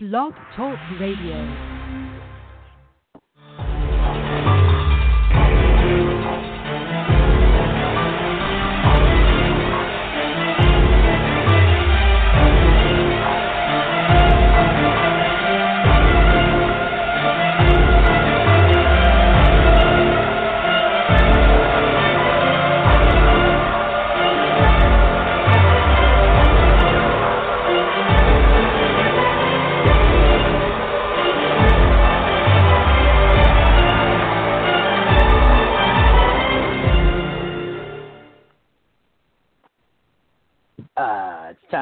Blog 0.00 0.32
Talk 0.54 0.78
Radio. 1.00 1.77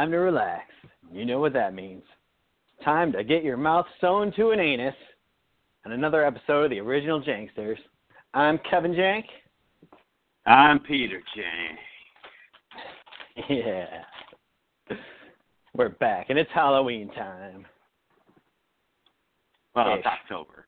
Time 0.06 0.12
to 0.12 0.18
relax. 0.18 0.62
You 1.12 1.24
know 1.24 1.40
what 1.40 1.52
that 1.54 1.74
means. 1.74 2.04
Time 2.84 3.10
to 3.10 3.24
get 3.24 3.42
your 3.42 3.56
mouth 3.56 3.86
sewn 4.00 4.32
to 4.36 4.50
an 4.50 4.60
anus 4.60 4.94
on 5.84 5.90
another 5.90 6.24
episode 6.24 6.66
of 6.66 6.70
the 6.70 6.78
Original 6.78 7.20
Janksters. 7.20 7.78
I'm 8.32 8.60
Kevin 8.70 8.92
Jank. 8.92 9.24
I'm 10.46 10.78
Peter 10.78 11.20
Jank. 11.36 11.76
Yeah. 13.50 14.96
We're 15.74 15.90
back, 15.90 16.30
and 16.30 16.38
it's 16.38 16.50
Halloween 16.54 17.10
time. 17.12 17.66
Well, 19.74 19.92
Ish. 19.92 19.98
it's 19.98 20.06
October. 20.06 20.66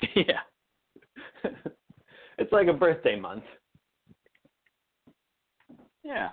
yeah. 0.16 0.40
it's 2.38 2.50
like 2.50 2.68
a 2.68 2.72
birthday 2.72 3.20
month. 3.20 3.44
Yeah. 6.02 6.30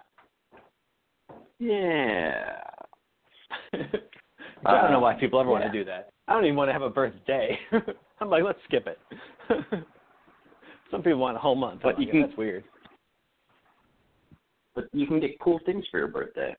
Yeah. 1.62 2.56
I 4.66 4.81
don't 4.81 4.92
know 4.92 5.00
why 5.00 5.14
uh, 5.14 5.20
people 5.20 5.40
ever 5.40 5.50
want 5.50 5.64
to 5.64 5.72
do 5.72 5.86
that. 5.86 6.09
I 6.28 6.34
don't 6.34 6.45
even 6.45 6.56
want 6.56 6.70
to 6.70 6.73
have 6.73 6.81
a 6.81 6.90
birthday. 6.90 7.58
I'm 8.20 8.30
like, 8.30 8.44
let's 8.44 8.58
skip 8.66 8.88
it. 8.88 9.00
Some 10.92 11.03
people 11.03 11.20
want 11.20 11.38
a 11.38 11.40
whole 11.40 11.56
month. 11.56 11.81
But 11.84 11.95
I'm 11.95 12.02
you 12.02 12.08
like, 12.08 12.12
can- 12.14 12.22
That's 12.23 12.38
weird. 12.38 12.64
But 14.73 14.86
you 14.92 15.06
can 15.06 15.20
get 15.20 15.40
cool 15.40 15.59
things 15.66 15.86
for 15.92 16.00
your 16.00 16.08
birthday. 16.08 16.56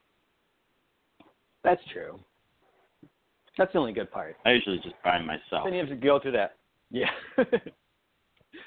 That's 1.64 1.80
true. 1.92 2.20
That's 3.58 3.72
the 3.72 3.78
only 3.78 3.92
good 3.92 4.10
part. 4.10 4.36
I 4.46 4.52
usually 4.52 4.78
just 4.78 4.94
buy 5.02 5.18
myself. 5.20 5.64
Then 5.64 5.72
you 5.72 5.80
have 5.80 5.88
to 5.88 5.96
go 5.96 6.20
through 6.20 6.32
that. 6.32 6.56
Yeah. 6.90 7.10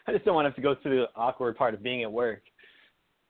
I 0.07 0.11
just 0.11 0.25
don't 0.25 0.35
want 0.35 0.45
to 0.45 0.49
have 0.49 0.55
to 0.55 0.61
go 0.61 0.75
through 0.81 1.01
the 1.01 1.07
awkward 1.15 1.55
part 1.57 1.73
of 1.73 1.81
being 1.81 2.03
at 2.03 2.11
work, 2.11 2.41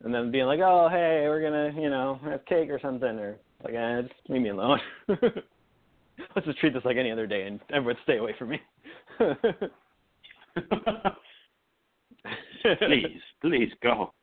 and 0.06 0.14
then 0.14 0.32
being 0.32 0.46
like, 0.46 0.62
"Oh, 0.62 0.88
hey, 0.90 1.26
we're 1.28 1.42
gonna, 1.42 1.74
you 1.82 1.90
know, 1.90 2.18
have 2.24 2.46
cake 2.46 2.70
or 2.70 2.80
something," 2.80 3.20
or 3.20 3.38
like, 3.64 3.74
eh, 3.74 4.04
just 4.04 4.14
leave 4.30 4.44
me 4.44 4.50
alone. 4.50 4.80
Let's 5.10 6.46
just 6.46 6.60
treat 6.60 6.74
this 6.74 6.86
like 6.86 6.96
any 6.96 7.12
other 7.12 7.28
day, 7.28 7.48
and 7.48 7.60
everyone 7.74 7.98
stay 8.04 8.18
away 8.18 8.34
from 8.38 8.50
me. 8.50 8.62
please, 12.80 13.22
please 13.42 13.72
go. 13.82 14.14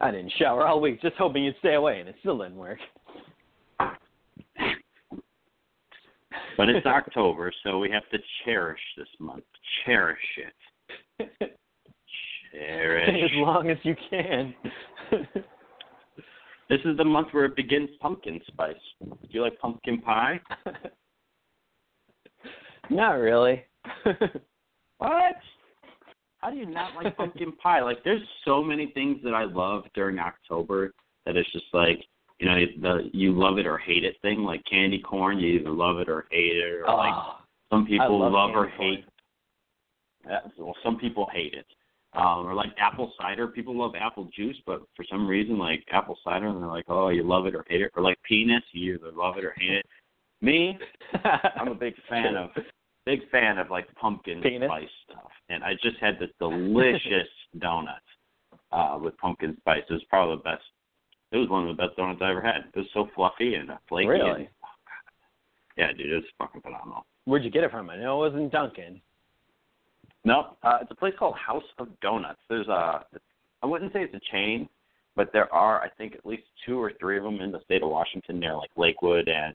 I 0.00 0.10
didn't 0.10 0.32
shower 0.38 0.66
all 0.66 0.80
week, 0.80 1.00
just 1.00 1.16
hoping 1.16 1.44
you'd 1.44 1.54
stay 1.58 1.74
away, 1.74 2.00
and 2.00 2.08
it 2.08 2.16
still 2.20 2.38
didn't 2.38 2.56
work. 2.56 2.78
But 6.56 6.68
it's 6.68 6.86
October, 6.86 7.52
so 7.64 7.78
we 7.78 7.90
have 7.90 8.08
to 8.10 8.18
cherish 8.44 8.80
this 8.96 9.08
month. 9.18 9.44
Cherish 9.84 10.18
it. 10.36 10.54
as 11.20 11.30
long 13.34 13.70
as 13.70 13.78
you 13.82 13.96
can. 14.10 14.54
This 16.72 16.80
is 16.86 16.96
the 16.96 17.04
month 17.04 17.28
where 17.32 17.44
it 17.44 17.54
begins 17.54 17.90
pumpkin 18.00 18.40
spice. 18.46 18.74
Do 19.02 19.14
you 19.28 19.42
like 19.42 19.58
pumpkin 19.58 20.00
pie? 20.00 20.40
Not 22.90 23.12
really. 23.12 23.62
What? 24.96 25.36
How 26.38 26.50
do 26.50 26.56
you 26.56 26.64
not 26.64 26.96
like 26.96 27.14
pumpkin 27.16 27.52
pie? 27.62 27.82
Like, 27.82 28.02
there's 28.04 28.22
so 28.46 28.62
many 28.62 28.90
things 28.94 29.18
that 29.22 29.34
I 29.34 29.44
love 29.44 29.84
during 29.94 30.18
October 30.18 30.92
that 31.26 31.36
it's 31.36 31.52
just 31.52 31.66
like, 31.74 32.02
you 32.38 32.48
know, 32.48 32.58
the 32.80 33.10
you 33.12 33.32
love 33.32 33.58
it 33.58 33.66
or 33.66 33.76
hate 33.76 34.04
it 34.04 34.16
thing. 34.22 34.42
Like 34.42 34.64
candy 34.64 34.98
corn, 34.98 35.38
you 35.38 35.60
either 35.60 35.70
love 35.70 35.98
it 35.98 36.08
or 36.08 36.24
hate 36.30 36.56
it, 36.56 36.64
or 36.64 36.86
like 36.86 37.14
oh, 37.14 37.36
some 37.70 37.84
people 37.84 38.18
love 38.18 38.32
love 38.32 38.50
or 38.50 38.70
corn. 38.76 38.96
hate. 38.96 39.04
Well, 40.58 40.74
some 40.82 40.98
people 40.98 41.26
hate 41.32 41.54
it. 41.54 41.66
Um, 42.14 42.46
or 42.46 42.54
like 42.54 42.70
apple 42.78 43.10
cider, 43.18 43.48
people 43.48 43.76
love 43.78 43.92
apple 43.98 44.28
juice, 44.36 44.56
but 44.66 44.82
for 44.94 45.04
some 45.10 45.26
reason, 45.26 45.58
like 45.58 45.82
apple 45.90 46.18
cider, 46.22 46.46
and 46.48 46.60
they're 46.60 46.68
like, 46.68 46.84
oh, 46.88 47.08
you 47.08 47.22
love 47.22 47.46
it 47.46 47.54
or 47.54 47.64
hate 47.68 47.80
it. 47.80 47.90
Or 47.96 48.02
like 48.02 48.18
peanuts, 48.22 48.66
you 48.72 48.94
either 48.96 49.12
love 49.12 49.38
it 49.38 49.44
or 49.44 49.54
hate 49.56 49.70
it. 49.78 49.86
Me, 50.42 50.76
I'm 51.56 51.68
a 51.68 51.74
big 51.74 51.94
fan 52.10 52.36
of 52.36 52.50
big 53.06 53.20
fan 53.30 53.58
of 53.58 53.70
like 53.70 53.86
pumpkin 53.94 54.42
Penis? 54.42 54.68
spice 54.68 54.88
stuff. 55.10 55.30
And 55.48 55.64
I 55.64 55.72
just 55.82 55.96
had 56.00 56.18
this 56.20 56.28
delicious 56.38 57.28
donut 57.58 57.96
uh 58.72 58.98
with 59.00 59.16
pumpkin 59.16 59.56
spice. 59.60 59.82
It 59.88 59.92
was 59.94 60.04
probably 60.10 60.36
the 60.36 60.42
best 60.42 60.62
it 61.30 61.38
was 61.38 61.48
one 61.48 61.66
of 61.66 61.74
the 61.74 61.82
best 61.82 61.96
donuts 61.96 62.20
I 62.22 62.30
ever 62.30 62.42
had. 62.42 62.64
It 62.74 62.76
was 62.78 62.86
so 62.92 63.08
fluffy 63.14 63.54
and 63.54 63.70
flaky 63.88 64.08
Really? 64.08 64.30
and 64.42 64.48
yeah, 65.78 65.92
dude, 65.92 66.12
it 66.12 66.16
was 66.16 66.24
fucking 66.38 66.60
phenomenal. 66.60 67.06
Where'd 67.24 67.44
you 67.44 67.50
get 67.50 67.64
it 67.64 67.70
from? 67.70 67.88
I 67.88 67.96
know 67.96 68.22
it 68.22 68.30
wasn't 68.32 68.52
Dunkin'. 68.52 69.00
No, 70.24 70.56
uh, 70.62 70.78
it's 70.80 70.90
a 70.90 70.94
place 70.94 71.14
called 71.18 71.34
House 71.36 71.64
of 71.78 71.88
Donuts. 72.00 72.38
There's 72.48 72.68
a, 72.68 73.04
I 73.62 73.66
wouldn't 73.66 73.92
say 73.92 74.02
it's 74.02 74.14
a 74.14 74.20
chain, 74.30 74.68
but 75.16 75.32
there 75.32 75.52
are 75.52 75.82
I 75.82 75.88
think 75.98 76.14
at 76.14 76.24
least 76.24 76.44
two 76.64 76.80
or 76.80 76.92
three 77.00 77.18
of 77.18 77.24
them 77.24 77.40
in 77.40 77.50
the 77.52 77.60
state 77.64 77.82
of 77.82 77.90
Washington 77.90 78.38
near 78.38 78.54
like 78.56 78.70
Lakewood 78.76 79.28
and 79.28 79.54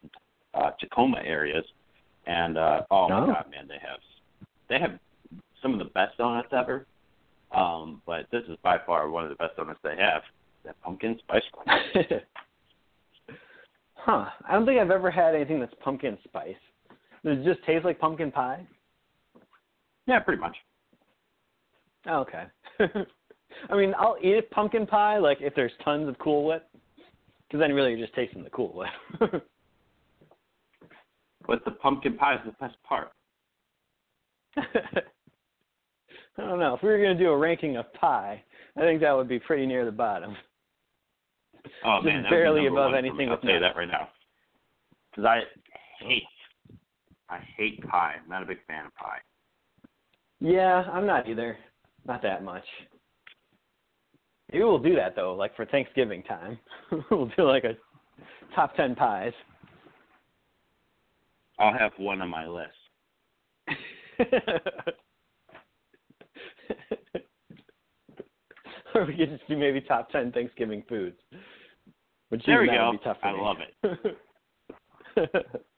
uh, 0.53 0.72
Tacoma 0.79 1.19
areas. 1.25 1.63
And 2.25 2.57
uh, 2.57 2.81
oh 2.91 3.07
my 3.07 3.19
Oh. 3.22 3.25
god, 3.27 3.45
man, 3.50 3.67
they 3.67 3.79
have 3.81 4.00
they 4.69 4.79
have 4.79 5.00
some 5.61 5.72
of 5.73 5.79
the 5.79 5.85
best 5.94 6.17
donuts 6.17 6.50
ever. 6.51 6.85
Um, 7.56 8.01
but 8.06 8.25
this 8.31 8.44
is 8.50 8.57
by 8.61 8.77
far 8.85 9.09
one 9.09 9.23
of 9.23 9.29
the 9.29 9.35
best 9.35 9.56
donuts 9.56 9.79
they 9.83 9.95
have. 9.97 10.22
That 10.66 10.75
pumpkin 10.83 11.17
spice 11.19 11.44
one. 11.53 11.77
huh. 13.95 14.25
I 14.47 14.53
don't 14.53 14.66
think 14.66 14.79
I've 14.81 14.91
ever 14.91 15.09
had 15.09 15.33
anything 15.33 15.61
that's 15.61 15.73
pumpkin 15.81 16.17
spice. 16.25 16.56
Does 17.23 17.38
it 17.39 17.45
just 17.45 17.63
taste 17.66 17.85
like 17.85 18.00
pumpkin 18.00 18.31
pie? 18.31 18.67
Yeah, 20.07 20.19
pretty 20.19 20.41
much. 20.41 20.56
Oh, 22.07 22.19
okay. 22.19 22.44
I 23.69 23.75
mean, 23.75 23.94
I'll 23.97 24.18
eat 24.22 24.38
a 24.38 24.41
pumpkin 24.53 24.88
pie 24.88 25.18
like 25.18 25.40
if 25.41 25.53
there's 25.56 25.72
tons 25.84 26.07
of 26.07 26.18
Cool 26.19 26.45
Whip, 26.45 26.68
because 27.47 27.59
then 27.59 27.73
really 27.73 27.91
you're 27.91 28.06
just 28.06 28.16
tasting 28.16 28.44
the 28.44 28.50
Cool 28.50 28.73
Whip. 29.22 29.44
But 31.47 31.63
the 31.63 31.72
pumpkin 31.72 32.18
pie 32.18 32.35
is 32.35 32.41
the 32.45 32.51
best 32.59 32.75
part. 32.84 33.12
I 34.57 34.66
don't 36.38 36.59
know. 36.59 36.75
If 36.75 36.84
we 36.84 36.89
were 36.89 36.97
going 36.97 37.18
to 37.18 37.24
do 37.24 37.29
a 37.29 37.38
ranking 37.38 37.78
of 37.78 37.91
pie, 37.94 38.44
I 38.75 38.81
think 38.81 39.01
that 39.01 39.16
would 39.16 39.29
be 39.29 39.39
pretty 39.39 39.66
near 39.66 39.85
the 39.85 39.91
bottom. 39.91 40.35
Oh 41.85 42.00
Just 42.00 42.06
man, 42.06 42.24
that 42.24 42.24
would 42.24 42.24
be 42.24 42.29
barely 42.29 42.68
above 42.68 42.94
anything 42.94 43.29
I'll 43.29 43.38
tell 43.38 43.51
you 43.51 43.59
that 43.59 43.75
right 43.78 43.88
now. 43.88 44.09
Because 45.09 45.25
I 45.25 45.41
hate, 46.03 46.24
I 47.29 47.39
hate 47.56 47.81
pie. 47.88 48.16
I'm 48.22 48.29
not 48.29 48.44
a 48.44 48.45
big 48.45 48.59
fan 48.68 48.85
of 48.85 48.94
pie. 48.95 49.19
Yeah, 50.40 50.84
I'm 50.92 51.06
not 51.06 51.28
either. 51.28 51.58
Not 52.06 52.22
that 52.22 52.44
much. 52.44 52.64
Maybe 54.52 54.64
we'll 54.64 54.80
do 54.80 54.96
that 54.96 55.16
though, 55.16 55.36
like 55.36 55.56
for 55.56 55.66
Thanksgiving 55.66 56.24
time. 56.24 56.58
we'll 57.12 57.30
do 57.36 57.44
like 57.44 57.64
a 57.64 57.75
top 58.56 58.75
ten 58.75 58.96
pies. 58.96 59.34
I'll 61.60 61.78
have 61.78 61.92
one 61.98 62.22
on 62.22 62.30
my 62.30 62.48
list. 62.48 62.72
or 68.95 69.06
we 69.06 69.16
could 69.18 69.30
just 69.31 69.48
do 69.48 69.57
maybe 69.57 69.81
top 69.81 70.10
ten 70.12 70.31
Thanksgiving 70.31 70.83
foods. 70.88 71.18
Which 72.30 72.45
There 72.45 72.62
we 72.62 72.68
go. 72.68 72.92
Would 72.92 73.00
be 73.00 73.04
tough 73.04 73.18
I 73.24 73.31
me. 73.33 73.40
love 73.42 73.57
it. 73.83 74.18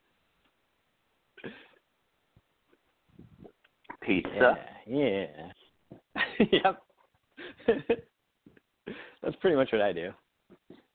Pizza. 4.10 4.58
Yeah. 4.88 5.26
yeah. 6.16 6.24
yep. 6.52 6.82
That's 9.22 9.36
pretty 9.40 9.56
much 9.56 9.72
what 9.72 9.82
I 9.82 9.94
do. 9.94 10.12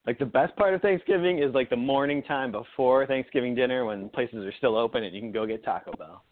Like 0.04 0.18
the 0.18 0.26
best 0.26 0.56
part 0.56 0.74
of 0.74 0.82
Thanksgiving 0.82 1.38
is 1.38 1.54
like 1.54 1.70
the 1.70 1.76
morning 1.76 2.24
time 2.24 2.50
before 2.50 3.06
Thanksgiving 3.06 3.54
dinner 3.54 3.84
when 3.84 4.08
places 4.08 4.44
are 4.44 4.52
still 4.58 4.76
open 4.76 5.04
and 5.04 5.14
you 5.14 5.20
can 5.20 5.30
go 5.30 5.46
get 5.46 5.64
Taco 5.64 5.92
Bell. 5.96 6.24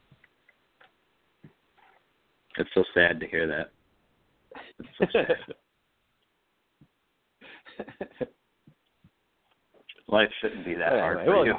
It's 2.58 2.70
so 2.74 2.82
sad 2.94 3.20
to 3.20 3.28
hear 3.28 3.46
that. 3.46 3.70
It's 4.80 4.88
so 4.98 5.06
sad. 5.12 5.36
Life 10.08 10.28
shouldn't 10.40 10.66
be 10.66 10.74
that 10.74 10.92
hard 10.92 11.24
for 11.24 11.30
well- 11.30 11.46
you. 11.46 11.54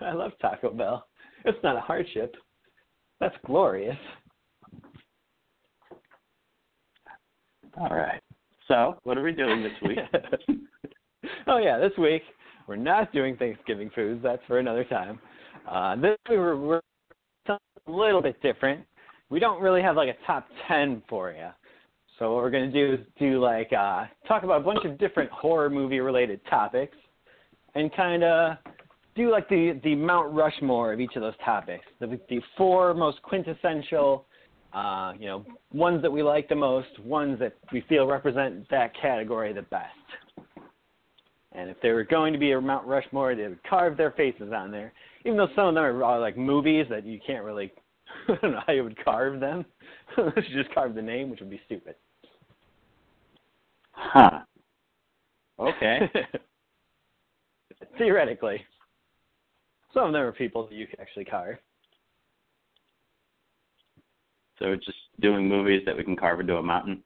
I 0.00 0.12
love 0.12 0.32
Taco 0.42 0.70
Bell. 0.72 1.06
It's 1.46 1.62
not 1.62 1.76
a 1.76 1.80
hardship. 1.80 2.34
That's 3.20 3.34
glorious. 3.46 3.96
All 7.78 7.96
right. 7.96 8.20
So, 8.68 8.98
what 9.04 9.16
are 9.16 9.22
we 9.22 9.32
doing 9.32 9.62
this 9.62 9.72
week? 9.82 9.98
oh 11.46 11.58
yeah, 11.58 11.78
this 11.78 11.96
week 11.98 12.22
we're 12.66 12.74
not 12.74 13.12
doing 13.12 13.36
Thanksgiving 13.36 13.90
foods. 13.94 14.20
That's 14.22 14.42
for 14.48 14.58
another 14.58 14.84
time. 14.84 15.20
Uh, 15.70 15.94
this 15.96 16.16
week 16.28 16.38
we're, 16.38 16.56
we're 16.56 16.80
something 17.46 17.60
a 17.86 17.90
little 17.90 18.20
bit 18.20 18.40
different. 18.42 18.84
We 19.30 19.38
don't 19.38 19.62
really 19.62 19.82
have 19.82 19.94
like 19.94 20.08
a 20.08 20.26
top 20.26 20.48
ten 20.66 21.00
for 21.08 21.30
you. 21.30 21.48
So 22.18 22.34
what 22.34 22.42
we're 22.42 22.50
gonna 22.50 22.72
do 22.72 22.94
is 22.94 23.00
do 23.20 23.40
like 23.40 23.72
uh, 23.72 24.06
talk 24.26 24.42
about 24.42 24.62
a 24.62 24.64
bunch 24.64 24.84
of 24.84 24.98
different 24.98 25.30
horror 25.30 25.70
movie 25.70 26.00
related 26.00 26.40
topics, 26.50 26.96
and 27.76 27.94
kind 27.94 28.24
of 28.24 28.56
do 29.16 29.30
like 29.30 29.48
the 29.48 29.80
the 29.82 29.94
Mount 29.94 30.32
Rushmore 30.32 30.92
of 30.92 31.00
each 31.00 31.16
of 31.16 31.22
those 31.22 31.34
topics. 31.44 31.84
The 32.00 32.20
the 32.28 32.40
four 32.56 32.94
most 32.94 33.22
quintessential 33.22 34.26
uh, 34.76 35.14
you 35.18 35.26
know, 35.26 35.44
ones 35.72 36.02
that 36.02 36.12
we 36.12 36.22
like 36.22 36.50
the 36.50 36.54
most, 36.54 36.98
ones 37.02 37.38
that 37.38 37.54
we 37.72 37.80
feel 37.88 38.06
represent 38.06 38.68
that 38.68 38.92
category 39.00 39.52
the 39.54 39.62
best. 39.62 39.88
And 41.52 41.70
if 41.70 41.80
they 41.80 41.90
were 41.92 42.04
going 42.04 42.34
to 42.34 42.38
be 42.38 42.52
a 42.52 42.60
Mount 42.60 42.86
Rushmore, 42.86 43.34
they 43.34 43.44
would 43.44 43.62
carve 43.64 43.96
their 43.96 44.10
faces 44.10 44.52
on 44.54 44.70
there. 44.70 44.92
Even 45.24 45.38
though 45.38 45.48
some 45.56 45.68
of 45.68 45.74
them 45.74 45.82
are 45.82 46.04
all 46.04 46.20
like 46.20 46.36
movies 46.36 46.84
that 46.90 47.06
you 47.06 47.18
can't 47.26 47.42
really, 47.42 47.72
I 48.28 48.34
don't 48.42 48.52
know 48.52 48.60
how 48.66 48.74
you 48.74 48.84
would 48.84 49.02
carve 49.02 49.40
them. 49.40 49.64
You 50.18 50.62
just 50.62 50.72
carve 50.74 50.94
the 50.94 51.02
name, 51.02 51.30
which 51.30 51.40
would 51.40 51.50
be 51.50 51.60
stupid. 51.66 51.94
Huh. 53.92 54.40
Okay. 55.58 56.00
Theoretically. 57.96 58.62
Some 59.94 60.06
of 60.06 60.12
them 60.12 60.22
are 60.22 60.32
people 60.32 60.66
that 60.66 60.74
you 60.74 60.86
can 60.86 61.00
actually 61.00 61.24
carve. 61.24 61.56
So 64.58 64.74
just 64.74 64.96
doing 65.20 65.48
movies 65.48 65.82
that 65.86 65.96
we 65.96 66.04
can 66.04 66.16
carve 66.16 66.40
into 66.40 66.56
a 66.56 66.62
mountain. 66.62 67.02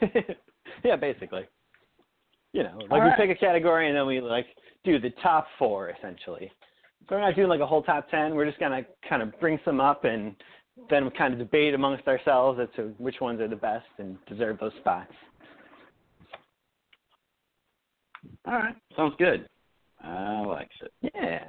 yeah, 0.84 0.96
basically. 0.96 1.46
You 2.52 2.62
know, 2.62 2.78
like 2.78 2.90
All 2.90 3.00
we 3.00 3.06
right. 3.08 3.18
pick 3.18 3.30
a 3.30 3.34
category 3.34 3.88
and 3.88 3.96
then 3.96 4.06
we 4.06 4.20
like 4.20 4.46
do 4.84 4.98
the 4.98 5.10
top 5.22 5.46
four 5.58 5.90
essentially. 5.90 6.50
So 7.08 7.16
we're 7.16 7.20
not 7.20 7.36
doing 7.36 7.48
like 7.48 7.60
a 7.60 7.66
whole 7.66 7.82
top 7.82 8.08
ten. 8.10 8.34
We're 8.34 8.46
just 8.46 8.58
gonna 8.60 8.82
kind 9.08 9.22
of 9.22 9.38
bring 9.40 9.58
some 9.64 9.80
up 9.80 10.04
and 10.04 10.34
then 10.90 11.04
we 11.04 11.10
kind 11.10 11.32
of 11.32 11.38
debate 11.38 11.74
amongst 11.74 12.06
ourselves 12.08 12.58
as 12.60 12.68
to 12.76 12.94
which 12.98 13.20
ones 13.20 13.40
are 13.40 13.48
the 13.48 13.56
best 13.56 13.86
and 13.98 14.16
deserve 14.26 14.58
those 14.58 14.72
spots. 14.80 15.12
All 18.46 18.54
right. 18.54 18.74
Sounds 18.96 19.14
good. 19.18 19.48
I 20.04 20.40
like 20.46 20.70
it. 20.82 21.12
Yeah. 21.14 21.44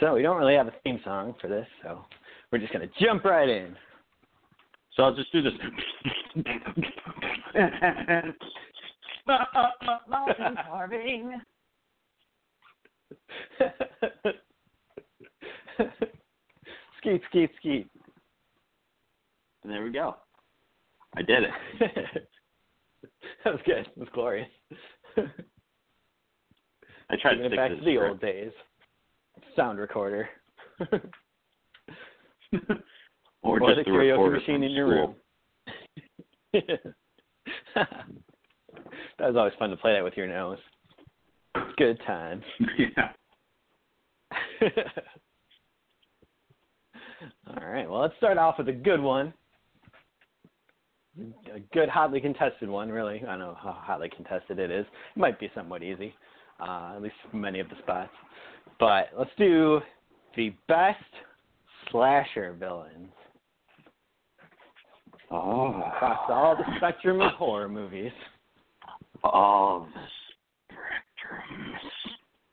So 0.00 0.14
we 0.14 0.22
don't 0.22 0.36
really 0.36 0.54
have 0.54 0.68
a 0.68 0.74
theme 0.84 1.00
song 1.04 1.34
for 1.40 1.48
this, 1.48 1.66
so 1.82 2.04
we're 2.50 2.58
just 2.58 2.72
gonna 2.72 2.86
jump 3.00 3.24
right 3.24 3.48
in. 3.48 3.76
So 4.94 5.02
I'll 5.02 5.14
just 5.14 5.32
do 5.32 5.42
this. 5.42 5.52
Carving. 10.68 11.40
skeet, 16.98 17.22
skeet, 17.28 17.50
skeet. 17.58 17.88
And 19.62 19.72
there 19.72 19.84
we 19.84 19.90
go. 19.90 20.16
I 21.16 21.22
did 21.22 21.44
it. 21.44 21.50
that 23.44 23.52
was 23.52 23.60
good. 23.64 23.86
It 23.86 23.98
was 23.98 24.08
glorious. 24.12 24.48
I 27.10 27.16
tried 27.20 27.36
to 27.36 27.46
it 27.46 27.56
back 27.56 27.70
to 27.70 27.76
to 27.76 27.84
the 27.84 27.98
old 27.98 28.20
days. 28.20 28.50
Sound 29.54 29.78
recorder. 29.78 30.28
or, 30.80 31.00
or 33.42 33.60
just 33.60 33.76
the 33.76 33.84
the 33.84 33.90
karaoke 33.90 34.32
machine 34.32 34.62
in 34.62 34.70
your 34.70 34.88
room. 34.88 35.14
that 36.54 37.88
was 39.20 39.36
always 39.36 39.52
fun 39.58 39.70
to 39.70 39.76
play 39.76 39.92
that 39.92 40.04
with 40.04 40.16
your 40.16 40.26
nose. 40.26 40.58
Good 41.76 41.98
times. 42.06 42.44
yeah. 42.78 43.12
All 47.48 47.66
right. 47.66 47.88
Well, 47.88 48.00
let's 48.00 48.16
start 48.16 48.38
off 48.38 48.56
with 48.58 48.68
a 48.68 48.72
good 48.72 49.00
one. 49.00 49.32
A 51.54 51.60
good, 51.72 51.88
hotly 51.88 52.20
contested 52.20 52.68
one, 52.68 52.90
really. 52.90 53.22
I 53.22 53.30
don't 53.30 53.38
know 53.38 53.56
how 53.58 53.72
hotly 53.80 54.10
contested 54.14 54.58
it 54.58 54.70
is. 54.70 54.84
It 55.14 55.18
might 55.18 55.40
be 55.40 55.50
somewhat 55.54 55.82
easy, 55.82 56.14
uh, 56.60 56.92
at 56.96 57.02
least 57.02 57.14
many 57.32 57.60
of 57.60 57.68
the 57.68 57.76
spots. 57.82 58.12
But 58.78 59.08
let's 59.16 59.30
do 59.38 59.80
the 60.36 60.52
best 60.68 61.02
slasher 61.90 62.52
villains 62.58 63.10
Oh. 65.30 65.82
across 65.82 66.20
all 66.28 66.54
the 66.56 66.64
spectrum 66.76 67.20
of 67.20 67.32
horror 67.32 67.68
movies. 67.68 68.12
All 69.24 69.88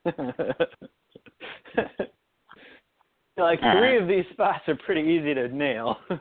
the 0.06 0.12
like 3.36 3.60
All 3.62 3.72
three 3.78 3.92
right. 3.96 4.02
of 4.02 4.08
these 4.08 4.24
spots 4.32 4.62
are 4.68 4.76
pretty 4.84 5.02
easy 5.02 5.34
to 5.34 5.48
nail. 5.48 5.96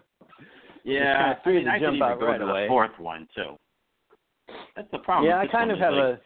Yeah, 0.85 1.15
kinda 1.15 1.39
three 1.45 1.53
I 1.53 1.59
mean, 1.59 1.65
to 1.65 1.71
I 1.71 1.79
jump 1.79 2.01
out 2.01 2.21
right 2.21 2.41
away. 2.41 2.63
the 2.63 2.67
fourth 2.67 2.99
one 2.99 3.25
too. 3.33 3.55
That's 4.75 4.91
the 4.91 4.97
problem. 4.97 5.29
yeah, 5.29 5.37
I 5.39 5.47
kind 5.47 5.71
of 5.71 5.79
have 5.79 5.93
like, 5.93 6.03
a 6.03 6.19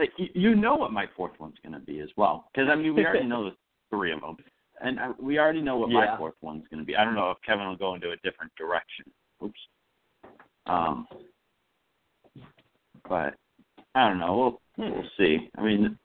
like 0.00 0.12
you, 0.16 0.28
you 0.34 0.54
know 0.54 0.74
what 0.74 0.92
my 0.92 1.06
fourth 1.16 1.32
one's 1.38 1.56
going 1.62 1.74
to 1.78 1.84
be 1.84 2.00
as 2.00 2.08
well 2.16 2.48
because 2.52 2.68
I 2.70 2.74
mean 2.74 2.94
we 2.94 3.04
already 3.04 3.26
know 3.26 3.44
the 3.44 3.56
three 3.90 4.12
of 4.12 4.20
them, 4.20 4.36
and 4.80 4.98
I, 4.98 5.10
we 5.20 5.38
already 5.38 5.60
know 5.60 5.76
what 5.76 5.90
Yeah. 5.90 6.06
my 6.12 6.16
fourth 6.16 6.34
one's 6.40 6.64
going 6.70 6.80
to 6.80 6.86
be. 6.86 6.96
I 6.96 7.04
don't 7.04 7.14
know 7.14 7.30
if 7.30 7.38
Kevin 7.46 7.66
will 7.66 7.76
go 7.76 7.94
into 7.94 8.10
a 8.10 8.16
different 8.24 8.52
direction. 8.56 9.04
Oops. 9.44 9.60
Um, 10.66 11.06
but 13.08 13.34
I 13.94 14.08
don't 14.08 14.18
know. 14.18 14.60
We'll 14.78 14.90
we'll 14.90 15.04
see. 15.18 15.48
I 15.58 15.62
mean, 15.62 15.98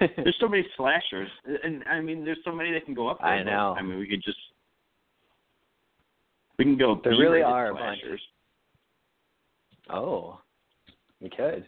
there's 0.00 0.36
so 0.40 0.48
many 0.48 0.66
slashers, 0.76 1.28
and 1.62 1.84
I 1.84 2.00
mean, 2.00 2.24
there's 2.24 2.38
so 2.44 2.52
many 2.52 2.72
that 2.72 2.84
can 2.84 2.94
go 2.94 3.08
up 3.08 3.18
there. 3.20 3.28
I 3.28 3.42
know. 3.42 3.74
I 3.78 3.82
mean, 3.82 3.98
we 3.98 4.08
could 4.08 4.22
just 4.22 4.38
we 6.58 6.64
can 6.64 6.76
go. 6.76 7.00
There 7.04 7.12
really 7.12 7.42
are 7.42 7.70
a 7.70 7.74
bunch. 7.74 8.00
slashers. 8.00 8.20
oh, 9.90 10.40
we 11.20 11.28
could. 11.30 11.64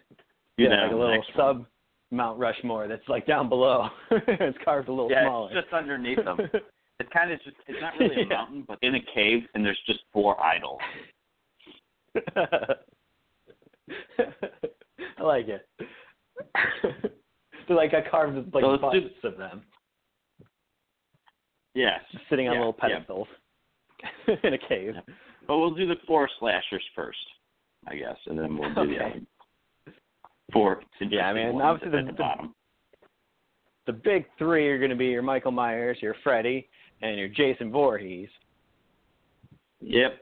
Do 0.60 0.64
Yeah, 0.64 0.76
that 0.76 0.82
like 0.82 0.92
a 0.92 0.96
little 0.96 1.16
one. 1.18 1.26
sub 1.36 1.66
Mount 2.10 2.38
Rushmore 2.38 2.86
that's 2.86 3.08
like 3.08 3.26
down 3.26 3.48
below. 3.48 3.88
it's 4.10 4.58
carved 4.62 4.88
a 4.88 4.92
little 4.92 5.10
Yeah, 5.10 5.24
smaller. 5.24 5.50
it's 5.56 5.62
just 5.62 5.72
underneath 5.74 6.22
them. 6.24 6.38
It's 7.00 7.08
kind 7.14 7.32
of 7.32 7.42
just, 7.42 7.56
it's 7.66 7.80
not 7.80 7.94
really 7.98 8.14
a 8.14 8.18
Yeah. 8.18 8.24
mountain, 8.28 8.62
but 8.68 8.78
in 8.82 8.94
a 8.94 9.00
cave, 9.14 9.44
and 9.54 9.64
there's 9.64 9.80
just 9.86 10.00
four 10.12 10.38
idols. 10.38 10.78
I 15.18 15.22
like 15.22 15.46
it. 15.48 15.66
They're 17.66 17.76
like 17.76 17.94
I 17.94 18.02
carved 18.06 18.52
like 18.54 18.62
So 18.62 18.76
busts 18.76 18.98
do- 19.22 19.28
of 19.28 19.38
them, 19.38 19.62
Yes. 21.74 22.00
just 22.12 22.24
sitting 22.28 22.48
on 22.48 22.54
Yeah, 22.56 22.60
little 22.66 22.76
yeah. 22.78 22.88
pedestals 22.98 23.28
in 24.44 24.52
a 24.52 24.58
cave. 24.58 24.92
Yeah. 24.96 25.14
But 25.48 25.56
we'll 25.58 25.70
do 25.74 25.86
the 25.86 25.96
four 26.06 26.28
slashers 26.38 26.84
first, 26.94 27.18
I 27.88 27.96
guess, 27.96 28.16
and 28.26 28.38
then 28.38 28.58
we'll 28.58 28.74
do 28.74 28.86
the 28.88 28.98
other 29.02 29.20
four. 30.52 30.82
Yeah, 31.00 31.28
I 31.28 31.32
mean, 31.32 31.60
obviously 31.60 31.98
at 31.98 32.04
the- 32.04 32.10
the 32.10 32.12
the- 32.12 32.18
bottom. 32.18 32.54
The 33.86 33.92
big 33.94 34.26
three 34.38 34.68
are 34.68 34.78
going 34.78 34.90
to 34.90 34.96
be 34.96 35.06
your 35.06 35.22
Michael 35.22 35.50
Myers, 35.52 35.98
your 36.00 36.14
Freddy, 36.22 36.68
and 37.02 37.18
your 37.18 37.28
Jason 37.28 37.72
Voorhees. 37.72 38.28
Yep. 39.80 40.20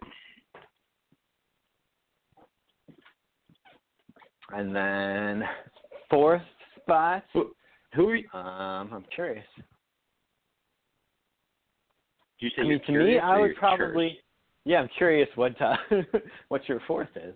And 4.53 4.75
then 4.75 5.43
fourth 6.09 6.41
spot, 6.81 7.25
Who, 7.35 7.55
who 7.95 8.09
are 8.09 8.17
you? 8.17 8.29
um, 8.33 8.91
I'm 8.95 9.05
curious. 9.15 9.45
Do 12.41 12.47
you 12.47 12.51
say 12.57 12.63
I 12.63 12.65
mean, 12.65 12.81
to 12.87 12.93
me, 12.93 13.19
I 13.19 13.39
would 13.39 13.57
probably, 13.57 14.19
yeah, 14.65 14.79
I'm 14.79 14.89
curious 14.97 15.29
what 15.35 15.61
uh, 15.61 15.77
what 16.49 16.67
your 16.69 16.81
fourth 16.87 17.09
is. 17.17 17.35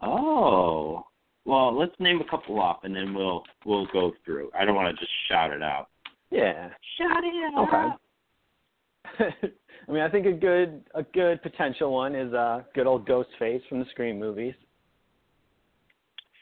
Oh. 0.00 1.04
Well, 1.46 1.76
let's 1.78 1.94
name 1.98 2.20
a 2.20 2.30
couple 2.30 2.58
off, 2.58 2.84
and 2.84 2.94
then 2.94 3.14
we'll 3.14 3.42
we'll 3.66 3.86
go 3.92 4.12
through. 4.24 4.50
I 4.58 4.64
don't 4.64 4.74
want 4.74 4.94
to 4.94 5.00
just 5.00 5.12
shout 5.28 5.52
it 5.52 5.62
out. 5.62 5.88
Yeah. 6.30 6.70
Shout 6.98 7.22
it 7.22 7.54
out. 7.54 7.98
Okay. 9.18 9.52
I 9.88 9.92
mean, 9.92 10.00
I 10.02 10.08
think 10.08 10.26
a 10.26 10.32
good 10.32 10.82
a 10.94 11.02
good 11.02 11.42
potential 11.42 11.92
one 11.92 12.14
is 12.14 12.32
uh 12.32 12.62
good 12.74 12.86
old 12.86 13.06
Ghostface 13.06 13.60
from 13.68 13.80
the 13.80 13.86
Scream 13.90 14.18
movies. 14.18 14.54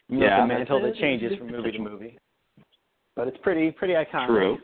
You 0.09 0.19
know, 0.21 0.27
Yeah, 0.27 0.41
the 0.43 0.47
mantle 0.47 0.83
that 0.83 0.95
changes 0.97 1.37
from 1.39 1.51
movie 1.51 1.73
to 1.73 1.79
movie. 1.79 2.19
But 3.17 3.29
it's 3.29 3.39
pretty 3.43 3.71
pretty 3.73 3.95
iconic. 3.95 4.27
True. 4.27 4.59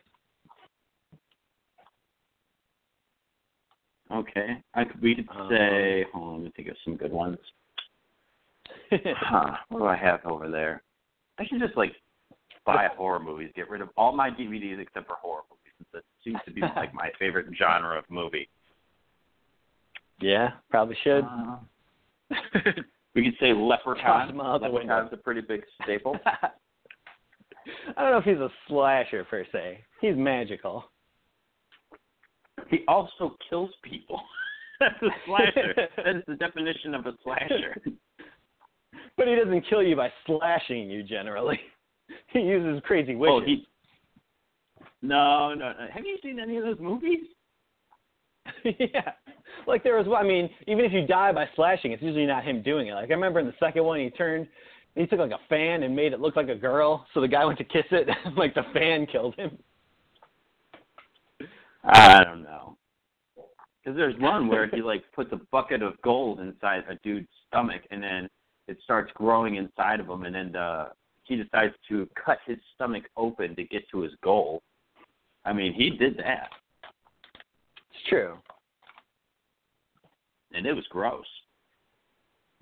Okay, 4.11 4.63
I 4.75 4.85
could 4.85 5.03
we 5.03 5.17
could 5.17 5.29
Um, 5.37 5.49
say. 5.51 6.07
Hold 6.15 6.25
on, 6.25 6.35
let 6.37 6.45
me 6.45 6.53
think 6.57 6.69
of 6.69 6.77
some 6.85 6.97
good 6.97 7.13
ones. 7.13 7.39
Huh? 8.91 9.57
What 9.69 9.79
do 9.81 9.85
I 9.87 9.97
have 9.97 10.21
over 10.25 10.49
there? 10.51 10.83
I 11.39 11.47
should 11.47 11.61
just 11.61 11.77
like 11.77 11.93
buy 12.65 12.89
horror 12.97 13.21
movies. 13.21 13.51
Get 13.55 13.69
rid 13.71 13.81
of 13.81 13.89
all 13.97 14.13
my 14.13 14.31
DVDs 14.31 14.81
except 14.81 15.07
for 15.07 15.17
horror 15.21 15.43
movies. 15.51 15.87
That 15.93 16.03
seems 16.25 16.39
to 16.45 16.51
be 16.53 16.61
like 16.61 16.93
my 16.95 17.11
favorite 17.19 17.47
genre 17.59 17.99
of 17.99 18.05
movie. 18.11 18.49
yeah, 20.21 20.51
probably 20.71 20.97
should. 21.05 21.25
Uh, 21.25 21.57
we 23.15 23.25
could 23.25 23.35
say 23.41 23.53
Leprechaun. 23.53 24.37
Leprechaun's 24.37 25.11
a 25.13 25.17
pretty 25.17 25.41
big 25.41 25.63
staple. 25.83 26.17
I 26.27 28.03
don't 28.03 28.11
know 28.13 28.19
if 28.19 28.25
he's 28.25 28.39
a 28.39 28.51
slasher 28.69 29.25
per 29.25 29.45
se. 29.53 29.85
He's 30.01 30.17
magical. 30.17 30.85
he 32.69 32.81
also 32.89 33.37
kills 33.49 33.71
people. 33.83 34.21
That's 34.81 34.95
a 35.03 35.09
slasher. 35.27 35.75
That's 35.97 36.27
the 36.27 36.37
definition 36.37 36.95
of 36.95 37.07
a 37.07 37.13
slasher. 37.25 37.77
But 39.19 39.27
he 39.27 39.35
doesn't 39.35 39.69
kill 39.69 39.83
you 39.83 39.97
by 39.97 40.11
slashing 40.25 40.89
you 40.89 41.03
generally. 41.03 41.61
He 42.29 42.39
uses 42.41 42.83
crazy 42.85 43.15
oh, 43.15 43.19
wishes. 43.19 43.35
Oh, 43.35 43.45
he. 43.45 43.67
No, 45.03 45.53
no, 45.53 45.73
no. 45.73 45.87
Have 45.93 46.07
you 46.07 46.17
seen 46.23 46.41
any 46.41 46.57
of 46.57 46.65
those 46.65 46.79
movies? 46.81 47.21
yeah. 48.65 49.13
Like 49.67 49.83
there 49.83 49.97
was 49.97 50.07
I 50.17 50.23
mean, 50.23 50.49
even 50.67 50.87
if 50.87 50.93
you 50.93 51.07
die 51.07 51.33
by 51.33 51.47
slashing, 51.55 51.93
it's 51.93 52.03
usually 52.03 52.25
not 52.25 52.45
him 52.45 52.63
doing 52.63 52.87
it. 52.87 52.95
Like 52.95 53.11
I 53.11 53.13
remember 53.13 53.41
in 53.41 53.47
the 53.47 53.53
second 53.61 53.85
one 53.85 54.01
he 54.01 54.09
turned 54.09 54.49
he 54.95 55.07
took 55.07 55.19
like 55.19 55.33
a 55.33 55.49
fan 55.51 55.83
and 55.83 55.95
made 55.95 56.15
it 56.15 56.21
look 56.21 56.35
like 56.35 56.49
a 56.49 56.55
girl, 56.55 57.07
so 57.13 57.21
the 57.21 57.29
guy 57.29 57.45
went 57.45 57.59
to 57.59 57.65
kiss 57.65 57.85
it 57.91 58.09
and 58.09 58.35
like 58.39 58.55
the 58.55 58.65
fan 58.73 59.07
killed 59.07 59.35
him. 59.37 59.59
I 61.85 62.25
don't 62.25 62.43
know. 62.43 62.79
Because 63.37 63.99
there's 63.99 64.19
one 64.19 64.49
where 64.49 64.67
he 64.67 64.81
like 64.81 65.05
puts 65.15 65.31
a 65.33 65.41
bucket 65.53 65.83
of 65.83 66.01
gold 66.01 66.41
inside 66.41 66.85
a 66.89 66.95
dude's 66.97 67.29
stomach, 67.49 67.83
and 67.91 68.03
then 68.03 68.29
it 68.69 68.79
starts 68.85 69.11
growing 69.15 69.57
inside 69.57 69.99
of 70.01 70.09
him, 70.09 70.25
and 70.25 70.35
then 70.35 70.53
the, 70.53 70.89
he 71.25 71.37
decides 71.37 71.75
to 71.89 72.09
cut 72.25 72.39
his 72.47 72.59
stomach 72.75 73.05
open 73.17 73.57
to 73.57 73.65
get 73.65 73.89
to 73.91 74.01
his 74.01 74.13
goal. 74.23 74.63
I 75.45 75.53
mean, 75.53 75.73
he 75.73 75.91
did 75.91 76.17
that, 76.19 76.51
It's 77.91 78.09
true. 78.09 78.35
and 80.53 80.67
it 80.67 80.73
was 80.75 80.85
gross. 80.91 81.25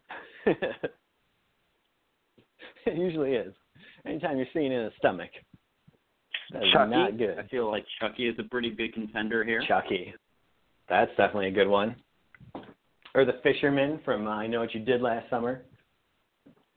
it 0.46 0.90
usually 2.86 3.32
is. 3.32 3.52
Anytime 4.06 4.36
you're 4.36 4.46
seeing 4.52 4.70
it 4.70 4.76
in 4.76 4.84
the 4.84 4.92
stomach. 4.98 5.30
That 6.52 6.62
is 6.62 6.72
Chucky, 6.72 6.90
not 6.90 7.18
good. 7.18 7.38
I 7.38 7.46
feel 7.48 7.68
like 7.68 7.84
Chucky 8.00 8.28
is 8.28 8.36
a 8.38 8.44
pretty 8.44 8.70
good 8.70 8.94
contender 8.94 9.42
here. 9.42 9.62
Chucky. 9.66 10.14
That's 10.88 11.10
definitely 11.16 11.48
a 11.48 11.52
good 11.52 11.66
one. 11.66 11.96
Or 13.16 13.24
the 13.24 13.40
fisherman 13.42 13.98
from 14.04 14.28
uh, 14.28 14.30
I 14.30 14.46
Know 14.46 14.60
What 14.60 14.72
You 14.74 14.80
Did 14.84 15.02
Last 15.02 15.28
Summer. 15.30 15.62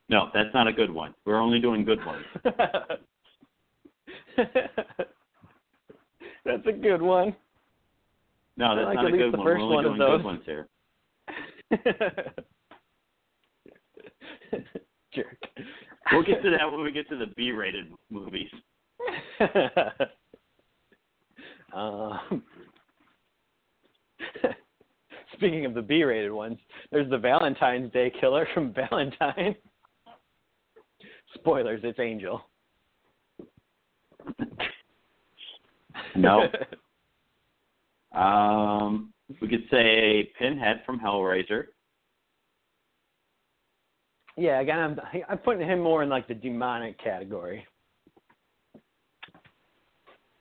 No, 0.09 0.29
that's 0.33 0.53
not 0.53 0.67
a 0.67 0.73
good 0.73 0.91
one. 0.91 1.13
We're 1.25 1.39
only 1.39 1.59
doing 1.59 1.85
good 1.85 1.99
ones. 2.05 2.25
That's 6.45 6.65
a 6.67 6.71
good 6.71 7.01
one. 7.01 7.35
No, 8.57 8.75
that's 8.75 8.85
like 8.87 8.95
not 8.95 9.05
a 9.07 9.11
good 9.11 9.37
one. 9.37 9.45
We're 9.45 9.59
only 9.59 9.75
one 9.75 9.83
doing 9.83 9.97
good 9.99 10.23
ones 10.23 10.41
here. 10.45 10.67
Jerk. 15.13 15.37
We'll 16.11 16.23
get 16.23 16.41
to 16.41 16.49
that 16.49 16.71
when 16.71 16.81
we 16.83 16.91
get 16.91 17.07
to 17.09 17.17
the 17.17 17.27
B-rated 17.37 17.85
movies. 18.09 18.49
um, 21.73 22.43
speaking 25.33 25.65
of 25.65 25.73
the 25.75 25.81
B-rated 25.81 26.31
ones, 26.31 26.57
there's 26.91 27.09
the 27.09 27.17
Valentine's 27.17 27.91
Day 27.93 28.11
Killer 28.19 28.47
from 28.53 28.73
Valentine. 28.73 29.55
Spoilers, 31.35 31.81
it's 31.83 31.99
Angel. 31.99 32.41
No. 36.15 36.43
Um, 38.11 39.13
we 39.39 39.47
could 39.47 39.65
say 39.69 40.31
Pinhead 40.39 40.81
from 40.83 40.99
Hellraiser. 40.99 41.65
yeah, 44.35 44.61
again, 44.61 44.79
I'm 44.79 44.99
I'm 45.29 45.37
putting 45.37 45.67
him 45.67 45.79
more 45.79 46.01
in 46.01 46.09
like 46.09 46.27
the 46.27 46.33
demonic 46.33 46.97
category. 46.97 47.67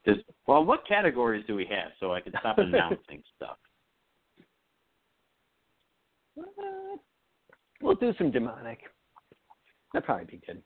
Just, 0.06 0.20
well, 0.46 0.64
what 0.64 0.86
categories 0.88 1.44
do 1.46 1.54
we 1.54 1.66
have 1.66 1.92
so 2.00 2.14
I 2.14 2.22
can 2.22 2.32
stop 2.40 2.56
announcing 2.56 3.22
stuff? 3.36 3.58
Uh, 6.40 6.96
We'll 7.82 7.96
do 7.96 8.14
some 8.16 8.30
demonic. 8.30 8.80
That'd 9.92 10.06
probably 10.06 10.24
be 10.24 10.40
good. 10.46 10.62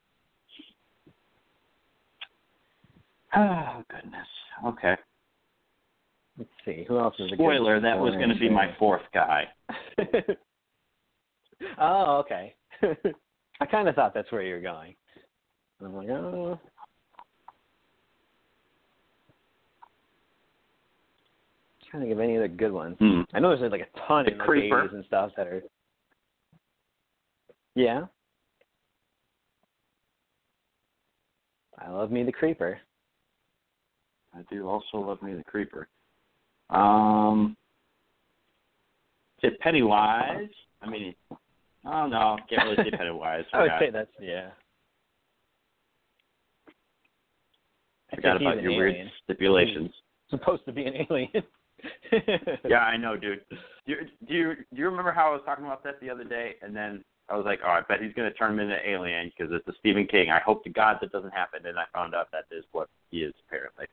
Oh 3.34 3.82
goodness. 3.90 4.26
Okay. 4.66 4.94
Let's 6.38 6.50
see. 6.64 6.84
Who 6.88 6.98
else 6.98 7.14
is 7.18 7.30
Spoiler: 7.32 7.80
that 7.80 7.98
was 7.98 8.14
going 8.14 8.30
to 8.30 8.38
be 8.38 8.48
my 8.48 8.74
fourth 8.78 9.02
guy. 9.12 9.44
oh, 11.78 12.24
okay. 12.24 12.54
I 13.60 13.66
kind 13.66 13.88
of 13.88 13.94
thought 13.94 14.14
that's 14.14 14.32
where 14.32 14.42
you 14.42 14.54
were 14.54 14.60
going. 14.60 14.94
I'm 15.84 15.94
like, 15.94 16.08
oh. 16.08 16.58
Trying 21.90 22.02
to 22.02 22.08
think 22.08 22.12
of 22.18 22.20
any 22.20 22.36
other 22.36 22.48
good 22.48 22.72
ones. 22.72 22.96
Hmm. 22.98 23.22
I 23.34 23.40
know 23.40 23.56
there's 23.56 23.70
like 23.70 23.82
a 23.82 23.98
ton 24.08 24.24
The 24.24 24.32
in 24.32 24.38
like 24.38 24.46
Creeper. 24.46 24.88
80s 24.88 24.94
and 24.94 25.04
stuff 25.04 25.30
that 25.36 25.46
are. 25.46 25.62
Yeah. 27.74 28.06
I 31.78 31.90
love 31.90 32.10
me 32.10 32.22
the 32.22 32.32
creeper. 32.32 32.78
I 34.34 34.42
do 34.50 34.68
also 34.68 34.98
love 34.98 35.22
me 35.22 35.34
the 35.34 35.44
creeper. 35.44 35.88
Um, 36.70 37.56
is 39.42 39.52
it 39.52 39.60
Pennywise? 39.60 40.48
I 40.80 40.88
mean, 40.88 41.14
oh 41.84 42.06
no, 42.06 42.38
can't 42.48 42.64
really 42.64 42.90
say 42.90 42.96
Pennywise. 42.96 43.44
I 43.52 43.60
would 43.60 43.64
Forgot, 43.66 43.80
say 43.80 43.90
that's 43.90 44.10
yeah. 44.20 44.50
I 48.12 48.16
forgot 48.16 48.40
about 48.40 48.58
an 48.58 48.64
your 48.64 48.72
weird 48.76 48.94
alien. 48.94 49.10
stipulations. 49.24 49.90
Supposed 50.30 50.64
to 50.66 50.72
be 50.72 50.84
an 50.84 50.94
alien. 51.10 51.30
Yeah, 52.68 52.78
I 52.78 52.96
know, 52.96 53.16
dude. 53.16 53.40
Do 53.50 53.56
you, 53.92 53.96
do 54.28 54.34
you 54.34 54.54
do 54.54 54.78
you 54.78 54.84
remember 54.84 55.10
how 55.10 55.30
I 55.30 55.32
was 55.32 55.40
talking 55.44 55.64
about 55.64 55.82
that 55.82 55.98
the 56.00 56.10
other 56.10 56.22
day? 56.22 56.52
And 56.62 56.76
then 56.76 57.02
I 57.28 57.36
was 57.36 57.44
like, 57.44 57.58
oh, 57.64 57.70
I 57.70 57.80
bet 57.88 58.00
he's 58.00 58.12
going 58.12 58.30
to 58.30 58.36
turn 58.38 58.52
him 58.52 58.60
into 58.60 58.74
an 58.74 58.80
alien 58.86 59.32
because 59.36 59.52
it's 59.52 59.66
a 59.66 59.72
Stephen 59.80 60.06
King. 60.06 60.30
I 60.30 60.38
hope 60.38 60.62
to 60.64 60.70
God 60.70 60.98
that 61.00 61.10
doesn't 61.10 61.32
happen. 61.32 61.66
And 61.66 61.76
I 61.78 61.84
found 61.92 62.14
out 62.14 62.28
that 62.30 62.44
is 62.56 62.64
what 62.70 62.88
he 63.10 63.18
is 63.24 63.34
apparently. 63.48 63.86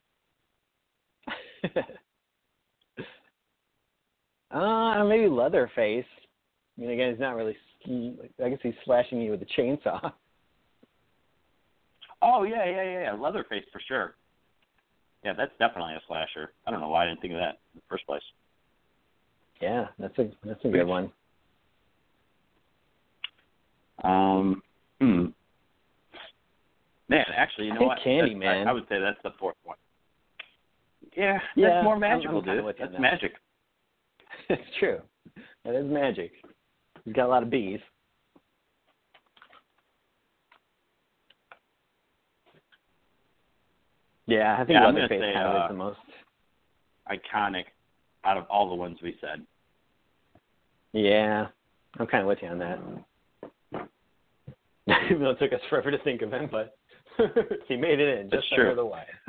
uh, 4.50 5.04
maybe 5.04 5.28
Leatherface. 5.28 6.04
I 6.76 6.80
mean, 6.80 6.90
again, 6.90 7.10
he's 7.12 7.20
not 7.20 7.36
really. 7.36 7.56
I 8.42 8.48
guess 8.48 8.58
he's 8.62 8.74
slashing 8.84 9.20
you 9.20 9.30
with 9.30 9.42
a 9.42 9.60
chainsaw. 9.60 10.12
Oh 12.22 12.44
yeah, 12.44 12.64
yeah, 12.64 12.82
yeah, 12.82 13.00
yeah. 13.02 13.12
Leatherface 13.12 13.64
for 13.70 13.80
sure. 13.86 14.14
Yeah, 15.22 15.34
that's 15.36 15.52
definitely 15.58 15.94
a 15.94 16.00
slasher. 16.08 16.52
I 16.66 16.70
don't 16.70 16.80
know 16.80 16.88
why 16.88 17.04
I 17.04 17.08
didn't 17.08 17.20
think 17.20 17.34
of 17.34 17.40
that 17.40 17.58
in 17.74 17.76
the 17.76 17.82
first 17.90 18.06
place. 18.06 18.22
Yeah, 19.60 19.88
that's 19.98 20.18
a 20.18 20.30
that's 20.44 20.64
a 20.64 20.68
good 20.68 20.86
one. 20.86 21.12
Um, 24.02 24.62
hmm. 25.00 25.26
Man, 27.08 27.24
actually, 27.36 27.66
you 27.68 27.74
know 27.74 27.82
what? 27.82 27.98
Candyman. 28.04 28.40
That's- 28.40 28.66
I, 28.66 28.70
I 28.70 28.72
would 28.72 28.88
say 28.88 28.98
that's 29.00 29.18
the 29.22 29.30
fourth 29.38 29.56
one. 29.64 29.76
Yeah, 31.16 31.38
Yeah, 31.54 31.68
that's 31.68 31.84
more 31.84 31.94
I'm- 31.94 32.04
I'm 32.04 32.10
magical, 32.18 32.42
kinda 32.42 32.62
dude. 32.62 32.74
That's 32.78 32.92
now. 32.92 32.98
magic. 32.98 33.32
it's 34.48 34.76
true. 34.78 35.00
That 35.64 35.74
is 35.74 35.86
magic. 35.86 36.32
He's 37.04 37.14
got 37.14 37.26
a 37.26 37.28
lot 37.28 37.42
of 37.42 37.50
bees. 37.50 37.80
Yeah, 44.26 44.54
I 44.54 44.58
think 44.58 44.70
Yeah, 44.70 44.86
I'm 44.86 44.94
Leatherface 44.94 45.20
say, 45.20 45.32
kind 45.34 45.46
of 45.46 45.54
uh, 45.62 45.64
is 45.64 45.70
the 45.70 45.74
most. 45.76 45.98
Iconic 47.08 47.64
out 48.24 48.36
of 48.36 48.44
all 48.50 48.68
the 48.68 48.74
ones 48.74 48.98
we 49.02 49.16
said. 49.20 49.46
Yeah, 50.92 51.46
I'm 51.98 52.06
kind 52.06 52.22
of 52.22 52.28
with 52.28 52.38
you 52.42 52.48
on 52.48 52.58
that. 52.58 52.78
Even 55.10 55.22
though 55.22 55.30
it 55.30 55.38
took 55.38 55.52
us 55.52 55.60
forever 55.68 55.90
to 55.90 55.98
think 55.98 56.22
of 56.22 56.32
him, 56.32 56.48
but 56.50 56.76
he 57.68 57.76
made 57.76 57.98
it 58.00 58.18
in 58.20 58.28
That's 58.30 58.42
just 58.42 58.54
true. 58.54 58.70
under 58.70 58.74
the 58.76 58.86
wire. 58.86 59.06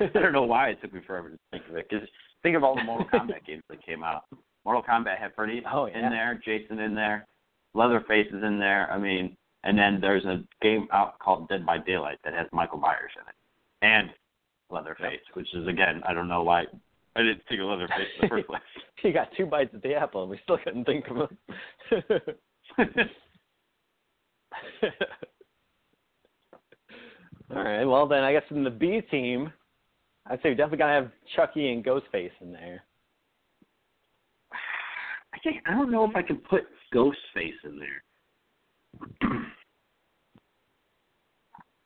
I 0.00 0.06
don't 0.20 0.32
know 0.32 0.42
why 0.44 0.70
it 0.70 0.80
took 0.82 0.92
me 0.92 1.00
forever 1.06 1.30
to 1.30 1.38
think 1.50 1.62
of 1.68 1.76
it. 1.76 1.86
Because 1.88 2.08
think 2.42 2.56
of 2.56 2.64
all 2.64 2.74
the 2.74 2.82
Mortal 2.84 3.06
Kombat 3.12 3.44
games 3.46 3.62
that 3.70 3.84
came 3.84 4.02
out. 4.02 4.24
Mortal 4.64 4.82
Kombat 4.82 5.18
had 5.18 5.34
Freddy 5.34 5.62
Oh, 5.72 5.86
yeah. 5.86 5.98
in 6.06 6.10
there, 6.10 6.40
Jason 6.44 6.78
in 6.80 6.94
there, 6.94 7.26
Leatherface 7.74 8.26
is 8.28 8.42
in 8.42 8.58
there. 8.58 8.90
I 8.90 8.98
mean, 8.98 9.36
and 9.64 9.78
then 9.78 9.98
there's 10.00 10.24
a 10.24 10.42
game 10.62 10.88
out 10.92 11.18
called 11.18 11.48
Dead 11.48 11.64
by 11.66 11.78
Daylight 11.78 12.18
that 12.24 12.34
has 12.34 12.46
Michael 12.52 12.78
Myers 12.78 13.10
in 13.16 13.22
it. 13.28 13.34
and 13.92 14.10
Leatherface, 14.70 15.20
which 15.34 15.52
is 15.54 15.66
again, 15.68 16.02
I 16.06 16.12
don't 16.12 16.28
know 16.28 16.42
why 16.42 16.64
I 17.16 17.22
didn't 17.22 17.42
think 17.48 17.60
of 17.60 17.66
Leatherface 17.68 18.06
in 18.20 18.22
the 18.22 18.28
first 18.28 18.46
place. 18.46 18.60
you 19.02 19.12
got 19.12 19.28
two 19.36 19.46
bites 19.46 19.70
at 19.74 19.82
the 19.82 19.94
apple, 19.94 20.22
and 20.22 20.30
we 20.30 20.38
still 20.44 20.58
couldn't 20.62 20.84
think 20.84 21.06
of 21.08 21.16
him. 21.16 21.38
All 27.54 27.62
right. 27.62 27.84
Well, 27.84 28.06
then 28.06 28.24
I 28.24 28.32
guess 28.32 28.42
in 28.50 28.64
the 28.64 28.70
B 28.70 29.00
team, 29.10 29.52
I'd 30.26 30.40
say 30.42 30.50
we 30.50 30.54
definitely 30.54 30.78
gotta 30.78 30.92
have 30.92 31.10
Chucky 31.34 31.70
and 31.72 31.84
Ghostface 31.84 32.30
in 32.40 32.52
there. 32.52 32.84
I 34.52 35.38
think 35.42 35.62
I 35.66 35.72
don't 35.72 35.90
know 35.90 36.04
if 36.04 36.14
I 36.16 36.22
can 36.22 36.36
put 36.36 36.64
Ghostface 36.92 37.64
in 37.64 37.78
there. 37.78 38.02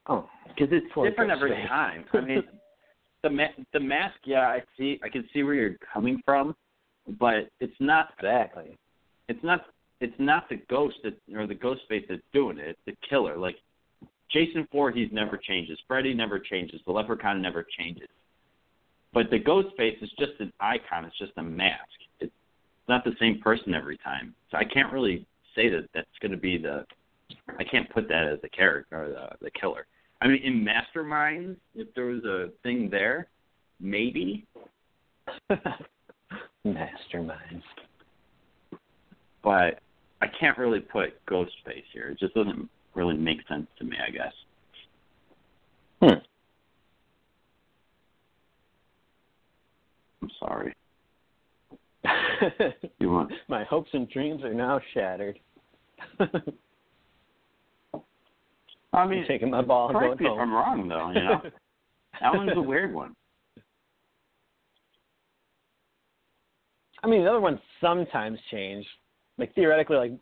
oh, 0.09 0.29
because 0.49 0.69
it's 0.73 0.87
different 0.87 1.31
every 1.31 1.51
time. 1.69 2.05
I 2.13 2.21
mean, 2.21 2.43
the 3.23 3.31
ma- 3.31 3.65
the 3.73 3.81
mask, 3.81 4.17
yeah, 4.25 4.49
I 4.49 4.63
see, 4.77 4.99
I 5.05 5.09
can 5.09 5.29
see 5.33 5.43
where 5.43 5.55
you're 5.55 5.77
coming 5.93 6.21
from, 6.25 6.55
but 7.21 7.49
it's 7.61 7.77
not 7.79 8.11
exactly. 8.19 8.77
it's 9.29 9.43
not 9.43 9.67
it's 10.03 10.15
not 10.19 10.49
the 10.49 10.57
ghost 10.69 10.97
that 11.05 11.17
or 11.35 11.47
the 11.47 11.55
ghost 11.55 11.83
face 11.89 12.05
that's 12.09 12.21
doing 12.33 12.59
it. 12.59 12.71
It's 12.71 12.81
the 12.87 13.09
killer. 13.09 13.39
Like 13.39 13.57
Jason 14.33 14.67
Voorhees 14.73 15.11
never 15.13 15.37
changes. 15.37 15.79
Freddy 15.87 16.13
never 16.13 16.41
changes. 16.41 16.81
The 16.85 16.93
Leprechaun 16.93 17.41
never 17.41 17.65
changes. 17.79 18.09
But 19.15 19.31
the 19.31 19.39
ghost 19.39 19.69
face 19.77 19.97
is 20.03 20.11
just 20.19 20.33
an 20.41 20.53
icon. 20.59 21.05
It's 21.05 21.19
just 21.19 21.33
a 21.37 21.43
mask. 21.43 21.87
It's 22.19 22.33
not 22.89 23.05
the 23.05 23.13
same 23.21 23.41
person 23.41 23.75
every 23.75 23.97
time. 23.99 24.35
So 24.51 24.59
I 24.59 24.65
can't 24.65 24.93
really 24.93 25.25
say 25.55 25.69
that 25.69 25.89
that's 25.95 26.09
going 26.21 26.33
to 26.33 26.39
be 26.39 26.59
the. 26.59 26.85
I 27.59 27.65
can't 27.65 27.89
put 27.91 28.09
that 28.09 28.27
as 28.27 28.41
the 28.43 28.49
character 28.49 29.05
or 29.05 29.09
the 29.09 29.29
the 29.41 29.51
killer. 29.53 29.87
I 30.21 30.27
mean, 30.27 30.43
in 30.43 30.67
Masterminds, 30.67 31.57
if 31.77 31.95
there 31.95 32.07
was 32.07 32.25
a 32.25 32.49
thing 32.65 32.89
there, 32.91 33.29
maybe. 33.81 34.47
Masterminds. 36.67 37.63
but 39.43 39.81
I 40.23 40.27
can't 40.39 40.57
really 40.57 40.79
put 40.79 41.15
Ghostface 41.27 41.83
here. 41.93 42.11
It 42.11 42.19
just 42.21 42.33
doesn't 42.35 42.71
really 42.95 43.17
make 43.17 43.39
sense 43.49 43.67
to 43.79 43.85
me, 43.85 43.97
I 44.07 44.11
guess. 44.11 44.33
Hmm. 46.01 46.21
I'm 50.23 50.31
sorry. 50.39 50.75
You 52.99 53.11
want? 53.11 53.33
My 53.49 53.65
hopes 53.65 53.91
and 53.93 54.09
dreams 54.11 54.43
are 54.43 54.55
now 54.55 54.81
shattered. 54.95 55.39
I 58.93 59.07
mean, 59.07 59.25
taking 59.27 59.51
my 59.51 59.63
ball 59.63 59.89
and 59.89 60.19
going 60.19 60.19
home. 60.19 60.41
I'm 60.41 60.53
wrong, 60.53 60.89
though. 60.89 61.09
You 61.11 61.25
know, 61.25 61.41
that 62.21 62.35
one's 62.35 62.53
a 62.57 62.61
weird 62.61 62.93
one. 62.93 63.15
I 67.03 67.09
mean, 67.09 67.23
the 67.23 67.31
other 67.31 67.41
ones 67.41 67.59
sometimes 67.81 68.39
change. 68.51 68.87
Like 69.39 69.55
theoretically, 69.55 69.97
like 69.97 70.13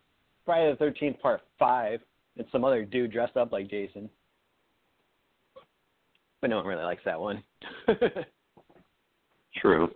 Friday 0.45 0.71
the 0.71 0.77
Thirteenth 0.77 1.21
Part 1.21 1.41
Five, 1.59 2.01
and 2.37 2.47
some 2.53 2.65
other 2.65 2.85
dude 2.85 3.13
dressed 3.13 3.37
up 3.37 3.53
like 3.53 3.69
Jason. 3.69 4.09
But 6.41 6.51
no 6.51 6.57
one 6.57 6.67
really 6.67 6.85
likes 6.85 7.03
that 7.05 7.21
one. 7.21 7.43
True. 9.61 9.89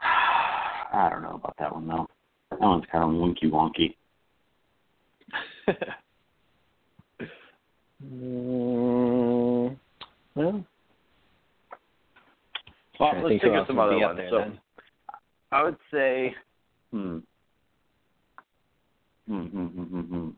I 0.02 1.08
don't 1.10 1.22
know 1.22 1.34
about 1.34 1.56
that 1.58 1.74
one 1.74 1.86
though. 1.86 2.06
That 2.50 2.60
one's 2.60 2.84
kind 2.90 3.04
of 3.04 3.10
wonky 3.10 3.50
wonky. 3.50 3.96
mm, 8.04 9.76
well, 10.34 10.64
Well, 13.00 13.22
let's 13.22 13.42
think 13.42 13.54
of 13.56 13.66
some 13.66 13.78
other 13.78 13.98
ones. 13.98 14.20
So? 14.30 14.52
I 15.52 15.62
would 15.62 15.76
say, 15.92 16.34
hmm. 16.90 17.18
Hmm, 19.26 19.42
hmm, 19.46 19.66
hmm, 19.66 19.82
hmm, 19.82 20.00
hmm. 20.00 20.30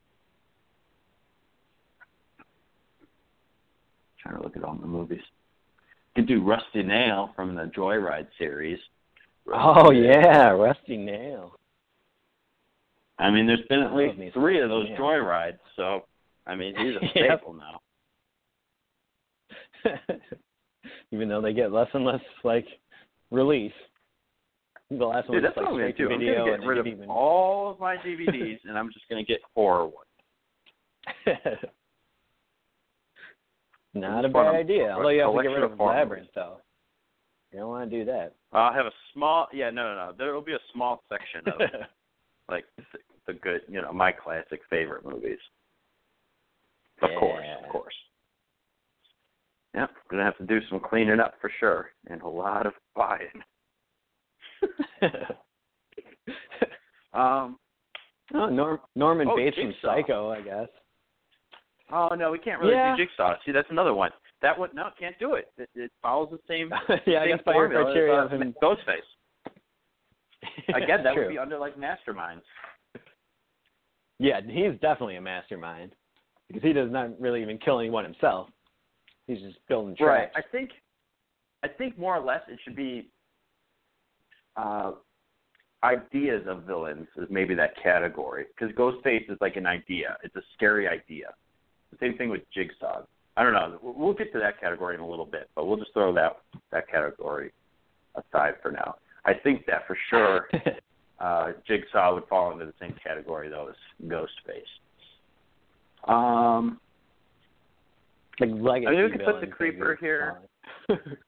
Trying 4.21 4.37
to 4.37 4.43
look 4.43 4.57
at 4.57 4.65
all 4.65 4.75
the 4.75 4.87
movies. 4.87 5.23
Could 6.15 6.27
do 6.27 6.43
Rusty 6.43 6.83
Nail 6.83 7.31
from 7.37 7.55
the 7.55 7.71
Joyride 7.77 8.29
series. 8.39 8.79
Oh 9.53 9.91
yeah, 9.91 10.49
Rusty 10.49 10.97
Nail. 10.97 11.55
I 13.19 13.31
mean, 13.31 13.47
there's 13.47 13.67
been 13.69 13.81
at 13.81 13.95
least 13.95 14.35
three 14.35 14.61
of 14.61 14.69
those 14.69 14.89
Joyrides, 14.91 15.59
so 15.77 16.05
I 16.47 16.55
mean, 16.55 16.75
he's 16.77 16.97
a 16.97 17.09
staple 17.11 17.55
now. 17.55 17.81
Even 21.13 21.29
though 21.29 21.41
they 21.41 21.53
get 21.53 21.73
less 21.73 21.89
and 21.95 22.05
less 22.05 22.21
like 22.45 22.67
release. 23.31 23.73
The 24.91 25.05
last 25.05 25.29
one 25.29 25.37
Dude, 25.37 25.45
was 25.45 25.53
that's 25.55 25.57
like 25.57 25.67
what 25.67 25.75
I'm 25.75 25.81
gonna 25.81 25.93
straight 25.93 25.97
to 25.99 26.09
do. 26.09 26.15
I'm 26.15 26.45
gonna 26.45 26.59
get 26.59 26.67
rid 26.67 26.79
of 26.79 26.87
even 26.87 27.11
all 27.11 27.71
of 27.71 27.79
my 27.79 27.97
DVDs, 27.97 28.59
and 28.65 28.79
I'm 28.79 28.91
just 28.93 29.07
gonna 29.11 29.25
get 29.25 29.41
horror 29.55 29.85
ones. 29.85 30.07
Not 33.95 34.25
a 34.25 34.29
bad 34.29 34.55
idea. 34.55 34.93
Although 34.97 35.11
you 35.11 35.21
have 35.21 35.35
to 35.35 35.43
get 35.43 35.49
rid 35.49 35.63
of 35.65 35.73
horror 35.77 35.95
Labyrinth 35.95 36.29
though. 36.35 36.59
You 37.53 37.61
don't 37.61 37.69
want 37.69 37.91
to 37.91 37.99
do 37.99 38.05
that. 38.05 38.35
I'll 38.53 38.73
have 38.73 38.87
a 38.87 38.93
small. 39.13 39.49
Yeah, 39.53 39.71
no, 39.71 39.95
no, 39.95 40.07
no. 40.07 40.13
There 40.17 40.35
will 40.35 40.43
be 40.43 40.53
a 40.53 40.61
small 40.73 41.03
section 41.09 41.53
of 41.53 41.61
like 42.49 42.65
the, 42.77 42.85
the 43.27 43.35
good, 43.35 43.63
you 43.69 43.83
know, 43.83 43.93
my 43.93 44.13
classic 44.13 44.61
favorite 44.71 45.05
movies. 45.05 45.39
Of 47.03 47.11
course, 47.19 47.45
of 47.63 47.71
course. 47.71 47.95
Yep, 49.75 49.91
gonna 50.11 50.25
have 50.25 50.39
to 50.39 50.47
do 50.47 50.61
some 50.69 50.81
cleaning 50.81 51.21
up 51.21 51.35
for 51.41 51.51
sure, 51.61 51.91
and 52.09 52.23
a 52.23 52.29
lot 52.29 52.67
of 52.67 52.73
buying. 52.97 53.29
Um. 57.15 57.59
oh, 58.35 58.47
Norm, 58.51 58.79
Norman 58.95 59.29
Oh, 59.31 59.37
Bates 59.37 59.57
from 59.57 59.75
Psycho, 59.83 60.31
I 60.31 60.43
guess. 60.43 60.69
Oh 61.91 62.11
no, 62.17 62.31
we 62.31 62.39
can't 62.39 62.61
really 62.61 62.75
Yeah. 62.75 62.95
do 62.95 63.05
Jigsaw. 63.07 63.35
See, 63.45 63.51
that's 63.53 63.71
another 63.71 63.95
one. 63.95 64.11
That 64.43 64.57
one, 64.59 64.69
no, 64.75 64.91
can't 64.99 65.19
do 65.19 65.35
it. 65.35 65.51
It, 65.57 65.71
it 65.75 65.91
follows 66.03 66.29
the 66.31 66.39
same. 66.47 66.71
yeah, 67.07 67.21
I 67.21 67.27
same 67.27 67.37
guess 67.37 67.45
by 67.45 67.55
your 67.55 67.69
formula 67.69 67.89
as, 67.89 67.95
criteria 67.95 68.15
uh, 68.15 68.25
of 68.27 68.31
him. 68.31 68.55
Ghostface. 68.63 69.09
Again, 70.75 71.03
that 71.03 71.15
True. 71.15 71.25
would 71.25 71.33
be 71.33 71.39
under 71.39 71.59
like 71.59 71.77
Masterminds. 71.77 72.43
Yeah, 74.19 74.41
he's 74.47 74.79
definitely 74.81 75.17
a 75.17 75.21
mastermind 75.21 75.93
because 76.49 76.63
he 76.63 76.73
does 76.73 76.91
not 76.91 77.19
really 77.21 77.41
even 77.41 77.57
kill 77.59 77.79
anyone 77.79 78.05
himself. 78.05 78.49
He's 79.27 79.39
just 79.41 79.59
building 79.69 79.97
traps. 79.97 80.33
Right. 80.35 80.45
I 80.45 80.49
think 80.51 80.71
I 81.63 81.69
think 81.69 81.99
more 81.99 82.17
or 82.17 82.25
less 82.25 82.43
it 82.49 82.59
should 82.65 82.77
be 82.77 83.11
uh 84.59 84.93
ideas 85.85 86.43
of 86.49 86.65
villains 86.65 87.07
is 87.17 87.29
maybe 87.31 87.55
that 87.55 87.71
category 87.81 88.47
because 88.49 88.75
Ghostface 88.75 89.31
is 89.31 89.39
like 89.41 89.55
an 89.57 89.67
idea. 89.67 90.17
It's 90.25 90.35
a 90.35 90.43
scary 90.55 90.89
idea. 90.89 91.33
The 91.93 91.99
same 92.01 92.19
thing 92.19 92.31
with 92.31 92.41
Jigsaw. 92.53 93.03
I 93.37 93.45
don't 93.45 93.53
know. 93.53 93.79
We'll- 93.81 94.13
get 94.15 94.33
to 94.33 94.41
that 94.41 94.61
category 94.61 94.97
in 94.97 95.01
a 95.01 95.09
little 95.09 95.25
bit, 95.25 95.49
but 95.55 95.67
we'll 95.67 95.77
just 95.77 95.93
throw 95.93 96.13
that 96.15 96.39
that 96.73 96.89
category 96.89 97.53
aside 98.17 98.55
for 98.61 98.73
now. 98.73 98.97
I 99.25 99.35
think 99.35 99.65
that 99.67 99.87
for 99.87 99.97
sure 100.11 100.49
uh 101.21 101.53
Jigsaw 101.67 102.15
would 102.15 102.27
fall 102.29 102.53
into 102.53 102.67
the 102.67 102.75
same 102.81 102.95
category 103.03 103.49
though 103.49 103.69
as 103.69 103.77
Ghostface. 104.09 104.73
Um 106.13 106.81
like 108.41 108.51
legacy 108.53 108.87
I 108.89 108.91
mean, 108.91 109.05
we 109.05 109.11
could 109.13 109.25
put 109.25 109.41
the 109.41 109.47
creeper 109.47 109.97
here. 110.01 110.39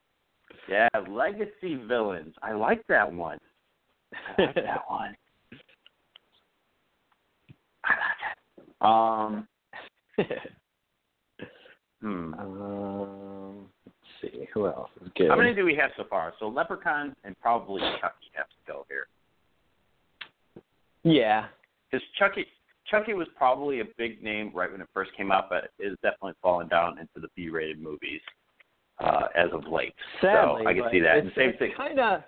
Yeah, 0.70 0.88
legacy 1.09 1.74
villains. 1.88 2.35
I 2.42 2.52
like 2.52 2.87
that 2.87 3.12
one. 3.12 3.38
I 4.38 4.42
like 4.42 4.54
that 4.54 4.83
one. 4.88 5.16
I 7.85 7.90
like 7.90 8.20
it. 8.22 8.37
Um, 8.80 9.48
hmm. 12.00 12.35
um, 12.35 13.66
let's 13.85 13.96
see 14.22 14.46
who 14.54 14.66
else 14.66 14.90
is 15.04 15.11
good. 15.16 15.28
How 15.28 15.37
many 15.37 15.54
do 15.54 15.64
we 15.64 15.74
have 15.74 15.90
so 15.96 16.04
far? 16.09 16.33
So 16.38 16.46
Leprechaun 16.48 17.16
and 17.24 17.38
probably 17.40 17.80
Chucky 18.00 18.30
have 18.35 18.46
to 18.46 18.72
go 18.72 18.87
here 18.88 19.06
Yeah, 21.02 21.46
because 21.90 22.06
Chucky. 22.18 22.46
Chucky 22.87 23.14
was 23.14 23.28
probably 23.37 23.80
a 23.80 23.85
big 23.98 24.22
name 24.22 24.50
right 24.54 24.70
when 24.70 24.80
it 24.80 24.88
first 24.92 25.11
came 25.16 25.30
out, 25.30 25.48
but 25.48 25.70
is 25.78 25.96
definitely 26.02 26.33
fallen 26.42 26.66
down 26.68 26.98
into 26.98 27.20
the 27.20 27.28
B-rated 27.37 27.80
movies 27.80 28.20
uh, 29.00 29.28
as 29.34 29.48
of 29.52 29.66
late. 29.70 29.94
sadly, 30.20 30.62
so 30.64 30.68
I 30.68 30.74
can 30.74 30.84
see 30.90 31.00
that. 31.00 31.18
It's, 31.18 31.34
same 31.36 31.50
it's 31.50 31.58
thing. 31.58 31.72
Kind 31.76 31.98
of. 31.98 32.22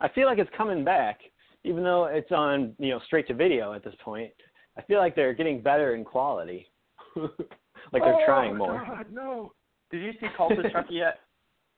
I 0.00 0.08
feel 0.08 0.26
like 0.26 0.38
it's 0.38 0.50
coming 0.56 0.84
back, 0.84 1.20
even 1.64 1.82
though 1.82 2.06
it's 2.06 2.32
on 2.32 2.74
you 2.78 2.90
know 2.90 3.00
straight 3.06 3.26
to 3.28 3.34
video 3.34 3.72
at 3.72 3.84
this 3.84 3.94
point. 4.02 4.30
I 4.78 4.82
feel 4.82 4.98
like 4.98 5.14
they're 5.16 5.34
getting 5.34 5.60
better 5.60 5.94
in 5.94 6.04
quality. 6.04 6.66
like 7.16 8.02
they're 8.02 8.14
Oh, 8.14 8.24
trying 8.26 8.56
more. 8.56 8.82
God, 8.86 9.06
no. 9.12 9.52
Did 9.90 10.02
you 10.02 10.12
see 10.20 10.28
Cult 10.36 10.52
of 10.52 10.70
Chucky 10.72 10.94
yet? 10.94 11.18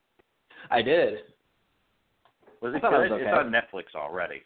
I 0.70 0.82
did. 0.82 1.14
Was 2.60 2.74
I 2.74 2.76
it 2.76 2.80
thought 2.80 3.02
it 3.02 3.08
good? 3.08 3.12
was 3.14 3.22
It's 3.24 3.36
on 3.36 3.50
Netflix 3.50 3.96
already. 3.98 4.42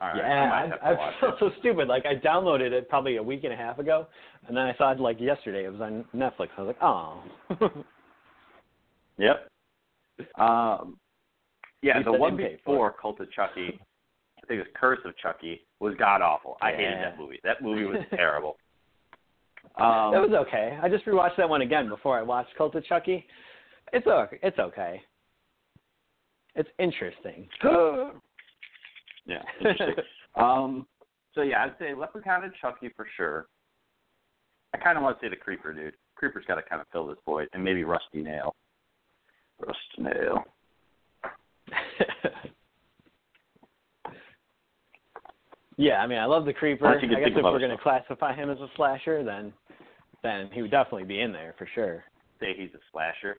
All 0.00 0.08
right, 0.08 0.24
I 0.24 0.66
yeah, 0.66 0.76
I, 0.82 0.90
I 0.90 0.92
watch 0.94 1.14
feel 1.20 1.36
so 1.38 1.50
stupid. 1.60 1.88
Like 1.88 2.04
I 2.04 2.14
downloaded 2.16 2.72
it 2.72 2.88
probably 2.88 3.16
a 3.16 3.22
week 3.22 3.44
and 3.44 3.52
a 3.52 3.56
half 3.56 3.78
ago, 3.78 4.06
and 4.48 4.56
then 4.56 4.64
I 4.64 4.74
saw 4.76 4.92
it 4.92 5.00
like 5.00 5.20
yesterday. 5.20 5.64
It 5.66 5.72
was 5.72 5.80
on 5.80 6.04
Netflix. 6.14 6.48
I 6.58 6.62
was 6.62 6.66
like, 6.68 6.82
oh. 6.82 7.22
Yep. 9.18 9.48
Um, 10.38 10.96
yeah, 11.82 12.02
the 12.02 12.12
one 12.12 12.36
before 12.36 12.94
Cult 13.00 13.20
of 13.20 13.30
Chucky, 13.32 13.78
I 14.42 14.46
think 14.46 14.58
it 14.60 14.66
was 14.66 14.66
Curse 14.74 15.00
of 15.04 15.16
Chucky, 15.18 15.66
was 15.80 15.94
god 15.98 16.22
awful. 16.22 16.56
I 16.62 16.72
hated 16.72 16.98
that 16.98 17.18
movie. 17.18 17.40
That 17.44 17.62
movie 17.62 17.84
was 17.84 17.98
terrible. 18.10 18.56
that 19.76 19.84
Um, 19.84 20.30
was 20.30 20.46
okay. 20.46 20.78
I 20.82 20.88
just 20.88 21.04
rewatched 21.04 21.36
that 21.36 21.48
one 21.48 21.62
again 21.62 21.88
before 21.88 22.18
I 22.18 22.22
watched 22.22 22.54
Cult 22.56 22.74
of 22.74 22.84
Chucky. 22.84 23.26
It's 23.92 24.06
okay. 24.06 24.38
It's 24.42 24.58
okay. 24.58 25.02
It's 26.54 26.68
interesting. 26.78 27.48
yeah, 29.26 29.42
interesting. 29.60 30.04
um, 30.36 30.86
so 31.34 31.42
yeah, 31.42 31.64
I'd 31.64 31.74
say 31.78 31.94
Leprechaun 31.94 32.44
and 32.44 32.52
Chucky 32.60 32.90
for 32.96 33.06
sure. 33.16 33.46
I 34.72 34.78
kind 34.78 34.96
of 34.96 35.02
want 35.04 35.18
to 35.20 35.26
say 35.26 35.30
the 35.30 35.36
Creeper, 35.36 35.72
dude. 35.72 35.94
Creeper's 36.16 36.44
got 36.46 36.56
to 36.56 36.62
kind 36.62 36.80
of 36.80 36.86
fill 36.92 37.06
this 37.06 37.18
void, 37.26 37.48
and 37.52 37.62
maybe 37.62 37.84
Rusty 37.84 38.22
Nail. 38.22 38.54
Rusty 39.60 39.98
Nail. 39.98 40.44
yeah, 45.76 45.96
I 45.96 46.06
mean, 46.06 46.18
I 46.18 46.26
love 46.26 46.44
the 46.44 46.52
creeper. 46.52 46.86
I 46.86 47.00
guess 47.00 47.10
if 47.10 47.42
we're 47.42 47.58
going 47.58 47.70
to 47.70 47.82
classify 47.82 48.32
him 48.34 48.50
as 48.50 48.58
a 48.58 48.68
slasher, 48.76 49.24
then 49.24 49.52
then 50.22 50.48
he 50.52 50.62
would 50.62 50.70
definitely 50.70 51.04
be 51.04 51.20
in 51.20 51.32
there 51.32 51.54
for 51.58 51.68
sure. 51.74 52.04
Say 52.40 52.54
he's 52.56 52.70
a 52.74 52.78
slasher. 52.92 53.36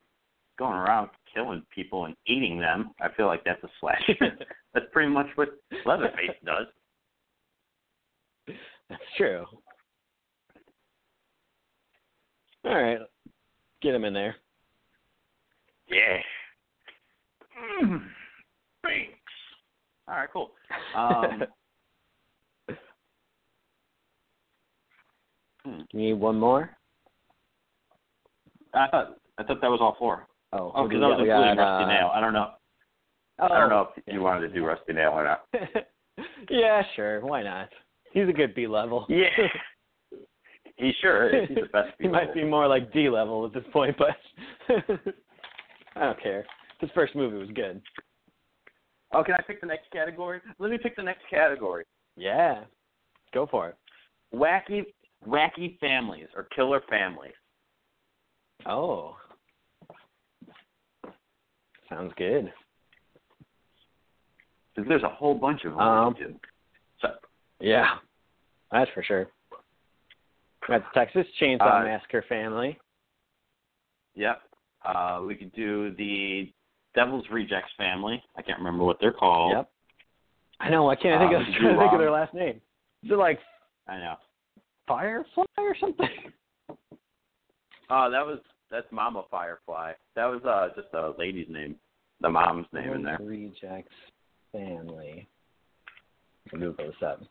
Going 0.57 0.77
around 0.77 1.09
killing 1.33 1.63
people 1.73 2.05
and 2.05 2.15
eating 2.27 2.59
them, 2.59 2.91
I 3.01 3.09
feel 3.17 3.25
like 3.25 3.43
that's 3.43 3.63
a 3.63 3.69
slasher. 3.81 4.13
that's 4.73 4.85
pretty 4.93 5.11
much 5.11 5.27
what 5.35 5.49
Leatherface 5.85 6.37
does. 6.45 6.67
That's 8.87 9.01
true. 9.17 9.43
All 12.63 12.75
right, 12.75 12.99
get 13.81 13.95
him 13.95 14.05
in 14.05 14.13
there. 14.13 14.35
Yeah. 15.89 16.17
Mm, 17.83 18.01
thanks. 18.83 19.11
All 20.07 20.15
right, 20.15 20.29
cool. 20.31 20.51
Um, 20.95 21.43
hmm. 25.65 25.81
you 25.93 25.99
need 25.99 26.13
one 26.13 26.39
more? 26.39 26.69
I 28.73 28.87
thought 28.89 29.17
I 29.37 29.43
thought 29.43 29.61
that 29.61 29.69
was 29.69 29.79
all 29.81 29.95
four. 29.97 30.27
Oh, 30.53 30.71
Oh, 30.75 30.87
because 30.87 31.01
I 31.03 31.07
was 31.07 31.17
got? 31.17 31.23
We 31.23 31.29
including 31.29 31.55
got, 31.55 31.77
Rusty 31.77 31.85
uh, 31.85 31.87
Nail. 31.93 32.11
I 32.13 32.19
don't 32.19 32.33
know. 32.33 32.51
Oh, 33.39 33.47
I 33.51 33.59
don't 33.59 33.69
know 33.69 33.89
if 33.95 34.13
you 34.13 34.21
wanted 34.21 34.47
to 34.47 34.53
do 34.53 34.65
Rusty 34.65 34.93
Nail 34.93 35.11
or 35.11 35.23
not. 35.23 35.45
yeah, 36.49 36.81
sure. 36.95 37.19
Why 37.25 37.43
not? 37.43 37.69
He's 38.11 38.29
a 38.29 38.33
good 38.33 38.55
B 38.55 38.67
level. 38.67 39.05
Yeah. 39.09 39.25
He 40.77 40.91
sure 40.99 41.29
is. 41.29 41.47
He's 41.47 41.57
the 41.57 41.69
best. 41.71 41.91
he 41.99 42.09
might 42.09 42.33
be 42.33 42.43
more 42.43 42.67
like 42.67 42.91
D 42.91 43.07
level 43.09 43.45
at 43.45 43.53
this 43.53 43.63
point, 43.71 43.95
but 43.97 44.17
I 45.95 46.01
don't 46.01 46.21
care. 46.21 46.45
His 46.79 46.89
first 46.93 47.15
movie 47.15 47.37
was 47.37 47.49
good. 47.55 47.81
Oh, 49.13 49.23
can 49.23 49.35
I 49.35 49.41
pick 49.41 49.61
the 49.61 49.67
next 49.67 49.89
category? 49.91 50.41
Let 50.59 50.71
me 50.71 50.77
pick 50.81 50.95
the 50.95 51.03
next 51.03 51.21
category. 51.29 51.85
Yeah, 52.17 52.63
go 53.33 53.45
for 53.47 53.69
it. 53.69 53.75
Wacky, 54.33 54.83
wacky 55.27 55.79
families 55.79 56.27
or 56.35 56.47
killer 56.55 56.81
families. 56.89 57.33
Oh, 58.65 59.15
sounds 61.89 62.13
good. 62.17 62.51
There's 64.75 65.03
a 65.03 65.09
whole 65.09 65.35
bunch 65.35 65.63
of 65.63 65.71
them. 65.71 65.79
Um. 65.81 66.15
So, 67.01 67.09
Yeah, 67.59 67.95
that's 68.71 68.91
for 68.91 69.03
sure. 69.03 69.27
That's 70.67 70.83
Texas 70.93 71.25
Chainsaw 71.39 71.81
Uh, 71.81 71.83
Massacre 71.83 72.23
family. 72.27 72.77
yep. 74.15 74.41
Uh, 74.85 75.21
we 75.25 75.35
could 75.35 75.51
do 75.53 75.93
the 75.95 76.51
Devil's 76.95 77.25
Rejects 77.31 77.71
family. 77.77 78.21
I 78.37 78.41
can't 78.41 78.57
remember 78.59 78.83
what 78.83 78.97
they're 79.01 79.11
called. 79.11 79.53
Yep. 79.53 79.69
I 80.59 80.69
know. 80.69 80.89
I 80.89 80.95
can't 80.95 81.19
think 81.21 81.33
Uh, 81.33 81.41
of 81.41 81.47
you 81.47 81.59
trying 81.59 81.73
to 81.75 81.79
think 81.79 81.93
of 81.93 81.99
their 81.99 82.11
last 82.11 82.33
name. 82.33 82.61
Is 83.03 83.11
it 83.11 83.17
like 83.17 83.39
I 83.87 83.97
know. 83.97 84.15
Firefly 84.87 85.43
or 85.57 85.75
something? 85.79 86.07
Oh, 87.87 88.09
that 88.09 88.25
was 88.25 88.39
that's 88.71 88.87
Mama 88.91 89.25
Firefly. 89.29 89.91
That 90.15 90.25
was 90.25 90.41
uh 90.43 90.69
just 90.75 90.91
a 90.95 91.13
lady's 91.19 91.45
name, 91.49 91.75
the 92.19 92.27
mom's 92.31 92.65
name 92.73 92.93
in 92.93 93.03
there. 93.03 93.19
Rejects 93.21 93.93
family. 94.51 95.27
Google 96.49 96.73
this 96.87 96.95
up. 97.05 97.21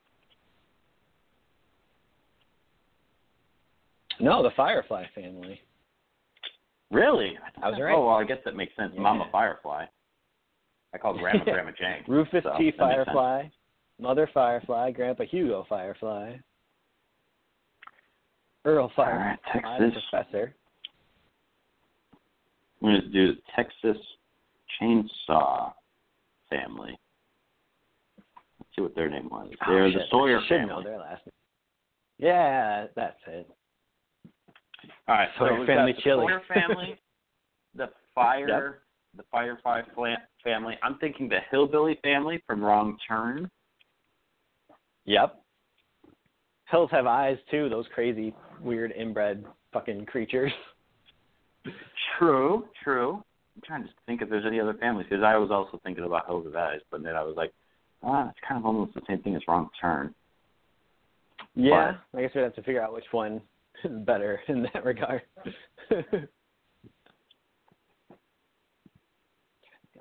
No, 4.20 4.44
the 4.44 4.50
Firefly 4.56 5.06
family. 5.12 5.60
Really? 6.94 7.36
I 7.62 7.70
was 7.70 7.78
right. 7.80 7.92
Oh 7.94 8.06
well, 8.06 8.16
I 8.16 8.24
guess 8.24 8.38
that 8.44 8.54
makes 8.56 8.74
sense. 8.76 8.92
Yeah. 8.94 9.00
Mama 9.02 9.26
Firefly. 9.32 9.84
I 10.94 10.98
call 10.98 11.18
Grandma 11.18 11.44
Grandma 11.44 11.72
Jane. 11.78 12.04
Rufus 12.06 12.44
So, 12.44 12.50
T. 12.56 12.56
that 12.56 12.58
makes 12.58 12.76
sense. 12.78 12.78
Firefly, 12.78 13.42
Mother 14.00 14.30
Firefly, 14.32 14.92
Grandpa 14.92 15.24
Hugo 15.24 15.66
Firefly, 15.68 16.36
Earl 18.64 18.90
right, 18.96 19.36
Firefly, 19.52 19.78
the 19.78 19.84
Texas. 19.86 20.02
Professor. 20.10 20.54
I'm 22.82 22.90
going 22.90 23.00
to 23.00 23.08
do 23.08 23.34
the 23.34 23.40
Texas 23.56 23.96
Chainsaw 24.80 25.72
family. 26.50 26.98
Let's 28.58 28.70
see 28.76 28.82
what 28.82 28.94
their 28.94 29.08
name 29.10 29.28
was. 29.30 29.48
Oh, 29.66 29.72
They're 29.72 29.90
the 29.90 30.00
Sawyer 30.10 30.40
should 30.46 30.60
know 30.62 30.68
family. 30.68 30.84
their 30.84 30.98
last 30.98 31.22
name. 31.26 31.32
Yeah, 32.18 32.86
that's 32.94 33.16
it. 33.26 33.48
All 35.08 35.14
right, 35.14 35.28
so 35.38 35.44
we've 35.44 35.66
family 35.66 35.92
got 35.92 35.96
the 35.96 36.02
chili. 36.02 36.26
Sawyer 36.26 36.42
family, 36.48 36.98
the 37.74 37.90
Fire, 38.14 38.80
the 39.16 39.24
Firefly 39.30 39.82
family. 40.42 40.74
I'm 40.82 40.98
thinking 40.98 41.28
the 41.28 41.40
Hillbilly 41.50 41.98
family 42.02 42.42
from 42.46 42.62
Wrong 42.62 42.96
Turn. 43.06 43.50
Yep. 45.04 45.40
Hills 46.70 46.90
have 46.90 47.06
eyes 47.06 47.36
too. 47.50 47.68
Those 47.68 47.86
crazy, 47.94 48.34
weird, 48.60 48.92
inbred 48.92 49.44
fucking 49.72 50.06
creatures. 50.06 50.52
True, 52.18 52.66
true. 52.82 53.22
I'm 53.56 53.62
trying 53.64 53.82
to 53.84 53.88
think 54.06 54.22
if 54.22 54.28
there's 54.28 54.46
any 54.46 54.60
other 54.60 54.74
families 54.74 55.06
because 55.08 55.24
I 55.24 55.36
was 55.36 55.50
also 55.50 55.80
thinking 55.84 56.04
about 56.04 56.26
Hills 56.26 56.46
of 56.46 56.56
Eyes, 56.56 56.80
but 56.90 57.02
then 57.02 57.14
I 57.14 57.22
was 57.22 57.34
like, 57.36 57.52
ah, 58.02 58.28
it's 58.28 58.38
kind 58.46 58.58
of 58.58 58.66
almost 58.66 58.94
the 58.94 59.02
same 59.06 59.22
thing 59.22 59.36
as 59.36 59.42
Wrong 59.46 59.68
Turn. 59.80 60.14
Yeah, 61.54 61.92
I 62.14 62.22
guess 62.22 62.30
we'd 62.34 62.42
have 62.42 62.54
to 62.56 62.62
figure 62.62 62.82
out 62.82 62.92
which 62.92 63.04
one 63.12 63.40
is 63.82 63.90
better 64.06 64.40
in 64.48 64.66
that 64.72 64.84
regard. 64.84 65.22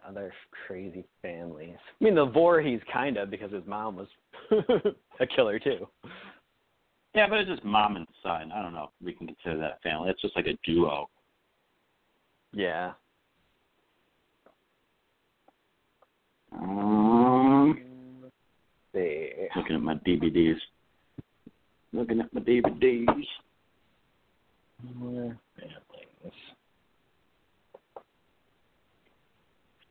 Other 0.06 0.34
crazy 0.68 1.06
families. 1.22 1.78
I 2.02 2.04
mean, 2.04 2.16
the 2.16 2.26
Voorhees 2.26 2.82
kind 2.92 3.16
of 3.16 3.30
because 3.32 3.54
his 3.54 3.64
mom 3.66 3.96
was 3.96 4.08
a 5.22 5.26
killer 5.28 5.60
too. 5.60 5.88
Yeah, 7.16 7.28
but 7.30 7.40
it's 7.40 7.50
just 7.50 7.64
mom 7.64 7.96
and 7.96 8.06
son. 8.22 8.52
I 8.52 8.62
don't 8.62 8.74
know 8.74 8.86
if 8.86 9.06
we 9.06 9.14
can 9.14 9.28
consider 9.28 9.58
that 9.60 9.82
family. 9.82 10.10
It's 10.10 10.22
just 10.22 10.36
like 10.36 10.48
a 10.48 10.58
duo. 10.66 11.08
Yeah. 12.52 12.94
Um, 16.52 17.80
See. 18.94 19.30
looking 19.56 19.76
at 19.76 19.82
my 19.82 19.96
DVDs. 19.96 20.58
Looking 21.94 22.22
at 22.22 22.34
my 22.34 22.42
DVDs. 22.42 23.26
Families. 24.84 25.34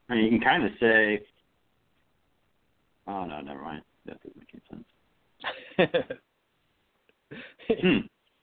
I 0.08 0.14
mean, 0.14 0.24
you 0.24 0.30
can 0.30 0.40
kind 0.40 0.64
of 0.64 0.70
say. 0.78 1.20
Oh 3.06 3.24
no, 3.24 3.40
never 3.40 3.62
mind. 3.62 3.82
That 4.06 4.18
doesn't 4.22 4.36
make 4.36 4.48
any 4.54 4.62
sense. 4.70 6.08
Hmm. 7.80 8.00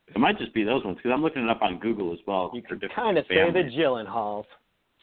It 0.08 0.18
might 0.18 0.40
just 0.40 0.52
be 0.56 0.64
those 0.64 0.84
ones 0.84 0.98
because 0.98 1.12
I'm 1.14 1.22
looking 1.22 1.44
it 1.44 1.50
up 1.50 1.62
on 1.62 1.78
Google 1.78 2.12
as 2.12 2.18
well. 2.26 2.50
you 2.56 2.64
for 2.68 2.76
could 2.76 2.92
kind 2.96 3.20
of 3.20 3.26
say 3.30 3.36
the 3.36 3.52
families. 3.52 3.74
Gyllenhaals 3.76 4.46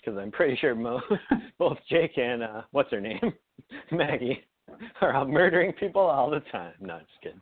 because 0.07 0.19
I'm 0.19 0.31
pretty 0.31 0.57
sure 0.57 0.75
mo- 0.75 1.01
both 1.59 1.79
Jake 1.89 2.19
and 2.19 2.43
uh, 2.43 2.63
what's 2.73 2.91
her 2.91 3.01
name, 3.01 3.33
Maggie, 3.93 4.43
are 5.01 5.15
out 5.15 5.29
murdering 5.29 5.73
people 5.73 6.03
all 6.03 6.31
the 6.31 6.41
time. 6.53 6.73
No, 6.81 6.95
I'm 6.95 7.01
just 7.01 7.23
kidding. 7.23 7.41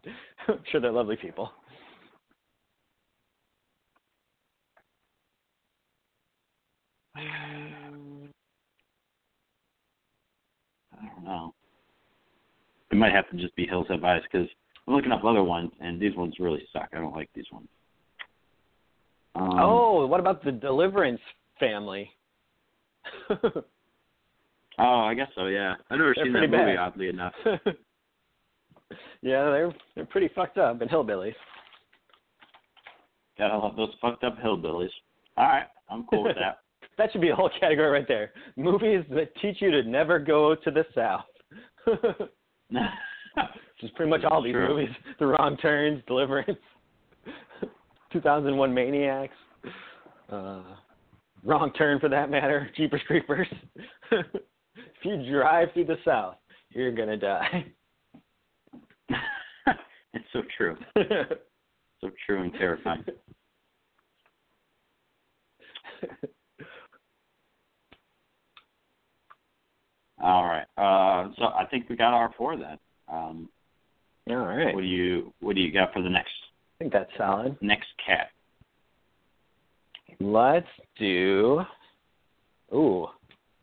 I'm 0.48 0.60
sure 0.70 0.80
they're 0.80 0.92
lovely 0.92 1.16
people. 1.16 1.50
I 7.16 7.20
don't 11.00 11.24
know. 11.24 11.54
It 12.90 12.96
might 12.96 13.12
have 13.12 13.28
to 13.30 13.36
just 13.36 13.54
be 13.56 13.66
Hills 13.66 13.86
Have 13.88 14.04
Eyes 14.04 14.22
because 14.30 14.48
I'm 14.86 14.94
looking 14.94 15.12
up 15.12 15.24
other 15.24 15.42
ones 15.42 15.70
and 15.80 16.00
these 16.00 16.14
ones 16.16 16.34
really 16.38 16.66
suck. 16.72 16.88
I 16.92 16.98
don't 16.98 17.14
like 17.14 17.30
these 17.34 17.50
ones. 17.52 17.68
Um, 19.34 19.58
oh, 19.58 20.06
what 20.06 20.20
about 20.20 20.44
the 20.44 20.52
Deliverance 20.52 21.20
family? 21.58 22.10
Oh, 24.78 25.02
I 25.02 25.14
guess 25.14 25.28
so. 25.34 25.46
Yeah, 25.46 25.74
I've 25.90 25.98
never 25.98 26.14
They're 26.16 26.24
seen 26.24 26.32
that 26.32 26.50
movie. 26.50 26.56
bad. 26.56 26.78
Oddly 26.78 27.08
enough. 27.08 27.32
yeah, 29.22 29.44
they're 29.44 29.72
they're 29.94 30.06
pretty 30.06 30.28
fucked 30.34 30.58
up 30.58 30.80
and 30.80 30.90
hillbillies. 30.90 31.34
Gotta 33.38 33.56
love 33.56 33.76
those 33.76 33.90
fucked 34.00 34.24
up 34.24 34.36
hillbillies. 34.38 34.90
All 35.36 35.46
right, 35.46 35.66
I'm 35.88 36.04
cool 36.10 36.24
with 36.24 36.34
that. 36.40 36.58
That 36.98 37.12
should 37.12 37.20
be 37.20 37.30
a 37.30 37.34
whole 37.34 37.50
category 37.60 37.90
right 37.90 38.08
there. 38.08 38.32
Movies 38.56 39.04
that 39.10 39.34
teach 39.40 39.60
you 39.60 39.70
to 39.70 39.82
never 39.82 40.18
go 40.18 40.54
to 40.54 40.70
the 40.70 40.84
south. 40.94 41.24
Which 42.66 43.82
is 43.82 43.90
pretty 43.96 44.10
much 44.10 44.24
all 44.24 44.42
these 44.42 44.52
True. 44.52 44.68
movies: 44.68 44.94
The 45.18 45.26
Wrong 45.26 45.56
Turns, 45.56 46.02
Deliverance, 46.06 46.58
2001 48.12 48.72
Maniacs, 48.72 49.34
uh, 50.30 50.62
Wrong 51.42 51.72
Turn 51.76 51.98
for 51.98 52.08
that 52.08 52.30
matter, 52.30 52.70
Jeepers 52.76 53.02
Creepers. 53.06 53.48
if 54.12 54.24
you 55.02 55.30
drive 55.30 55.68
through 55.74 55.86
the 55.86 55.96
south, 56.04 56.36
you're 56.70 56.92
gonna 56.92 57.16
die. 57.16 57.66
it's 60.14 60.24
so 60.32 60.42
true. 60.56 60.76
So 62.00 62.10
true 62.26 62.42
and 62.42 62.52
terrifying. 62.54 63.04
All 70.24 70.44
right. 70.44 70.64
Uh, 70.78 71.28
so 71.36 71.44
I 71.44 71.66
think 71.70 71.88
we 71.90 71.96
got 71.96 72.14
our 72.14 72.32
four 72.38 72.56
then. 72.56 72.78
Um, 73.12 73.50
all 74.30 74.36
right. 74.36 74.74
what 74.74 74.80
do 74.80 74.86
you 74.86 75.34
What 75.40 75.54
do 75.54 75.60
you 75.60 75.70
got 75.70 75.92
for 75.92 76.00
the 76.00 76.08
next 76.08 76.32
I 76.80 76.84
think 76.84 76.92
that's 76.94 77.10
solid. 77.18 77.58
next 77.60 77.88
cat? 78.04 78.28
Let's 80.20 80.66
do. 80.98 81.60
Ooh, 82.72 83.06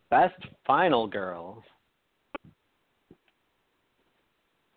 best 0.08 0.34
final 0.64 1.08
girl. 1.08 1.64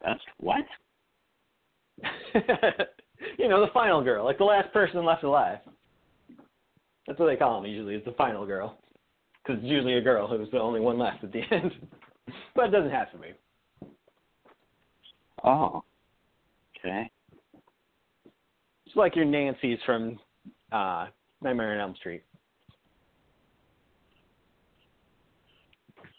Best 0.03 0.21
what? 0.39 0.65
you 3.37 3.47
know, 3.47 3.61
the 3.61 3.71
final 3.73 4.03
girl, 4.03 4.25
like 4.25 4.39
the 4.39 4.43
last 4.43 4.73
person 4.73 5.05
left 5.05 5.23
alive. 5.23 5.59
That's 7.05 7.19
what 7.19 7.27
they 7.27 7.35
call 7.35 7.61
them 7.61 7.69
usually. 7.69 7.93
It's 7.93 8.05
the 8.05 8.11
final 8.13 8.45
girl, 8.45 8.79
because 9.45 9.61
it's 9.61 9.69
usually 9.69 9.95
a 9.95 10.01
girl 10.01 10.27
who's 10.27 10.49
the 10.51 10.59
only 10.59 10.79
one 10.79 10.97
left 10.97 11.23
at 11.23 11.31
the 11.31 11.41
end. 11.51 11.71
but 12.55 12.65
it 12.65 12.71
doesn't 12.71 12.91
have 12.91 13.11
to 13.11 13.17
be. 13.17 13.27
Oh. 15.43 15.83
Okay. 16.79 17.09
It's 18.85 18.95
like 18.95 19.15
your 19.15 19.25
Nancy's 19.25 19.79
from 19.85 20.19
uh, 20.71 21.07
Nightmare 21.41 21.73
on 21.73 21.79
Elm 21.79 21.95
Street. 21.99 22.23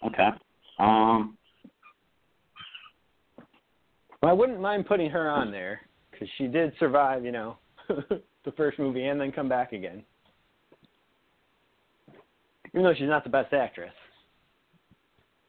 Okay. 0.05 0.29
Um. 0.79 1.37
I 4.23 4.33
wouldn't 4.33 4.61
mind 4.61 4.87
putting 4.87 5.09
her 5.11 5.31
on 5.31 5.53
there 5.53 5.81
because 6.11 6.29
she 6.37 6.49
did 6.49 6.73
survive, 6.81 7.25
you 7.25 7.31
know, 7.31 7.59
the 7.89 8.53
first 8.57 8.79
movie 8.79 9.05
and 9.05 9.21
then 9.21 9.31
come 9.31 9.49
back 9.49 9.73
again. 9.73 10.03
Even 12.77 12.85
though 12.85 12.95
she's 12.95 13.09
not 13.09 13.25
the 13.25 13.31
best 13.31 13.55
actress, 13.55 13.95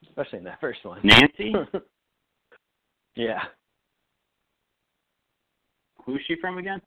especially 0.07 0.37
in 0.37 0.45
that 0.45 0.61
first 0.61 0.79
one. 0.85 1.01
Nancy. 1.03 1.53
yeah. 3.17 3.41
Who's 6.05 6.21
she 6.25 6.37
from 6.39 6.57
again? 6.57 6.81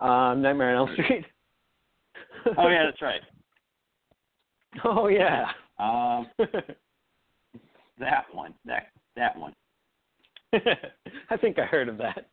Um, 0.00 0.42
Nightmare 0.42 0.74
on 0.74 0.88
Elm 0.88 0.90
Street. 1.04 1.24
Oh 2.58 2.66
yeah, 2.66 2.86
that's 2.86 3.00
right. 3.00 3.20
oh 4.84 5.06
yeah. 5.06 5.44
Um, 5.78 6.26
that 8.00 8.24
one. 8.32 8.54
That 8.64 8.88
that 9.14 9.38
one. 9.38 9.54
I 10.52 11.36
think 11.40 11.60
I 11.60 11.64
heard 11.64 11.88
of 11.88 11.96
that. 11.98 12.26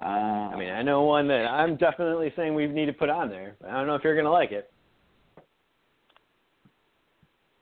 Uh, 0.00 0.06
I 0.06 0.56
mean, 0.56 0.70
I 0.70 0.82
know 0.82 1.02
one 1.02 1.26
that 1.28 1.46
I'm 1.46 1.76
definitely 1.76 2.32
saying 2.36 2.54
we 2.54 2.66
need 2.66 2.86
to 2.86 2.92
put 2.92 3.10
on 3.10 3.28
there. 3.28 3.56
But 3.60 3.70
I 3.70 3.74
don't 3.74 3.86
know 3.86 3.96
if 3.96 4.04
you're 4.04 4.16
gonna 4.16 4.30
like 4.30 4.52
it 4.52 4.70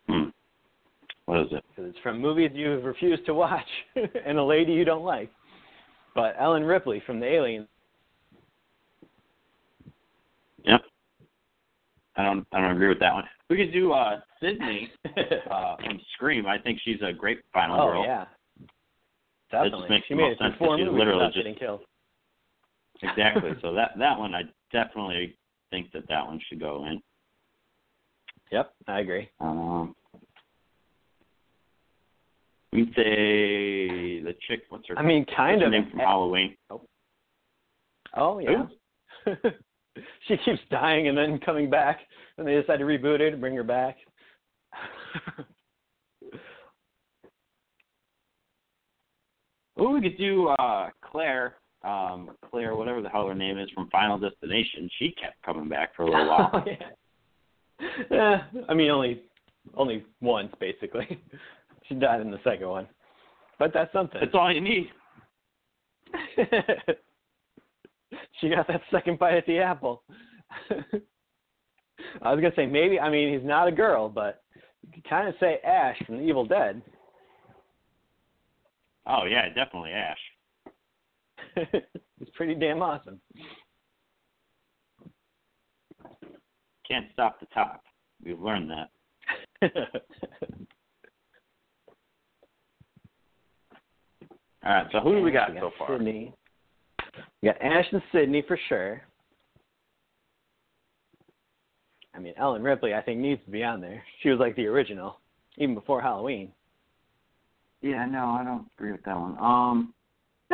hmm. 0.07 0.25
what 1.25 1.41
is 1.41 1.47
it? 1.53 1.65
because 1.69 1.91
it's 1.91 1.99
from 2.03 2.21
movies 2.21 2.51
you've 2.55 2.85
refused 2.85 3.25
to 3.27 3.35
watch 3.35 3.67
and 4.27 4.39
a 4.39 4.45
lady 4.45 4.73
you 4.73 4.85
don't 4.85 5.05
like. 5.05 5.31
But 6.15 6.35
Ellen 6.39 6.65
Ripley 6.65 7.03
from 7.07 7.21
The 7.21 7.27
Alien. 7.27 7.69
Yep. 10.65 10.81
I 12.17 12.23
don't. 12.23 12.47
I 12.53 12.61
don't 12.61 12.73
agree 12.73 12.89
with 12.89 12.99
that 13.01 13.13
one. 13.13 13.25
We 13.51 13.57
could 13.59 13.73
do 13.73 13.93
uh, 13.93 14.21
Sidney 14.41 14.91
uh, 15.51 15.77
from 15.77 16.01
Scream. 16.15 16.47
I 16.47 16.59
think 16.59 16.81
she's 16.83 17.01
a 17.07 17.13
great 17.13 17.41
final 17.53 17.79
oh 17.79 17.93
girl. 17.93 18.05
yeah. 18.05 18.25
That 19.53 19.65
just 19.65 19.73
Definitely. 19.73 19.89
makes 19.91 20.07
she 20.09 20.15
the 20.15 20.17
made 20.17 20.23
most 20.23 20.33
it 20.33 20.39
through 20.39 20.49
sense 20.49 20.59
four 20.59 20.77
that 20.77 20.81
she's 20.81 20.87
movies 20.87 20.99
literally 20.99 21.19
without 21.19 21.33
just- 21.35 21.45
getting 21.45 21.55
killed. 21.55 21.81
Exactly. 23.03 23.51
so 23.63 23.75
that 23.75 23.93
that 23.99 24.19
one, 24.19 24.35
I 24.35 24.43
definitely 24.73 25.37
think 25.71 25.93
that 25.93 26.09
that 26.09 26.27
one 26.27 26.41
should 26.49 26.61
go 26.61 26.87
in. 26.87 27.01
Yep, 28.53 28.73
I 28.87 29.01
agree. 29.01 29.29
Um, 29.41 29.95
we'd 32.73 32.89
say 32.95 34.21
the 34.21 34.35
chick. 34.49 34.63
What's 34.69 34.89
her? 34.89 34.99
I 34.99 35.03
mean, 35.03 35.27
kind 35.37 35.63
of. 35.63 35.71
name 35.71 35.89
from 35.91 36.01
Halloween. 36.01 36.57
Oh 38.17 38.39
yeah. 38.39 38.67
she 40.29 40.37
keeps 40.45 40.61
dying 40.71 41.09
and 41.09 41.19
then 41.19 41.39
coming 41.39 41.69
back, 41.69 42.01
and 42.39 42.47
they 42.47 42.55
decide 42.55 42.79
to 42.79 42.85
reboot 42.85 43.21
it 43.21 43.33
and 43.33 43.41
bring 43.41 43.55
her 43.55 43.65
back. 43.65 43.97
Oh, 49.79 49.91
we 49.91 50.01
could 50.01 50.17
do 50.17 50.49
uh, 50.49 50.89
Claire. 51.03 51.57
Um, 51.87 52.31
Claire, 52.51 52.75
whatever 52.75 53.01
the 53.01 53.09
hell 53.09 53.29
her 53.29 53.35
name 53.35 53.59
is 53.59 53.71
from 53.71 53.89
Final 53.91 54.19
Destination. 54.19 54.91
She 54.99 55.13
kept 55.13 55.41
coming 55.43 55.69
back 55.69 55.95
for 55.95 56.03
a 56.03 56.07
little 56.11 56.29
while. 56.29 56.51
Oh, 56.53 56.63
yeah. 56.67 56.75
Yeah, 58.11 58.43
I 58.69 58.75
mean 58.75 58.91
only 58.91 59.23
only 59.75 60.05
once 60.21 60.53
basically. 60.59 61.21
she 61.89 61.95
died 61.95 62.21
in 62.21 62.31
the 62.31 62.41
second 62.43 62.69
one, 62.69 62.87
but 63.59 63.73
that's 63.75 63.93
something. 63.93 64.19
That's 64.21 64.35
all 64.35 64.53
you 64.53 64.61
need. 64.63 64.89
she 68.41 68.49
got 68.49 68.67
that 68.69 68.81
second 68.91 69.19
bite 69.19 69.35
at 69.35 69.47
the 69.47 69.59
apple. 69.59 70.03
I 72.23 72.33
was 72.33 72.41
gonna 72.41 72.55
say 72.57 72.67
maybe. 72.67 72.99
I 72.99 73.11
mean, 73.11 73.39
he's 73.39 73.47
not 73.47 73.69
a 73.69 73.73
girl, 73.73 74.09
but 74.09 74.43
you 74.83 74.93
could 74.95 75.09
kind 75.09 75.29
of 75.29 75.35
say 75.39 75.59
Ash 75.65 75.97
from 76.07 76.17
The 76.19 76.23
Evil 76.23 76.47
Dead. 76.47 76.81
Oh 79.07 79.25
yeah, 79.25 79.49
definitely 79.49 79.91
Ash. 79.91 80.19
it's 82.21 82.31
pretty 82.35 82.55
damn 82.55 82.83
awesome. 82.83 83.21
Can't 86.87 87.07
stop 87.13 87.41
the 87.41 87.47
top. 87.47 87.83
We've 88.25 88.41
learned 88.41 88.71
that. 88.71 88.91
All 94.65 94.73
right. 94.73 94.87
So 94.93 95.01
who 95.01 95.15
do 95.17 95.23
we 95.23 95.31
got 95.31 95.51
so 95.59 95.71
far? 95.79 95.97
Sidney. 95.97 96.35
We 97.43 97.49
got 97.49 97.61
Ash 97.63 97.87
and 97.91 98.03
Sidney 98.13 98.45
for 98.47 98.59
sure. 98.69 99.03
I 102.15 102.19
mean, 102.19 102.35
Ellen 102.39 102.63
Ripley, 102.63 102.95
I 102.95 103.03
think, 103.03 103.21
needs 103.21 103.45
to 103.45 103.51
be 103.51 103.63
on 103.63 103.81
there. 103.81 104.03
She 104.23 104.31
was 104.31 104.39
like 104.39 104.57
the 104.57 104.67
original, 104.67 105.21
even 105.59 105.75
before 105.75 106.01
Halloween. 106.01 106.53
Yeah, 107.83 108.07
no, 108.07 108.31
I 108.31 108.43
don't 108.43 108.67
agree 108.77 108.93
with 108.93 109.05
that 109.05 109.19
one. 109.19 109.37
Um, 109.39 109.95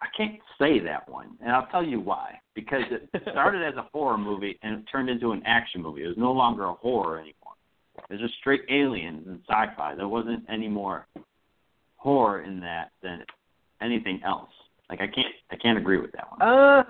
I 0.00 0.06
can't 0.16 0.38
say 0.60 0.78
that 0.80 1.08
one, 1.08 1.36
and 1.40 1.50
I'll 1.52 1.66
tell 1.66 1.84
you 1.84 2.00
why. 2.00 2.34
Because 2.54 2.82
it 2.90 3.08
started 3.30 3.62
as 3.62 3.74
a 3.76 3.88
horror 3.92 4.18
movie 4.18 4.58
and 4.62 4.80
it 4.80 4.84
turned 4.90 5.08
into 5.08 5.32
an 5.32 5.42
action 5.46 5.82
movie. 5.82 6.02
It 6.04 6.08
was 6.08 6.16
no 6.16 6.32
longer 6.32 6.64
a 6.64 6.74
horror 6.74 7.16
anymore. 7.18 7.34
It 8.08 8.14
was 8.14 8.20
just 8.20 8.34
straight 8.40 8.62
aliens 8.70 9.26
and 9.26 9.40
sci-fi. 9.48 9.94
There 9.94 10.08
wasn't 10.08 10.44
any 10.48 10.68
more 10.68 11.06
horror 11.96 12.42
in 12.42 12.60
that 12.60 12.90
than 13.02 13.24
anything 13.80 14.20
else. 14.24 14.50
Like 14.88 15.00
I 15.00 15.06
can't, 15.06 15.34
I 15.50 15.56
can't 15.56 15.78
agree 15.78 16.00
with 16.00 16.12
that 16.12 16.26
one. 16.30 16.42
uh, 16.42 16.84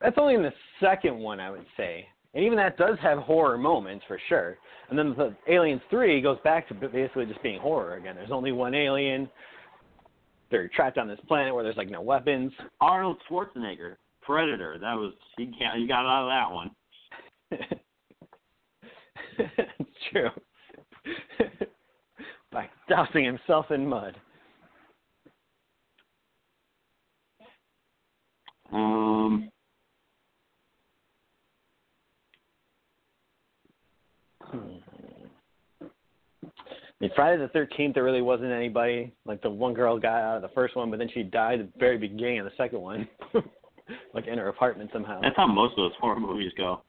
that's 0.00 0.16
only 0.18 0.34
in 0.34 0.42
the 0.42 0.52
second 0.80 1.18
one, 1.18 1.40
I 1.40 1.50
would 1.50 1.66
say. 1.76 2.06
And 2.34 2.44
even 2.44 2.56
that 2.58 2.76
does 2.78 2.96
have 3.02 3.18
horror 3.18 3.58
moments 3.58 4.04
for 4.06 4.20
sure. 4.28 4.56
And 4.88 4.98
then 4.98 5.14
the 5.16 5.34
Aliens 5.48 5.80
3 5.90 6.20
goes 6.20 6.38
back 6.44 6.68
to 6.68 6.74
basically 6.74 7.26
just 7.26 7.42
being 7.42 7.60
horror 7.60 7.94
again. 7.96 8.14
There's 8.14 8.30
only 8.30 8.52
one 8.52 8.74
alien. 8.74 9.28
They're 10.50 10.68
trapped 10.68 10.98
on 10.98 11.08
this 11.08 11.18
planet 11.26 11.54
where 11.54 11.64
there's 11.64 11.76
like 11.76 11.90
no 11.90 12.02
weapons. 12.02 12.52
Arnold 12.80 13.18
Schwarzenegger, 13.28 13.96
Predator. 14.22 14.78
That 14.80 14.94
was 14.94 15.12
he 15.36 15.46
can't, 15.46 15.78
he 15.78 15.86
got 15.86 16.06
out 16.06 16.24
of 16.24 16.30
that 16.30 16.52
one. 16.52 16.70
it's 19.38 19.98
true. 20.12 20.30
By 22.52 22.68
dousing 22.88 23.24
himself 23.24 23.70
in 23.70 23.86
mud. 23.86 24.16
Um, 28.72 29.50
I 36.99 36.99
mean, 37.10 37.16
Friday 37.16 37.42
the 37.42 37.48
Thirteenth, 37.48 37.94
there 37.94 38.04
really 38.04 38.22
wasn't 38.22 38.52
anybody. 38.52 39.12
Like 39.24 39.42
the 39.42 39.50
one 39.50 39.74
girl 39.74 39.98
got 39.98 40.20
out 40.22 40.36
of 40.36 40.42
the 40.42 40.54
first 40.54 40.76
one, 40.76 40.90
but 40.90 40.98
then 40.98 41.08
she 41.12 41.22
died 41.22 41.60
at 41.60 41.72
the 41.72 41.78
very 41.78 41.98
beginning 41.98 42.40
of 42.40 42.44
the 42.44 42.52
second 42.56 42.80
one, 42.80 43.08
like 44.14 44.26
in 44.26 44.38
her 44.38 44.48
apartment 44.48 44.90
somehow. 44.92 45.20
That's 45.20 45.36
how 45.36 45.46
most 45.46 45.72
of 45.72 45.76
those 45.76 45.92
horror 46.00 46.20
movies 46.20 46.52
go. 46.56 46.82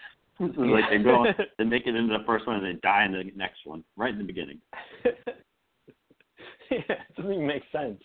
like 0.40 0.84
they 0.90 0.98
go, 0.98 1.24
they 1.58 1.64
make 1.64 1.86
it 1.86 1.96
into 1.96 2.16
the 2.16 2.24
first 2.24 2.46
one, 2.46 2.56
and 2.56 2.66
they 2.66 2.80
die 2.80 3.04
in 3.04 3.12
the 3.12 3.24
next 3.34 3.58
one, 3.64 3.82
right 3.96 4.12
in 4.12 4.18
the 4.18 4.24
beginning. 4.24 4.60
yeah, 5.04 6.78
it 6.88 7.16
doesn't 7.16 7.32
even 7.32 7.46
make 7.46 7.64
sense. 7.72 8.00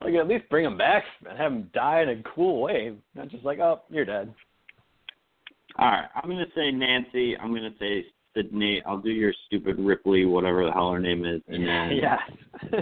Like 0.00 0.14
at 0.14 0.28
least 0.28 0.48
bring 0.50 0.64
them 0.64 0.78
back 0.78 1.02
and 1.28 1.36
have 1.36 1.52
them 1.52 1.70
die 1.74 2.02
in 2.02 2.10
a 2.10 2.22
cool 2.34 2.62
way, 2.62 2.92
not 3.14 3.28
just 3.28 3.44
like, 3.44 3.58
oh, 3.58 3.82
you're 3.90 4.04
dead. 4.04 4.32
All 5.76 5.90
right, 5.90 6.06
I'm 6.14 6.30
gonna 6.30 6.44
say 6.54 6.70
Nancy. 6.70 7.36
I'm 7.36 7.52
gonna 7.52 7.74
say 7.80 8.04
Sidney. 8.34 8.82
I'll 8.86 8.98
do 8.98 9.10
your 9.10 9.32
stupid 9.46 9.78
Ripley, 9.78 10.24
whatever 10.24 10.64
the 10.64 10.72
hell 10.72 10.92
her 10.92 10.98
name 10.98 11.24
is, 11.24 11.40
and 11.48 11.66
then 11.66 11.96
yeah. 11.96 12.18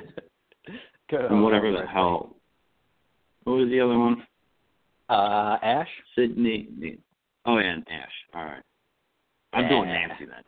And 1.13 1.43
whatever 1.43 1.71
the 1.71 1.87
hell. 1.87 2.37
What 3.45 3.55
was 3.55 3.69
the 3.69 3.81
other 3.81 3.99
one? 3.99 4.27
Uh, 5.11 5.59
Ash. 5.63 5.89
Sidney. 6.17 6.99
Oh 7.45 7.59
yeah, 7.59 7.75
and 7.75 7.87
Ash. 7.91 8.11
All 8.35 8.45
right. 8.45 8.63
I'm 9.53 9.69
doing 9.69 9.89
Nancy 9.89 10.25
then. 10.25 10.43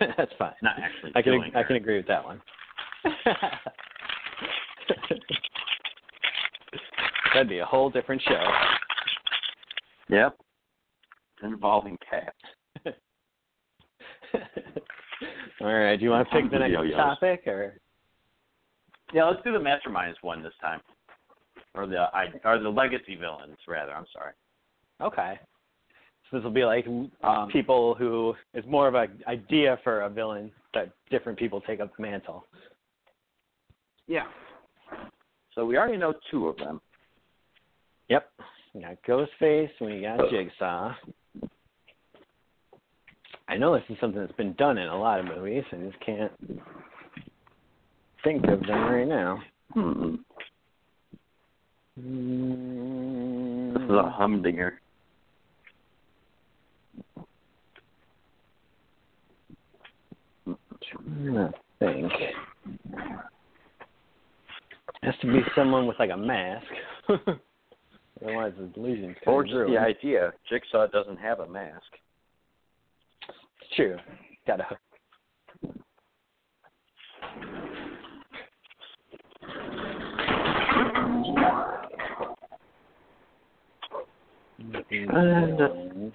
That's 0.16 0.32
fine. 0.38 0.54
Not 0.62 0.76
actually 0.80 1.12
I 1.14 1.20
can 1.20 1.34
I 1.54 1.58
her. 1.58 1.64
can 1.64 1.76
agree 1.76 1.98
with 1.98 2.06
that 2.06 2.24
one. 2.24 2.40
That'd 7.34 7.48
be 7.48 7.58
a 7.58 7.66
whole 7.66 7.90
different 7.90 8.22
show. 8.22 8.42
Yep. 10.08 10.38
Involving 11.42 11.98
cats. 12.08 12.36
All 15.60 15.72
right. 15.72 15.96
Do 15.96 16.04
you 16.04 16.10
want 16.10 16.28
to 16.28 16.34
pick 16.34 16.50
the 16.50 16.58
next 16.58 16.72
Yo-yos. 16.72 16.96
topic, 16.96 17.42
or 17.46 17.74
Yeah, 19.12 19.24
let's 19.24 19.42
do 19.44 19.52
the 19.52 19.58
Masterminds 19.58 20.14
one 20.22 20.42
this 20.42 20.52
time, 20.60 20.80
or 21.74 21.86
the 21.86 22.08
I 22.12 22.26
or 22.44 22.58
the 22.58 22.68
Legacy 22.68 23.14
villains 23.16 23.56
rather. 23.68 23.92
I'm 23.92 24.06
sorry. 24.12 24.32
okay? 25.00 25.38
So 26.30 26.36
this 26.38 26.44
will 26.44 26.50
be 26.50 26.64
like 26.64 26.86
Um, 27.22 27.48
people 27.50 27.94
who 27.94 28.34
it's 28.54 28.66
more 28.66 28.88
of 28.88 28.94
an 28.94 29.22
idea 29.28 29.78
for 29.84 30.02
a 30.02 30.10
villain 30.10 30.50
that 30.74 30.90
different 31.10 31.38
people 31.38 31.60
take 31.60 31.80
up 31.80 31.94
the 31.96 32.02
mantle. 32.02 32.44
Yeah. 34.08 34.24
So 35.54 35.64
we 35.64 35.76
already 35.78 35.96
know 35.96 36.14
two 36.30 36.48
of 36.48 36.56
them. 36.56 36.80
Yep. 38.08 38.28
We 38.74 38.80
got 38.82 38.96
Ghostface 39.08 39.70
and 39.80 39.90
we 39.90 40.00
got 40.02 40.18
Jigsaw. 40.30 40.94
I 43.48 43.56
know 43.56 43.74
this 43.74 43.84
is 43.88 43.96
something 44.00 44.20
that's 44.20 44.32
been 44.32 44.54
done 44.54 44.78
in 44.78 44.88
a 44.88 44.98
lot 44.98 45.20
of 45.20 45.26
movies. 45.26 45.64
I 45.72 45.76
just 45.76 46.00
can't 46.00 46.32
think 48.22 48.44
of 48.44 48.60
them 48.60 48.84
right 48.84 49.06
now. 49.06 49.42
Hmm. 49.72 50.14
This 51.96 53.82
is 53.84 53.90
a 53.90 54.10
humdinger. 54.10 54.80
trying 60.46 61.34
to 61.34 61.52
think. 61.78 62.12
Has 65.02 65.14
to 65.20 65.26
be 65.26 65.40
someone 65.54 65.86
with 65.86 65.98
like 65.98 66.10
a 66.10 66.16
mask. 66.16 66.66
Otherwise, 68.22 68.52
the 68.58 68.66
delusion's 68.66 69.16
kind 69.24 69.34
Or 69.34 69.42
of 69.42 69.48
just 69.48 69.70
the 69.70 69.78
idea, 69.78 70.32
Jigsaw 70.48 70.86
doesn't 70.86 71.18
have 71.18 71.40
a 71.40 71.46
mask. 71.46 71.82
True. 73.76 73.96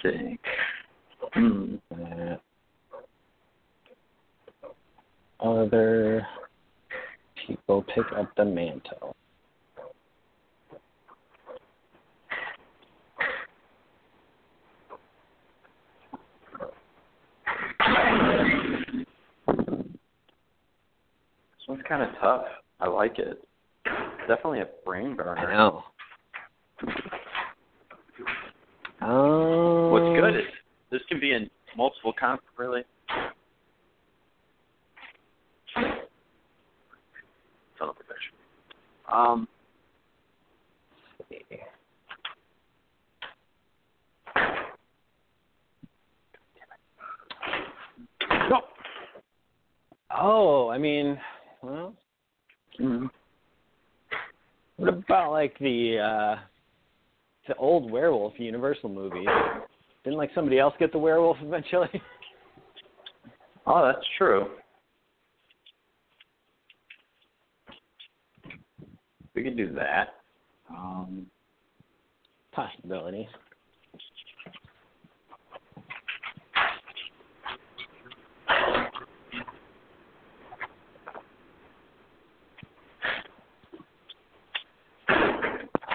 Think. 0.01 0.39
Hmm. 1.33 1.75
Uh, 1.91 2.35
other 5.41 6.25
people 7.45 7.83
pick 7.93 8.05
up 8.15 8.31
the 8.37 8.45
mantle. 8.45 9.15
This 21.57 21.67
one's 21.67 21.83
kind 21.87 22.03
of 22.03 22.09
tough. 22.21 22.45
I 22.79 22.87
like 22.87 23.19
it. 23.19 23.43
Definitely 24.27 24.61
a 24.61 24.67
brain 24.85 25.15
burner. 25.15 25.37
I 25.37 25.55
know. 25.55 25.83
Um, 29.01 29.91
What's 29.91 30.19
good 30.19 30.35
is 30.35 30.45
this 30.91 31.01
can 31.09 31.19
be 31.19 31.33
in 31.33 31.49
multiple 31.75 32.13
con 32.19 32.37
really. 32.57 32.83
A 37.81 37.85
bitch. 37.85 39.13
Um, 39.13 39.47
no. 48.49 48.61
Oh, 50.11 50.69
I 50.69 50.77
mean, 50.77 51.19
well, 51.61 51.93
Mm. 52.79 53.09
what 54.77 54.89
about 54.93 55.31
like 55.31 55.57
the 55.59 55.99
uh 55.99 56.39
the 57.47 57.55
old 57.55 57.91
werewolf 57.91 58.39
Universal 58.39 58.89
movies? 58.89 59.27
Didn't 60.03 60.17
like 60.17 60.31
somebody 60.33 60.59
else 60.59 60.73
get 60.79 60.91
the 60.91 60.99
werewolf 60.99 61.37
eventually? 61.41 61.89
Oh, 63.71 63.85
that's 63.85 64.05
true. 64.17 64.49
We 69.35 69.43
could 69.43 69.55
do 69.55 69.71
that. 69.73 70.15
Um, 70.71 71.27
Possibility. 72.51 73.27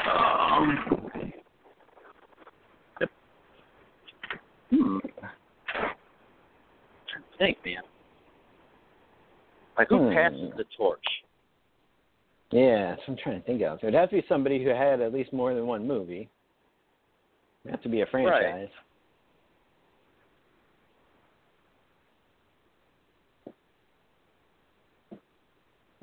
um, 0.06 1.10
yep. 3.00 3.10
Hmm. 4.70 4.98
Think, 7.38 7.58
man. 7.64 7.82
Like 9.76 9.88
who 9.88 9.98
Hmm. 10.08 10.14
passes 10.14 10.52
the 10.56 10.64
torch? 10.76 11.04
Yeah, 12.50 12.90
that's 12.90 13.00
what 13.00 13.10
I'm 13.10 13.16
trying 13.16 13.40
to 13.40 13.46
think 13.46 13.62
of. 13.62 13.82
It 13.82 13.94
have 13.94 14.10
to 14.10 14.16
be 14.16 14.26
somebody 14.28 14.62
who 14.62 14.70
had 14.70 15.00
at 15.00 15.12
least 15.12 15.32
more 15.32 15.54
than 15.54 15.66
one 15.66 15.86
movie. 15.86 16.28
It'd 17.64 17.72
have 17.72 17.82
to 17.82 17.88
be 17.88 18.02
a 18.02 18.06
franchise. 18.06 18.68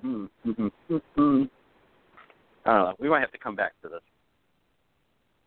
Hmm. 0.02 0.26
hmm 0.44 0.68
hmm 1.16 1.44
I 2.66 2.74
don't 2.74 2.84
know. 2.86 2.94
We 3.00 3.10
might 3.10 3.22
have 3.22 3.32
to 3.32 3.38
come 3.38 3.56
back 3.56 3.74
to 3.84 3.90
this. 3.90 4.02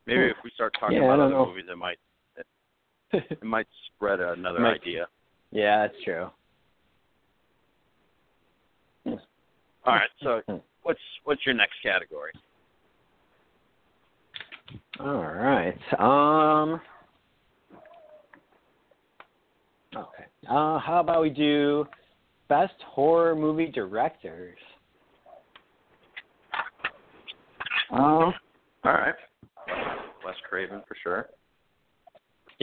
Maybe 0.06 0.24
Hmm. 0.24 0.30
if 0.30 0.36
we 0.44 0.50
start 0.50 0.74
talking 0.78 0.98
Yeah, 0.98 1.04
about 1.04 1.20
other 1.20 1.34
know. 1.34 1.46
movies, 1.46 1.64
it 1.68 1.76
might 1.78 1.98
it 3.12 3.42
might 3.44 3.66
spread 3.86 4.20
another 4.20 4.58
Might- 4.60 4.80
idea. 4.80 5.06
Yeah, 5.54 5.86
that's 5.86 6.04
true. 6.04 6.28
All 9.06 9.94
right. 9.94 10.10
So 10.22 10.42
what's 10.82 11.00
what's 11.24 11.44
your 11.46 11.54
next 11.54 11.74
category? 11.82 12.32
All 15.00 15.24
right. 15.24 15.78
Um. 15.98 16.80
Okay. 19.96 20.24
Uh, 20.48 20.78
how 20.78 20.98
about 21.00 21.22
we 21.22 21.30
do 21.30 21.86
best 22.48 22.74
horror 22.84 23.36
movie 23.36 23.70
directors? 23.70 24.58
Um. 27.90 28.34
All 28.84 28.92
right. 28.92 29.14
Wes 30.24 30.34
Craven 30.48 30.82
for 30.88 30.96
sure. 31.02 31.28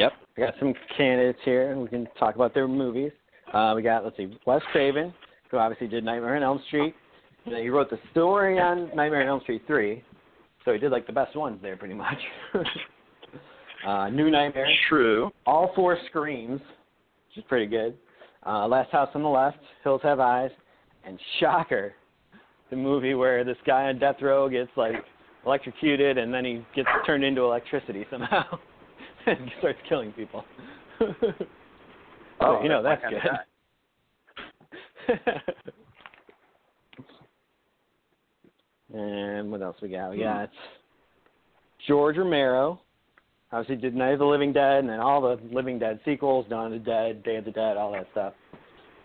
Yep. 0.01 0.13
We 0.37 0.43
got 0.43 0.53
some 0.59 0.73
candidates 0.97 1.39
here. 1.45 1.71
And 1.71 1.81
we 1.81 1.87
can 1.87 2.07
talk 2.19 2.35
about 2.35 2.53
their 2.53 2.67
movies. 2.67 3.11
Uh, 3.53 3.73
we 3.75 3.81
got 3.81 4.03
let's 4.03 4.17
see, 4.17 4.37
Wes 4.45 4.61
Craven, 4.71 5.13
who 5.49 5.57
obviously 5.57 5.87
did 5.87 6.03
Nightmare 6.03 6.37
on 6.37 6.43
Elm 6.43 6.61
Street. 6.67 6.95
He 7.45 7.69
wrote 7.69 7.89
the 7.89 7.99
story 8.11 8.59
on 8.59 8.89
Nightmare 8.95 9.21
on 9.21 9.27
Elm 9.27 9.41
Street 9.41 9.63
three, 9.67 10.03
so 10.63 10.71
he 10.71 10.79
did 10.79 10.91
like 10.91 11.07
the 11.07 11.13
best 11.13 11.35
ones 11.35 11.59
there, 11.61 11.75
pretty 11.77 11.95
much. 11.95 12.17
Uh, 13.85 14.09
New 14.09 14.29
Nightmare, 14.29 14.67
True. 14.87 15.31
all 15.47 15.71
four 15.75 15.97
screams, 16.07 16.59
which 16.59 17.37
is 17.37 17.43
pretty 17.49 17.65
good. 17.65 17.97
Uh, 18.45 18.67
Last 18.67 18.91
House 18.91 19.09
on 19.15 19.23
the 19.23 19.27
Left, 19.27 19.57
Hills 19.83 20.01
Have 20.03 20.19
Eyes, 20.19 20.51
and 21.03 21.17
Shocker, 21.39 21.93
the 22.69 22.75
movie 22.75 23.15
where 23.15 23.43
this 23.43 23.57
guy 23.65 23.85
on 23.89 23.97
death 23.97 24.17
row 24.21 24.47
gets 24.47 24.69
like 24.75 24.93
electrocuted 25.47 26.19
and 26.19 26.31
then 26.31 26.45
he 26.45 26.63
gets 26.75 26.87
turned 27.07 27.23
into 27.23 27.41
electricity 27.41 28.05
somehow 28.11 28.43
and 29.27 29.51
starts 29.59 29.79
killing 29.87 30.11
people. 30.13 30.43
Oh, 32.43 32.59
you 32.63 32.69
know 32.69 32.81
that's 32.81 33.01
that's 33.03 33.13
my 33.13 33.19
kind 33.19 33.39
of 35.19 35.45
good. 38.91 38.99
and 38.99 39.51
what 39.51 39.61
else 39.61 39.77
we 39.79 39.89
got? 39.89 40.09
We 40.09 40.19
got 40.19 40.49
George 41.87 42.17
Romero. 42.17 42.81
Obviously 43.51 43.75
did 43.75 43.95
Night 43.95 44.13
of 44.13 44.19
the 44.19 44.25
Living 44.25 44.53
Dead 44.53 44.79
and 44.79 44.89
then 44.89 44.99
all 44.99 45.21
the 45.21 45.37
Living 45.53 45.77
Dead 45.77 45.99
sequels, 46.05 46.45
Dawn 46.49 46.67
of 46.67 46.71
the 46.71 46.79
Dead, 46.79 47.21
Day 47.23 47.35
of 47.35 47.45
the 47.45 47.51
Dead, 47.51 47.77
all 47.77 47.91
that 47.91 48.07
stuff. 48.11 48.33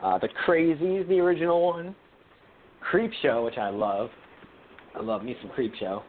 Uh, 0.03 0.19
the 0.19 0.29
Crazies, 0.47 1.07
the 1.09 1.19
original 1.19 1.63
one. 1.63 1.95
Creep 2.81 3.11
Show, 3.23 3.45
which 3.45 3.59
I 3.59 3.71
love. 3.71 4.11
I 4.95 5.03
love 5.03 5.25
me 5.25 5.37
some 5.43 5.51
Creep 5.51 5.75
Show. 5.79 6.03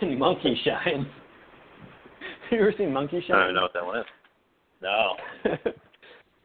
And 0.00 0.18
Monkey 0.18 0.58
Shine. 0.64 1.06
You 2.50 2.58
ever 2.60 2.72
seen 2.78 2.92
Monkey 2.92 3.22
Show? 3.26 3.34
I 3.34 3.44
don't 3.46 3.54
know 3.54 3.62
what 3.62 3.72
that 3.74 3.84
one 3.84 3.98
is. 3.98 4.04
No. 4.82 5.14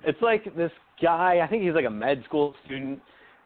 it's 0.05 0.21
like 0.21 0.55
this 0.55 0.71
guy. 1.01 1.39
I 1.43 1.47
think 1.47 1.63
he's 1.63 1.73
like 1.73 1.85
a 1.85 1.89
med 1.89 2.23
school 2.25 2.55
student, 2.65 2.99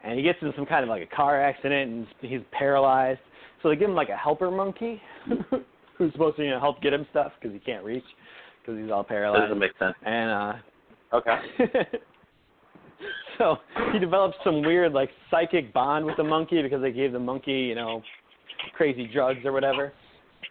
and 0.04 0.16
he 0.16 0.22
gets 0.22 0.38
in 0.42 0.52
some 0.56 0.66
kind 0.66 0.82
of 0.82 0.88
like 0.88 1.02
a 1.02 1.14
car 1.14 1.40
accident, 1.42 1.90
and 1.90 2.06
he's 2.20 2.40
paralyzed. 2.52 3.20
So 3.62 3.68
they 3.68 3.76
give 3.76 3.88
him 3.90 3.96
like 3.96 4.08
a 4.10 4.16
helper 4.16 4.50
monkey, 4.50 5.00
who's 5.98 6.12
supposed 6.12 6.36
to 6.36 6.44
you 6.44 6.50
know 6.50 6.60
help 6.60 6.80
get 6.80 6.92
him 6.92 7.06
stuff 7.10 7.32
because 7.40 7.52
he 7.52 7.58
can't 7.60 7.84
reach 7.84 8.04
because 8.62 8.80
he's 8.80 8.90
all 8.90 9.02
That 9.02 9.08
paralyzed. 9.08 9.42
doesn't 9.44 9.58
make 9.58 9.76
sense. 9.78 9.94
And 10.04 10.30
uh, 10.30 10.52
Okay. 11.12 11.38
so 13.38 13.56
he 13.92 13.98
develops 13.98 14.36
some 14.44 14.62
weird 14.62 14.92
like 14.92 15.10
psychic 15.30 15.72
bond 15.72 16.04
with 16.06 16.16
the 16.16 16.24
monkey 16.24 16.62
because 16.62 16.80
they 16.82 16.92
gave 16.92 17.12
the 17.12 17.18
monkey 17.18 17.52
you 17.52 17.74
know 17.74 18.02
crazy 18.74 19.06
drugs 19.12 19.40
or 19.44 19.52
whatever. 19.52 19.92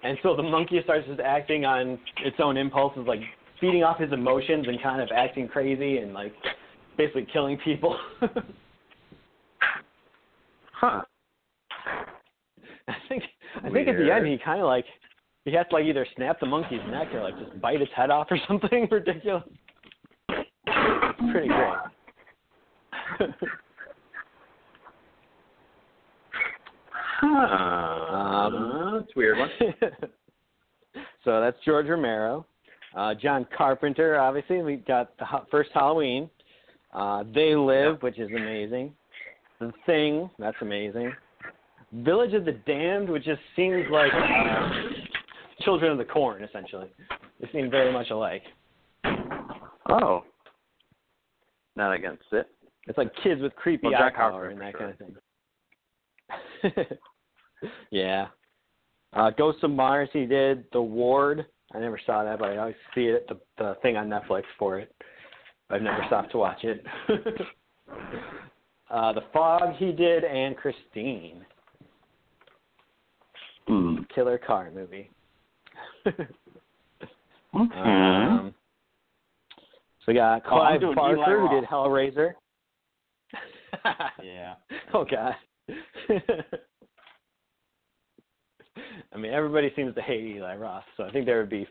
And 0.03 0.17
so 0.21 0.35
the 0.35 0.43
monkey 0.43 0.79
starts 0.83 1.07
just 1.07 1.19
acting 1.19 1.65
on 1.65 1.97
its 2.23 2.37
own 2.39 2.57
impulses, 2.57 3.05
like 3.07 3.21
feeding 3.59 3.83
off 3.83 3.99
his 3.99 4.11
emotions 4.11 4.67
and 4.67 4.81
kind 4.81 5.01
of 5.01 5.09
acting 5.15 5.47
crazy 5.47 5.97
and 5.97 6.13
like 6.13 6.33
basically 6.97 7.27
killing 7.31 7.57
people. 7.63 7.97
Huh. 10.77 11.01
I 12.89 12.93
think 13.07 13.23
I 13.63 13.69
think 13.69 13.87
at 13.87 13.95
the 13.95 14.13
end 14.13 14.27
he 14.27 14.37
kind 14.43 14.59
of 14.59 14.67
like 14.67 14.83
he 15.45 15.53
has 15.53 15.65
to 15.69 15.75
like 15.75 15.85
either 15.85 16.05
snap 16.17 16.39
the 16.39 16.45
monkey's 16.45 16.81
neck 16.89 17.13
or 17.13 17.23
like 17.23 17.39
just 17.39 17.61
bite 17.61 17.81
its 17.81 17.91
head 17.95 18.09
off 18.11 18.27
or 18.29 18.37
something 18.47 18.87
ridiculous. 18.91 19.43
Pretty 21.31 21.47
great. 21.47 23.29
Huh. 27.19 27.27
Um, 27.27 28.99
That's 28.99 29.11
a 29.15 29.19
weird 29.19 29.37
one. 29.37 29.49
so 31.23 31.41
that's 31.41 31.57
George 31.63 31.87
Romero. 31.87 32.45
Uh, 32.95 33.13
John 33.13 33.45
Carpenter, 33.55 34.17
obviously. 34.17 34.61
We 34.61 34.77
got 34.77 35.17
the 35.17 35.25
ho- 35.25 35.45
first 35.51 35.69
Halloween. 35.73 36.29
Uh, 36.93 37.23
they 37.33 37.55
Live, 37.55 38.01
which 38.01 38.19
is 38.19 38.29
amazing. 38.35 38.93
The 39.59 39.71
Thing, 39.85 40.29
that's 40.39 40.57
amazing. 40.61 41.11
Village 41.93 42.33
of 42.33 42.45
the 42.45 42.53
Damned, 42.65 43.09
which 43.09 43.23
just 43.23 43.41
seems 43.55 43.85
like 43.89 44.11
uh, 44.13 44.69
Children 45.61 45.93
of 45.93 45.97
the 45.97 46.05
Corn, 46.05 46.43
essentially. 46.43 46.87
They 47.39 47.49
seem 47.51 47.69
very 47.69 47.91
much 47.91 48.09
alike. 48.11 48.43
Oh. 49.89 50.23
Not 51.75 51.93
against 51.93 52.25
it. 52.31 52.47
It's 52.87 52.97
like 52.97 53.11
kids 53.23 53.41
with 53.41 53.55
creepy 53.55 53.87
Well, 53.87 53.95
eye 53.95 54.07
and 54.49 54.59
that 54.61 54.71
for 54.73 54.77
kind 54.79 54.91
of 54.91 54.97
thing. 54.97 55.15
yeah. 57.91 58.27
Uh, 59.13 59.29
Ghost 59.31 59.63
of 59.63 59.71
Mars, 59.71 60.09
he 60.11 60.25
did. 60.25 60.65
The 60.73 60.81
Ward, 60.81 61.45
I 61.73 61.79
never 61.79 61.99
saw 62.05 62.23
that, 62.23 62.39
but 62.39 62.49
I 62.51 62.57
always 62.57 62.75
see 62.93 63.05
it, 63.05 63.27
the, 63.27 63.39
the 63.57 63.77
thing 63.81 63.97
on 63.97 64.09
Netflix 64.09 64.43
for 64.59 64.79
it. 64.79 64.93
I've 65.69 65.81
never 65.81 66.03
stopped 66.07 66.31
to 66.31 66.37
watch 66.37 66.63
it. 66.63 66.85
uh, 68.89 69.13
the 69.13 69.21
Fog, 69.33 69.75
he 69.77 69.91
did, 69.91 70.23
and 70.23 70.55
Christine, 70.57 71.45
Hmm. 73.67 73.95
killer 74.13 74.37
car 74.37 74.69
movie. 74.69 75.09
Okay. 76.05 76.27
Um, 77.55 78.53
so 79.99 80.03
we 80.09 80.13
got 80.13 80.43
Oh, 80.45 80.49
Clive 80.49 80.83
Eli 80.83 80.93
Barker, 80.93 81.47
who 81.47 81.59
did 81.59 81.67
Hellraiser. 81.67 82.33
yeah. 84.23 84.53
Oh 84.93 85.03
God. 85.09 85.33
I 89.13 89.17
mean, 89.17 89.33
everybody 89.33 89.71
seems 89.75 89.95
to 89.95 90.01
hate 90.01 90.35
Eli 90.35 90.55
Roth, 90.55 90.83
so 90.97 91.03
I 91.03 91.11
think 91.11 91.25
there 91.25 91.39
would 91.39 91.49
be 91.49 91.67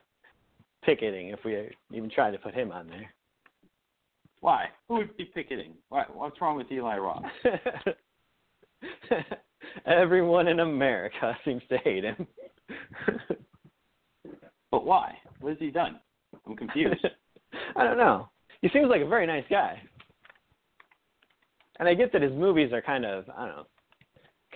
picketing 0.82 1.28
if 1.28 1.40
we 1.44 1.68
even 1.92 2.10
tried 2.10 2.32
to 2.32 2.38
put 2.38 2.54
him 2.54 2.72
on 2.72 2.88
there. 2.88 3.12
Why? 4.40 4.66
Who 4.88 4.94
would 4.96 5.16
be 5.16 5.24
picketing? 5.24 5.74
Why? 5.88 6.04
What's 6.12 6.40
wrong 6.40 6.56
with 6.56 6.70
Eli 6.70 6.98
Roth? 6.98 7.22
Everyone 9.86 10.48
in 10.48 10.60
America 10.60 11.36
seems 11.44 11.62
to 11.70 11.78
hate 11.78 12.04
him. 12.04 12.26
But 14.74 14.84
why? 14.84 15.16
What 15.40 15.50
has 15.50 15.58
he 15.60 15.70
done? 15.70 16.00
I'm 16.44 16.56
confused. 16.56 17.06
I 17.76 17.84
don't 17.84 17.96
know. 17.96 18.28
He 18.60 18.68
seems 18.72 18.88
like 18.88 19.02
a 19.02 19.06
very 19.06 19.24
nice 19.24 19.44
guy. 19.48 19.80
And 21.78 21.88
I 21.88 21.94
get 21.94 22.12
that 22.12 22.22
his 22.22 22.32
movies 22.32 22.72
are 22.72 22.82
kind 22.82 23.04
of, 23.04 23.24
I 23.38 23.46
don't 23.46 23.56
know, 23.56 23.66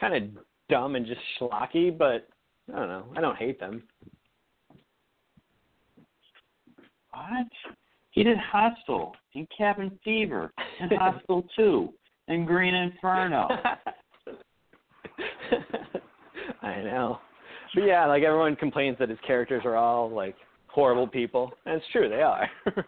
kind 0.00 0.14
of 0.14 0.22
dumb 0.68 0.96
and 0.96 1.06
just 1.06 1.20
schlocky, 1.40 1.96
but 1.96 2.28
I 2.72 2.78
don't 2.78 2.88
know. 2.88 3.04
I 3.16 3.20
don't 3.20 3.36
hate 3.36 3.58
them. 3.60 3.82
what? 7.10 7.46
He 8.10 8.22
did 8.24 8.38
Hostel 8.38 9.14
and 9.34 9.46
Cabin 9.56 9.98
Fever 10.04 10.52
and 10.80 10.90
Hostel 10.92 11.46
2 11.56 11.88
and 12.28 12.46
Green 12.46 12.74
Inferno. 12.74 13.48
I 16.62 16.82
know. 16.82 17.18
But 17.74 17.84
yeah, 17.84 18.06
like 18.06 18.22
everyone 18.22 18.56
complains 18.56 18.98
that 18.98 19.08
his 19.08 19.18
characters 19.26 19.62
are 19.64 19.76
all 19.76 20.10
like 20.10 20.34
horrible 20.68 21.06
people. 21.06 21.52
And 21.66 21.76
it's 21.76 21.86
true, 21.92 22.08
they 22.08 22.22
are. 22.22 22.48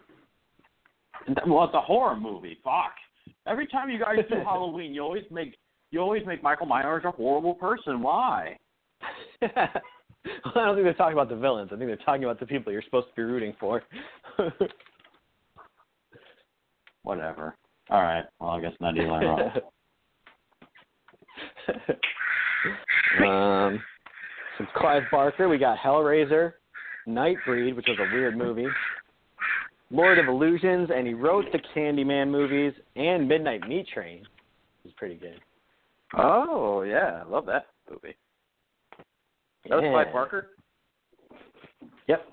Well, 1.45 1.65
it's 1.65 1.73
a 1.75 1.81
horror 1.81 2.15
movie. 2.15 2.57
Fuck. 2.63 2.95
Every 3.47 3.67
time 3.67 3.91
you 3.91 3.99
guys 3.99 4.17
do 4.27 4.37
Halloween, 4.43 4.91
you 4.91 5.01
always 5.01 5.23
make 5.29 5.55
you 5.91 5.99
always 5.99 6.25
make 6.25 6.41
Michael 6.41 6.65
Myers 6.65 7.03
a 7.05 7.11
horrible 7.11 7.53
person. 7.53 8.01
Why? 8.01 8.57
well, 9.41 9.51
I 9.55 9.69
don't 10.53 10.75
think 10.75 10.85
they're 10.85 10.93
talking 10.93 11.13
about 11.13 11.29
the 11.29 11.35
villains. 11.35 11.69
I 11.73 11.75
think 11.75 11.89
they're 11.89 11.97
talking 11.97 12.23
about 12.23 12.39
the 12.39 12.45
people 12.45 12.71
you're 12.71 12.81
supposed 12.83 13.07
to 13.09 13.15
be 13.15 13.23
rooting 13.23 13.53
for. 13.59 13.83
Whatever. 17.03 17.55
All 17.89 18.01
right. 18.01 18.23
Well, 18.39 18.51
I 18.51 18.61
guess 18.61 18.73
not 18.79 18.95
Eli 18.95 19.25
Roth. 19.25 19.57
um, 23.25 23.83
some 24.57 24.67
Clive 24.75 25.03
Barker. 25.11 25.49
We 25.49 25.57
got 25.57 25.77
Hellraiser, 25.77 26.53
Nightbreed, 27.07 27.75
which 27.75 27.87
was 27.87 27.97
a 27.99 28.13
weird 28.15 28.37
movie, 28.37 28.67
Lord 29.89 30.19
of 30.19 30.27
Illusions, 30.27 30.89
and 30.93 31.05
he 31.05 31.13
wrote 31.13 31.45
the 31.51 31.59
Candyman 31.75 32.29
movies 32.29 32.73
and 32.95 33.27
Midnight 33.27 33.67
Meat 33.67 33.87
Train. 33.93 34.19
Which 34.83 34.91
is 34.91 34.97
pretty 34.97 35.15
good. 35.15 35.41
Oh 36.17 36.81
yeah, 36.81 37.21
I 37.25 37.29
love 37.29 37.45
that 37.45 37.67
movie. 37.89 38.15
That 39.69 39.75
was 39.75 39.83
Yeah. 39.83 39.91
Clive 39.91 40.13
Barker. 40.13 40.49
Yep. 42.07 42.27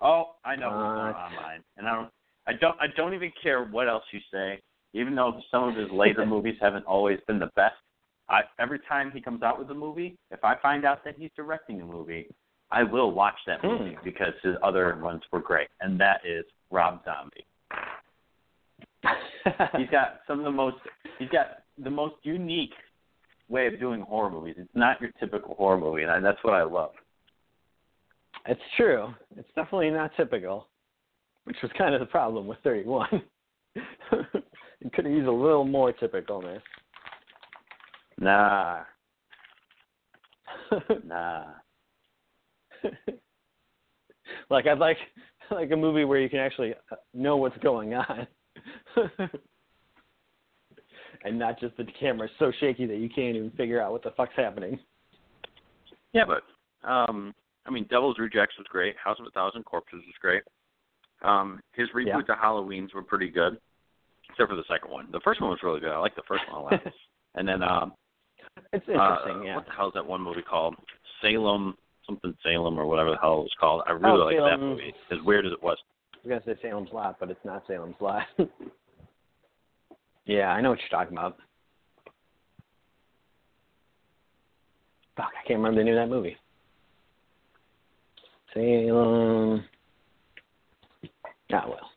Oh, 0.00 0.36
I 0.44 0.56
know 0.56 0.70
what's 0.70 0.82
Uh, 0.82 0.94
going 0.94 1.14
on 1.14 1.34
mine, 1.34 1.64
and 1.76 1.88
I 1.88 1.94
don't, 1.94 2.10
I 2.46 2.52
don't, 2.52 2.80
I 2.80 2.86
don't 2.96 3.14
even 3.14 3.32
care 3.42 3.64
what 3.64 3.88
else 3.88 4.04
you 4.12 4.20
say. 4.32 4.60
Even 4.92 5.14
though 5.14 5.40
some 5.50 5.64
of 5.64 5.76
his 5.76 5.90
later 5.90 6.24
movies 6.34 6.56
haven't 6.60 6.84
always 6.84 7.18
been 7.26 7.38
the 7.38 7.50
best, 7.56 7.74
I 8.28 8.42
every 8.58 8.80
time 8.88 9.10
he 9.12 9.20
comes 9.20 9.42
out 9.42 9.58
with 9.58 9.70
a 9.70 9.74
movie, 9.74 10.16
if 10.30 10.44
I 10.44 10.56
find 10.62 10.84
out 10.84 11.04
that 11.04 11.16
he's 11.18 11.30
directing 11.34 11.80
a 11.80 11.84
movie, 11.84 12.28
I 12.70 12.82
will 12.82 13.10
watch 13.12 13.38
that 13.46 13.60
Hmm. 13.60 13.68
movie 13.68 13.98
because 14.04 14.34
his 14.42 14.56
other 14.62 14.96
ones 15.02 15.22
were 15.32 15.40
great, 15.40 15.68
and 15.80 15.98
that 16.00 16.20
is 16.24 16.44
Rob 16.70 17.00
Zombie. 17.04 17.46
He's 19.76 19.90
got 19.90 20.20
some 20.26 20.38
of 20.38 20.44
the 20.44 20.50
most, 20.50 20.76
he's 21.18 21.28
got 21.28 21.63
the 21.82 21.90
most 21.90 22.16
unique 22.22 22.72
way 23.48 23.66
of 23.66 23.78
doing 23.78 24.00
horror 24.00 24.30
movies. 24.30 24.54
It's 24.58 24.68
not 24.74 25.00
your 25.00 25.10
typical 25.20 25.54
horror 25.54 25.78
movie, 25.78 26.02
and 26.02 26.10
I, 26.10 26.20
that's 26.20 26.42
what 26.42 26.54
I 26.54 26.62
love. 26.62 26.92
It's 28.46 28.60
true. 28.76 29.14
It's 29.36 29.48
definitely 29.54 29.90
not 29.90 30.10
typical, 30.16 30.68
which 31.44 31.56
was 31.62 31.70
kind 31.76 31.94
of 31.94 32.00
the 32.00 32.06
problem 32.06 32.46
with 32.46 32.58
31. 32.64 33.08
you 33.74 33.80
could 34.92 35.04
have 35.04 35.14
used 35.14 35.28
a 35.28 35.32
little 35.32 35.64
more 35.64 35.92
typicalness. 35.92 36.60
Nah, 38.18 38.82
nah. 41.04 41.44
like 44.50 44.66
I'd 44.66 44.78
like 44.78 44.98
like 45.50 45.70
a 45.72 45.76
movie 45.76 46.04
where 46.04 46.20
you 46.20 46.28
can 46.28 46.38
actually 46.38 46.74
know 47.12 47.36
what's 47.36 47.58
going 47.58 47.94
on. 47.94 48.26
and 51.24 51.38
not 51.38 51.58
just 51.58 51.76
the 51.76 51.84
camera's 51.98 52.30
so 52.38 52.52
shaky 52.60 52.86
that 52.86 52.96
you 52.98 53.08
can't 53.08 53.36
even 53.36 53.50
figure 53.52 53.80
out 53.82 53.92
what 53.92 54.02
the 54.02 54.10
fuck's 54.16 54.34
happening. 54.36 54.78
Yeah, 56.12 56.24
but 56.26 56.88
um 56.88 57.34
I 57.66 57.70
mean 57.70 57.86
Devil's 57.90 58.18
Rejects 58.18 58.56
was 58.58 58.66
great. 58.70 58.94
House 59.02 59.16
of 59.18 59.26
a 59.26 59.30
Thousand 59.30 59.64
Corpses 59.64 60.02
was 60.06 60.14
great. 60.20 60.42
Um 61.22 61.60
his 61.72 61.88
reboot 61.94 62.06
Yeah. 62.28 62.34
to 62.34 62.40
Halloweens 62.40 62.94
were 62.94 63.02
pretty 63.02 63.28
good. 63.30 63.58
Except 64.30 64.50
for 64.50 64.56
the 64.56 64.64
second 64.68 64.90
one. 64.90 65.08
The 65.12 65.20
first 65.24 65.40
one 65.40 65.50
was 65.50 65.60
really 65.62 65.80
good. 65.80 65.90
I 65.92 65.98
like 65.98 66.14
the 66.16 66.22
first 66.28 66.42
one 66.50 66.60
a 66.60 66.64
lot. 66.64 66.80
and 67.34 67.48
then 67.48 67.62
um 67.62 67.92
It's 68.72 68.86
uh, 68.88 68.92
interesting, 68.92 69.44
yeah. 69.44 69.56
what 69.56 69.66
the 69.66 69.72
hell 69.72 69.88
is 69.88 69.94
that 69.94 70.06
one 70.06 70.20
movie 70.20 70.42
called? 70.42 70.74
Salem 71.22 71.76
something 72.06 72.34
Salem 72.44 72.78
or 72.78 72.84
whatever 72.86 73.10
the 73.10 73.16
hell 73.16 73.38
it 73.40 73.44
was 73.44 73.56
called. 73.58 73.82
I 73.86 73.92
really 73.92 74.20
Oh, 74.20 74.24
like 74.26 74.36
that 74.36 74.60
movie. 74.60 74.92
As 75.10 75.18
weird 75.24 75.46
as 75.46 75.52
it 75.52 75.62
was. 75.62 75.78
I 76.12 76.28
was 76.28 76.42
gonna 76.44 76.54
say 76.56 76.60
Salem's 76.62 76.90
Lot, 76.92 77.16
but 77.18 77.30
it's 77.30 77.44
not 77.44 77.64
Salem's 77.66 77.96
Lot. 78.00 78.24
yeah, 80.26 80.48
I 80.50 80.60
know 80.60 80.70
what 80.70 80.78
you're 80.80 80.88
talking 80.88 81.16
about. 81.16 81.38
Fuck, 85.16 85.30
I 85.40 85.46
can't 85.46 85.58
remember 85.60 85.80
the 85.80 85.84
name 85.84 85.96
of 85.96 86.08
that 86.08 86.14
movie. 86.14 86.36
Salem. 88.52 89.64
Ah 91.52 91.64
well. 91.68 91.90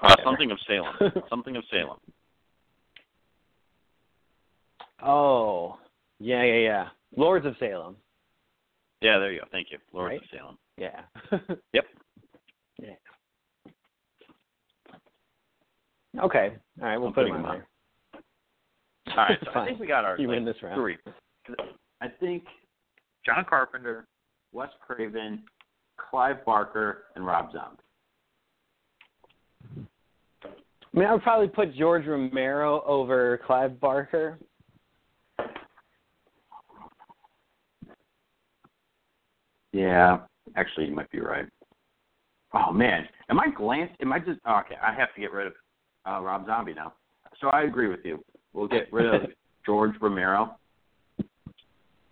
Uh, 0.00 0.16
something 0.24 0.50
of 0.50 0.58
Salem. 0.66 0.94
something 1.28 1.56
of 1.56 1.64
Salem. 1.70 1.98
Oh, 5.04 5.78
yeah, 6.20 6.42
yeah, 6.44 6.58
yeah. 6.58 6.88
Lords 7.16 7.46
of 7.46 7.54
Salem. 7.58 7.96
Yeah, 9.00 9.18
there 9.18 9.32
you 9.32 9.40
go. 9.40 9.46
Thank 9.50 9.68
you. 9.72 9.78
Lords 9.92 10.12
Right? 10.12 10.20
of 10.20 10.28
Salem. 10.32 10.58
Yeah. 10.76 11.00
Yep. 11.72 11.84
Yeah. 12.80 12.88
Okay. 16.20 16.52
All 16.80 16.88
right, 16.88 16.98
we'll 16.98 17.08
I'm 17.08 17.14
put 17.14 17.26
putting 17.26 17.34
him 17.34 17.46
on 17.46 17.58
there. 17.58 17.66
All 19.08 19.16
right, 19.16 19.38
so 19.44 19.60
I 19.60 19.66
think 19.66 19.80
we 19.80 19.86
got 19.86 20.04
our 20.04 20.18
You 20.18 20.28
like, 20.28 20.36
win 20.36 20.44
this 20.44 20.56
round. 20.62 20.76
three. 20.76 20.96
I 22.00 22.08
think 22.20 22.44
John 23.24 23.44
Carpenter, 23.48 24.06
Wes 24.52 24.68
Craven, 24.86 25.42
Clive 25.96 26.44
Barker, 26.44 27.04
and 27.14 27.26
Rob 27.26 27.52
Zombie. 27.52 27.82
I 30.44 30.98
mean, 30.98 31.06
I 31.06 31.12
would 31.12 31.22
probably 31.22 31.48
put 31.48 31.74
George 31.74 32.06
Romero 32.06 32.82
over 32.86 33.40
Clive 33.46 33.80
Barker. 33.80 34.38
Yeah, 39.72 40.18
actually, 40.54 40.86
you 40.86 40.94
might 40.94 41.10
be 41.10 41.20
right. 41.20 41.46
Oh 42.52 42.72
man, 42.72 43.08
am 43.30 43.40
I 43.40 43.48
glance? 43.56 43.90
Am 44.00 44.12
I 44.12 44.18
just 44.18 44.38
oh, 44.44 44.60
okay? 44.66 44.76
I 44.82 44.92
have 44.92 45.14
to 45.14 45.20
get 45.20 45.32
rid 45.32 45.46
of 45.46 45.54
uh, 46.06 46.20
Rob 46.20 46.46
Zombie 46.46 46.74
now. 46.74 46.94
So 47.40 47.48
I 47.48 47.62
agree 47.62 47.88
with 47.88 48.00
you. 48.04 48.22
We'll 48.52 48.68
get 48.68 48.92
rid 48.92 49.06
of 49.06 49.30
George 49.66 49.94
Romero 50.00 50.56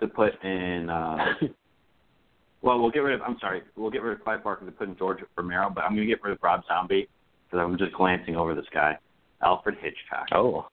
to 0.00 0.06
put 0.06 0.42
in. 0.44 0.88
Uh, 0.88 1.34
well, 2.62 2.80
we'll 2.80 2.90
get 2.90 3.00
rid 3.00 3.14
of. 3.14 3.22
I'm 3.22 3.36
sorry. 3.40 3.62
We'll 3.76 3.90
get 3.90 4.02
rid 4.02 4.16
of 4.16 4.24
Clive 4.24 4.42
Barker 4.42 4.64
to 4.66 4.72
put 4.72 4.88
in 4.88 4.96
George 4.96 5.18
Romero, 5.36 5.70
but 5.74 5.84
I'm 5.84 5.94
going 5.94 6.06
to 6.08 6.12
get 6.12 6.22
rid 6.22 6.32
of 6.32 6.38
Rob 6.42 6.62
Zombie 6.66 7.08
because 7.46 7.64
I'm 7.64 7.76
just 7.78 7.92
glancing 7.92 8.36
over 8.36 8.54
this 8.54 8.66
guy, 8.72 8.98
Alfred 9.42 9.76
Hitchcock. 9.80 10.28
Oh. 10.32 10.66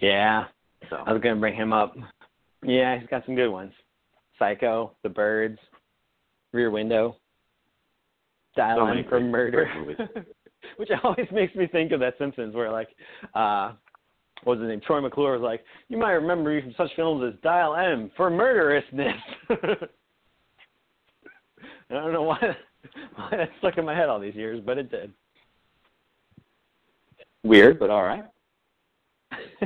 Yeah, 0.00 0.44
So 0.88 0.96
I 0.96 1.12
was 1.12 1.20
gonna 1.20 1.38
bring 1.38 1.54
him 1.54 1.74
up. 1.74 1.94
Yeah, 2.62 2.98
he's 2.98 3.08
got 3.08 3.24
some 3.26 3.34
good 3.34 3.50
ones. 3.50 3.72
Psycho, 4.38 4.92
The 5.02 5.10
Birds, 5.10 5.58
Rear 6.52 6.70
Window, 6.70 7.16
Dial 8.56 8.78
So 8.78 9.08
for 9.08 9.20
Murder. 9.20 9.68
which 10.76 10.90
always 11.02 11.26
makes 11.32 11.54
me 11.54 11.66
think 11.66 11.92
of 11.92 12.00
that 12.00 12.14
Simpsons, 12.18 12.54
where 12.54 12.70
like, 12.70 12.88
uh, 13.34 13.72
what 14.44 14.58
was 14.58 14.62
his 14.62 14.68
name? 14.68 14.80
Troy 14.86 15.00
McClure 15.00 15.32
was 15.32 15.42
like, 15.42 15.62
"You 15.88 15.98
might 15.98 16.12
remember 16.12 16.54
me 16.54 16.62
from 16.62 16.74
such 16.76 16.94
films 16.96 17.22
as 17.26 17.40
Dial 17.42 17.76
M 17.76 18.10
for 18.16 18.30
Murderousness." 18.30 19.16
And 21.90 21.98
I 21.98 22.02
don't 22.02 22.12
know 22.12 22.22
why, 22.22 22.38
why 23.16 23.30
that 23.32 23.50
stuck 23.58 23.76
in 23.76 23.84
my 23.84 23.94
head 23.94 24.08
all 24.08 24.20
these 24.20 24.34
years, 24.36 24.62
but 24.64 24.78
it 24.78 24.90
did. 24.90 25.12
weird, 27.42 27.78
but 27.78 27.90
all 27.90 28.04
right. 28.04 28.24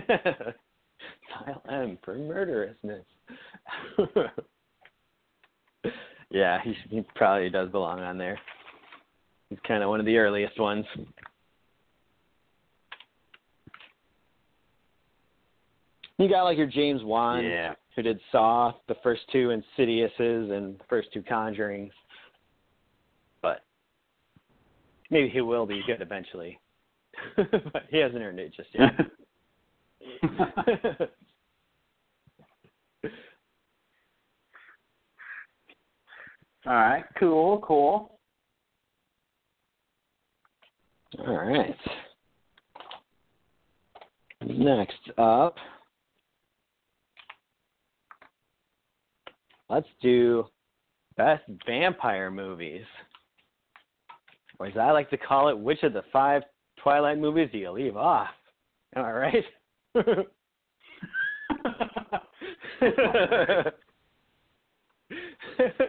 Dial 0.08 1.62
M 1.70 1.98
for 2.02 2.16
murderousness. 2.16 3.04
yeah, 6.30 6.58
he 6.62 6.74
he 6.88 7.02
probably 7.14 7.50
does 7.50 7.70
belong 7.70 8.00
on 8.00 8.18
there. 8.18 8.38
He's 9.54 9.60
kind 9.68 9.84
of 9.84 9.88
one 9.88 10.00
of 10.00 10.06
the 10.06 10.16
earliest 10.16 10.58
ones. 10.58 10.84
You 16.18 16.28
got 16.28 16.42
like 16.42 16.58
your 16.58 16.66
James 16.66 17.04
Wan, 17.04 17.44
Yeah. 17.44 17.74
who 17.94 18.02
did 18.02 18.18
Saw, 18.32 18.72
the 18.88 18.96
first 18.96 19.22
two 19.30 19.50
Insidiouses, 19.50 20.50
and 20.50 20.76
the 20.76 20.84
first 20.88 21.12
two 21.12 21.22
Conjurings. 21.22 21.92
But 23.42 23.62
maybe 25.10 25.28
he 25.28 25.40
will 25.40 25.66
be 25.66 25.84
good 25.86 26.02
eventually. 26.02 26.58
but 27.36 27.84
he 27.90 27.98
hasn't 27.98 28.20
earned 28.20 28.40
it 28.40 28.52
just 28.54 28.70
yet. 28.74 28.92
all 36.66 36.72
right. 36.74 37.04
Cool. 37.20 37.60
Cool. 37.60 38.13
All 41.18 41.34
right. 41.34 41.76
Next 44.42 45.10
up, 45.16 45.54
let's 49.70 49.86
do 50.02 50.44
best 51.16 51.44
vampire 51.66 52.30
movies. 52.30 52.84
Or 54.58 54.66
as 54.66 54.76
I 54.76 54.90
like 54.90 55.08
to 55.10 55.16
call 55.16 55.48
it, 55.48 55.58
which 55.58 55.82
of 55.82 55.92
the 55.92 56.02
five 56.12 56.42
Twilight 56.82 57.18
movies 57.18 57.48
do 57.52 57.58
you 57.58 57.70
leave 57.70 57.96
off? 57.96 58.28
Am 58.96 59.04
I 59.04 59.12
right? 59.12 59.44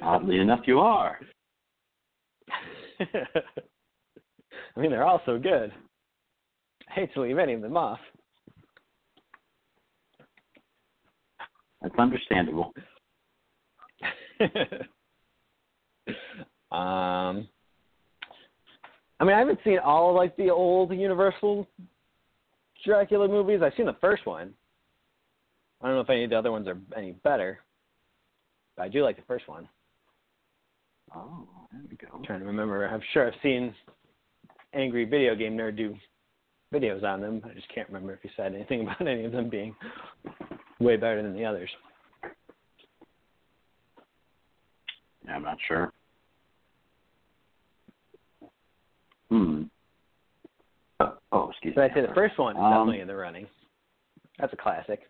Oddly 0.01 0.39
enough, 0.39 0.61
you 0.65 0.79
are. 0.79 1.19
I 4.75 4.79
mean, 4.79 4.91
they're 4.91 5.05
all 5.05 5.21
so 5.25 5.37
good. 5.37 5.71
I 6.89 6.93
hate 6.93 7.13
to 7.13 7.21
leave 7.21 7.37
any 7.37 7.53
of 7.53 7.61
them 7.61 7.77
off. 7.77 7.99
That's 11.81 11.95
understandable. 11.97 12.73
um, 16.71 17.47
I 19.19 19.23
mean, 19.23 19.33
I 19.33 19.39
haven't 19.39 19.59
seen 19.63 19.79
all 19.79 20.09
of 20.09 20.15
like 20.15 20.35
the 20.35 20.49
old 20.49 20.91
Universal 20.91 21.67
Dracula 22.83 23.27
movies. 23.27 23.61
I've 23.63 23.73
seen 23.77 23.85
the 23.85 23.95
first 24.01 24.25
one. 24.25 24.53
I 25.81 25.87
don't 25.87 25.95
know 25.95 26.01
if 26.01 26.09
any 26.09 26.23
of 26.23 26.31
the 26.31 26.37
other 26.37 26.51
ones 26.51 26.67
are 26.67 26.77
any 26.97 27.13
better, 27.23 27.59
but 28.75 28.83
I 28.83 28.89
do 28.89 29.03
like 29.03 29.17
the 29.17 29.23
first 29.27 29.47
one. 29.47 29.67
Oh, 31.15 31.47
there 31.71 31.81
we 31.89 31.95
go. 31.97 32.07
I'm 32.13 32.23
trying 32.23 32.39
to 32.39 32.45
remember. 32.45 32.87
I'm 32.87 33.01
sure 33.13 33.27
I've 33.27 33.39
seen 33.43 33.73
Angry 34.75 35.05
Video 35.05 35.35
Game 35.35 35.57
Nerd 35.57 35.77
do 35.77 35.95
videos 36.73 37.03
on 37.03 37.21
them. 37.21 37.41
I 37.49 37.53
just 37.53 37.73
can't 37.73 37.87
remember 37.87 38.13
if 38.13 38.21
he 38.21 38.29
said 38.35 38.53
anything 38.53 38.81
about 38.87 39.01
any 39.01 39.23
of 39.25 39.31
them 39.31 39.49
being 39.49 39.75
way 40.79 40.97
better 40.97 41.21
than 41.23 41.33
the 41.33 41.45
others. 41.45 41.69
Yeah, 45.25 45.35
I'm 45.35 45.43
not 45.43 45.57
sure. 45.67 45.91
Hmm. 49.29 49.63
Oh, 50.99 51.17
oh 51.31 51.49
excuse 51.49 51.73
But 51.75 51.81
me. 51.81 51.85
I'd 51.87 51.93
say 51.95 52.07
the 52.07 52.13
first 52.13 52.37
one 52.37 52.55
is 52.55 52.61
Um, 52.61 52.71
definitely 52.71 52.99
in 52.99 53.07
the 53.07 53.15
running. 53.15 53.47
That's 54.37 54.53
a 54.53 54.57
classic. 54.57 55.01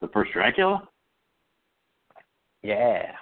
The 0.00 0.08
first 0.08 0.32
Dracula? 0.32 0.86
Yeah. 2.62 3.12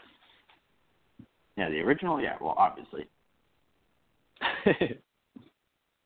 Yeah, 1.56 1.68
the 1.68 1.80
original. 1.80 2.20
Yeah, 2.20 2.36
well, 2.40 2.54
obviously. 2.56 3.06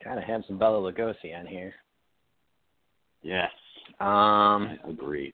Gotta 0.05 0.21
have 0.21 0.43
some 0.47 0.59
Bela 0.59 0.93
Lugosi 0.93 1.39
on 1.39 1.47
here. 1.47 1.75
Yes, 3.23 3.51
Um, 4.01 4.07
I 4.09 4.79
agree. 4.89 5.33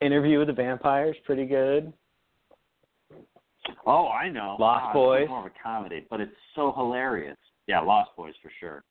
Interview 0.00 0.38
with 0.38 0.48
the 0.48 0.52
Vampires, 0.54 1.16
pretty 1.24 1.46
good. 1.46 1.92
Oh, 3.86 4.08
I 4.08 4.28
know. 4.28 4.56
Lost 4.58 4.82
Ah, 4.84 4.88
it's 4.90 4.94
Boys. 4.94 5.28
More 5.28 5.40
of 5.40 5.46
a 5.46 5.50
comedy, 5.62 6.06
but 6.10 6.20
it's 6.20 6.34
so 6.54 6.72
hilarious. 6.76 7.36
Yeah, 7.66 7.80
Lost 7.80 8.10
Boys 8.16 8.34
for 8.42 8.50
sure. 8.60 8.82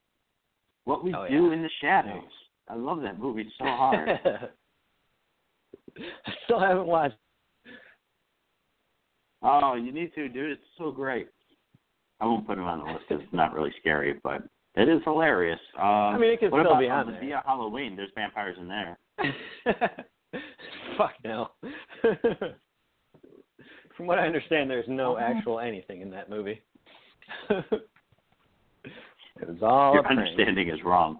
What 0.86 1.04
we 1.04 1.14
Oh, 1.14 1.28
do 1.28 1.48
yeah. 1.48 1.54
in 1.54 1.62
the 1.62 1.70
shadows. 1.82 2.24
I 2.70 2.76
love 2.76 3.02
that 3.02 3.20
movie 3.20 3.52
so 3.58 3.66
hard. 3.68 4.10
I 5.98 6.32
still 6.46 6.60
haven't 6.60 6.88
watched. 6.88 7.16
Oh, 9.42 9.76
you 9.76 9.92
need 9.92 10.14
to, 10.16 10.28
dude. 10.30 10.52
It's 10.54 10.62
so 10.78 10.92
great. 10.92 11.28
I 12.20 12.26
won't 12.26 12.48
put 12.48 12.58
it 12.58 12.62
on 12.62 12.80
the 12.80 12.86
list 12.86 13.06
it's 13.10 13.24
not 13.34 13.54
really 13.54 13.74
scary, 13.80 14.20
but 14.24 14.42
it 14.76 14.90
is 14.90 15.02
hilarious. 15.04 15.60
Uh, 15.78 15.82
I 15.82 16.18
mean, 16.18 16.32
it 16.32 16.40
could 16.40 16.52
what 16.52 16.62
still 16.62 16.72
about 16.72 16.80
be 16.80 16.90
on 16.90 17.08
on 17.08 17.14
the. 17.14 17.20
Dia 17.20 17.44
Halloween? 17.46 17.96
There's 17.96 18.12
vampires 18.16 18.58
in 18.60 18.68
there. 18.68 18.98
Fuck 20.98 21.14
no. 21.24 21.50
From 23.96 24.08
what 24.08 24.20
I 24.20 24.26
understand, 24.28 24.70
there's 24.70 24.88
no 24.90 25.18
actual 25.18 25.60
anything 25.62 26.02
in 26.02 26.10
that 26.12 26.30
movie. 26.30 26.62
it 27.50 27.88
was 29.48 29.58
all 29.62 29.94
Your 29.94 30.06
understanding 30.08 30.70
is 30.70 30.80
wrong. 30.84 31.20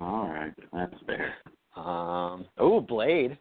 All 0.00 0.28
right, 0.28 0.52
that's 0.72 0.94
fair. 1.06 1.34
um. 1.76 2.46
Oh, 2.58 2.80
Blade. 2.86 3.38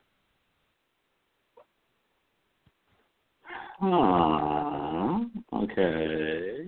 Huh. 3.80 5.20
Okay. 5.64 6.68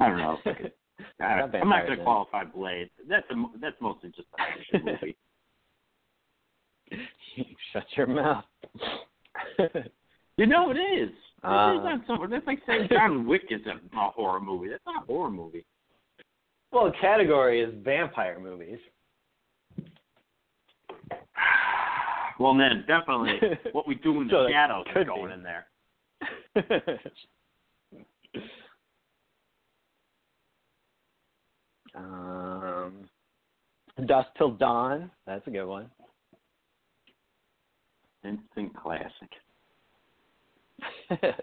I 0.00 0.08
don't 0.08 0.18
know. 0.18 0.38
If 0.44 0.46
I 0.46 0.52
could, 0.60 0.72
I, 1.20 1.38
Got 1.40 1.54
I'm 1.56 1.68
not 1.68 1.86
going 1.86 1.98
to 1.98 2.04
qualify 2.04 2.44
Blade. 2.44 2.90
That's 3.08 3.26
a, 3.30 3.34
that's 3.60 3.76
mostly 3.80 4.10
just 4.10 4.28
action 4.38 4.84
movie. 5.00 5.16
Shut 7.72 7.84
your 7.96 8.06
mouth. 8.06 8.44
You 10.36 10.46
know 10.46 10.70
it 10.72 10.74
is. 10.76 11.10
It 11.10 11.44
Uh. 11.44 11.78
is 11.78 11.84
not 11.84 12.00
some, 12.08 12.28
that's 12.28 12.44
like 12.46 12.58
saying 12.66 12.88
John 12.90 13.24
Wick 13.24 13.42
is 13.50 13.60
a, 13.66 13.74
a 13.96 14.10
horror 14.10 14.40
movie. 14.40 14.68
That's 14.68 14.82
not 14.84 15.04
a 15.04 15.06
horror 15.06 15.30
movie. 15.30 15.64
well, 16.72 16.86
the 16.86 16.92
category 17.00 17.60
is 17.60 17.72
vampire 17.84 18.40
movies. 18.40 18.80
Well, 22.38 22.54
then 22.56 22.84
definitely 22.86 23.38
what 23.72 23.86
we 23.86 23.94
do 23.96 24.20
in 24.20 24.28
So 24.30 24.44
the 24.44 24.50
shadows 24.50 24.86
is 24.88 25.06
going 25.06 25.28
be. 25.28 25.34
in 25.34 25.42
there. 25.42 25.66
um, 31.94 33.08
Dusk 34.06 34.28
Till 34.36 34.52
Dawn. 34.52 35.10
That's 35.26 35.46
a 35.46 35.50
good 35.50 35.66
one. 35.66 35.90
Instant 38.24 38.74
classic. 38.74 39.30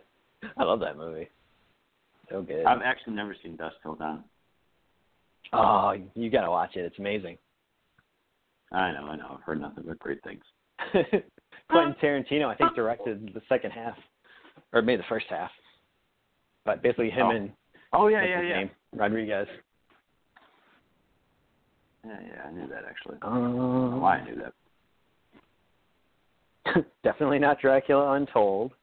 I 0.58 0.64
love 0.64 0.80
that 0.82 0.98
movie. 0.98 1.30
So 2.30 2.42
good. 2.42 2.66
I've 2.66 2.82
actually 2.82 3.14
never 3.14 3.36
seen 3.42 3.56
Dusk 3.56 3.76
Till 3.84 3.96
Dawn. 3.96 4.24
oh, 5.54 5.94
you 6.16 6.30
gotta 6.30 6.50
watch 6.50 6.76
it. 6.76 6.86
It's 6.86 7.00
amazing. 7.00 7.38
I 8.72 8.92
know, 8.92 9.08
I 9.08 9.16
know. 9.18 9.38
I've 9.38 9.44
heard 9.44 9.62
nothing 9.62 9.84
but 9.88 10.00
great 10.00 10.24
things. 10.24 10.44
Quentin 11.70 11.96
Tarantino, 12.02 12.48
I 12.48 12.56
think, 12.56 12.76
directed 12.76 13.32
the 13.34 13.42
second 13.48 13.72
half, 13.72 13.96
or 14.74 14.82
maybe 14.82 14.98
the 14.98 15.08
first 15.10 15.26
half. 15.30 15.52
But 16.66 16.82
basically, 16.84 17.10
him 17.10 17.28
Oh. 17.28 17.32
and 17.32 17.52
Oh 17.94 18.08
yeah, 18.08 18.24
yeah, 18.24 18.42
yeah. 18.42 18.58
name? 18.58 18.70
Rodriguez. 18.96 19.48
Yeah, 22.06 22.18
yeah. 22.26 22.42
I 22.48 22.52
knew 22.52 22.68
that 22.68 22.84
actually. 22.90 23.18
I 23.22 23.28
Um, 23.28 23.34
don't 23.34 23.92
know 23.92 23.98
why 24.00 24.18
I 24.18 24.24
knew 24.24 24.36
that. 24.38 24.54
definitely 27.04 27.40
not 27.40 27.60
Dracula 27.60 28.14
Untold. 28.14 28.74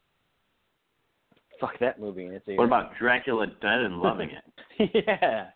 Fuck 1.61 1.78
that 1.80 1.99
movie 1.99 2.26
in 2.26 2.32
its 2.34 2.46
ear. 2.49 2.57
What 2.57 2.64
about 2.66 2.92
Dracula 2.99 3.46
Dead 3.46 3.80
and 3.80 3.99
Loving 3.99 4.30
It? 4.30 4.90
yeah, 5.07 5.46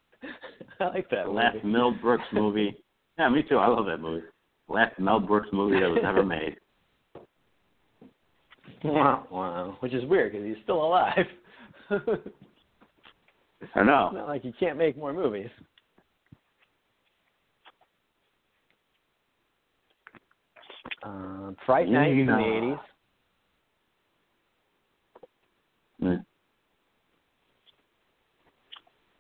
I 0.81 0.85
like 0.87 1.09
that 1.11 1.27
The 1.27 1.31
last 1.31 1.63
Mel 1.65 1.93
Brooks 1.93 2.25
movie. 2.33 2.77
Yeah, 3.19 3.29
me 3.29 3.43
too. 3.49 3.59
I 3.59 3.69
love 3.69 3.87
that 3.87 3.99
movie. 3.99 4.25
Last 4.73 4.99
Mel 4.99 5.21
Brooks 5.21 5.49
movie 5.53 5.79
that 5.81 5.89
was 5.91 6.03
ever 6.05 6.25
made. 6.25 6.57
Wow, 8.85 9.27
wow. 9.31 9.77
Which 9.79 9.95
is 9.95 10.05
weird 10.07 10.33
because 10.33 10.45
he's 10.45 10.57
still 10.65 10.85
alive. 10.85 11.25
I 11.89 11.97
know. 13.85 14.07
It's 14.09 14.15
not 14.17 14.27
like 14.27 14.45
you 14.45 14.53
can't 14.59 14.77
make 14.77 14.97
more 14.97 15.13
movies. 15.13 15.51
Um, 21.05 21.57
Fright 21.65 21.89
Night 21.89 22.11
in 22.11 22.27
the 22.27 22.33
Yeah. 22.33 22.57
eighties. 22.57 22.79
Yeah. 26.01 26.17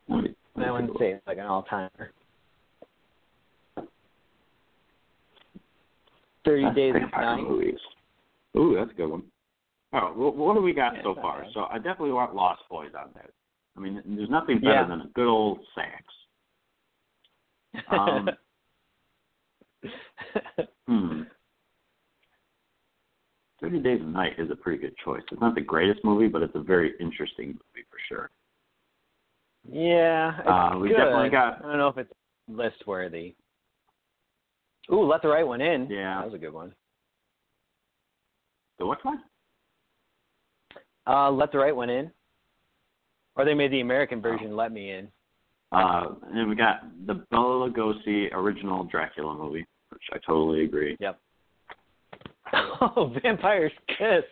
Let 0.09 0.25
me- 0.25 0.35
let 0.57 0.57
me 0.57 0.65
I 0.65 0.71
wouldn't 0.73 0.91
take 0.95 0.97
a 0.97 0.99
say 0.99 1.13
it's 1.13 1.27
like 1.29 1.39
an 1.39 1.47
all 1.47 1.63
timer. 1.63 2.13
Thirty 6.45 6.65
look. 6.65 6.75
Days 6.75 6.95
of 6.97 7.11
Night. 7.13 7.43
movies. 7.43 7.79
Ooh, 8.57 8.75
that's 8.77 8.91
a 8.91 8.95
good 8.95 9.09
one. 9.09 9.23
Oh, 9.95 10.13
well, 10.17 10.33
what 10.33 10.55
do 10.55 10.63
we 10.63 10.73
got 10.73 10.97
Yeah, 10.97 11.03
so 11.03 11.15
far? 11.15 11.43
bad. 11.43 11.51
So 11.53 11.65
I 11.71 11.77
definitely 11.77 12.13
want 12.13 12.35
Lost 12.35 12.63
Boys 12.71 12.91
on 12.99 13.11
there. 13.15 13.31
I 13.77 13.81
mean, 13.81 14.03
there's 14.05 14.31
nothing 14.31 14.59
better 14.59 14.73
Yeah. 14.75 14.87
than 14.87 15.01
a 15.03 15.07
good 15.15 15.27
old 15.29 15.61
sax. 15.75 16.05
Um, 17.91 18.31
Hmm. 20.87 21.23
Thirty 23.61 23.79
Days 23.79 24.01
of 24.01 24.09
Night 24.09 24.33
is 24.39 24.51
a 24.51 24.57
pretty 24.57 24.79
good 24.81 24.95
choice. 25.05 25.23
It's 25.31 25.41
not 25.41 25.55
the 25.55 25.61
greatest 25.61 26.05
movie, 26.05 26.27
but 26.29 26.43
it's 26.43 26.55
a 26.57 26.61
very 26.63 26.95
interesting 27.01 27.49
movie 27.49 27.87
for 27.91 27.99
sure. 28.09 28.31
yeah, 29.69 30.41
Uh, 30.45 30.79
we 30.79 30.89
good. 30.89 30.97
definitely 30.97 31.31
got- 31.31 31.59
I 31.65 31.69
don't 31.69 31.79
know 31.79 31.89
if 31.89 31.97
it's 31.99 32.13
list 32.49 32.85
worthy. 32.87 33.35
Ooh, 34.91 35.05
Let 35.07 35.23
the 35.23 35.29
Right 35.29 35.47
One 35.47 35.61
In. 35.61 35.89
Yeah. 35.91 36.17
that 36.21 36.25
was 36.27 36.35
a 36.35 36.39
good 36.39 36.53
one. 36.53 36.75
The 38.79 38.87
which 38.87 38.99
one? 39.03 39.21
Uh, 41.07 41.31
Let 41.31 41.53
the 41.53 41.59
Right 41.59 41.75
One 41.75 41.91
In. 41.91 42.11
Or 43.37 43.45
they 43.45 43.55
made 43.55 43.73
the 43.73 43.81
American 43.81 44.19
Oh. 44.19 44.23
version 44.23 44.57
Let 44.57 44.73
Me 44.73 44.91
In. 44.93 45.09
Uh, 45.73 46.15
and 46.35 46.49
we 46.51 46.55
got 46.55 46.83
the 47.07 47.15
Bela 47.31 47.69
Lugosi 47.71 48.31
original 48.35 48.85
Dracula 48.85 49.35
movie, 49.35 49.65
which 49.89 50.03
I 50.13 50.19
totally 50.27 50.65
agree. 50.65 50.97
Yep. 51.01 51.19
Oh, 52.55 53.11
Vampire's 53.23 53.73
Kiss. 53.89 54.25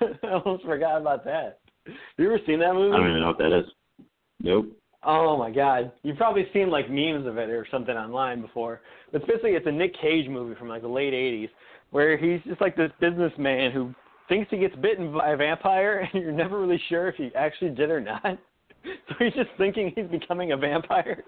I 0.22 0.28
almost 0.28 0.64
forgot 0.64 1.00
about 1.00 1.24
that. 1.24 1.60
Have 1.86 1.94
you 2.18 2.26
ever 2.26 2.38
seen 2.46 2.58
that 2.58 2.74
movie? 2.74 2.94
I 2.94 2.98
don't 2.98 3.08
even 3.08 3.20
know 3.22 3.28
what 3.28 3.38
that 3.38 3.56
is. 3.58 3.64
Nope. 4.40 4.66
Oh 5.04 5.36
my 5.36 5.50
god. 5.50 5.92
You've 6.02 6.16
probably 6.16 6.46
seen 6.52 6.70
like 6.70 6.90
memes 6.90 7.26
of 7.26 7.38
it 7.38 7.50
or 7.50 7.66
something 7.70 7.94
online 7.94 8.40
before. 8.42 8.80
But 9.12 9.26
basically 9.26 9.52
it's 9.52 9.66
a 9.66 9.72
Nick 9.72 9.94
Cage 10.00 10.28
movie 10.28 10.54
from 10.58 10.68
like 10.68 10.82
the 10.82 10.88
late 10.88 11.14
eighties 11.14 11.48
where 11.90 12.16
he's 12.16 12.40
just 12.46 12.60
like 12.60 12.76
this 12.76 12.90
businessman 13.00 13.72
who 13.72 13.94
thinks 14.28 14.50
he 14.50 14.58
gets 14.58 14.74
bitten 14.76 15.12
by 15.12 15.30
a 15.30 15.36
vampire 15.36 16.08
and 16.12 16.22
you're 16.22 16.32
never 16.32 16.60
really 16.60 16.80
sure 16.88 17.08
if 17.08 17.14
he 17.16 17.30
actually 17.34 17.70
did 17.70 17.90
or 17.90 18.00
not. 18.00 18.22
So 19.08 19.14
he's 19.18 19.34
just 19.34 19.50
thinking 19.58 19.92
he's 19.94 20.06
becoming 20.06 20.52
a 20.52 20.56
vampire. 20.56 21.24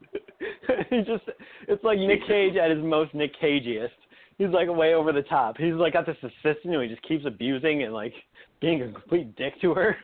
he 0.90 0.98
just 0.98 1.24
it's 1.66 1.82
like 1.82 1.98
Nick 1.98 2.20
Cage 2.26 2.56
at 2.56 2.70
his 2.70 2.82
most 2.82 3.12
Nick 3.14 3.32
Cageiest. 3.42 3.88
He's 4.38 4.48
like 4.50 4.68
way 4.68 4.94
over 4.94 5.12
the 5.12 5.22
top. 5.22 5.56
He's 5.58 5.74
like 5.74 5.94
got 5.94 6.06
this 6.06 6.16
assistant 6.22 6.72
who 6.72 6.80
he 6.80 6.88
just 6.88 7.02
keeps 7.02 7.26
abusing 7.26 7.82
and 7.82 7.92
like 7.92 8.14
being 8.60 8.80
a 8.82 8.92
complete 8.92 9.34
dick 9.36 9.60
to 9.60 9.74
her. 9.74 9.96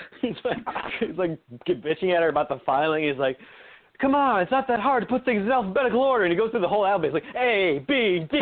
he's 0.20 0.36
like 0.44 0.58
he's 1.00 1.16
like 1.16 1.38
bitching 1.66 2.14
at 2.14 2.22
her 2.22 2.28
about 2.28 2.48
the 2.48 2.60
filing. 2.64 3.08
He's 3.08 3.18
like, 3.18 3.38
"Come 4.00 4.14
on, 4.14 4.40
it's 4.40 4.50
not 4.50 4.66
that 4.68 4.80
hard 4.80 5.02
to 5.02 5.06
put 5.06 5.24
things 5.24 5.42
in 5.42 5.52
alphabetical 5.52 6.00
order." 6.00 6.24
And 6.24 6.32
he 6.32 6.38
goes 6.38 6.50
through 6.50 6.60
the 6.60 6.68
whole 6.68 6.86
alphabet. 6.86 7.12
He's 7.14 7.22
like, 7.22 7.42
A, 7.42 7.84
B, 7.86 8.26
D, 8.30 8.40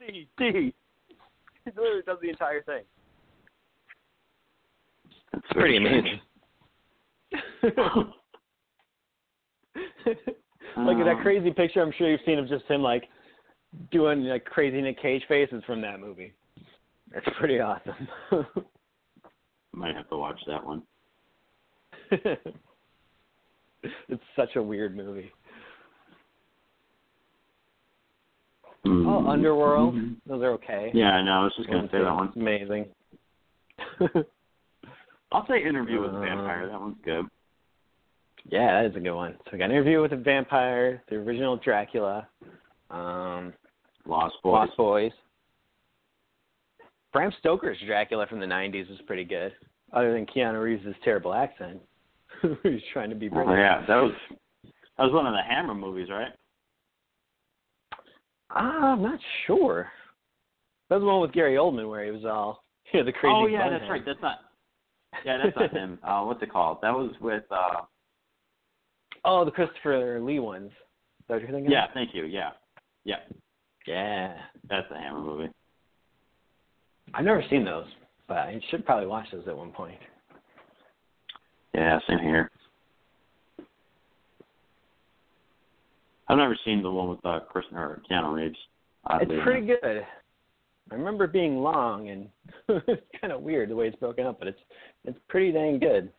C, 0.00 0.28
D. 0.38 0.74
He 1.64 1.70
literally 1.76 2.02
does 2.06 2.18
the 2.22 2.30
entire 2.30 2.62
thing. 2.62 2.82
That's 5.32 5.44
It's 5.44 5.52
pretty 5.52 5.76
amazing. 5.76 6.20
like 10.86 10.96
that 11.04 11.18
crazy 11.22 11.50
picture 11.50 11.82
I'm 11.82 11.92
sure 11.98 12.10
you've 12.10 12.20
seen 12.24 12.38
of 12.38 12.48
just 12.48 12.64
him 12.66 12.82
like 12.82 13.04
doing 13.90 14.24
like 14.24 14.44
crazy 14.44 14.80
Nick 14.80 15.00
Cage 15.00 15.22
faces 15.28 15.62
from 15.66 15.82
that 15.82 16.00
movie. 16.00 16.32
That's 17.12 17.26
pretty 17.38 17.60
awesome. 17.60 18.08
Might 19.78 19.94
have 19.94 20.08
to 20.10 20.16
watch 20.16 20.40
that 20.48 20.64
one. 20.64 20.82
it's 22.10 22.42
such 24.34 24.56
a 24.56 24.62
weird 24.62 24.96
movie. 24.96 25.30
Oh, 28.84 28.88
Mm. 28.88 29.28
Underworld. 29.28 29.94
Mhm. 29.94 30.16
Those 30.26 30.42
are 30.42 30.52
okay. 30.52 30.90
Yeah, 30.94 31.10
I 31.10 31.22
know. 31.22 31.32
I 31.32 31.44
was 31.44 31.52
just 31.56 31.68
gonna 31.68 31.88
say 31.92 31.98
that 31.98 32.14
one. 32.14 32.32
Amazing. 32.36 32.86
I'll 35.32 35.46
say 35.46 35.62
Interview 35.62 36.00
with 36.00 36.12
a 36.12 36.16
Uh, 36.16 36.20
Vampire. 36.20 36.66
That 36.68 36.80
one's 36.80 36.96
good. 37.04 37.26
yeah, 38.46 38.82
that 38.82 38.90
is 38.90 38.96
a 38.96 39.00
good 39.00 39.14
one. 39.14 39.34
So 39.44 39.50
we 39.52 39.58
got 39.58 39.70
interview 39.70 40.00
with 40.00 40.12
a 40.12 40.16
vampire, 40.16 41.02
the 41.08 41.16
original 41.16 41.56
Dracula, 41.58 42.26
um, 42.90 43.52
Lost 44.06 44.36
Boys. 44.42 44.52
Lost 44.52 44.76
Boys. 44.76 45.12
Bram 47.12 47.32
Stoker's 47.38 47.78
Dracula 47.86 48.26
from 48.26 48.40
the 48.40 48.46
'90s 48.46 48.88
was 48.90 48.98
pretty 49.06 49.24
good, 49.24 49.52
other 49.92 50.12
than 50.12 50.26
Keanu 50.26 50.62
Reeves' 50.62 50.94
terrible 51.04 51.32
accent. 51.34 51.80
He's 52.62 52.80
trying 52.92 53.10
to 53.10 53.16
be 53.16 53.26
Oh, 53.28 53.34
British. 53.34 53.52
yeah, 53.58 53.84
that 53.86 53.96
was 53.96 54.12
that 54.64 55.04
was 55.04 55.12
one 55.12 55.26
of 55.26 55.32
the 55.32 55.42
Hammer 55.42 55.74
movies, 55.74 56.08
right? 56.10 56.32
Ah, 58.50 58.92
I'm 58.92 59.02
not 59.02 59.18
sure. 59.46 59.90
That 60.88 60.96
was 60.96 61.02
the 61.02 61.06
one 61.06 61.20
with 61.20 61.32
Gary 61.32 61.54
Oldman 61.56 61.88
where 61.88 62.04
he 62.04 62.10
was 62.10 62.24
all 62.24 62.64
you 62.92 63.00
know, 63.00 63.06
the 63.06 63.12
crazy. 63.12 63.34
oh 63.34 63.46
yeah, 63.46 63.68
that's 63.68 63.82
head. 63.82 63.90
right. 63.90 64.02
That's 64.06 64.22
not. 64.22 64.38
Yeah, 65.24 65.38
that's 65.42 65.56
not 65.56 65.72
him. 65.72 65.98
Uh, 66.06 66.22
what's 66.24 66.42
it 66.42 66.50
called? 66.52 66.78
That 66.82 66.94
was 66.94 67.12
with. 67.20 67.44
uh 67.50 67.82
Oh, 69.24 69.44
the 69.44 69.50
Christopher 69.50 70.20
Lee 70.20 70.38
ones. 70.38 70.70
Is 70.70 70.76
that 71.28 71.34
what 71.34 71.42
you're 71.42 71.50
thinking? 71.50 71.70
Yeah, 71.72 71.86
of? 71.86 71.90
thank 71.92 72.14
you. 72.14 72.24
Yeah, 72.24 72.50
yeah, 73.04 73.16
Yeah. 73.86 74.34
that's 74.68 74.86
the 74.90 74.96
Hammer 74.96 75.20
movie. 75.20 75.50
I've 77.14 77.24
never 77.24 77.42
seen 77.50 77.64
those, 77.64 77.86
but 78.26 78.38
I 78.38 78.60
should 78.70 78.84
probably 78.84 79.06
watch 79.06 79.26
those 79.32 79.46
at 79.48 79.56
one 79.56 79.70
point. 79.72 79.98
Yeah, 81.74 81.98
same 82.08 82.18
here. 82.18 82.50
I've 86.28 86.36
never 86.38 86.56
seen 86.64 86.82
the 86.82 86.90
one 86.90 87.08
with 87.08 87.24
uh, 87.24 87.40
Chris 87.48 87.64
or 87.72 88.02
Keanu 88.10 88.34
Reeves. 88.34 88.56
oddly 89.06 89.36
It's 89.36 89.44
pretty 89.44 89.66
enough. 89.66 89.80
good. 89.82 90.06
I 90.90 90.94
remember 90.94 91.24
it 91.24 91.32
being 91.32 91.58
long 91.58 92.08
and 92.08 92.28
it's 92.86 93.02
kind 93.20 93.32
of 93.32 93.42
weird 93.42 93.68
the 93.70 93.76
way 93.76 93.88
it's 93.88 93.96
broken 93.96 94.26
up, 94.26 94.38
but 94.38 94.48
it's 94.48 94.60
it's 95.04 95.18
pretty 95.28 95.52
dang 95.52 95.78
good. 95.78 96.10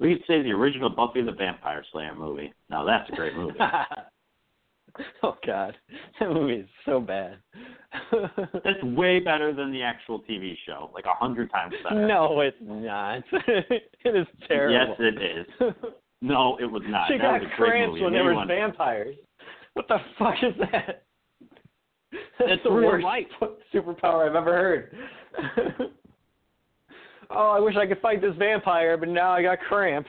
We 0.00 0.14
could 0.14 0.24
say 0.26 0.42
the 0.42 0.50
original 0.50 0.90
Buffy 0.90 1.22
the 1.22 1.32
Vampire 1.32 1.84
Slayer 1.92 2.14
movie. 2.14 2.52
Now 2.70 2.84
that's 2.84 3.08
a 3.10 3.16
great 3.16 3.34
movie. 3.36 3.58
oh 5.22 5.36
God, 5.46 5.76
that 6.20 6.30
movie 6.30 6.54
is 6.54 6.68
so 6.84 7.00
bad. 7.00 7.38
That's 8.64 8.82
way 8.82 9.20
better 9.20 9.52
than 9.52 9.72
the 9.72 9.82
actual 9.82 10.20
TV 10.28 10.54
show, 10.66 10.90
like 10.94 11.04
a 11.04 11.14
hundred 11.14 11.50
times 11.50 11.74
better. 11.82 12.06
no, 12.06 12.40
it's 12.40 12.56
not. 12.60 13.22
it 13.32 13.90
is 14.04 14.26
terrible. 14.46 14.74
Yes, 14.74 14.96
it 14.98 15.22
is. 15.22 15.74
No, 16.22 16.56
it 16.58 16.64
was 16.64 16.82
not. 16.86 17.08
she 17.08 17.18
that 17.18 17.22
got 17.22 17.32
was 17.40 17.42
a 17.52 17.56
great 17.56 17.70
cramps 17.70 18.00
when 18.00 18.12
there 18.12 18.24
was 18.24 18.46
vampires. 18.48 19.16
What 19.74 19.88
the 19.88 19.98
fuck 20.18 20.34
is 20.42 20.54
that? 20.58 21.02
That's 22.38 22.52
It's 22.52 22.62
the 22.62 22.70
real 22.70 22.90
worst 22.90 23.04
life. 23.04 23.26
superpower 23.74 24.28
I've 24.28 24.36
ever 24.36 24.52
heard. 24.52 24.96
oh, 27.30 27.50
I 27.50 27.58
wish 27.58 27.74
I 27.76 27.86
could 27.86 28.00
fight 28.00 28.20
this 28.20 28.34
vampire, 28.38 28.96
but 28.96 29.08
now 29.08 29.32
I 29.32 29.42
got 29.42 29.58
cramps. 29.60 30.08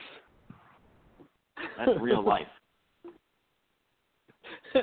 That's 1.76 1.90
real 2.00 2.24
life. 2.24 2.46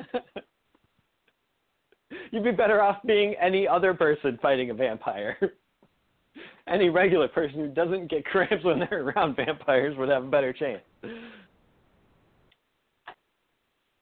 You'd 2.31 2.43
be 2.43 2.51
better 2.51 2.81
off 2.81 2.97
being 3.05 3.35
any 3.41 3.67
other 3.67 3.93
person 3.93 4.39
fighting 4.41 4.69
a 4.69 4.73
vampire. 4.73 5.37
any 6.67 6.89
regular 6.89 7.27
person 7.27 7.59
who 7.59 7.67
doesn't 7.67 8.09
get 8.09 8.25
cramps 8.25 8.63
when 8.63 8.79
they're 8.79 9.03
around 9.07 9.35
vampires 9.35 9.97
would 9.97 10.09
have 10.09 10.23
a 10.23 10.29
better 10.29 10.53
chance. 10.53 10.81
It 11.03 11.11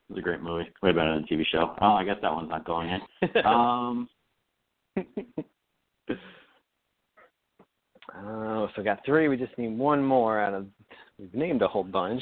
was 0.09 0.17
a 0.19 0.21
great 0.21 0.41
movie. 0.41 0.69
Way 0.83 0.91
better 0.91 1.13
than 1.13 1.25
the 1.29 1.35
TV 1.35 1.43
show. 1.51 1.75
Oh, 1.81 1.93
I 1.93 2.03
guess 2.03 2.17
that 2.21 2.33
one's 2.33 2.49
not 2.49 2.65
going 2.65 2.89
in. 2.89 2.99
Um, 3.45 4.09
oh, 8.17 8.67
so 8.67 8.73
we 8.77 8.83
got 8.83 9.05
three. 9.05 9.29
We 9.29 9.37
just 9.37 9.57
need 9.57 9.77
one 9.77 10.03
more 10.03 10.39
out 10.39 10.53
of. 10.53 10.67
We've 11.17 11.33
named 11.33 11.61
a 11.61 11.67
whole 11.67 11.83
bunch. 11.83 12.21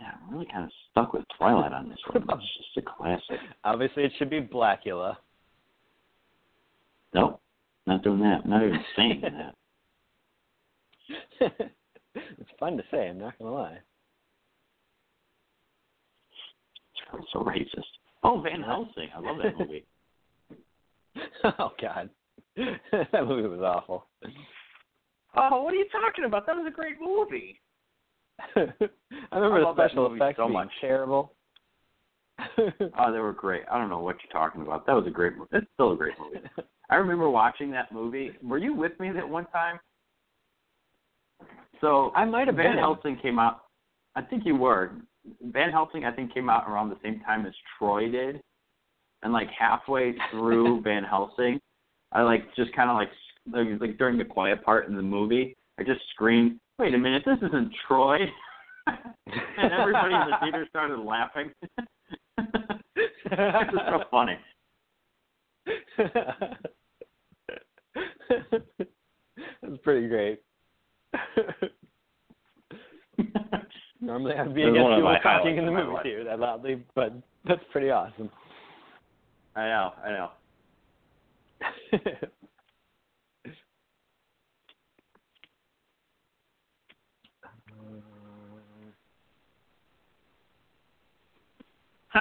Yeah, 0.00 0.12
I'm 0.22 0.34
really 0.34 0.46
kind 0.50 0.64
of 0.64 0.70
stuck 0.90 1.12
with 1.12 1.24
Twilight 1.38 1.72
on 1.72 1.88
this 1.88 1.98
one. 2.12 2.22
It's 2.22 2.56
just 2.74 2.76
a 2.76 2.82
classic. 2.82 3.38
Obviously, 3.64 4.04
it 4.04 4.12
should 4.18 4.30
be 4.30 4.40
Blackula. 4.40 5.16
Nope, 7.14 7.40
not 7.86 8.02
doing 8.02 8.20
that. 8.20 8.46
Not 8.46 8.62
even 8.62 8.84
saying 8.96 9.22
that. 9.22 9.54
it's 12.14 12.50
fun 12.58 12.76
to 12.76 12.82
say. 12.90 13.08
I'm 13.08 13.18
not 13.18 13.38
gonna 13.38 13.52
lie. 13.52 13.78
It's 17.14 17.28
so 17.32 17.40
racist. 17.40 17.84
Oh, 18.22 18.40
Van 18.40 18.62
Helsing. 18.62 19.08
I 19.14 19.20
love 19.20 19.36
that 19.42 19.58
movie. 19.58 19.84
oh 21.58 21.72
God, 21.80 22.10
that 22.56 23.26
movie 23.26 23.48
was 23.48 23.60
awful. 23.60 24.06
Oh, 25.36 25.62
what 25.62 25.72
are 25.72 25.76
you 25.76 25.86
talking 25.90 26.24
about? 26.24 26.46
That 26.46 26.56
was 26.56 26.66
a 26.66 26.74
great 26.74 26.96
movie. 27.00 27.60
I 28.38 29.36
remember 29.36 29.64
I 29.66 29.72
the 29.72 29.74
special 29.74 30.14
effects 30.14 30.36
so 30.38 30.44
being 30.44 30.52
much. 30.52 30.70
terrible. 30.80 31.32
Oh, 32.98 33.12
they 33.12 33.18
were 33.18 33.32
great. 33.32 33.62
I 33.70 33.78
don't 33.78 33.88
know 33.88 34.00
what 34.00 34.16
you're 34.22 34.32
talking 34.32 34.62
about. 34.62 34.86
That 34.86 34.92
was 34.92 35.06
a 35.06 35.10
great 35.10 35.36
movie. 35.36 35.48
It's 35.52 35.66
still 35.74 35.92
a 35.92 35.96
great 35.96 36.14
movie. 36.18 36.46
I 36.90 36.96
remember 36.96 37.30
watching 37.30 37.70
that 37.72 37.90
movie. 37.92 38.32
Were 38.42 38.58
you 38.58 38.74
with 38.74 38.92
me 39.00 39.10
that 39.12 39.28
one 39.28 39.46
time? 39.46 39.78
So 41.80 42.12
I 42.14 42.24
might 42.24 42.46
have 42.46 42.56
Van 42.56 42.72
been. 42.72 42.78
Helsing 42.78 43.18
came 43.22 43.38
out. 43.38 43.62
I 44.14 44.22
think 44.22 44.44
you 44.44 44.56
were. 44.56 44.92
Van 45.42 45.70
Helsing, 45.70 46.04
I 46.04 46.12
think, 46.12 46.32
came 46.32 46.48
out 46.48 46.68
around 46.68 46.88
the 46.90 46.98
same 47.02 47.20
time 47.20 47.46
as 47.46 47.52
Troy 47.78 48.10
did, 48.10 48.40
and 49.22 49.32
like 49.32 49.48
halfway 49.58 50.14
through 50.30 50.80
Van 50.84 51.04
Helsing, 51.04 51.58
I 52.12 52.22
like 52.22 52.54
just 52.54 52.74
kind 52.74 52.90
of 52.90 52.96
like 52.96 53.10
like 53.52 53.80
like 53.80 53.98
during 53.98 54.18
the 54.18 54.24
quiet 54.24 54.64
part 54.64 54.88
in 54.88 54.94
the 54.94 55.02
movie, 55.02 55.56
I 55.78 55.82
just 55.82 56.00
screamed, 56.14 56.58
"Wait 56.78 56.94
a 56.94 56.98
minute, 56.98 57.22
this 57.24 57.38
isn't 57.42 57.72
Troy!" 57.86 58.18
and 58.86 59.72
everybody 59.72 60.14
in 60.14 60.30
the 60.30 60.36
theater 60.40 60.66
started 60.68 60.98
laughing. 60.98 61.50
it 62.38 63.72
was 63.72 63.82
so 63.88 64.04
funny. 64.10 64.38
That's 69.62 69.78
pretty 69.82 70.08
great. 70.08 70.40
Normally, 74.00 74.34
I'd 74.34 74.54
be 74.54 74.62
against 74.62 74.96
people 74.96 75.16
talking 75.22 75.56
in 75.56 75.64
the 75.66 75.72
movie 75.72 75.96
theater 76.02 76.24
that 76.24 76.38
loudly, 76.38 76.84
but 76.94 77.14
that's 77.46 77.64
pretty 77.72 77.90
awesome. 77.90 78.30
I 79.56 79.62
know, 79.68 79.92
I 80.04 80.10
know. 80.10 80.30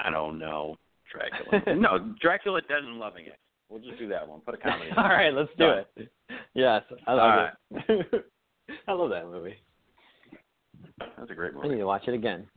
I 0.03 0.09
don't 0.09 0.39
know. 0.39 0.75
Dracula. 1.11 1.75
no, 1.79 2.13
Dracula 2.21 2.61
Dead 2.61 2.79
and 2.79 2.99
Loving 2.99 3.25
It. 3.25 3.39
We'll 3.69 3.81
just 3.81 3.97
do 3.97 4.07
that 4.09 4.27
one. 4.27 4.41
Put 4.41 4.55
a 4.55 4.57
comedy. 4.57 4.89
in 4.91 4.97
All 4.97 5.31
let's 5.33 5.49
do 5.57 5.65
Done. 5.65 5.85
it. 5.97 6.11
Yes, 6.53 6.83
I 7.07 7.11
All 7.11 7.17
love 7.17 7.49
it. 7.71 8.25
I 8.87 8.91
love 8.93 9.09
that 9.09 9.25
movie. 9.25 9.55
That's 10.99 11.31
a 11.31 11.33
great 11.35 11.53
movie. 11.53 11.67
I 11.67 11.71
need 11.71 11.77
to 11.79 11.85
watch 11.85 12.03
it 12.07 12.13
again. 12.13 12.47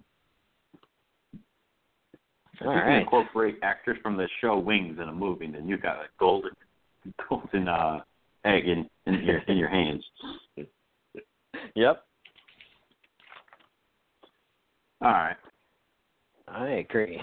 If 2.60 2.66
All 2.66 2.74
you 2.74 2.80
can 2.80 2.88
right. 2.88 3.00
incorporate 3.00 3.58
actors 3.62 3.98
from 4.02 4.16
the 4.16 4.28
show 4.40 4.58
Wings 4.58 4.98
in 5.00 5.08
a 5.08 5.12
movie, 5.12 5.50
then 5.50 5.68
you 5.68 5.78
got 5.78 5.96
a 5.96 6.06
golden, 6.18 6.50
golden 7.28 7.68
uh, 7.68 8.00
egg 8.44 8.66
in, 8.66 8.88
in 9.06 9.22
your 9.22 9.38
in 9.48 9.56
your 9.56 9.68
hands. 9.68 10.04
Yep, 11.74 12.02
All 15.00 15.10
right. 15.12 15.36
I 16.52 16.68
agree. 16.68 17.20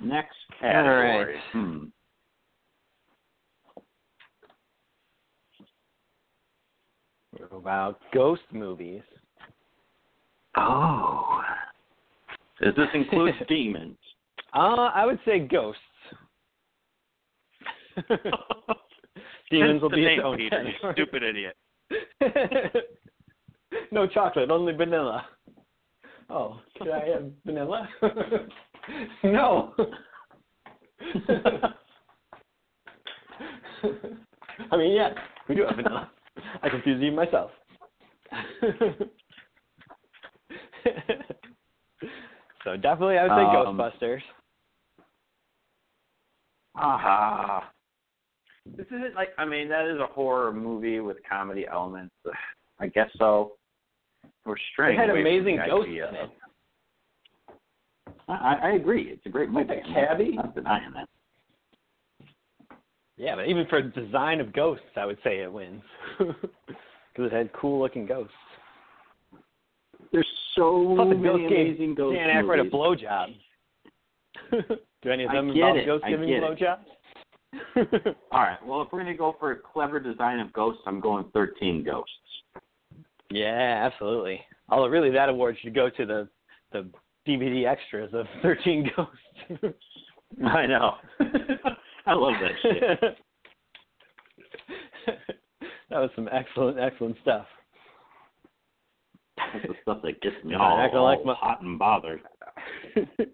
Next 0.00 0.36
category. 0.60 1.34
right. 1.34 1.42
Hmm. 1.52 1.84
About 7.50 7.98
ghost 8.12 8.42
movies? 8.52 9.02
Oh. 10.56 11.40
Does 12.60 12.74
this 12.76 12.88
include 12.94 13.34
demons? 13.48 13.96
Uh, 14.54 14.90
I 14.94 15.06
would 15.06 15.18
say 15.24 15.40
ghosts. 15.40 15.80
Demons 19.50 19.82
will 19.82 19.90
Hence 19.90 19.98
be 19.98 20.04
name, 20.04 20.18
its 20.18 20.24
own 20.24 20.36
Peter, 20.38 20.62
you 20.62 20.92
stupid 20.92 21.22
idiot. 21.22 21.56
no 23.92 24.06
chocolate, 24.06 24.50
only 24.50 24.72
vanilla. 24.72 25.26
Oh, 26.32 26.60
could 26.78 26.88
I 26.88 27.08
have 27.08 27.30
vanilla? 27.44 27.86
no. 29.22 29.74
I 34.70 34.76
mean, 34.78 34.92
yes, 34.92 35.14
we 35.46 35.56
do 35.56 35.66
have 35.66 35.76
vanilla. 35.76 36.10
I 36.62 36.70
confused 36.70 37.02
you 37.02 37.12
myself. 37.12 37.50
so 42.64 42.76
definitely, 42.78 43.18
I 43.18 43.24
would 43.24 43.32
say 43.32 43.44
Um, 43.44 43.76
Ghostbusters. 43.76 44.22
Aha. 46.76 47.70
This 48.64 48.86
isn't 48.86 49.14
like 49.14 49.30
I 49.36 49.44
mean 49.44 49.68
that 49.68 49.86
is 49.86 50.00
a 50.00 50.06
horror 50.06 50.50
movie 50.50 51.00
with 51.00 51.18
comedy 51.28 51.66
elements. 51.70 52.14
I 52.80 52.86
guess 52.86 53.10
so. 53.18 53.52
We're 54.44 54.56
straying 54.72 54.98
It 54.98 55.00
had 55.00 55.10
amazing 55.10 55.58
ghosts 55.66 55.88
in 55.88 56.14
it. 56.14 56.30
I, 58.28 58.58
I 58.62 58.70
agree. 58.72 59.08
It's 59.08 59.24
a 59.26 59.28
great 59.28 59.50
movie. 59.50 59.68
the 59.68 59.92
cabbie? 59.92 60.30
I'm 60.30 60.36
not 60.36 60.54
denying 60.54 60.92
that. 60.94 61.08
Yeah, 63.16 63.36
but 63.36 63.46
even 63.46 63.66
for 63.66 63.82
design 63.82 64.40
of 64.40 64.52
ghosts, 64.52 64.84
I 64.96 65.06
would 65.06 65.18
say 65.22 65.42
it 65.42 65.52
wins 65.52 65.82
because 66.18 66.34
it 67.18 67.32
had 67.32 67.52
cool 67.52 67.80
looking 67.80 68.06
ghosts. 68.06 68.32
There's 70.12 70.26
so 70.56 70.94
the 70.98 71.04
many 71.04 71.22
ghost 71.22 71.44
amazing 71.46 71.94
ghost 71.94 72.16
Dan 72.16 72.44
Aykroyd 72.44 72.66
a 72.66 72.70
blowjob. 72.70 73.28
Do 75.02 75.10
any 75.10 75.24
of 75.24 75.32
them 75.32 75.50
involve 75.50 75.76
it, 75.76 75.86
ghosts 75.86 76.04
I 76.06 76.10
giving 76.10 76.28
blowjobs? 76.28 76.84
All 78.32 78.40
right. 78.40 78.58
Well, 78.66 78.82
if 78.82 78.88
we're 78.92 79.00
gonna 79.00 79.16
go 79.16 79.36
for 79.38 79.52
a 79.52 79.56
clever 79.56 80.00
design 80.00 80.40
of 80.40 80.52
ghosts, 80.52 80.82
I'm 80.86 81.00
going 81.00 81.26
13 81.32 81.84
ghosts. 81.84 82.10
Yeah, 83.32 83.88
absolutely. 83.90 84.40
Although, 84.68 84.88
really, 84.88 85.10
that 85.10 85.28
award 85.28 85.56
should 85.60 85.74
go 85.74 85.88
to 85.90 86.06
the 86.06 86.28
the 86.72 86.88
DVD 87.26 87.66
extras 87.66 88.10
of 88.14 88.26
Thirteen 88.42 88.88
Ghosts. 88.96 89.76
I 90.46 90.66
know. 90.66 90.94
I 92.06 92.14
love 92.14 92.34
that 92.40 92.52
shit. 92.62 93.00
that 95.90 95.98
was 95.98 96.10
some 96.16 96.28
excellent, 96.32 96.78
excellent 96.78 97.16
stuff. 97.22 97.46
That's 99.36 99.66
the 99.66 99.74
stuff 99.82 99.98
that 100.02 100.20
gets 100.20 100.36
me 100.44 100.54
I'm 100.54 100.60
all, 100.60 101.04
like 101.04 101.24
my- 101.24 101.34
hot 101.34 101.62
and 101.62 101.78
bothered. 101.78 102.20
if 102.96 103.28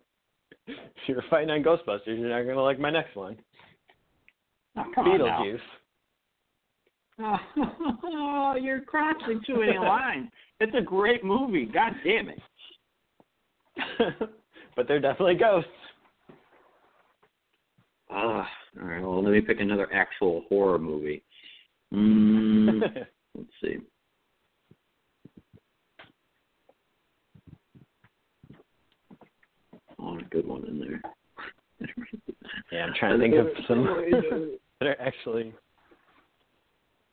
you're 1.07 1.23
fighting 1.31 1.51
on 1.51 1.63
Ghostbusters, 1.63 2.19
you're 2.19 2.29
not 2.29 2.43
gonna 2.49 2.63
like 2.63 2.79
my 2.79 2.91
next 2.91 3.15
one, 3.17 3.37
Oh, 4.77 4.85
come 4.95 5.07
on 5.09 5.19
now. 5.19 5.41
Beetlejuice. 5.43 5.59
Oh, 7.21 8.55
you're 8.61 8.81
crossing 8.81 9.41
too 9.47 9.61
many 9.61 9.79
lines. 9.79 10.29
It's 10.61 10.75
a 10.77 10.83
great 10.83 11.25
movie. 11.25 11.66
God 11.66 11.93
damn 12.05 12.29
it. 12.29 12.41
but 14.77 14.87
they're 14.87 15.01
definitely 15.01 15.35
ghosts. 15.35 15.69
Uh, 18.11 18.14
all 18.14 18.47
right. 18.77 19.03
Well, 19.03 19.23
let 19.23 19.33
me 19.33 19.41
pick 19.41 19.61
another 19.61 19.93
actual 19.93 20.45
horror 20.49 20.79
movie. 20.79 21.23
Mm, 21.91 22.83
let's 23.35 23.49
see. 23.64 23.79
Oh, 29.99 30.19
a 30.19 30.23
good 30.25 30.47
one 30.47 30.66
in 30.66 30.79
there. 30.79 31.01
yeah, 32.71 32.85
I'm 32.85 32.93
trying 32.99 33.19
to 33.19 33.25
think 33.25 33.37
of 33.37 33.47
some 33.66 33.85
that 34.81 34.87
are 34.87 35.01
actually. 35.01 35.55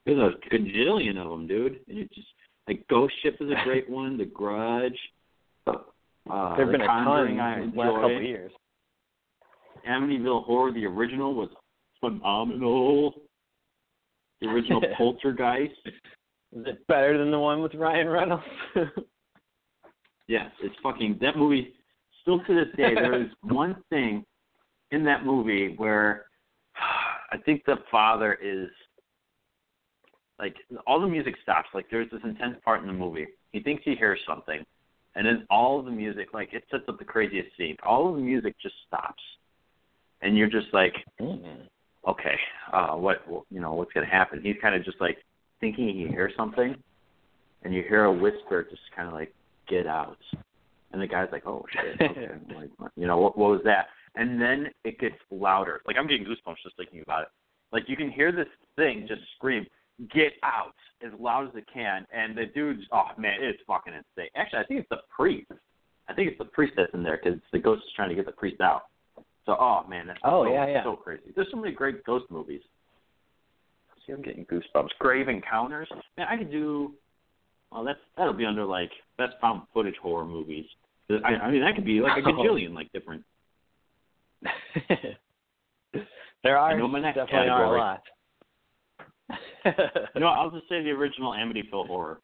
There's 0.06 0.20
a 0.20 0.56
gajillion 0.56 1.18
of 1.18 1.30
them, 1.30 1.48
dude. 1.48 1.80
You 1.88 2.08
just 2.14 2.28
like 2.68 2.88
Ghost 2.88 3.14
Ship 3.24 3.36
is 3.40 3.50
a 3.50 3.64
great 3.64 3.90
one. 3.90 4.18
The 4.18 4.26
Grudge. 4.26 4.98
Uh, 5.68 6.56
There've 6.56 6.68
the 6.68 6.80
been 6.80 6.82
a 6.82 6.88
ton 6.88 7.28
in 7.28 7.36
the 7.38 7.78
last 7.78 7.94
couple 7.94 8.18
of 8.18 8.24
years. 8.24 8.52
Amityville 9.88 10.44
Horror, 10.46 10.72
the 10.72 10.86
original, 10.86 11.36
was 11.36 11.50
phenomenal. 12.00 13.14
The 14.42 14.48
original 14.48 14.82
Poltergeist. 14.98 15.74
Is 15.86 16.66
it 16.66 16.88
better 16.88 17.18
than 17.18 17.30
the 17.30 17.40
one 17.40 17.62
with 17.62 17.76
Ryan 17.76 18.08
Reynolds? 18.08 18.44
Yes, 20.28 20.50
it's 20.62 20.76
fucking 20.82 21.20
that 21.22 21.38
movie. 21.38 21.74
Still 22.22 22.44
to 22.46 22.56
this 22.56 22.76
day, 22.76 22.96
there 22.96 23.22
is 23.22 23.30
one 23.42 23.76
thing 23.90 24.26
in 24.92 25.04
that 25.06 25.26
movie 25.26 25.76
where 25.78 26.26
I 27.32 27.38
think 27.38 27.64
the 27.66 27.78
father 27.92 28.38
is 28.42 28.70
like 30.40 30.56
all 30.86 31.00
the 31.00 31.08
music 31.08 31.36
stops. 31.44 31.70
Like 31.74 31.86
there's 31.90 32.10
this 32.12 32.22
intense 32.24 32.56
part 32.64 32.82
in 32.82 32.88
the 32.88 32.94
movie. 32.94 33.28
He 33.52 33.60
thinks 33.62 33.84
he 33.86 33.96
hears 33.96 34.20
something, 34.28 34.64
and 35.16 35.26
then 35.26 35.46
all 35.50 35.80
of 35.80 35.86
the 35.86 35.92
music, 35.92 36.30
like 36.34 36.54
it 36.54 36.64
sets 36.70 36.84
up 36.88 37.00
the 37.00 37.06
craziest 37.06 37.56
scene. 37.58 37.78
All 37.84 38.10
of 38.10 38.16
the 38.16 38.22
music 38.22 38.56
just 38.62 38.76
stops, 38.88 39.24
and 40.22 40.38
you're 40.38 40.50
just 40.50 40.68
like, 40.74 40.94
Mm. 41.22 41.68
okay, 42.08 42.38
uh, 42.74 42.96
what 42.96 43.24
you 43.50 43.60
know, 43.60 43.74
what's 43.74 43.94
gonna 43.94 44.06
happen? 44.06 44.42
He's 44.42 44.58
kind 44.62 44.76
of 44.76 44.84
just 44.84 45.00
like 45.00 45.18
thinking 45.62 45.88
he 45.88 46.08
hears 46.08 46.34
something, 46.36 46.76
and 47.64 47.74
you 47.74 47.84
hear 47.88 48.06
a 48.06 48.12
whisper, 48.14 48.64
just 48.70 48.82
kind 48.96 49.08
of 49.08 49.14
like 49.14 49.34
get 49.68 49.88
out, 49.88 50.18
and 50.92 51.02
the 51.02 51.08
guy's 51.08 51.30
like, 51.32 51.48
oh 51.48 51.66
shit, 51.72 52.02
okay, 52.12 52.28
like, 52.56 52.70
you 52.98 53.08
know, 53.08 53.18
what, 53.18 53.38
what 53.38 53.52
was 53.52 53.62
that? 53.64 53.88
And 54.18 54.40
then 54.42 54.68
it 54.84 55.00
gets 55.00 55.16
louder. 55.32 55.82
Like 55.88 55.98
I'm 55.98 56.08
getting 56.08 56.26
goosebumps 56.26 56.62
just 56.64 56.78
thinking 56.78 57.02
about 57.02 57.24
it. 57.24 57.28
Like 57.72 57.84
you 57.88 57.96
can 57.98 58.10
hear 58.12 58.32
this 58.32 58.48
thing 58.76 59.06
just 59.08 59.22
scream, 59.36 59.66
get 60.14 60.34
out, 60.44 60.76
as 61.06 61.12
loud 61.20 61.48
as 61.48 61.56
it 61.56 61.66
can, 61.72 62.06
and 62.14 62.38
the 62.38 62.46
dude's, 62.54 62.82
oh 62.92 63.08
man, 63.18 63.38
it's 63.42 63.60
fucking 63.68 63.94
insane. 63.94 64.30
Actually, 64.36 64.60
I 64.60 64.64
think 64.66 64.80
it's 64.82 64.90
the 64.90 65.02
priest. 65.16 65.52
I 66.08 66.14
think 66.14 66.30
it's 66.30 66.38
the 66.38 66.46
priest 66.46 66.74
that's 66.78 66.94
in 66.94 67.04
there 67.04 67.20
because 67.22 67.40
the 67.52 67.60
ghost 67.60 67.84
is 67.86 67.94
trying 67.96 68.10
to 68.10 68.16
get 68.16 68.26
the 68.26 68.32
priest 68.32 68.62
out. 68.62 68.84
So, 69.46 69.56
oh 69.60 69.86
man, 69.88 70.08
that's 70.08 70.20
Oh, 70.24 70.46
so, 70.46 70.54
yeah, 70.54 70.68
yeah. 70.68 70.84
so 70.84 70.96
crazy. 70.96 71.32
There's 71.36 71.48
so 71.52 71.58
many 71.58 71.74
great 71.74 72.04
ghost 72.04 72.26
movies. 72.30 72.62
See, 74.06 74.14
I'm 74.14 74.22
getting 74.22 74.46
goosebumps. 74.46 74.90
Grave 75.00 75.30
Encounters. 75.30 75.88
Man, 76.18 76.28
I 76.30 76.38
could 76.38 76.52
do. 76.52 76.94
Well, 77.72 77.84
that's 77.84 78.00
that'll 78.18 78.34
be 78.34 78.46
under 78.46 78.66
like 78.66 78.92
best 79.18 79.34
found 79.42 79.64
footage 79.74 79.96
horror 80.02 80.26
movies. 80.26 80.66
I, 81.10 81.36
I 81.36 81.52
mean, 81.52 81.62
that 81.62 81.76
could 81.76 81.86
be 81.86 82.02
like 82.02 82.18
a 82.18 82.22
gajillion 82.28 82.74
like 82.74 82.92
different. 82.92 83.24
there 86.44 86.58
are 86.58 86.78
definitely 86.78 87.50
are 87.50 87.76
a 87.76 87.80
lot. 87.80 88.04
know, 90.20 90.28
I'll 90.28 90.52
just 90.52 90.70
say 90.70 90.84
the 90.84 90.92
original 90.92 91.32
Amityville 91.32 91.88
Horror. 91.88 92.20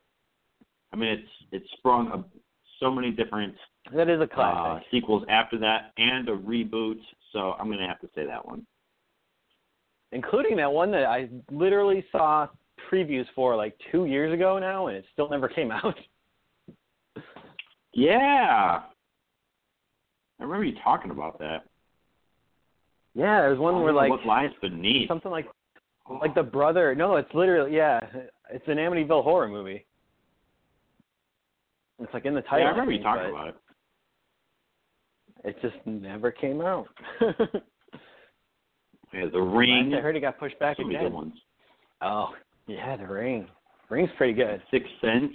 I 0.93 0.95
mean, 0.95 1.09
it's 1.09 1.29
it's 1.51 1.67
sprung 1.77 2.07
a, 2.07 2.23
so 2.79 2.91
many 2.91 3.11
different 3.11 3.55
that 3.95 4.09
is 4.09 4.19
a 4.19 4.23
uh, 4.23 4.27
classic. 4.27 4.87
sequels 4.91 5.23
after 5.29 5.57
that 5.59 5.91
and 5.97 6.29
a 6.29 6.35
reboot. 6.35 6.99
So 7.33 7.53
I'm 7.53 7.69
gonna 7.69 7.87
have 7.87 7.99
to 8.01 8.09
say 8.15 8.25
that 8.25 8.45
one. 8.45 8.65
including 10.11 10.57
that 10.57 10.71
one 10.71 10.91
that 10.91 11.05
I 11.05 11.29
literally 11.51 12.05
saw 12.11 12.47
previews 12.91 13.25
for 13.35 13.55
like 13.55 13.75
two 13.91 14.05
years 14.05 14.33
ago 14.33 14.59
now, 14.59 14.87
and 14.87 14.97
it 14.97 15.05
still 15.13 15.29
never 15.29 15.47
came 15.57 15.71
out. 15.71 15.97
Yeah, 17.93 18.81
I 20.39 20.43
remember 20.43 20.65
you 20.65 20.75
talking 20.83 21.11
about 21.11 21.39
that. 21.39 21.65
Yeah, 23.13 23.41
there's 23.41 23.57
I 23.57 23.61
one 23.61 23.81
where 23.81 23.93
like 23.93 24.09
what 24.09 24.25
lies 24.25 24.51
beneath. 24.61 25.07
something 25.07 25.31
like 25.31 25.47
like 26.09 26.35
the 26.35 26.43
brother. 26.43 26.95
No, 26.95 27.15
it's 27.15 27.33
literally 27.33 27.75
yeah, 27.75 27.99
it's 28.51 28.67
an 28.67 28.77
Amityville 28.77 29.23
horror 29.23 29.47
movie. 29.47 29.85
It's 31.99 32.13
like 32.13 32.25
in 32.25 32.33
the 32.33 32.41
title. 32.41 32.59
yeah, 32.59 32.65
I 32.67 32.71
remember 32.71 32.91
you 32.91 33.03
talking 33.03 33.29
about 33.29 33.49
it. 33.49 33.55
It 35.43 35.55
just 35.61 35.75
never 35.85 36.31
came 36.31 36.61
out. 36.61 36.87
Yeah, 39.13 39.25
The 39.31 39.41
Ring. 39.41 39.93
I 39.93 39.99
heard 39.99 40.15
it 40.15 40.21
got 40.21 40.39
pushed 40.39 40.57
back 40.59 40.77
so 40.77 40.83
many 40.83 40.95
again. 40.95 41.07
good 41.09 41.13
ones. 41.13 41.33
Oh, 42.01 42.29
yeah, 42.67 42.95
The 42.95 43.05
Ring. 43.05 43.45
Ring's 43.89 44.09
pretty 44.17 44.31
good. 44.31 44.61
Sixth 44.71 44.89
Sense. 45.01 45.33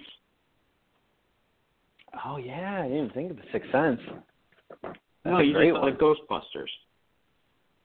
Oh 2.25 2.39
yeah, 2.39 2.81
I 2.81 2.89
didn't 2.89 2.97
even 2.97 3.11
think 3.11 3.31
of 3.33 3.37
the 3.37 3.43
Sixth 3.53 3.71
Sense. 3.71 4.01
That's 4.83 4.97
no, 5.27 5.41
you 5.41 5.53
just 5.53 5.73
one. 5.75 5.83
like 5.83 5.99
Ghostbusters. 5.99 6.71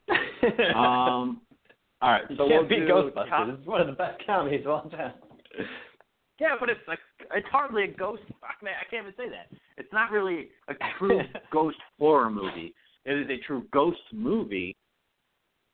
Um, 0.76 1.42
all 2.02 2.12
right, 2.12 2.24
you 2.30 2.36
so 2.38 2.48
can't 2.48 2.62
we'll 2.62 2.70
beat 2.70 2.90
Ghostbusters. 2.90 3.30
top- 3.30 3.48
It's 3.50 3.68
one 3.68 3.82
of 3.82 3.88
the 3.88 3.94
best 3.94 4.22
comedies 4.26 4.66
of 4.66 4.72
all 4.72 4.90
time. 4.90 5.14
Yeah, 6.40 6.56
but 6.60 6.70
it's 6.70 6.80
like 6.88 7.00
it's 7.36 7.48
hardly 7.52 7.84
a 7.84 7.88
ghost. 7.88 8.24
I 8.44 8.66
mean, 8.66 8.74
I 8.74 8.90
can't 8.90 9.06
even 9.06 9.14
say 9.16 9.30
that. 9.30 9.56
It's 9.78 9.92
not 9.94 10.10
really 10.12 10.50
a 10.68 10.74
true 10.98 11.22
ghost 11.52 11.78
horror 12.00 12.32
movie. 12.32 12.74
It 13.06 13.14
is 13.14 13.28
a 13.30 13.46
true 13.46 13.66
ghost 13.72 14.00
movie, 14.12 14.76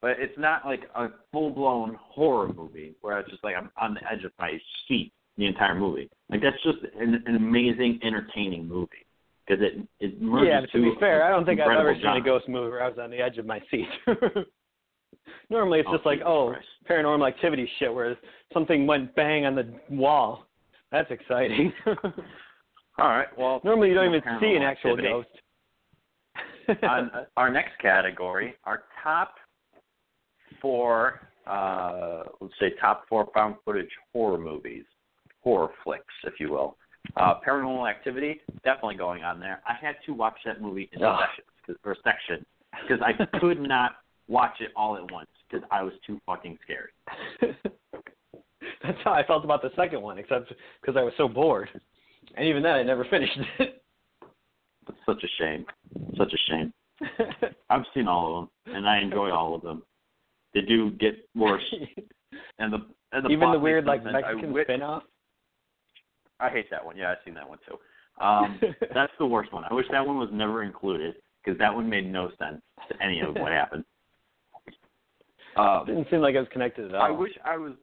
but 0.02 0.12
it's 0.20 0.38
not 0.38 0.66
like 0.66 0.82
a 0.96 1.08
full 1.32 1.52
blown 1.52 1.98
horror 2.00 2.52
movie 2.54 2.96
where 3.02 3.20
it's 3.20 3.30
just 3.30 3.44
like 3.46 3.56
I'm 3.56 3.70
on 3.80 3.94
the 3.94 4.02
edge 4.12 4.26
of 4.26 4.32
my 4.40 4.60
seat 4.88 5.14
the 5.38 5.46
entire 5.46 5.76
movie. 5.76 6.10
Like 6.30 6.42
that's 6.42 6.62
just 6.64 6.80
an, 7.00 7.24
an 7.26 7.36
amazing, 7.38 8.00
entertaining 8.04 8.68
movie 8.68 9.06
because 9.48 9.64
it 9.64 9.88
it 10.00 10.22
merges 10.22 10.50
yeah, 10.50 10.60
but 10.62 10.72
to 10.72 10.84
be 10.84 11.00
fair, 11.00 11.24
I 11.24 11.30
don't 11.30 11.46
think 11.46 11.62
I've 11.62 11.68
incredible 11.68 11.92
ever 11.92 12.00
seen 12.02 12.22
a 12.22 12.26
ghost 12.26 12.50
movie 12.50 12.72
where 12.72 12.84
I 12.84 12.90
was 12.90 12.98
on 13.00 13.10
the 13.10 13.20
edge 13.22 13.38
of 13.38 13.46
my 13.46 13.62
seat. 13.72 13.88
Normally, 15.50 15.80
it's 15.80 15.88
Oh, 15.92 15.96
just 15.96 16.06
like, 16.06 16.20
oh, 16.26 16.56
paranormal 16.90 17.28
activity 17.28 17.70
shit 17.80 17.94
where 17.94 18.18
something 18.54 18.86
went 18.88 19.14
bang 19.16 19.46
on 19.46 19.56
the 19.56 19.68
wall. 19.90 20.46
That's 20.92 21.10
exciting. 21.12 21.74
All 21.86 23.10
right, 23.10 23.28
well, 23.38 23.62
Normally, 23.64 23.90
you 23.90 23.94
don't 23.96 24.08
even 24.08 24.22
see 24.40 24.56
an 24.56 24.64
actual 24.64 24.92
activity. 24.92 25.08
ghost. 25.10 25.30
on 26.84 27.12
our 27.38 27.50
next 27.50 27.78
category, 27.80 28.56
our 28.66 28.84
top 29.04 29.36
four, 30.62 31.22
uh, 31.46 32.24
let's 32.42 32.54
say 32.60 32.72
top 32.82 33.06
four 33.08 33.28
found 33.34 33.56
footage 33.64 33.90
horror 34.14 34.38
movies, 34.38 34.84
horror 35.44 35.70
flicks, 35.84 36.14
if 36.24 36.34
you 36.40 36.52
will. 36.52 36.78
Uh, 37.16 37.36
Paranormal 37.48 37.90
Activity, 37.90 38.42
definitely 38.66 38.96
going 38.96 39.24
on 39.24 39.40
there. 39.40 39.62
I 39.68 39.74
had 39.80 39.96
to 40.06 40.14
watch 40.14 40.38
that 40.46 40.62
movie 40.62 40.90
in 40.92 41.00
'cause- 41.00 41.78
or 41.86 41.96
sections, 42.04 42.46
because 42.82 43.02
I 43.02 43.14
could 43.40 43.60
not 43.62 43.98
watch 44.28 44.56
it 44.60 44.72
all 44.76 44.96
at 44.98 45.12
once 45.12 45.30
because 45.50 45.68
I 45.72 45.84
was 45.84 45.94
too 46.06 46.20
fucking 46.26 46.58
scared. 46.64 46.90
That's 48.84 48.98
how 49.04 49.14
I 49.14 49.26
felt 49.26 49.44
about 49.44 49.62
the 49.62 49.72
second 49.76 50.02
one, 50.02 50.18
except 50.18 50.52
because 50.82 50.98
I 50.98 51.04
was 51.04 51.14
so 51.18 51.28
bored. 51.28 51.70
And 52.36 52.46
even 52.48 52.64
then, 52.64 52.74
I 52.74 52.84
never 52.84 53.06
finished 53.06 53.38
it. 53.60 53.82
It's 54.88 54.98
such 55.06 55.24
a 55.24 55.28
shame. 55.42 55.66
Such 56.18 56.34
a 56.34 56.52
shame. 56.52 56.74
I've 57.70 57.84
seen 57.94 58.08
all 58.08 58.40
of 58.40 58.50
them, 58.66 58.76
and 58.76 58.88
I 58.88 59.00
enjoy 59.00 59.32
all 59.32 59.56
of 59.56 59.62
them. 59.62 59.84
They 60.54 60.62
do 60.62 60.92
get 60.92 61.16
worse, 61.36 61.64
and 62.60 62.74
the 62.74 62.80
and 63.12 63.26
the 63.26 63.30
even 63.30 63.52
the 63.52 63.60
weird 63.60 63.86
like. 63.86 64.02
I 64.06 64.12
Mexican 64.12 64.54
wit- 64.54 64.66
spin-off. 64.68 65.04
I 66.40 66.50
hate 66.50 66.70
that 66.72 66.84
one. 66.84 66.98
Yeah, 66.98 67.12
I've 67.12 67.18
seen 67.26 67.34
that 67.36 67.48
one 67.48 67.60
too. 67.68 67.78
Um, 68.24 68.60
that's 68.94 69.12
the 69.20 69.26
worst 69.26 69.54
one. 69.54 69.64
I 69.70 69.74
wish 69.74 69.86
that 69.92 70.06
one 70.06 70.18
was 70.18 70.30
never 70.32 70.64
included 70.64 71.16
because 71.44 71.58
that 71.60 71.74
one 71.74 71.88
made 71.90 72.12
no 72.12 72.30
sense 72.40 72.62
to 72.90 73.04
any 73.04 73.22
of 73.22 73.36
what 73.36 73.52
happened. 73.52 73.84
Uh, 75.58 75.84
Didn't 75.86 76.08
seem 76.12 76.22
like 76.22 76.36
it 76.36 76.40
was 76.40 76.48
connected 76.52 76.86
at 76.90 76.96
all. 76.96 77.02
I 77.02 77.10
wish 77.10 77.32
I 77.44 77.58
was. 77.58 77.74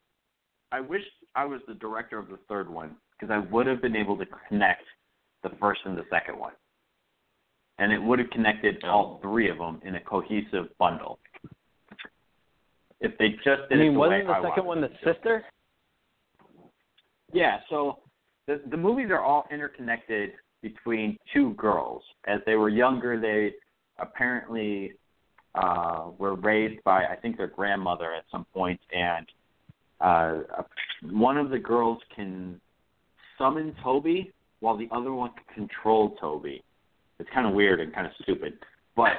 I 0.73 0.81
wish 0.81 1.03
I 1.35 1.45
was 1.45 1.61
the 1.69 1.75
director 1.75 2.19
of 2.19 2.29
the 2.29 2.39
third 2.49 2.69
one 2.69 2.97
because 3.13 3.33
I 3.33 3.39
would 3.53 3.67
have 3.67 3.83
been 3.83 3.97
able 3.97 4.17
to 4.19 4.25
connect 4.49 4.83
the 5.43 5.51
first 5.61 5.81
and 5.85 5.97
the 5.97 6.05
second 6.11 6.39
one, 6.39 6.53
and 7.79 7.93
it 7.93 7.99
would 7.99 8.19
have 8.19 8.31
connected 8.31 8.83
all 8.85 9.19
three 9.23 9.51
of 9.51 9.59
them 9.59 9.81
in 9.85 9.97
a 9.97 10.01
cohesive 10.01 10.67
bundle. 10.79 11.19
If 13.01 13.17
they 13.19 13.31
just 13.45 13.63
I 13.71 13.75
did 13.75 13.81
it 13.81 13.83
mean, 13.83 13.93
the 13.95 13.99
wasn't 13.99 14.29
way 14.29 14.35
I 14.35 14.41
the 14.41 14.49
second 14.49 14.65
one 14.65 14.81
the 14.81 14.91
sister? 15.05 15.45
Yeah, 17.33 17.59
so 17.69 17.99
the 18.47 18.61
the 18.71 18.77
movies 18.77 19.09
are 19.11 19.21
all 19.21 19.47
interconnected 19.51 20.31
between 20.63 21.19
two 21.33 21.55
girls. 21.55 22.03
As 22.27 22.41
they 22.47 22.55
were 22.55 22.69
younger, 22.69 23.21
they 23.21 23.53
apparently 23.99 24.93
uh 25.55 26.11
were 26.19 26.35
raised 26.35 26.83
by 26.85 27.05
I 27.05 27.17
think 27.17 27.37
their 27.37 27.47
grandmother 27.47 28.13
at 28.15 28.25
some 28.31 28.47
point 28.53 28.81
and 28.93 29.27
uh 30.01 30.63
one 31.11 31.37
of 31.37 31.51
the 31.51 31.59
girls 31.59 31.99
can 32.15 32.61
summon 33.39 33.75
Toby 33.83 34.33
while 34.61 34.77
the 34.77 34.89
other 34.91 35.13
one 35.13 35.31
can 35.35 35.67
control 35.67 36.17
Toby. 36.21 36.63
It's 37.19 37.29
kind 37.33 37.47
of 37.47 37.55
weird 37.55 37.81
and 37.81 37.95
kind 37.95 38.07
of 38.07 38.13
stupid. 38.23 38.55
But 38.97 39.13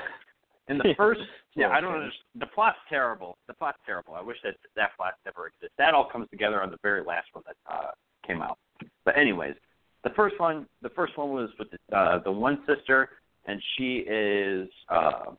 in 0.67 0.77
the 0.77 0.93
first 0.97 1.21
yeah, 1.55 1.69
I 1.69 1.79
don't 1.79 1.93
understand. 1.93 2.25
The 2.39 2.47
plot's 2.47 2.77
terrible. 2.89 3.37
The 3.47 3.53
plot's 3.53 3.77
terrible. 3.85 4.13
I 4.13 4.21
wish 4.21 4.37
that 4.43 4.55
that 4.75 4.95
plot 4.97 5.13
never 5.25 5.47
existed. 5.47 5.71
That 5.77 5.93
all 5.93 6.09
comes 6.11 6.29
together 6.29 6.61
on 6.61 6.69
the 6.69 6.77
very 6.83 7.01
last 7.01 7.27
one 7.31 7.45
that 7.47 7.55
uh, 7.71 7.91
came 8.27 8.41
out. 8.41 8.57
But 9.05 9.17
anyways, 9.17 9.55
the 10.03 10.09
first 10.11 10.37
one, 10.37 10.65
the 10.81 10.89
first 10.89 11.17
one 11.17 11.29
was 11.29 11.49
with 11.57 11.69
the, 11.71 11.97
uh, 11.97 12.19
the 12.23 12.31
one 12.31 12.59
sister, 12.67 13.09
and 13.45 13.61
she 13.77 14.03
is 14.07 14.67
uh, 14.89 15.31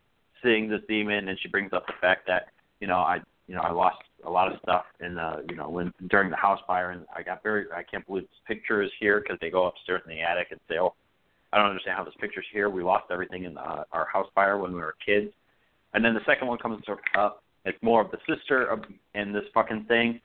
seeing 0.47 0.69
this 0.71 0.81
demon, 0.89 1.29
and 1.29 1.39
she 1.41 1.49
brings 1.49 1.73
up 1.73 1.87
the 1.87 1.95
fact 2.01 2.27
that 2.29 2.47
you 2.81 2.87
know 2.87 2.99
I 2.99 3.19
you 3.49 3.55
know 3.55 3.63
I 3.63 3.73
lost 3.73 3.99
a 4.25 4.31
lot 4.31 4.51
of 4.53 4.59
stuff 4.63 4.85
in 5.01 5.15
the 5.15 5.45
you 5.51 5.57
know 5.57 5.69
when 5.69 5.93
during 6.09 6.31
the 6.31 6.37
house 6.37 6.61
fire, 6.67 6.91
and 6.91 7.05
I 7.15 7.23
got 7.23 7.43
very 7.43 7.67
I 7.75 7.83
can't 7.83 8.07
believe 8.07 8.25
this 8.25 8.41
picture 8.47 8.83
is 8.83 8.91
here 9.01 9.21
because 9.21 9.39
they 9.41 9.51
go 9.51 9.67
upstairs 9.67 10.03
in 10.07 10.15
the 10.15 10.23
attic 10.23 10.49
and 10.53 10.61
say, 10.69 10.77
oh, 10.79 10.95
I 11.53 11.59
don't 11.59 11.67
understand 11.67 11.97
how 11.97 12.05
this 12.05 12.15
picture's 12.21 12.47
here. 12.53 12.71
We 12.71 12.83
lost 12.83 13.05
everything 13.11 13.45
in 13.45 13.57
uh, 13.59 13.85
our 13.93 14.07
house 14.07 14.29
fire 14.35 14.59
when 14.59 14.73
we 14.73 14.79
were 14.81 14.95
kids. 15.05 15.33
And 15.95 16.05
then 16.05 16.15
the 16.15 16.21
second 16.27 16.49
one 16.49 16.59
comes 16.59 16.83
up. 17.17 17.43
It's 17.65 17.79
more 17.83 18.01
of 18.03 18.11
the 18.11 18.19
sister 18.29 18.67
of, 18.67 18.81
in 19.15 19.33
this 19.33 19.45
fucking 19.55 19.87
thing. 19.89 20.21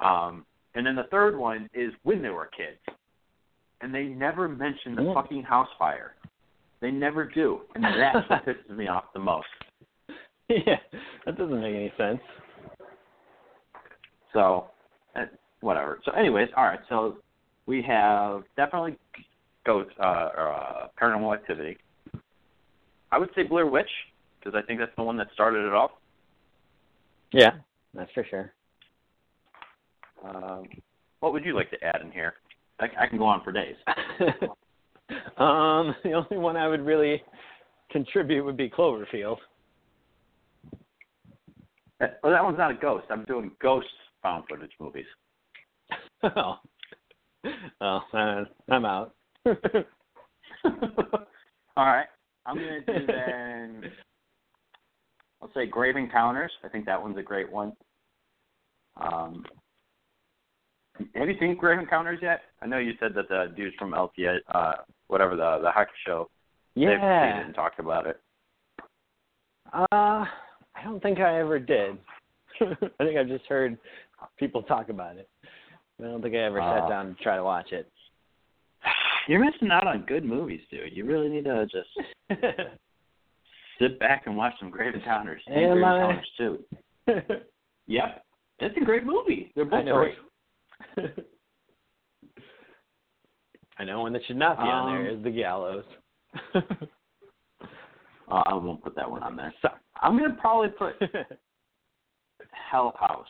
Um, 0.00 0.46
and 0.74 0.86
then 0.86 0.94
the 0.94 1.08
third 1.10 1.36
one 1.36 1.68
is 1.74 1.92
when 2.04 2.22
they 2.22 2.30
were 2.30 2.48
kids. 2.56 2.78
And 3.80 3.94
they 3.94 4.04
never 4.04 4.48
mention 4.48 4.94
the 4.94 5.02
Mm. 5.02 5.14
fucking 5.14 5.42
house 5.42 5.68
fire. 5.78 6.14
They 6.84 6.90
never 6.90 7.24
do. 7.24 7.60
And 7.74 7.82
that's 7.82 8.28
what 8.28 8.44
pisses 8.44 8.76
me 8.76 8.88
off 8.88 9.04
the 9.14 9.18
most. 9.18 9.46
yeah, 10.50 10.76
that 11.24 11.38
doesn't 11.38 11.62
make 11.62 11.74
any 11.74 11.90
sense. 11.96 12.20
So, 14.34 14.66
uh, 15.16 15.22
whatever. 15.62 16.00
So, 16.04 16.12
anyways, 16.12 16.50
all 16.54 16.64
right. 16.64 16.80
So, 16.90 17.16
we 17.64 17.80
have 17.88 18.42
definitely 18.58 18.98
ghost 19.64 19.92
uh, 19.98 20.28
or, 20.36 20.52
uh, 20.52 20.88
paranormal 21.00 21.32
activity. 21.32 21.78
I 23.10 23.16
would 23.16 23.30
say 23.34 23.44
Blair 23.44 23.66
Witch 23.66 23.88
because 24.38 24.54
I 24.54 24.60
think 24.66 24.78
that's 24.78 24.94
the 24.98 25.04
one 25.04 25.16
that 25.16 25.28
started 25.32 25.66
it 25.66 25.72
off. 25.72 25.92
Yeah, 27.32 27.52
that's 27.94 28.12
for 28.12 28.26
sure. 28.28 28.52
Um, 30.22 30.64
what 31.20 31.32
would 31.32 31.46
you 31.46 31.54
like 31.54 31.70
to 31.70 31.82
add 31.82 32.02
in 32.02 32.10
here? 32.10 32.34
I, 32.78 32.88
I 33.00 33.06
can 33.06 33.16
go 33.16 33.24
on 33.24 33.42
for 33.42 33.52
days. 33.52 33.76
um, 35.38 35.94
the 36.02 36.12
only 36.12 36.38
one 36.38 36.56
I 36.56 36.68
would 36.68 36.84
really 36.84 37.22
contribute 37.90 38.44
would 38.44 38.56
be 38.56 38.70
Cloverfield. 38.70 39.38
Uh, 42.00 42.06
Well, 42.22 42.32
that 42.32 42.42
one's 42.42 42.58
not 42.58 42.70
a 42.70 42.74
ghost. 42.74 43.06
I'm 43.10 43.24
doing 43.24 43.50
ghost 43.60 43.86
found 44.22 44.44
footage 44.48 44.72
movies. 44.80 45.06
oh, 46.22 46.58
oh, 47.80 48.00
uh, 48.12 48.44
I'm 48.68 48.84
out. 48.84 49.14
All 51.76 51.86
right. 51.86 52.06
I'm 52.46 52.56
gonna 52.56 52.80
do 52.80 53.06
then. 53.06 53.90
I'll 55.40 55.50
say 55.54 55.66
Grave 55.66 55.96
Encounters. 55.96 56.52
I 56.62 56.68
think 56.68 56.86
that 56.86 57.00
one's 57.00 57.18
a 57.18 57.22
great 57.22 57.50
one. 57.50 57.72
Um, 59.00 59.44
have 61.14 61.28
you 61.28 61.34
seen 61.40 61.56
Grave 61.56 61.78
Encounters 61.78 62.18
yet? 62.22 62.42
I 62.62 62.66
know 62.66 62.78
you 62.78 62.92
said 63.00 63.12
that 63.14 63.28
the 63.28 63.52
dudes 63.56 63.74
from 63.78 63.92
LTA, 63.92 64.38
uh, 64.52 64.72
whatever 65.08 65.36
the 65.36 65.58
the 65.62 65.70
hockey 65.70 65.92
show, 66.06 66.28
they've 66.74 66.82
seen 66.82 66.90
it 66.90 67.00
yeah. 67.00 67.44
and 67.44 67.54
talked 67.54 67.78
about 67.78 68.06
it. 68.06 68.20
Uh, 69.72 69.84
I 69.92 70.82
don't 70.84 71.02
think 71.02 71.18
I 71.20 71.40
ever 71.40 71.58
did. 71.58 71.98
I 72.60 73.04
think 73.04 73.18
I've 73.18 73.28
just 73.28 73.46
heard 73.46 73.76
people 74.38 74.62
talk 74.62 74.88
about 74.88 75.16
it. 75.16 75.28
I 76.00 76.04
don't 76.04 76.22
think 76.22 76.34
I 76.34 76.38
ever 76.38 76.60
Uh, 76.60 76.80
sat 76.80 76.88
down 76.88 77.14
to 77.14 77.22
try 77.22 77.36
to 77.36 77.44
watch 77.44 77.72
it. 77.72 77.90
You're 79.28 79.44
missing 79.44 79.70
out 79.70 79.86
on 79.86 80.04
good 80.06 80.24
movies, 80.24 80.60
dude. 80.70 80.96
You 80.96 81.04
really 81.04 81.28
need 81.28 81.44
to 81.44 81.66
just 81.66 82.40
sit 83.78 83.98
back 83.98 84.24
and 84.26 84.36
watch 84.36 84.54
some 84.60 84.70
Grave 84.70 84.94
Encounters. 84.94 85.42
And 85.46 85.56
Grave? 85.56 85.76
Encounters 85.76 86.30
too. 86.36 86.64
Yep, 87.86 88.24
it's 88.60 88.76
a 88.80 88.84
great 88.84 89.04
movie. 89.04 89.52
They're 89.54 89.64
both 89.64 89.84
great. 89.84 90.14
I 93.78 93.84
know 93.84 94.02
one 94.02 94.12
that 94.12 94.22
should 94.26 94.36
not 94.36 94.58
be 94.58 94.62
on 94.64 94.86
there 94.94 95.10
Um, 95.10 95.18
is 95.18 95.24
the 95.24 95.30
gallows. 95.30 95.84
Uh, 98.26 98.42
I 98.46 98.54
won't 98.54 98.82
put 98.82 98.96
that 98.96 99.08
one 99.10 99.22
on 99.22 99.36
there. 99.36 99.52
so, 99.60 99.68
I'm 100.00 100.16
gonna 100.16 100.34
probably 100.40 100.70
put 100.70 100.94
Hell 102.70 102.94
House 102.98 103.26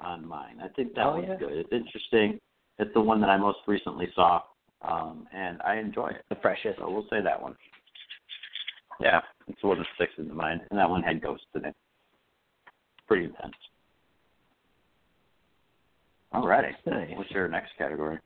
on 0.00 0.26
mine. 0.26 0.60
I 0.64 0.68
think 0.68 0.94
that 0.94 1.04
Oh, 1.04 1.16
one's 1.16 1.26
yeah. 1.28 1.36
good. 1.36 1.52
It's 1.52 1.70
interesting. 1.70 2.40
It's 2.78 2.90
the 2.94 3.02
one 3.02 3.20
that 3.20 3.28
I 3.28 3.36
most 3.36 3.58
recently 3.66 4.08
saw, 4.14 4.40
um, 4.80 5.28
and 5.34 5.60
I 5.60 5.76
enjoy 5.76 6.08
it. 6.08 6.24
the 6.30 6.36
freshest. 6.36 6.78
So 6.78 6.90
we'll 6.90 7.06
say 7.10 7.20
that 7.22 7.40
one. 7.40 7.54
Yeah, 8.98 9.20
it's 9.46 9.60
the 9.60 9.68
one 9.68 9.76
that 9.76 9.86
sticks 9.94 10.14
into 10.16 10.32
mind, 10.32 10.62
and 10.70 10.78
that 10.78 10.88
one 10.88 11.02
had 11.02 11.20
ghosts 11.20 11.44
in 11.54 11.66
it. 11.66 11.76
Pretty 13.06 13.26
intense. 13.26 13.52
Alrighty. 16.34 16.72
Nice. 16.86 17.10
What's 17.14 17.30
your 17.30 17.48
next 17.48 17.70
category? 17.76 18.18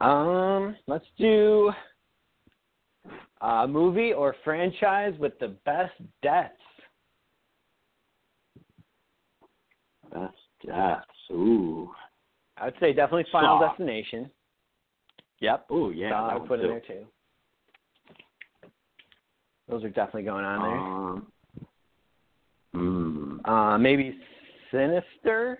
Um, 0.00 0.76
let's 0.86 1.04
do 1.18 1.72
a 3.40 3.66
movie 3.66 4.12
or 4.12 4.34
franchise 4.44 5.14
with 5.18 5.38
the 5.38 5.56
best 5.64 5.94
deaths. 6.22 6.54
Best 10.12 10.34
deaths. 10.66 11.04
Ooh. 11.30 11.90
I 12.56 12.66
would 12.66 12.74
say 12.80 12.92
definitely 12.92 13.26
Final. 13.30 13.60
Destination. 13.60 14.30
Yep. 15.40 15.70
Ooh, 15.70 15.92
yeah. 15.94 16.12
I 16.14 16.36
would 16.36 16.48
put 16.48 16.60
in 16.60 16.66
too. 16.66 16.68
there 16.68 16.80
too. 16.80 17.06
Those 19.68 19.84
are 19.84 19.90
definitely 19.90 20.22
going 20.22 20.44
on 20.44 20.62
there. 20.62 20.78
Um, 22.80 23.40
mm. 23.44 23.48
Uh, 23.48 23.78
maybe 23.78 24.18
Sinister. 24.70 25.58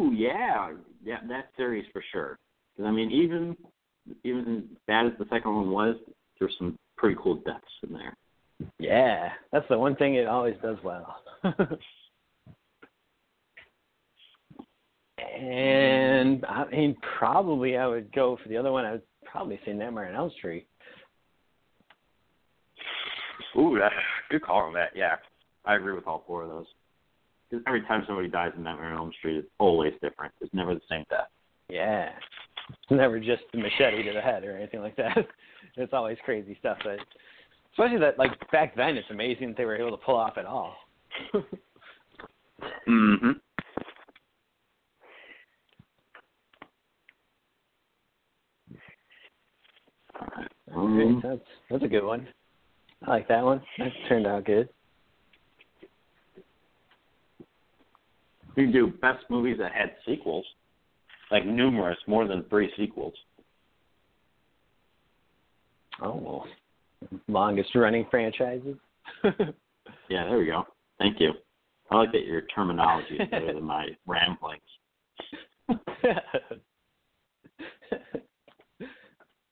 Ooh, 0.00 0.12
yeah, 0.12 0.72
yeah, 1.04 1.18
that 1.28 1.50
series 1.56 1.86
for 1.92 2.02
sure. 2.10 2.38
'Cause, 2.76 2.86
I 2.86 2.90
mean, 2.90 3.10
even 3.10 3.56
even 4.24 4.68
as 4.72 4.78
bad 4.86 5.06
as 5.06 5.12
the 5.18 5.26
second 5.26 5.54
one 5.54 5.70
was, 5.70 5.96
there's 6.38 6.56
some 6.56 6.78
pretty 6.96 7.16
cool 7.20 7.34
deaths 7.36 7.78
in 7.82 7.92
there. 7.92 8.16
Yeah, 8.78 9.32
that's 9.52 9.68
the 9.68 9.78
one 9.78 9.94
thing 9.96 10.14
it 10.14 10.26
always 10.26 10.56
does 10.62 10.82
well. 10.82 11.22
and 15.18 16.44
I 16.46 16.64
mean, 16.66 16.96
probably 17.18 17.76
I 17.76 17.86
would 17.86 18.10
go 18.12 18.36
for 18.42 18.48
the 18.48 18.56
other 18.56 18.72
one. 18.72 18.84
I 18.84 18.92
would 18.92 19.02
probably 19.24 19.60
say 19.64 19.72
Nightmare 19.72 20.08
on 20.08 20.14
Elm 20.14 20.30
Street. 20.30 20.66
Ooh, 23.56 23.78
that, 23.78 23.92
good 24.30 24.42
call 24.42 24.60
on 24.60 24.72
that. 24.74 24.90
Yeah, 24.94 25.16
I 25.64 25.74
agree 25.76 25.94
with 25.94 26.06
all 26.06 26.24
four 26.26 26.42
of 26.42 26.48
those. 26.48 26.66
'Cause 27.50 27.60
every 27.66 27.82
time 27.82 28.04
somebody 28.06 28.28
dies 28.28 28.52
in 28.56 28.62
Nightmare 28.62 28.92
on 28.92 28.96
Elm 28.98 29.12
Street, 29.18 29.38
it's 29.38 29.50
always 29.58 29.92
different. 30.00 30.32
It's 30.40 30.54
never 30.54 30.74
the 30.74 30.80
same 30.88 31.04
death. 31.10 31.28
Yeah, 31.68 32.12
it's 32.68 32.90
never 32.90 33.18
just 33.18 33.42
the 33.52 33.58
machete 33.58 34.04
to 34.04 34.12
the 34.12 34.20
head 34.20 34.44
or 34.44 34.56
anything 34.56 34.80
like 34.80 34.96
that. 34.96 35.16
It's 35.76 35.92
always 35.92 36.18
crazy 36.24 36.56
stuff. 36.58 36.78
But 36.82 36.98
especially 37.72 37.98
that, 37.98 38.18
like 38.18 38.32
back 38.50 38.74
then, 38.74 38.96
it's 38.96 39.10
amazing 39.10 39.48
that 39.48 39.56
they 39.56 39.64
were 39.64 39.76
able 39.76 39.96
to 39.96 40.04
pull 40.04 40.16
off 40.16 40.36
at 40.38 40.46
all. 40.46 40.76
Mm-hmm. 42.86 43.30
Um, 50.74 51.20
that's 51.22 51.40
that's 51.70 51.84
a 51.84 51.88
good 51.88 52.04
one. 52.04 52.28
I 53.06 53.10
like 53.10 53.28
that 53.28 53.42
one. 53.44 53.62
That 53.78 53.88
turned 54.08 54.26
out 54.26 54.44
good. 54.44 54.68
You 58.56 58.64
can 58.64 58.72
do 58.72 58.88
best 59.00 59.24
movies 59.30 59.56
that 59.58 59.72
had 59.72 59.92
sequels. 60.06 60.44
like 61.30 61.46
numerous, 61.46 61.98
more 62.06 62.26
than 62.26 62.44
three 62.50 62.70
sequels. 62.76 63.14
Oh, 66.02 66.16
well, 66.16 66.46
longest 67.28 67.74
running 67.74 68.06
franchises. 68.10 68.76
Yeah, 70.08 70.24
there 70.28 70.38
we 70.38 70.46
go. 70.46 70.64
Thank 70.98 71.20
you. 71.20 71.32
I 71.90 71.96
like 71.96 72.12
that 72.12 72.24
your 72.26 72.42
terminology 72.54 73.14
is 73.16 73.28
better 73.30 73.52
than 73.54 73.62
my 73.64 73.88
ramblings. 74.06 74.60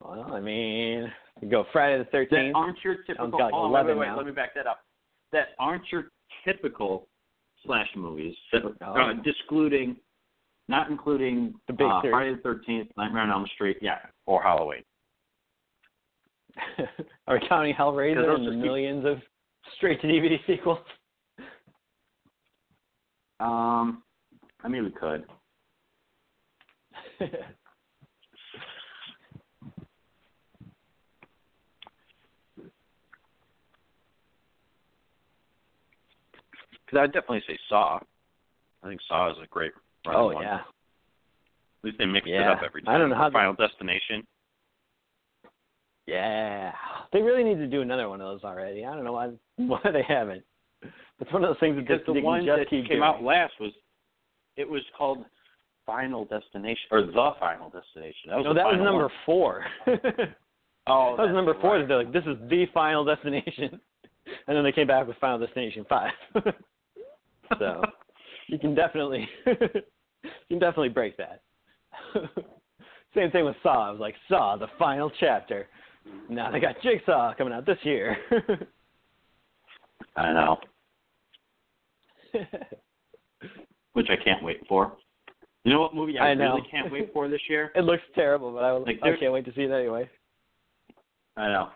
well, 0.01 0.33
I 0.33 0.41
mean, 0.41 1.11
you 1.41 1.49
go 1.49 1.65
Friday 1.73 1.99
the 1.99 2.05
That 2.05 2.11
Thirteenth. 2.11 2.57
aren't 2.57 2.79
your 2.85 2.97
typical. 3.07 3.39
like 3.39 3.53
oh, 3.55 3.65
on, 3.65 3.73
wait, 3.73 3.87
wait, 3.87 3.99
wait, 3.99 4.17
let 4.17 4.27
me 4.27 4.33
back 4.33 4.55
that 4.55 4.67
up. 4.67 4.81
That 5.33 5.49
aren't 5.59 5.85
your 5.93 6.07
typical 6.45 7.07
slash 7.65 7.89
movies, 7.97 8.37
that, 8.53 8.63
Oh. 8.65 8.93
uh, 8.95 9.15
excluding, 9.25 9.97
not 10.69 10.91
including 10.91 11.55
The 11.67 11.73
big 11.75 11.87
uh. 11.87 12.01
Friday 12.03 12.35
the 12.35 12.41
Thirteenth, 12.41 12.91
Nightmare 12.97 13.23
on 13.23 13.31
Elm 13.31 13.47
Street, 13.55 13.79
yeah, 13.81 13.99
or 14.27 14.43
Halloween. 14.43 14.83
Are 17.27 17.39
we 17.41 17.49
counting 17.49 17.75
Hellraiser 17.75 18.35
and 18.35 18.47
the 18.47 18.51
keep- 18.53 18.61
millions 18.61 19.05
of 19.05 19.19
straight 19.77 20.01
to 20.01 20.07
DVD 20.07 20.39
sequels? 20.47 20.79
Um, 23.41 24.03
I 24.65 24.69
mean, 24.69 24.85
we 24.85 24.91
could. 24.91 25.25
Because 36.89 37.03
I'd 37.03 37.13
definitely 37.13 37.43
say 37.47 37.59
Saw. 37.69 38.01
I 38.83 38.89
think 38.89 39.01
Saw 39.07 39.31
is 39.31 39.37
a 39.43 39.47
great 39.49 39.73
oh 40.07 40.33
one. 40.33 40.43
yeah. 40.43 40.55
At 40.61 41.85
least 41.85 41.99
they 41.99 42.07
mix 42.07 42.27
it 42.27 42.41
up 42.43 42.61
every 42.65 42.83
time. 42.83 42.95
I 42.95 42.99
don't 42.99 43.11
know 43.11 43.17
how 43.17 43.29
they- 43.29 43.35
Final 43.35 43.53
Destination. 43.55 44.27
Yeah, 46.07 46.73
they 47.13 47.21
really 47.21 47.45
need 47.45 47.57
to 47.59 47.67
do 47.67 47.83
another 47.83 48.09
one 48.09 48.21
of 48.21 48.27
those 48.29 48.43
already. 48.45 48.85
I 48.87 48.95
don't 48.95 49.05
know 49.05 49.13
why 49.13 49.31
why 49.57 49.81
they 49.93 50.03
haven't. 50.07 50.43
It's 51.21 51.33
one 51.33 51.45
of 51.45 51.51
those 51.51 51.61
things 51.61 51.77
that 51.77 51.83
Because 51.87 51.99
just, 52.07 52.15
the 52.15 52.21
one 52.23 52.47
just 52.47 52.59
that 52.59 52.71
keep 52.71 52.85
came 52.87 52.99
doing. 52.99 53.03
out 53.03 53.23
last 53.23 53.53
was, 53.61 53.73
it 54.57 54.69
was 54.69 54.81
called 54.97 55.25
Final 55.85 56.25
Destination 56.25 56.87
or 56.93 57.03
The 57.03 57.33
Final 57.41 57.69
Destination. 57.71 58.31
That 58.31 58.37
was 58.37 58.45
no, 58.47 58.55
that 58.55 58.65
was 58.67 58.77
number 58.83 59.03
one. 59.05 59.11
four. 59.27 59.65
Oh, 60.91 61.17
that 61.19 61.25
Oh, 61.25 61.27
was 61.27 61.35
number 61.35 61.53
four. 61.61 61.77
right. 61.77 61.87
They're 61.87 61.99
like, 62.05 62.13
this 62.15 62.25
is 62.25 62.39
the 62.49 62.65
final 62.73 63.05
destination, 63.05 63.79
and 64.47 64.57
then 64.57 64.65
they 64.65 64.73
came 64.73 64.87
back 64.87 65.07
with 65.07 65.19
Final 65.19 65.39
Destination 65.39 65.85
Five. 65.87 66.13
So 67.59 67.83
you 68.49 68.59
can 68.59 68.75
definitely 68.75 69.29
you 69.47 70.33
can 70.49 70.59
definitely 70.59 70.89
break 70.89 71.17
that. 71.17 71.43
Same 73.15 73.31
thing 73.31 73.45
with 73.45 73.57
Saw. 73.63 73.89
I 73.89 73.91
was 73.91 74.01
like 74.01 74.15
Saw, 74.29 74.57
the 74.57 74.69
final 74.79 75.11
chapter. 75.21 75.67
Now 76.29 76.51
they 76.51 76.61
got 76.61 76.81
Jigsaw 76.83 77.35
coming 77.35 77.53
out 77.53 77.67
this 77.67 77.79
year. 77.83 78.17
I 80.17 80.33
know, 80.33 80.57
which 83.93 84.09
I 84.11 84.17
can't 84.23 84.43
wait 84.43 84.61
for. 84.69 84.97
You 85.65 85.73
know 85.73 85.81
what 85.81 85.95
movie 85.95 86.19
I, 86.19 86.31
I 86.31 86.33
really 86.33 86.63
can't 86.71 86.91
wait 86.91 87.13
for 87.13 87.29
this 87.29 87.41
year? 87.49 87.71
it 87.75 87.85
looks 87.85 88.03
terrible, 88.15 88.53
but 88.53 88.65
I, 88.65 88.73
Like, 88.73 89.01
I 89.03 89.17
can't 89.19 89.33
wait 89.33 89.45
to 89.45 89.53
see 89.55 89.63
it 89.63 89.71
anyway. 89.71 90.09
I 91.37 91.49
know. 91.49 91.69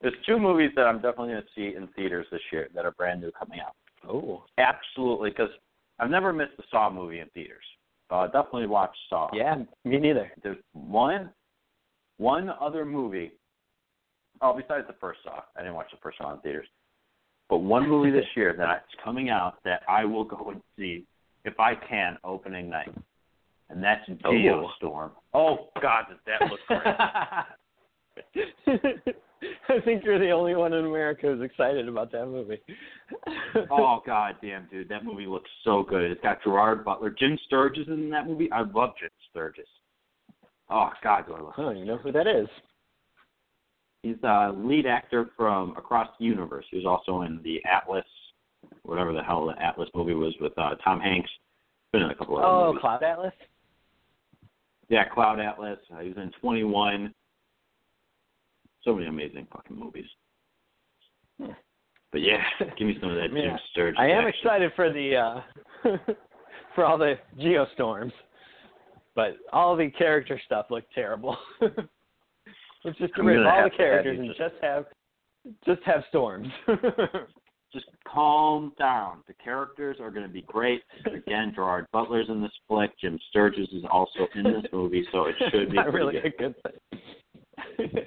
There's 0.00 0.14
two 0.26 0.38
movies 0.38 0.70
that 0.76 0.86
I'm 0.86 0.96
definitely 0.96 1.32
going 1.32 1.42
to 1.42 1.48
see 1.54 1.76
in 1.76 1.88
theaters 1.88 2.26
this 2.30 2.40
year 2.52 2.68
that 2.74 2.84
are 2.84 2.92
brand 2.92 3.20
new 3.20 3.30
coming 3.32 3.60
out. 3.60 3.74
Oh, 4.10 4.44
Absolutely, 4.58 5.30
because 5.30 5.50
I've 5.98 6.10
never 6.10 6.32
missed 6.32 6.52
a 6.58 6.62
Saw 6.70 6.90
movie 6.90 7.20
in 7.20 7.28
theaters. 7.28 7.64
So 8.08 8.16
I 8.16 8.26
definitely 8.26 8.66
watch 8.66 8.94
Saw. 9.08 9.28
yeah, 9.32 9.56
me 9.84 9.98
neither. 9.98 10.32
There's 10.42 10.58
one, 10.72 11.30
one 12.16 12.50
other 12.60 12.84
movie. 12.84 13.32
Oh, 14.42 14.54
besides 14.54 14.86
the 14.88 14.94
first 15.00 15.20
Saw, 15.22 15.42
I 15.56 15.60
didn't 15.60 15.74
watch 15.74 15.90
the 15.92 15.98
first 16.02 16.18
Saw 16.18 16.34
in 16.34 16.40
theaters. 16.40 16.66
But 17.48 17.58
one 17.58 17.88
movie 17.88 18.10
this 18.18 18.26
year 18.34 18.54
that's 18.56 18.84
coming 19.04 19.28
out 19.30 19.54
that 19.64 19.82
I 19.88 20.04
will 20.04 20.24
go 20.24 20.50
and 20.50 20.60
see 20.76 21.04
if 21.44 21.58
I 21.60 21.74
can 21.74 22.18
opening 22.24 22.68
night, 22.68 22.92
and 23.68 23.82
that's. 23.82 24.08
Geostorm. 24.08 25.10
Oh 25.32 25.68
God, 25.80 26.06
does 26.08 26.18
that 26.26 26.42
look 26.50 26.60
great? 28.34 29.14
I 29.68 29.80
think 29.84 30.04
you're 30.04 30.18
the 30.18 30.30
only 30.30 30.54
one 30.54 30.72
in 30.72 30.84
America 30.84 31.26
who's 31.26 31.42
excited 31.42 31.88
about 31.88 32.12
that 32.12 32.26
movie. 32.26 32.60
oh 33.70 34.02
God 34.04 34.36
damn, 34.42 34.66
dude, 34.70 34.88
that 34.88 35.04
movie 35.04 35.26
looks 35.26 35.50
so 35.64 35.82
good. 35.82 36.10
It's 36.10 36.20
got 36.20 36.42
Gerard 36.42 36.84
Butler, 36.84 37.10
Jim 37.10 37.38
Sturgess 37.46 37.88
in 37.88 38.10
that 38.10 38.26
movie. 38.26 38.50
I 38.52 38.60
love 38.60 38.90
Jim 39.00 39.10
Sturgess. 39.30 39.66
Oh 40.68 40.90
God, 41.02 41.26
do 41.26 41.34
I 41.34 41.40
love 41.40 41.54
I 41.56 41.62
don't 41.62 41.86
know 41.86 41.96
who 41.98 42.12
that 42.12 42.26
is. 42.26 42.48
He's 44.02 44.16
the 44.22 44.54
lead 44.56 44.86
actor 44.86 45.30
from 45.36 45.76
Across 45.76 46.08
the 46.18 46.24
Universe. 46.24 46.64
He 46.70 46.76
was 46.78 46.86
also 46.86 47.22
in 47.22 47.40
the 47.42 47.60
Atlas, 47.70 48.04
whatever 48.82 49.12
the 49.12 49.22
hell 49.22 49.46
the 49.46 49.62
Atlas 49.62 49.90
movie 49.94 50.14
was 50.14 50.34
with 50.40 50.56
uh, 50.58 50.74
Tom 50.82 51.00
Hanks. 51.00 51.30
Been 51.92 52.02
in 52.02 52.10
a 52.10 52.14
couple 52.14 52.38
of 52.38 52.44
Oh, 52.44 52.66
movies. 52.68 52.80
Cloud 52.80 53.02
Atlas. 53.02 53.32
Yeah, 54.88 55.04
Cloud 55.12 55.38
Atlas. 55.40 55.78
Uh, 55.92 56.00
he 56.00 56.08
was 56.08 56.16
in 56.16 56.30
21. 56.40 57.12
So 58.82 58.94
many 58.94 59.06
amazing 59.06 59.46
fucking 59.52 59.78
movies. 59.78 60.06
Hmm. 61.40 61.52
But 62.12 62.22
yeah, 62.22 62.42
give 62.78 62.86
me 62.88 62.96
some 63.00 63.10
of 63.10 63.16
that 63.16 63.30
Jim. 63.32 63.56
Sturgess. 63.72 63.98
I 63.98 64.06
am 64.08 64.26
action. 64.26 64.40
excited 64.42 64.72
for 64.76 64.92
the 64.92 65.16
uh 65.16 65.40
for 66.74 66.84
all 66.84 66.98
the 66.98 67.14
geostorms, 67.38 68.12
but 69.14 69.36
all 69.52 69.76
the 69.76 69.90
character 69.90 70.40
stuff 70.44 70.66
looked 70.70 70.92
terrible. 70.94 71.36
Let's 72.84 72.98
just 72.98 73.14
get 73.14 73.24
rid 73.24 73.40
of 73.40 73.46
all 73.46 73.64
the 73.64 73.70
characters 73.76 74.18
and 74.18 74.28
just- 74.28 74.38
just 74.38 74.54
have 74.62 74.86
just 75.64 75.82
have 75.84 76.02
storms. 76.08 76.48
Just 77.72 77.86
calm 78.06 78.72
down. 78.80 79.22
The 79.28 79.34
characters 79.34 79.98
are 80.00 80.10
going 80.10 80.26
to 80.26 80.32
be 80.32 80.42
great. 80.42 80.82
Again, 81.06 81.52
Gerard 81.54 81.86
Butler's 81.92 82.28
in 82.28 82.42
this 82.42 82.50
flick. 82.66 82.90
Jim 83.00 83.16
Sturgess 83.30 83.68
is 83.72 83.84
also 83.92 84.26
in 84.34 84.42
this 84.42 84.64
movie, 84.72 85.06
so 85.12 85.26
it 85.26 85.36
should 85.52 85.70
be 85.70 85.78
really 85.78 86.14
good. 86.14 86.24
a 86.26 86.30
good 86.36 86.54
thing. 87.78 88.02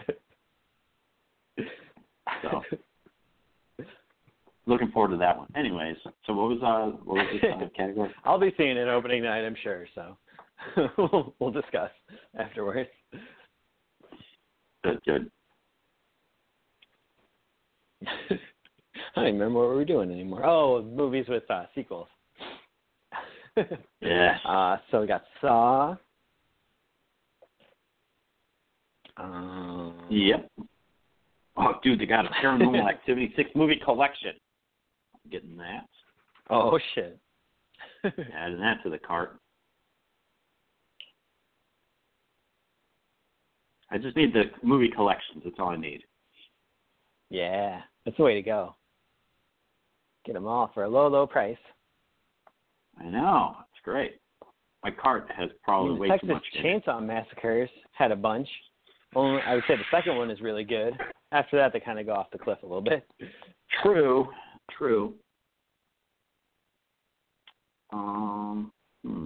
So. 2.43 2.61
Looking 4.65 4.91
forward 4.91 5.11
to 5.11 5.17
that 5.17 5.37
one. 5.37 5.47
Anyways, 5.57 5.97
so 6.25 6.33
what 6.33 6.47
was 6.49 6.59
uh 6.63 6.95
what 7.03 7.17
was 7.17 7.27
this 7.41 7.51
uh, 7.53 7.67
category? 7.75 8.13
I'll 8.23 8.39
be 8.39 8.53
seeing 8.57 8.77
it 8.77 8.87
opening 8.87 9.23
night, 9.23 9.45
I'm 9.45 9.57
sure. 9.61 9.85
So 9.93 10.17
we'll, 10.97 11.35
we'll 11.39 11.51
discuss 11.51 11.91
afterwards. 12.39 12.89
Good, 14.85 15.01
good. 15.05 15.31
I 18.05 18.37
don't 19.15 19.27
even 19.27 19.39
remember 19.39 19.59
what 19.59 19.69
we 19.69 19.75
were 19.75 19.85
doing 19.85 20.11
anymore. 20.11 20.45
Oh, 20.45 20.81
movies 20.81 21.25
with 21.27 21.49
uh, 21.49 21.65
sequels. 21.75 22.07
Yes. 24.01 24.39
Uh, 24.45 24.77
so 24.91 25.01
we 25.01 25.07
got 25.07 25.23
Saw. 25.41 25.95
Um, 29.17 30.07
Yep. 30.09 30.49
Oh, 31.55 31.73
dude, 31.83 31.99
they 31.99 32.05
got 32.05 32.25
a 32.25 32.29
Paranormal 32.29 32.89
Activity 32.89 33.31
six 33.35 33.49
movie 33.55 33.79
collection. 33.83 34.31
Getting 35.31 35.55
that, 35.57 35.85
Oh 36.49 36.77
shit. 36.93 37.17
adding 38.05 38.59
that 38.59 38.83
to 38.83 38.89
the 38.89 38.97
cart. 38.97 39.37
I 43.89 43.97
just 43.97 44.15
need 44.17 44.33
the 44.33 44.45
movie 44.63 44.89
collections. 44.89 45.43
That's 45.45 45.55
all 45.59 45.69
I 45.69 45.77
need. 45.77 46.01
yeah, 47.29 47.81
that's 48.03 48.17
the 48.17 48.23
way 48.23 48.33
to 48.33 48.41
go. 48.41 48.75
Get 50.25 50.33
them 50.33 50.47
all 50.47 50.71
for 50.73 50.83
a 50.83 50.89
low, 50.89 51.07
low 51.07 51.27
price. 51.27 51.57
I 52.99 53.05
know. 53.05 53.55
It's 53.71 53.83
great. 53.83 54.15
My 54.83 54.91
cart 54.91 55.29
has 55.37 55.49
probably 55.63 55.91
Even 55.91 56.01
way 56.01 56.07
Texas 56.09 56.27
too 56.27 56.33
much 56.33 56.43
it. 56.53 56.85
Chainsaw 56.85 57.01
Massacres 57.05 57.69
had 57.93 58.11
a 58.11 58.15
bunch. 58.15 58.47
Only 59.15 59.41
I 59.41 59.55
would 59.55 59.63
say 59.67 59.75
the 59.75 59.83
second 59.91 60.17
one 60.17 60.31
is 60.31 60.41
really 60.41 60.63
good. 60.63 60.93
After 61.31 61.57
that, 61.57 61.73
they 61.73 61.79
kind 61.79 61.99
of 61.99 62.05
go 62.05 62.13
off 62.13 62.31
the 62.31 62.37
cliff 62.37 62.59
a 62.63 62.65
little 62.65 62.81
bit. 62.81 63.07
True. 63.81 64.27
True. 64.77 65.13
Um. 67.91 68.71
Hmm. 69.05 69.25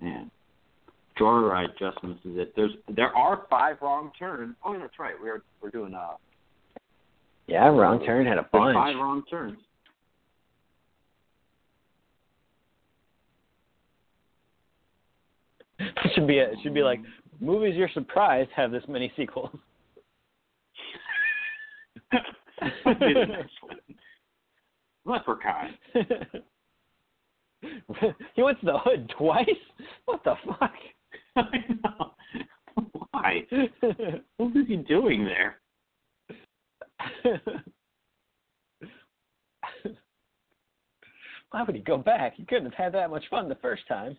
Man. 0.00 0.30
Joyride 1.18 1.76
just 1.78 2.02
misses 2.04 2.38
it. 2.38 2.52
There's 2.54 2.70
there 2.94 3.14
are 3.16 3.42
five 3.50 3.76
wrong 3.82 4.12
turns. 4.18 4.54
Oh, 4.64 4.78
that's 4.78 4.98
right. 4.98 5.14
We're 5.20 5.42
we're 5.60 5.70
doing 5.70 5.92
uh 5.92 6.12
Yeah, 7.48 7.66
Wrong 7.66 8.04
Turn 8.06 8.24
had 8.24 8.38
a 8.38 8.48
bunch. 8.52 8.74
five 8.74 8.94
wrong 8.96 9.24
turns. 9.28 9.58
It 16.04 16.12
should 16.14 16.26
be 16.26 16.38
a, 16.38 16.50
it 16.50 16.58
should 16.62 16.74
be 16.74 16.82
like 16.82 17.00
movies 17.40 17.74
you're 17.76 17.88
surprised 17.94 18.50
have 18.54 18.70
this 18.70 18.84
many 18.88 19.10
sequels. 19.16 19.50
That'd 22.10 23.00
be 23.00 23.14
the 23.14 23.26
next 23.26 23.52
one. 23.62 23.76
Leprechaun. 25.04 25.74
he 28.34 28.42
went 28.42 28.58
to 28.60 28.66
the 28.66 28.78
hood 28.78 29.12
twice. 29.16 29.48
What 30.04 30.22
the 30.24 30.34
fuck? 30.46 30.74
I 31.36 31.64
know. 31.84 32.12
Why? 33.10 33.46
What 34.36 34.54
was 34.54 34.66
he 34.66 34.76
doing 34.76 35.24
there? 35.24 35.56
Why 41.50 41.62
would 41.62 41.74
he 41.74 41.80
go 41.80 41.96
back? 41.96 42.34
He 42.36 42.44
couldn't 42.44 42.66
have 42.66 42.74
had 42.74 42.92
that 42.94 43.10
much 43.10 43.24
fun 43.30 43.48
the 43.48 43.54
first 43.56 43.88
time. 43.88 44.16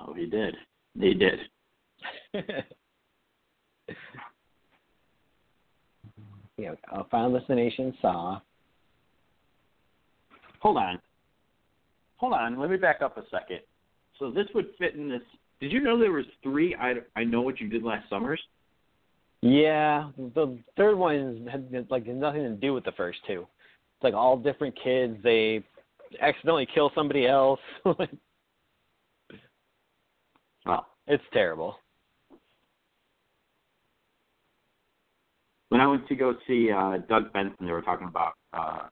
Oh, 0.00 0.14
he 0.14 0.26
did. 0.26 0.56
He 0.98 1.14
did. 1.14 1.38
yeah, 6.56 6.72
uh, 6.92 7.02
Final 7.10 7.38
Destination 7.38 7.94
Saw. 8.00 8.40
Hold 10.60 10.76
on. 10.76 10.98
Hold 12.16 12.32
on. 12.34 12.58
Let 12.58 12.70
me 12.70 12.76
back 12.76 13.02
up 13.02 13.16
a 13.16 13.22
second. 13.30 13.60
So 14.18 14.30
this 14.30 14.46
would 14.54 14.68
fit 14.78 14.94
in 14.94 15.08
this. 15.08 15.22
Did 15.60 15.72
you 15.72 15.80
know 15.80 15.98
there 15.98 16.12
was 16.12 16.26
three? 16.42 16.74
I 16.74 16.94
I 17.16 17.24
know 17.24 17.40
what 17.40 17.60
you 17.60 17.68
did 17.68 17.82
last 17.82 18.08
summers. 18.08 18.40
Yeah, 19.42 20.10
the 20.34 20.58
third 20.76 20.96
one 20.96 21.48
had 21.50 21.86
like 21.90 22.06
nothing 22.06 22.42
to 22.42 22.50
do 22.50 22.74
with 22.74 22.84
the 22.84 22.92
first 22.92 23.18
two. 23.26 23.46
It's 23.96 24.04
like 24.04 24.14
all 24.14 24.36
different 24.36 24.78
kids. 24.82 25.16
They 25.22 25.64
accidentally 26.20 26.68
kill 26.72 26.90
somebody 26.94 27.26
else. 27.26 27.60
Well, 30.66 30.86
it's 31.06 31.24
terrible. 31.32 31.76
when 35.70 35.80
I 35.80 35.86
went 35.86 36.06
to 36.08 36.14
go 36.16 36.34
see 36.46 36.70
uh 36.70 36.98
Doug 37.08 37.32
Benson, 37.32 37.64
they 37.66 37.72
were 37.72 37.82
talking 37.82 38.08
about. 38.08 38.34
uh 38.52 38.88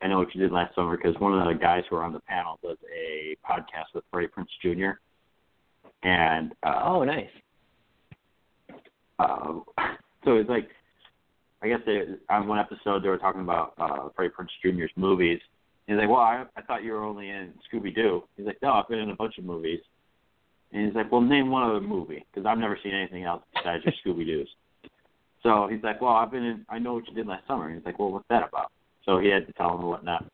I 0.00 0.08
know 0.08 0.18
what 0.18 0.34
you 0.34 0.40
did 0.40 0.50
last 0.50 0.74
summer 0.74 0.96
because 0.96 1.14
one 1.20 1.32
of 1.38 1.46
the 1.46 1.54
guys 1.54 1.84
who 1.88 1.94
were 1.94 2.02
on 2.02 2.12
the 2.12 2.18
panel 2.20 2.58
does 2.60 2.76
a 2.92 3.36
podcast 3.48 3.94
with 3.94 4.02
Freddie 4.10 4.26
Prinze 4.26 4.48
Jr. 4.60 4.98
And 6.02 6.52
uh, 6.64 6.82
Oh, 6.84 7.04
nice. 7.04 7.28
uh, 9.20 9.60
so 10.24 10.36
it's 10.38 10.48
like, 10.50 10.68
I 11.62 11.68
guess 11.68 11.78
they, 11.86 12.00
on 12.30 12.48
one 12.48 12.58
episode 12.58 13.04
they 13.04 13.08
were 13.10 13.18
talking 13.18 13.42
about 13.42 13.74
uh, 13.78 14.08
Freddie 14.16 14.34
Prinze 14.36 14.48
Jr.'s 14.60 14.90
movies. 14.96 15.38
He's 15.86 15.96
like, 15.96 16.08
well, 16.08 16.18
I, 16.18 16.46
I 16.56 16.62
thought 16.62 16.82
you 16.82 16.92
were 16.94 17.04
only 17.04 17.28
in 17.28 17.52
Scooby 17.72 17.94
Doo. 17.94 18.24
He's 18.36 18.46
like, 18.46 18.58
no, 18.60 18.72
I've 18.72 18.88
been 18.88 18.98
in 18.98 19.10
a 19.10 19.14
bunch 19.16 19.38
of 19.38 19.44
movies. 19.44 19.78
And 20.72 20.86
he's 20.86 20.94
like, 20.94 21.12
well, 21.12 21.20
name 21.20 21.50
one 21.50 21.68
other 21.68 21.80
movie 21.80 22.24
because 22.32 22.46
I've 22.46 22.58
never 22.58 22.78
seen 22.82 22.94
anything 22.94 23.24
else 23.24 23.42
besides 23.54 23.84
your 23.84 23.94
Scooby 24.16 24.24
Doo's. 24.24 24.48
So 25.42 25.68
he's 25.70 25.82
like, 25.82 26.00
well, 26.00 26.12
I've 26.12 26.30
been 26.30 26.44
in. 26.44 26.66
I 26.68 26.78
know 26.78 26.94
what 26.94 27.08
you 27.08 27.14
did 27.14 27.26
last 27.26 27.46
summer. 27.46 27.66
And 27.66 27.76
he's 27.76 27.84
like, 27.84 27.98
well, 27.98 28.10
what's 28.10 28.28
that 28.28 28.48
about? 28.48 28.70
So 29.04 29.18
he 29.18 29.28
had 29.28 29.46
to 29.46 29.52
tell 29.54 29.74
him 29.74 29.80
and 29.80 29.88
whatnot. 29.88 30.24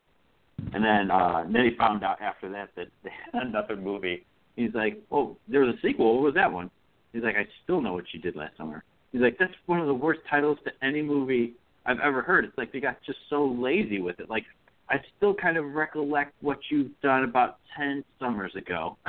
And 0.73 0.83
then 0.83 1.09
uh 1.09 1.45
then 1.51 1.65
he 1.65 1.75
found 1.77 2.03
out 2.03 2.21
after 2.21 2.49
that 2.49 2.69
that 2.75 2.87
they 3.03 3.09
had 3.31 3.43
another 3.43 3.75
movie. 3.75 4.25
He's 4.55 4.73
like, 4.73 5.01
Oh, 5.11 5.37
there 5.47 5.61
was 5.61 5.75
a 5.75 5.87
sequel, 5.87 6.15
what 6.15 6.23
was 6.23 6.33
that 6.35 6.51
one? 6.51 6.69
He's 7.13 7.23
like, 7.23 7.35
I 7.35 7.47
still 7.63 7.81
know 7.81 7.93
what 7.93 8.05
you 8.13 8.19
did 8.19 8.35
last 8.35 8.57
summer. 8.57 8.83
He's 9.11 9.21
like, 9.21 9.37
That's 9.39 9.53
one 9.65 9.79
of 9.79 9.87
the 9.87 9.93
worst 9.93 10.19
titles 10.29 10.57
to 10.65 10.71
any 10.85 11.01
movie 11.01 11.53
I've 11.85 11.99
ever 11.99 12.21
heard. 12.21 12.45
It's 12.45 12.57
like 12.57 12.71
they 12.71 12.79
got 12.79 12.97
just 13.05 13.19
so 13.29 13.45
lazy 13.45 14.01
with 14.01 14.19
it. 14.19 14.29
Like 14.29 14.43
I 14.89 14.97
still 15.17 15.33
kind 15.33 15.57
of 15.57 15.73
recollect 15.73 16.33
what 16.41 16.59
you've 16.69 16.91
done 17.01 17.23
about 17.23 17.57
ten 17.77 18.03
summers 18.19 18.53
ago. 18.55 18.97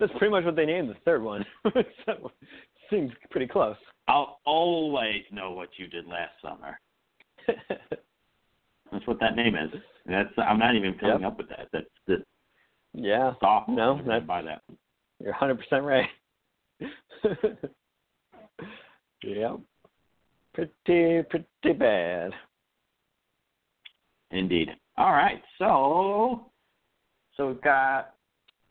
That's 0.00 0.12
pretty 0.18 0.30
much 0.30 0.44
what 0.44 0.56
they 0.56 0.66
named 0.66 0.90
the 0.90 0.94
third 1.04 1.22
one. 1.22 1.44
so, 2.06 2.30
seems 2.90 3.10
pretty 3.30 3.46
close. 3.46 3.76
I'll 4.06 4.38
always 4.44 5.22
know 5.32 5.52
what 5.52 5.68
you 5.76 5.86
did 5.88 6.06
last 6.06 6.32
summer. 6.42 6.78
That's 8.90 9.06
what 9.06 9.20
that 9.20 9.36
name 9.36 9.54
is. 9.54 9.70
That's 10.06 10.30
I'm 10.38 10.58
not 10.58 10.74
even 10.74 10.94
filling 10.98 11.20
Yep. 11.22 11.30
up 11.32 11.38
with 11.38 11.48
that. 11.50 11.68
That's 11.72 11.86
that's 12.06 12.22
yeah, 12.94 13.34
awful. 13.42 13.74
No, 13.76 13.96
I 13.98 14.02
that's- 14.02 14.26
buy 14.26 14.42
that. 14.42 14.62
you're 15.22 15.34
100% 15.34 15.58
right. 15.82 16.08
yeah. 19.22 19.56
Pretty, 20.54 21.22
pretty 21.28 21.78
bad. 21.78 22.32
Indeed. 24.30 24.70
All 24.96 25.12
right. 25.12 25.42
So 25.58 26.47
so 27.38 27.46
we've 27.48 27.60
got 27.62 28.14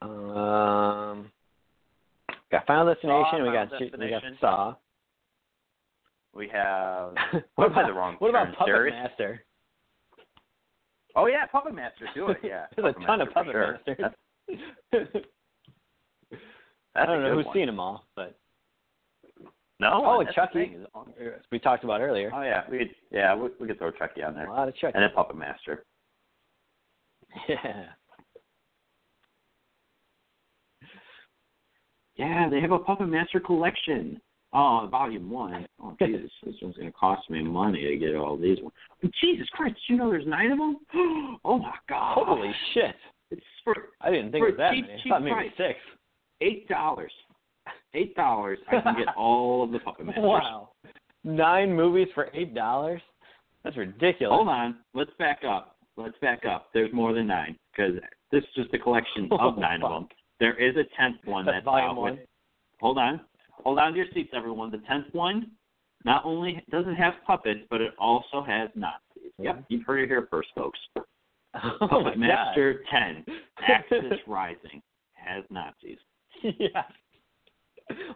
Um, 0.01 1.31
got 2.51 2.65
Final 2.67 2.93
Destination. 2.93 3.43
we 3.43 3.51
got 3.51 3.69
Final 3.71 3.89
we 3.99 4.09
got 4.11 4.23
Saw. 4.39 4.75
we 6.35 6.47
have 6.49 7.13
what 7.55 7.71
about 7.71 7.87
the 7.87 7.93
wrong 7.93 8.15
what 8.19 8.29
about. 8.29 8.49
Puppet 8.55 8.67
Serious? 8.67 8.93
Master? 8.93 9.43
Oh 11.15 11.25
yeah, 11.25 11.45
Puppet 11.47 11.73
Master, 11.73 12.05
do 12.13 12.27
it, 12.29 12.37
yeah. 12.43 12.65
There's 12.75 12.93
a 12.95 13.05
ton 13.05 13.17
Master 13.19 13.23
of 13.29 13.33
Puppet 13.33 13.51
sure. 13.53 13.71
Masters. 13.87 13.97
That's, 14.91 15.07
I 16.95 17.05
don't 17.05 17.23
know 17.23 17.33
who's 17.35 17.45
one. 17.45 17.55
seen 17.55 17.65
them 17.65 17.79
all, 17.79 18.05
but 18.15 18.37
No, 19.79 19.89
Oh, 20.05 20.23
Chucky. 20.35 20.77
we 21.51 21.57
talked 21.59 21.83
about 21.83 22.01
earlier. 22.01 22.31
Oh 22.33 22.41
yeah, 22.43 22.63
we 22.69 22.77
could, 22.79 22.89
yeah 23.11 23.33
we, 23.35 23.49
we 23.59 23.67
could 23.67 23.79
throw 23.79 23.91
Chucky 23.91 24.21
on 24.23 24.35
there. 24.35 24.45
a 24.47 24.53
lot 24.53 24.67
of 24.67 24.75
Chucky. 24.75 24.93
and 24.95 25.03
then 25.03 25.09
Puppet 25.15 25.35
Master. 25.37 25.85
Yeah. 27.49 27.85
Yeah, 32.17 32.49
they 32.49 32.59
have 32.61 32.71
a 32.71 32.79
Puppet 32.79 33.07
Master 33.07 33.39
collection. 33.39 34.19
Oh, 34.53 34.87
volume 34.89 35.29
one. 35.29 35.67
Oh 35.81 35.95
Jesus, 36.01 36.31
this 36.43 36.55
one's 36.61 36.77
gonna 36.77 36.91
cost 36.91 37.29
me 37.29 37.41
money 37.41 37.83
to 37.83 37.97
get 37.97 38.15
all 38.15 38.37
these 38.37 38.59
ones. 38.61 38.73
But 39.01 39.11
Jesus 39.21 39.47
Christ, 39.53 39.77
you 39.87 39.97
know 39.97 40.09
there's 40.09 40.27
nine 40.27 40.51
of 40.51 40.57
them? 40.57 40.77
Oh 41.45 41.59
my 41.59 41.75
God! 41.87 42.15
Holy 42.15 42.51
shit! 42.73 42.95
It's 43.31 43.41
for 43.63 43.75
I 44.01 44.09
didn't 44.09 44.31
think 44.31 44.45
was 44.45 44.55
that 44.57 44.71
cheap, 44.73 44.85
many. 44.87 45.01
I 45.05 45.09
thought 45.09 45.23
maybe 45.23 45.33
price. 45.33 45.51
six. 45.57 45.79
eight 46.41 46.67
dollars. 46.67 47.11
Eight 47.93 48.15
dollars, 48.15 48.59
I 48.69 48.81
can 48.81 48.95
get 48.97 49.07
all 49.17 49.63
of 49.63 49.71
the 49.71 49.79
Puppet 49.79 50.05
Masters. 50.05 50.23
Wow. 50.23 50.69
Nine 51.23 51.73
movies 51.73 52.07
for 52.15 52.29
eight 52.33 52.53
dollars? 52.55 53.01
That's 53.63 53.77
ridiculous. 53.77 54.35
Hold 54.35 54.47
on, 54.47 54.77
let's 54.93 55.11
back 55.19 55.41
up. 55.47 55.75
Let's 55.97 56.17
back 56.21 56.45
up. 56.45 56.69
There's 56.73 56.93
more 56.93 57.13
than 57.13 57.27
nine 57.27 57.57
because 57.71 57.95
this 58.31 58.43
is 58.43 58.49
just 58.55 58.73
a 58.73 58.79
collection 58.79 59.25
of 59.31 59.39
oh, 59.57 59.59
nine 59.59 59.83
of 59.83 59.91
them. 59.91 60.07
There 60.39 60.55
is 60.55 60.75
a 60.75 60.83
tenth 60.99 61.17
one 61.25 61.45
That's 61.45 61.57
that's 61.65 61.67
out 61.67 61.95
one. 61.95 62.11
with. 62.13 62.19
Hold 62.79 62.97
on, 62.97 63.21
hold 63.51 63.79
on 63.79 63.91
to 63.91 63.97
your 63.97 64.07
seats, 64.13 64.29
everyone. 64.35 64.71
The 64.71 64.81
tenth 64.87 65.07
one 65.13 65.51
not 66.05 66.23
only 66.25 66.63
doesn't 66.69 66.95
have 66.95 67.13
puppets, 67.25 67.61
but 67.69 67.81
it 67.81 67.93
also 67.99 68.43
has 68.43 68.69
Nazis. 68.75 69.31
Yep, 69.39 69.55
mm-hmm. 69.55 69.63
you've 69.69 69.85
heard 69.85 70.03
it 70.03 70.07
here 70.07 70.27
first, 70.29 70.49
folks. 70.55 70.79
Oh 71.63 71.87
Puppet 71.87 72.19
Master 72.19 72.83
Ten, 72.91 73.25
Axis 73.67 74.03
Rising, 74.27 74.79
has 75.13 75.43
Nazis. 75.49 75.97
god. 76.43 76.53
yeah. 76.59 76.83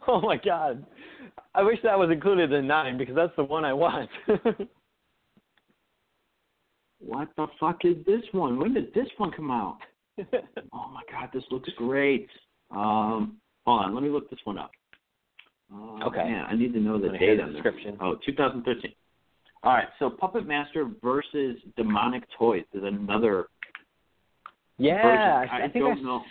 Oh 0.07 0.21
my 0.21 0.37
god. 0.37 0.85
I 1.55 1.63
wish 1.63 1.79
that 1.81 1.97
was 1.97 2.11
included 2.11 2.51
in 2.51 2.67
nine 2.67 2.99
because 2.99 3.15
that's 3.15 3.35
the 3.37 3.43
one 3.43 3.65
I 3.65 3.73
want. 3.73 4.09
What 7.01 7.29
the 7.35 7.47
fuck 7.59 7.83
is 7.83 7.97
this 8.05 8.21
one? 8.31 8.59
When 8.59 8.73
did 8.73 8.93
this 8.93 9.07
one 9.17 9.31
come 9.31 9.49
out? 9.49 9.79
Oh 10.73 10.89
my 10.93 11.01
god, 11.11 11.29
this 11.33 11.43
looks 11.51 11.69
great. 11.77 12.27
Um, 12.71 13.37
hold 13.65 13.81
on, 13.83 13.93
let 13.93 14.03
me 14.03 14.09
look 14.09 14.29
this 14.29 14.39
one 14.43 14.57
up. 14.57 14.71
Uh, 15.73 16.05
Okay. 16.07 16.25
Yeah, 16.29 16.45
I 16.49 16.55
need 16.55 16.73
to 16.73 16.79
know 16.79 16.99
the 16.99 17.09
date 17.17 17.39
on 17.39 17.53
this. 17.53 17.61
Oh, 17.99 18.15
2013. 18.25 18.91
All 19.63 19.73
right, 19.73 19.87
so 19.99 20.09
Puppet 20.09 20.47
Master 20.47 20.89
versus 21.03 21.57
Demonic 21.77 22.23
Toys 22.37 22.63
is 22.73 22.83
another 22.83 23.47
yeah. 24.81 25.45
I, 25.51 25.57
I, 25.57 25.65
I 25.65 25.69
think 25.69 25.85
don't 25.85 25.97
I've 25.99 26.03
know. 26.03 26.21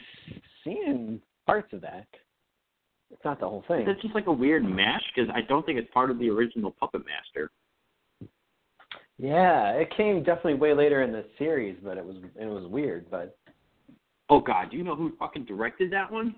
seen 0.65 1.20
parts 1.47 1.73
of 1.73 1.81
that. 1.82 2.07
It's 3.12 3.24
not 3.24 3.40
the 3.40 3.48
whole 3.48 3.65
thing. 3.69 3.89
It's 3.89 4.02
just 4.02 4.15
like 4.15 4.27
a 4.27 4.32
weird 4.32 4.65
mash 4.65 5.02
because 5.15 5.31
I 5.35 5.40
don't 5.43 5.65
think 5.65 5.78
it's 5.78 5.90
part 5.93 6.11
of 6.11 6.19
the 6.19 6.28
original 6.31 6.74
Puppet 6.78 7.02
Master. 7.07 7.51
Yeah, 9.19 9.73
it 9.73 9.94
came 9.97 10.23
definitely 10.23 10.55
way 10.55 10.74
later 10.74 11.02
in 11.02 11.12
the 11.12 11.24
series, 11.39 11.77
but 11.82 11.98
it 11.98 12.05
was 12.05 12.16
it 12.40 12.47
was 12.47 12.66
weird. 12.66 13.11
But 13.11 13.36
Oh 14.31 14.40
God, 14.40 14.70
do 14.70 14.77
you 14.77 14.85
know 14.85 14.94
who 14.94 15.12
fucking 15.19 15.44
directed 15.44 15.93
that 15.93 16.11
one? 16.11 16.36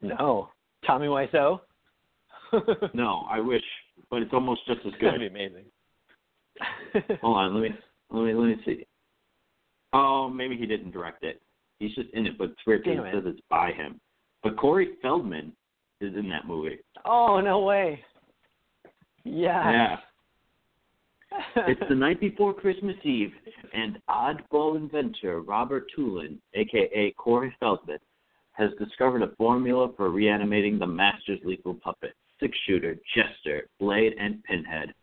no, 0.00 0.48
Tommy 0.86 1.06
Wiseau. 1.06 1.60
No, 2.94 3.26
I 3.28 3.40
wish, 3.40 3.62
but 4.08 4.22
it's 4.22 4.32
almost 4.32 4.64
just 4.66 4.80
as 4.86 4.92
good. 5.00 5.08
That'd 5.08 5.20
be 5.20 5.26
amazing. 5.26 5.64
Hold 7.20 7.36
on, 7.36 7.54
let 7.54 7.60
me 7.60 7.76
let 8.10 8.24
me 8.24 8.34
let 8.34 8.46
me 8.46 8.56
see. 8.64 8.86
Oh, 9.92 10.28
maybe 10.28 10.56
he 10.56 10.64
didn't 10.64 10.92
direct 10.92 11.22
it. 11.24 11.40
He's 11.80 11.94
just 11.94 12.08
in 12.14 12.26
it, 12.26 12.38
but 12.38 12.50
it's 12.50 12.66
weird 12.66 12.84
because 12.84 13.00
it 13.00 13.08
it. 13.08 13.14
says 13.14 13.22
it's 13.26 13.40
by 13.50 13.72
him. 13.72 14.00
But 14.42 14.56
Corey 14.56 14.94
Feldman 15.02 15.52
is 16.00 16.14
in 16.16 16.28
that 16.30 16.46
movie. 16.46 16.78
oh 17.04 17.40
no 17.40 17.60
way. 17.60 18.00
Yeah. 19.24 19.70
Yeah. 19.70 19.96
It's 21.56 21.80
the 21.88 21.94
night 21.94 22.20
before 22.20 22.54
Christmas 22.54 22.96
Eve, 23.02 23.32
and 23.72 23.98
oddball 24.08 24.76
inventor 24.76 25.40
Robert 25.40 25.86
Toulon, 25.94 26.40
aka 26.54 27.12
Corey 27.16 27.54
Feldman, 27.60 27.98
has 28.52 28.70
discovered 28.78 29.22
a 29.22 29.34
formula 29.36 29.92
for 29.96 30.10
reanimating 30.10 30.78
the 30.78 30.86
Master's 30.86 31.40
lethal 31.44 31.74
puppet, 31.74 32.14
six 32.40 32.56
shooter, 32.66 32.96
Jester, 33.14 33.68
Blade, 33.78 34.14
and 34.18 34.42
Pinhead. 34.44 34.94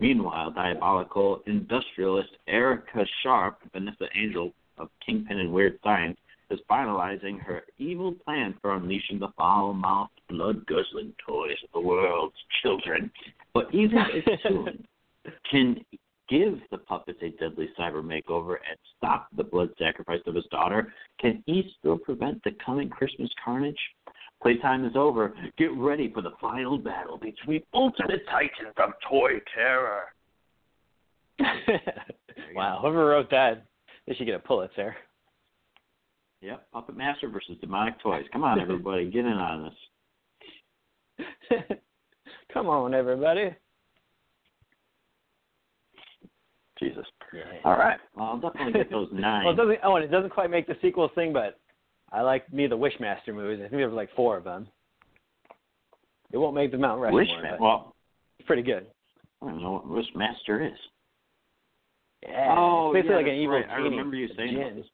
Meanwhile, 0.00 0.52
diabolical 0.52 1.42
industrialist 1.46 2.30
Erica 2.48 3.04
Sharp, 3.22 3.58
Vanessa 3.72 4.06
Angel 4.16 4.52
of 4.78 4.88
Kingpin 5.04 5.38
and 5.38 5.52
Weird 5.52 5.78
Science, 5.82 6.18
is 6.50 6.60
finalizing 6.70 7.40
her 7.40 7.62
evil 7.78 8.12
plan 8.12 8.54
for 8.60 8.74
unleashing 8.74 9.18
the 9.18 9.32
foul-mouthed, 9.36 10.20
blood-guzzling 10.28 11.14
toys 11.26 11.56
of 11.64 11.70
the 11.72 11.80
world's 11.80 12.34
children. 12.62 13.10
But 13.54 13.72
even 13.72 13.98
if 14.12 14.42
Toon 14.48 14.84
can 15.50 15.76
give 16.28 16.58
the 16.70 16.78
puppets 16.78 17.18
a 17.22 17.30
deadly 17.40 17.68
cyber 17.78 18.02
makeover 18.02 18.56
and 18.68 18.78
stop 18.96 19.28
the 19.36 19.44
blood 19.44 19.68
sacrifice 19.78 20.20
of 20.26 20.34
his 20.34 20.44
daughter, 20.50 20.92
can 21.20 21.42
he 21.46 21.70
still 21.78 21.98
prevent 21.98 22.42
the 22.44 22.52
coming 22.64 22.88
Christmas 22.88 23.30
carnage? 23.44 23.78
Playtime 24.42 24.84
is 24.84 24.96
over. 24.96 25.34
Get 25.56 25.72
ready 25.76 26.10
for 26.12 26.22
the 26.22 26.32
final 26.40 26.78
battle 26.78 27.18
between 27.18 27.62
Ultimate 27.72 28.22
Titan 28.30 28.72
from 28.74 28.92
Toy 29.08 29.40
Terror. 29.54 30.04
wow, 32.54 32.78
whoever 32.80 33.06
wrote 33.06 33.30
that, 33.30 33.64
they 34.06 34.14
should 34.14 34.26
get 34.26 34.34
a 34.34 34.40
Pulitzer. 34.40 34.94
Yep, 36.42 36.66
Puppet 36.72 36.96
Master 36.96 37.28
versus 37.28 37.56
Demonic 37.60 37.98
Toys. 38.00 38.26
Come 38.32 38.44
on, 38.44 38.60
everybody, 38.62 39.10
get 39.10 39.24
in 39.24 39.32
on 39.32 39.72
this. 41.50 41.58
Come 42.52 42.66
on, 42.68 42.92
everybody. 42.92 43.50
Jesus. 46.78 47.06
Yeah. 47.32 47.42
All 47.64 47.76
right. 47.76 47.98
Well, 48.16 48.26
I'll 48.26 48.40
definitely 48.40 48.72
get 48.72 48.90
those 48.90 49.08
nine. 49.12 49.44
well, 49.44 49.54
it 49.54 49.56
doesn't. 49.56 49.78
Oh, 49.84 49.96
and 49.96 50.04
it 50.04 50.10
doesn't 50.10 50.30
quite 50.30 50.50
make 50.50 50.66
the 50.66 50.76
sequel 50.82 51.10
thing, 51.14 51.32
but 51.32 51.58
I 52.12 52.22
like 52.22 52.52
me 52.52 52.66
the 52.66 52.76
Wishmaster 52.76 53.34
movies. 53.34 53.58
I 53.60 53.68
think 53.68 53.72
there 53.72 53.88
was 53.88 53.96
like 53.96 54.14
four 54.14 54.36
of 54.36 54.44
them. 54.44 54.68
It 56.32 56.38
won't 56.38 56.54
make 56.54 56.72
the 56.72 56.78
Mount 56.78 57.00
Rushmore. 57.00 57.22
Wishmaster. 57.22 57.60
Well, 57.60 57.94
it's 58.38 58.46
pretty 58.46 58.62
good. 58.62 58.86
I 59.42 59.46
don't 59.46 59.62
know 59.62 59.72
what 59.72 59.86
Wishmaster 59.86 60.66
is. 60.66 60.78
Yeah. 62.22 62.54
Oh, 62.56 62.92
it's 62.92 63.02
basically 63.02 63.10
yeah, 63.10 63.16
like 63.18 63.26
an 63.26 63.34
evil 63.34 63.56
right. 63.56 63.70
I 63.70 63.76
remember 63.76 64.16
you 64.16 64.28
saying 64.36 64.74
this. 64.76 64.86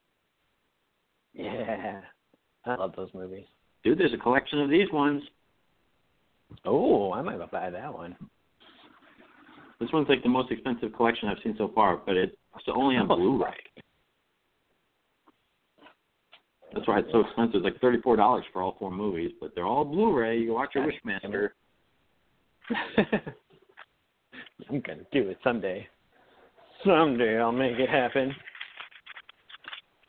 Yeah. 1.32 2.01
I 2.66 2.74
love 2.74 2.93
those 2.97 3.11
movies. 3.15 3.44
Dude, 3.85 3.98
there's 3.98 4.12
a 4.12 4.19
collection 4.19 4.61
of 4.61 4.69
these 4.69 4.90
ones. 4.93 5.23
Oh, 6.65 7.12
I 7.12 7.23
might 7.23 7.39
buy 7.51 7.70
that 7.70 7.94
one. 7.94 8.16
This 9.81 9.89
one's 9.93 10.09
like 10.11 10.23
the 10.23 10.28
most 10.28 10.52
expensive 10.52 10.93
collection 10.93 11.28
I've 11.28 11.39
seen 11.43 11.55
so 11.57 11.73
far, 11.74 11.97
but 11.97 12.16
it's 12.16 12.36
only 12.73 12.97
on 12.97 13.11
Oh, 13.11 13.16
Blu-ray. 13.16 13.55
That's 16.74 16.86
why 16.86 16.98
it's 17.01 17.11
so 17.11 17.20
expensive. 17.20 17.57
It's 17.57 17.65
like 17.65 17.81
thirty-four 17.81 18.15
dollars 18.16 18.44
for 18.52 18.62
all 18.62 18.77
four 18.78 18.90
movies, 18.93 19.32
but 19.40 19.55
they're 19.55 19.66
all 19.66 19.85
Blu-ray. 19.85 20.39
You 20.39 20.47
can 20.47 20.55
watch 20.55 20.74
your 20.74 20.86
Wishmaster. 20.86 21.48
I'm 24.69 24.81
gonna 24.82 25.02
do 25.11 25.31
it 25.31 25.39
someday. 25.43 25.89
Someday 26.85 27.39
I'll 27.40 27.51
make 27.51 27.78
it 27.78 27.89
happen. 27.89 28.35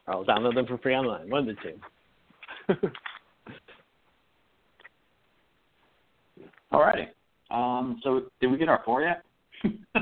Or 0.06 0.16
I'll 0.16 0.26
download 0.26 0.56
them 0.56 0.68
for 0.68 0.78
free 0.80 0.94
online. 0.96 1.30
One 1.30 1.50
of 1.50 1.56
the 1.56 2.76
two. 2.78 2.90
Alrighty. 6.74 7.08
Um. 7.50 8.00
So, 8.04 8.24
did 8.40 8.52
we 8.52 8.58
get 8.58 8.70
our 8.70 8.82
four 8.86 9.02
yet? 9.02 9.24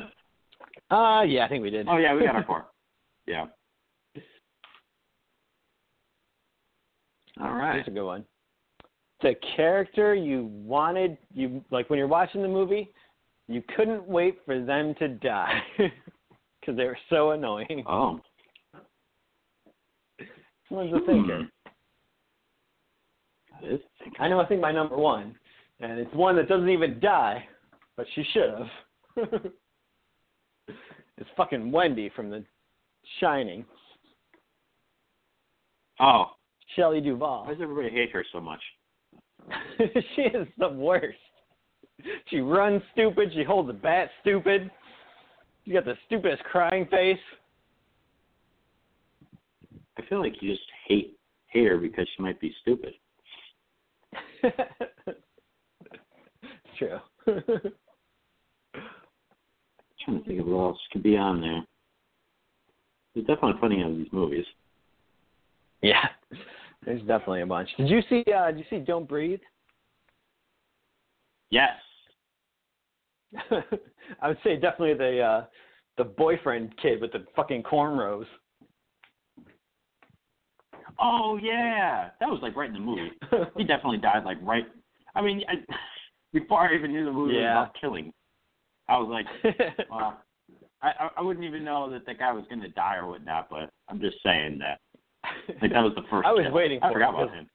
uh 0.91 1.23
yeah, 1.27 1.45
I 1.45 1.49
think 1.49 1.63
we 1.63 1.69
did. 1.69 1.87
oh 1.87 1.97
yeah, 1.97 2.13
we 2.13 2.23
got 2.23 2.35
our 2.35 2.43
four. 2.47 2.65
Yeah. 3.27 3.45
All 7.41 7.53
right. 7.53 7.77
That's 7.77 7.87
a 7.87 7.91
good 7.91 8.05
one. 8.05 8.25
The 9.21 9.35
character 9.55 10.13
you 10.15 10.49
wanted, 10.51 11.17
you 11.33 11.63
like 11.71 11.89
when 11.89 11.99
you're 11.99 12.07
watching 12.07 12.41
the 12.41 12.47
movie, 12.47 12.89
you 13.47 13.63
couldn't 13.75 14.07
wait 14.07 14.39
for 14.45 14.63
them 14.63 14.93
to 14.99 15.07
die 15.07 15.61
because 15.77 16.77
they 16.77 16.85
were 16.85 16.97
so 17.09 17.31
annoying. 17.31 17.83
Oh. 17.87 18.19
One's 20.69 20.93
a 20.93 21.05
thinker. 21.05 21.47
Thinking. 23.61 23.79
I 24.19 24.27
know. 24.27 24.39
I 24.39 24.45
think 24.45 24.61
my 24.61 24.71
number 24.71 24.97
one, 24.97 25.35
and 25.79 25.99
it's 25.99 26.13
one 26.13 26.35
that 26.35 26.47
doesn't 26.47 26.69
even 26.69 26.99
die, 26.99 27.43
but 27.97 28.05
she 28.15 28.23
should 28.33 28.49
have. 28.49 28.67
it's 31.17 31.29
fucking 31.35 31.71
Wendy 31.71 32.11
from 32.15 32.29
The 32.29 32.43
Shining. 33.19 33.65
Oh. 35.99 36.25
Shelley 36.75 37.01
Duvall. 37.01 37.45
Why 37.45 37.53
does 37.53 37.61
everybody 37.61 37.89
hate 37.89 38.11
her 38.11 38.23
so 38.31 38.39
much? 38.39 38.61
she 40.15 40.21
is 40.21 40.47
the 40.57 40.69
worst. 40.69 41.17
She 42.27 42.39
runs 42.39 42.81
stupid. 42.93 43.31
She 43.33 43.43
holds 43.43 43.69
a 43.69 43.73
bat 43.73 44.09
stupid. 44.21 44.69
She 45.65 45.71
got 45.71 45.85
the 45.85 45.95
stupidest 46.05 46.43
crying 46.43 46.85
face. 46.85 47.17
I 49.97 50.05
feel 50.07 50.19
like 50.21 50.41
you 50.41 50.51
just 50.51 50.63
hate 50.87 51.17
hate 51.47 51.67
her 51.67 51.77
because 51.77 52.07
she 52.15 52.23
might 52.23 52.39
be 52.39 52.53
stupid. 52.61 52.93
it's 54.43 55.19
true. 56.77 56.99
Trying 60.03 60.19
to 60.21 60.27
think 60.27 60.39
of 60.39 60.47
what 60.47 60.59
else 60.69 60.77
could 60.91 61.03
be 61.03 61.17
on 61.17 61.41
there. 61.41 61.63
There's 63.13 63.25
definitely 63.27 63.59
plenty 63.59 63.81
of 63.81 63.95
these 63.97 64.07
movies. 64.11 64.45
yeah, 65.81 66.07
there's 66.85 67.01
definitely 67.01 67.41
a 67.41 67.45
bunch. 67.45 67.69
Did 67.77 67.89
you 67.89 68.01
see? 68.09 68.23
uh 68.31 68.47
Did 68.51 68.59
you 68.59 68.65
see 68.69 68.79
Don't 68.79 69.07
Breathe? 69.07 69.39
Yes. 71.51 71.71
I 74.21 74.27
would 74.27 74.37
say 74.43 74.55
definitely 74.55 74.93
the 74.95 75.21
uh 75.21 75.45
the 75.97 76.03
boyfriend 76.03 76.73
kid 76.81 77.01
with 77.01 77.11
the 77.11 77.25
fucking 77.35 77.63
cornrows. 77.63 78.25
Oh 80.99 81.39
yeah, 81.41 82.09
that 82.19 82.29
was 82.29 82.39
like 82.41 82.55
right 82.55 82.67
in 82.67 82.73
the 82.73 82.79
movie. 82.79 83.11
He 83.57 83.63
definitely 83.63 83.97
died 83.97 84.23
like 84.25 84.37
right. 84.41 84.65
I 85.15 85.21
mean, 85.21 85.41
I, 85.47 85.55
before 86.33 86.59
I 86.61 86.75
even 86.75 86.91
knew 86.91 87.05
the 87.05 87.11
movie 87.11 87.33
Yeah. 87.35 87.55
was 87.59 87.67
about 87.69 87.75
killing, 87.81 88.13
I 88.89 88.97
was 88.97 89.07
like, 89.09 89.55
well, 89.91 90.19
I 90.81 91.09
I- 91.17 91.21
wouldn't 91.21 91.45
even 91.45 91.63
know 91.63 91.89
that 91.91 92.05
the 92.05 92.13
guy 92.13 92.33
was 92.33 92.43
going 92.49 92.61
to 92.61 92.69
die 92.69 92.95
or 92.97 93.07
whatnot. 93.07 93.49
But 93.49 93.69
I'm 93.87 93.99
just 93.99 94.17
saying 94.23 94.59
that. 94.59 94.79
Like 95.61 95.71
that 95.71 95.81
was 95.83 95.93
the 95.95 96.03
first. 96.09 96.25
I 96.27 96.31
was 96.31 96.45
waiting 96.51 96.79
I 96.81 96.91
forgot 96.91 97.09
it 97.13 97.23
about 97.23 97.33
him. 97.33 97.49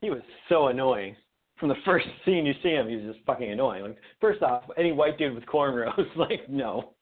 he 0.00 0.10
was 0.10 0.20
so 0.48 0.68
annoying. 0.68 1.14
From 1.58 1.68
the 1.68 1.76
first 1.84 2.06
scene 2.24 2.46
you 2.46 2.54
see 2.62 2.70
him, 2.70 2.88
he 2.88 2.96
was 2.96 3.14
just 3.14 3.24
fucking 3.26 3.50
annoying. 3.50 3.82
Like 3.82 3.98
first 4.20 4.42
off, 4.42 4.64
any 4.76 4.92
white 4.92 5.18
dude 5.18 5.34
with 5.34 5.44
cornrows, 5.46 6.16
like 6.16 6.48
no. 6.48 6.94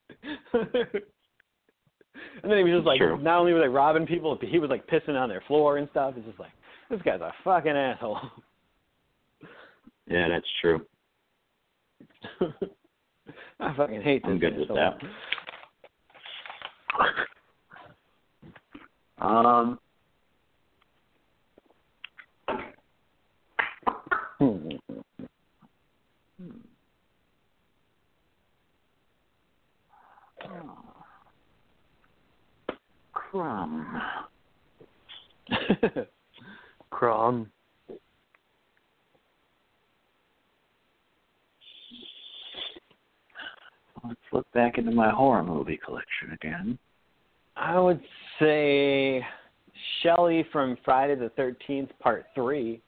and 0.53 0.73
then 2.43 2.59
he 2.59 2.65
was 2.65 2.79
just 2.79 2.87
like, 2.87 2.99
True. 2.99 3.19
not 3.23 3.39
only 3.39 3.53
was 3.53 3.63
like 3.65 3.75
robbing 3.75 4.07
people, 4.07 4.37
but 4.39 4.49
he 4.49 4.59
was 4.59 4.71
like 4.71 4.87
pissing 4.87 5.19
on 5.21 5.29
their 5.29 5.43
floor 5.47 5.79
and 5.79 5.89
stuff. 5.93 6.15
It's 6.17 6.27
just 6.27 6.41
like, 6.41 6.51
this 6.91 7.01
guy's 7.03 7.21
a 7.21 7.33
fucking 7.45 7.71
asshole. 7.71 8.19
Yeah, 10.09 10.29
that's 10.29 10.47
true. 10.61 10.85
I 13.61 13.75
fucking 13.77 14.03
hate 14.03 14.23
this. 14.23 14.31
I'm 14.31 14.39
good 14.39 14.57
with 14.57 14.71
asshole. 14.71 14.99
that. 19.19 19.25
Um. 19.25 19.79
Hmm. 24.39 24.69
Crumb. 33.13 34.03
Crom. 36.91 37.51
Let's 44.09 44.21
look 44.33 44.51
back 44.53 44.79
into 44.79 44.91
my 44.91 45.11
horror 45.11 45.43
movie 45.45 45.79
collection 45.85 46.33
again. 46.33 46.79
I 47.57 47.79
would 47.79 48.01
say 48.41 49.23
Shelly 50.03 50.45
from 50.53 50.77
Friday 50.85 51.15
the 51.15 51.29
Thirteenth 51.31 51.91
Part 52.01 52.27
Three 52.35 52.81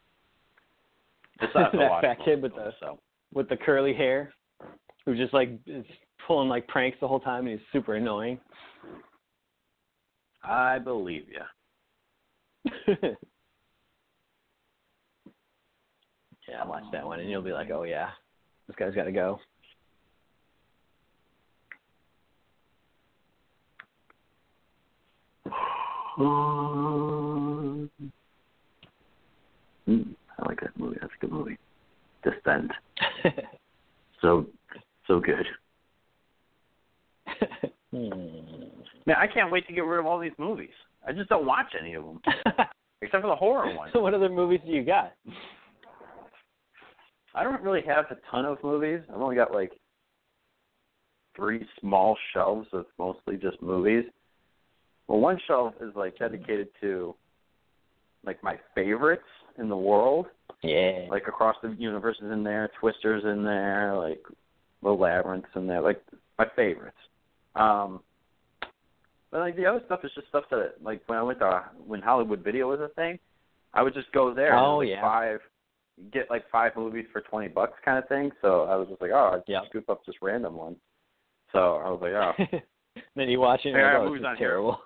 That 1.55 1.73
fat 2.01 2.19
kid 2.25 2.43
with 2.43 2.55
the- 2.55 2.73
so. 2.81 2.99
with 3.33 3.49
the 3.49 3.57
curly 3.57 3.95
hair, 3.95 4.33
who 5.05 5.17
just 5.17 5.33
like 5.35 5.51
is 5.67 5.85
pulling 6.27 6.49
like 6.49 6.67
pranks 6.69 6.99
the 7.01 7.09
whole 7.09 7.21
time 7.21 7.47
and 7.47 7.59
he's 7.59 7.67
super 7.73 7.95
annoying. 7.97 8.39
I 10.43 10.79
believe 10.79 11.27
you. 11.29 12.73
yeah, 16.49 16.65
watch 16.65 16.85
that 16.93 17.05
one 17.07 17.21
and 17.21 17.31
you'll 17.31 17.43
be 17.43 17.53
like, 17.53 17.71
oh 17.71 17.83
yeah, 17.85 18.11
this 18.67 18.77
guy's 18.77 18.95
got 18.95 19.05
to 19.05 19.13
go. 19.13 19.39
Um, 26.19 27.91
mm, 29.89 30.15
I 30.39 30.49
like 30.49 30.61
that 30.61 30.79
movie. 30.79 30.99
That's 31.01 31.13
a 31.17 31.21
good 31.21 31.33
movie. 31.33 31.59
Descent. 32.25 32.71
So, 34.21 34.47
so 35.07 35.21
good. 35.21 35.47
Hmm. 37.93 38.09
Man, 39.05 39.17
I 39.19 39.27
can't 39.27 39.51
wait 39.51 39.67
to 39.67 39.73
get 39.73 39.81
rid 39.81 39.99
of 39.99 40.07
all 40.07 40.21
these 40.21 40.31
movies. 40.39 40.71
I 41.05 41.11
just 41.13 41.29
don't 41.29 41.45
watch 41.45 41.75
any 41.81 41.95
of 41.95 42.05
them, 42.05 42.21
except 43.03 43.23
for 43.23 43.29
the 43.29 43.35
horror 43.35 43.75
ones. 43.75 43.91
so 43.93 43.99
what 43.99 44.15
other 44.15 44.29
movies 44.29 44.61
do 44.65 44.71
you 44.71 44.85
got? 44.85 45.13
I 47.35 47.43
don't 47.43 47.61
really 47.63 47.83
have 47.85 48.05
a 48.13 48.17
ton 48.31 48.45
of 48.45 48.59
movies. 48.63 49.01
I've 49.13 49.21
only 49.21 49.35
got 49.35 49.53
like 49.53 49.73
three 51.35 51.67
small 51.81 52.17
shelves 52.33 52.69
of 52.73 52.87
mostly 52.97 53.37
just 53.37 53.61
movies. 53.61 54.05
Well, 55.11 55.19
one 55.19 55.41
shelf 55.49 55.75
is 55.81 55.91
like 55.97 56.17
dedicated 56.21 56.69
to 56.83 57.17
like 58.25 58.41
my 58.45 58.57
favorites 58.77 59.25
in 59.59 59.69
the 59.69 59.77
world. 59.77 60.27
Yeah. 60.63 61.07
Like 61.11 61.27
Across 61.27 61.57
the 61.65 61.75
Universe 61.77 62.17
is 62.25 62.31
in 62.31 62.45
there, 62.45 62.71
Twister's 62.79 63.25
in 63.25 63.43
there, 63.43 63.93
like 63.97 64.23
The 64.85 64.91
Labyrinth's 64.91 65.49
in 65.57 65.67
there, 65.67 65.81
like 65.81 66.01
my 66.39 66.47
favorites. 66.55 66.97
Um 67.57 68.01
but 69.33 69.41
like 69.41 69.57
the 69.57 69.67
other 69.67 69.83
stuff 69.87 70.05
is 70.05 70.13
just 70.15 70.29
stuff 70.29 70.45
that 70.53 70.75
like 70.81 71.03
when 71.09 71.19
I 71.19 71.23
went 71.25 71.41
to 71.41 71.65
when 71.85 72.01
Hollywood 72.01 72.45
Video 72.45 72.69
was 72.71 72.79
a 72.79 72.95
thing, 72.95 73.19
I 73.75 73.83
would 73.83 73.95
just 73.95 74.13
go 74.13 74.33
there. 74.33 74.53
and 74.57 74.65
Oh, 74.65 74.77
like 74.77 74.91
yeah. 74.91 75.01
Five 75.03 75.41
get 76.13 76.31
like 76.31 76.45
five 76.53 76.77
movies 76.77 77.07
for 77.13 77.21
twenty 77.23 77.49
bucks 77.49 77.73
kind 77.85 77.99
of 77.99 78.07
thing. 78.09 78.31
So 78.43 78.63
I 78.67 78.77
was 78.77 78.87
just 78.89 79.03
like, 79.03 79.11
oh, 79.13 79.33
I'd 79.35 79.43
Yep. 79.51 79.63
scoop 79.71 79.91
up 79.91 80.07
just 80.07 80.19
random 80.23 80.55
ones. 80.57 80.77
So 81.53 81.59
I 81.85 81.91
was 81.91 81.99
like, 82.01 82.13
oh, 82.13 82.59
then 83.17 83.29
you 83.29 83.41
watch 83.41 83.63
it 83.65 83.71
and 83.71 83.79
Yeah, 83.79 83.99
like, 83.99 84.03
oh, 84.03 84.05
movies 84.07 84.21
this 84.23 84.27
on 84.29 84.33
is 84.35 84.39
here. 84.39 84.49
terrible. 84.51 84.79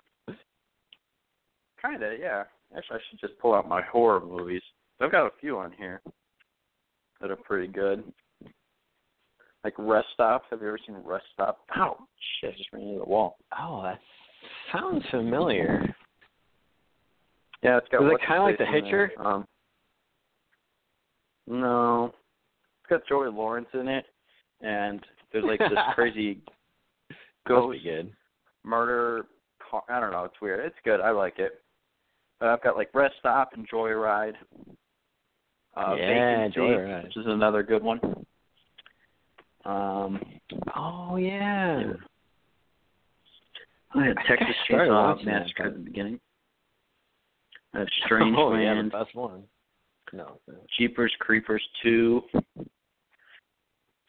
Kind 1.81 2.01
of, 2.01 2.19
yeah. 2.19 2.43
Actually, 2.75 2.97
I 2.97 2.99
should 3.09 3.19
just 3.19 3.39
pull 3.39 3.53
out 3.53 3.67
my 3.67 3.81
horror 3.81 4.19
movies. 4.19 4.61
I've 4.99 5.11
got 5.11 5.27
a 5.27 5.31
few 5.39 5.57
on 5.57 5.71
here 5.77 6.01
that 7.21 7.31
are 7.31 7.35
pretty 7.35 7.71
good. 7.71 8.03
Like 9.63 9.73
Rest 9.77 10.07
Stop. 10.13 10.43
Have 10.51 10.61
you 10.61 10.67
ever 10.67 10.79
seen 10.85 10.95
Rest 11.03 11.25
Stop? 11.33 11.59
Ow, 11.75 11.97
shit! 12.39 12.53
I 12.53 12.57
just 12.57 12.71
ran 12.71 12.83
into 12.83 12.99
the 12.99 13.05
wall. 13.05 13.37
Oh, 13.59 13.81
that 13.83 13.99
sounds 14.71 15.03
familiar. 15.09 15.83
Yeah, 17.63 17.77
it's 17.77 17.87
got. 17.89 18.03
Was 18.03 18.17
it 18.21 18.27
kinda 18.27 18.43
like 18.43 18.57
The. 18.59 18.65
Hitcher? 18.65 19.11
Um, 19.19 19.45
no, 21.47 22.05
it's 22.05 22.89
got 22.89 23.07
Joey 23.07 23.31
Lawrence 23.31 23.67
in 23.73 23.87
it, 23.87 24.05
and 24.61 25.03
there's 25.31 25.45
like 25.45 25.59
this 25.59 25.79
crazy 25.95 26.41
ghost 27.47 27.79
murder. 28.63 29.25
I 29.89 29.99
don't 29.99 30.11
know. 30.11 30.25
It's 30.25 30.39
weird. 30.41 30.65
It's 30.65 30.75
good. 30.85 31.01
I 31.01 31.09
like 31.09 31.39
it. 31.39 31.61
But 32.39 32.49
I've 32.49 32.63
got 32.63 32.75
like 32.75 32.89
Rest 32.93 33.15
Stop 33.19 33.51
and 33.53 33.67
Joyride. 33.69 34.33
Uh, 35.75 35.95
Yeah, 35.97 36.47
Vacancy, 36.47 36.59
Joyride. 36.59 37.03
which 37.03 37.17
is 37.17 37.25
another 37.27 37.63
good 37.63 37.83
one. 37.83 37.99
Um, 39.65 40.19
Oh 40.75 41.15
yeah. 41.15 41.93
I 43.93 44.03
had 44.05 44.11
I 44.11 44.13
think 44.15 44.17
I 44.19 44.27
Texas 44.27 44.55
started 44.65 44.91
Chainsaw 44.91 45.25
Massacre 45.25 45.63
at 45.67 45.73
the 45.73 45.79
beginning. 45.79 46.19
I 47.73 47.79
have 47.79 47.87
Strange 48.05 48.35
oh 48.37 48.53
yeah, 48.53 48.69
the 48.73 48.75
Land, 48.75 48.91
best 48.91 49.15
one. 49.15 49.43
No. 50.13 50.39
no. 50.47 50.55
Jeepers 50.77 51.13
Creepers 51.19 51.63
two. 51.81 52.21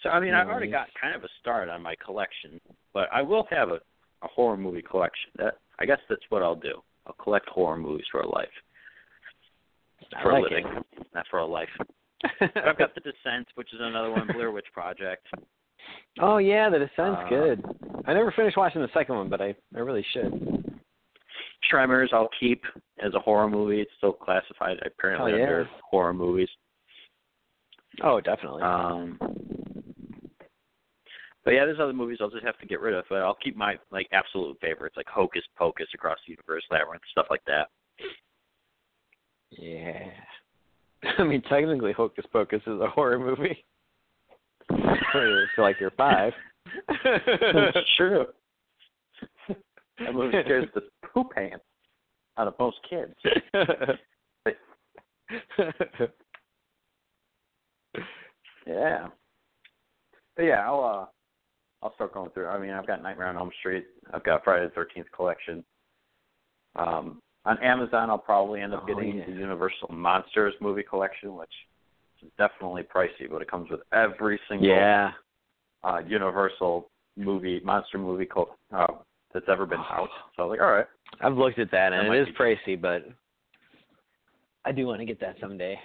So 0.02 0.10
I 0.10 0.20
mean, 0.20 0.34
I've 0.34 0.48
already 0.48 0.70
got 0.70 0.88
kind 1.00 1.14
of 1.16 1.24
a 1.24 1.28
start 1.40 1.68
on 1.68 1.82
my 1.82 1.94
collection, 2.04 2.60
but 2.92 3.08
I 3.12 3.22
will 3.22 3.46
have 3.50 3.70
a, 3.70 3.80
a 4.22 4.28
horror 4.28 4.56
movie 4.56 4.82
collection. 4.82 5.30
That 5.36 5.58
I 5.80 5.86
guess 5.86 5.98
that's 6.08 6.22
what 6.28 6.42
I'll 6.42 6.54
do. 6.54 6.82
I'll 7.06 7.14
collect 7.14 7.48
horror 7.48 7.76
movies 7.78 8.06
for 8.10 8.20
a 8.20 8.28
life, 8.28 8.48
for 10.22 10.32
like 10.32 10.40
a 10.50 10.54
living, 10.54 10.66
not 11.14 11.26
for 11.30 11.38
a 11.38 11.46
life. 11.46 11.68
I've 12.40 12.78
got 12.78 12.94
The 12.94 13.00
Descent, 13.00 13.46
which 13.54 13.72
is 13.72 13.80
another 13.80 14.10
one, 14.10 14.26
Blair 14.32 14.50
Witch 14.50 14.66
Project. 14.72 15.26
oh 16.20 16.38
yeah, 16.38 16.68
the 16.70 16.78
Descent's 16.78 17.20
Uh, 17.24 17.28
good. 17.28 17.64
I 18.06 18.14
never 18.14 18.32
finished 18.32 18.56
watching 18.56 18.82
the 18.82 18.88
second 18.94 19.14
one, 19.16 19.28
but 19.28 19.40
I 19.40 19.54
I 19.74 19.78
really 19.80 20.04
should. 20.12 20.80
Tremors, 21.70 22.10
I'll 22.12 22.30
keep 22.38 22.62
as 23.04 23.12
a 23.14 23.18
horror 23.20 23.48
movie. 23.48 23.80
It's 23.80 23.90
still 23.98 24.12
classified 24.12 24.78
apparently 24.84 25.32
Oh, 25.32 25.36
yeah. 25.36 25.42
under 25.42 25.68
horror 25.90 26.12
movies. 26.14 26.48
Oh, 28.02 28.20
definitely. 28.20 28.62
Um, 28.62 29.18
but 31.46 31.54
yeah, 31.54 31.64
there's 31.64 31.78
other 31.78 31.92
movies 31.92 32.18
I'll 32.20 32.28
just 32.28 32.44
have 32.44 32.58
to 32.58 32.66
get 32.66 32.80
rid 32.80 32.92
of, 32.92 33.04
but 33.08 33.20
I'll 33.20 33.38
keep 33.42 33.56
my 33.56 33.76
like 33.92 34.08
absolute 34.10 34.58
favorites, 34.60 34.96
like 34.96 35.06
Hocus 35.06 35.44
Pocus, 35.56 35.86
Across 35.94 36.18
the 36.26 36.32
Universe, 36.32 36.64
Labyrinth, 36.72 37.04
stuff 37.12 37.26
like 37.30 37.42
that. 37.46 37.68
yeah. 39.50 40.10
I 41.18 41.22
mean, 41.22 41.42
technically, 41.42 41.92
Hocus 41.92 42.24
Pocus 42.32 42.62
is 42.66 42.80
a 42.80 42.88
horror 42.88 43.20
movie. 43.20 43.64
For, 45.12 45.46
like 45.58 45.76
you're 45.78 45.92
five. 45.92 46.32
That's 47.04 47.78
true. 47.96 48.26
That 50.00 50.14
movie 50.14 50.36
scares 50.42 50.68
the 50.74 50.82
poop 51.14 51.30
pants 51.30 51.64
out 52.36 52.48
of 52.48 52.54
most 52.58 52.78
kids. 52.90 53.14
Yeah. 58.66 59.06
But 60.36 60.42
yeah, 60.42 60.66
I'll 60.66 60.84
uh 60.84 61.06
I'll 61.86 61.94
start 61.94 62.14
going 62.14 62.30
through. 62.30 62.48
I 62.48 62.58
mean, 62.58 62.70
I've 62.70 62.86
got 62.86 63.00
Nightmare 63.00 63.28
on 63.28 63.36
Elm 63.36 63.50
Street. 63.60 63.86
I've 64.12 64.24
got 64.24 64.42
Friday 64.42 64.64
the 64.66 64.72
Thirteenth 64.72 65.06
collection. 65.14 65.64
Um, 66.74 67.20
on 67.44 67.62
Amazon, 67.62 68.10
I'll 68.10 68.18
probably 68.18 68.60
end 68.60 68.74
up 68.74 68.82
Oh, 68.82 68.86
getting 68.86 69.18
yeah. 69.18 69.26
the 69.26 69.32
Universal 69.32 69.92
Monsters 69.92 70.54
movie 70.60 70.82
collection, 70.82 71.36
which 71.36 71.52
is 72.24 72.30
definitely 72.38 72.82
pricey, 72.82 73.30
but 73.30 73.40
it 73.40 73.48
comes 73.48 73.70
with 73.70 73.82
every 73.92 74.40
single 74.48 74.66
yeah. 74.66 75.12
uh, 75.84 75.98
Universal 76.04 76.90
movie, 77.16 77.60
monster 77.64 77.98
movie 77.98 78.26
co- 78.26 78.56
uh, 78.74 78.88
that's 79.32 79.46
ever 79.48 79.64
been 79.64 79.78
out. 79.78 80.08
So 80.34 80.42
I 80.42 80.46
was 80.46 80.58
like, 80.58 80.60
all 80.60 80.72
right. 80.72 80.86
I've 81.20 81.38
looked 81.38 81.60
at 81.60 81.70
that, 81.70 81.90
That 81.90 82.00
and 82.00 82.08
might 82.08 82.16
it 82.18 82.28
is 82.28 82.34
pricey, 82.34 82.80
but 82.80 83.04
I 84.64 84.72
do 84.72 84.86
want 84.86 84.98
to 84.98 85.06
get 85.06 85.20
that 85.20 85.36
someday. 85.40 85.78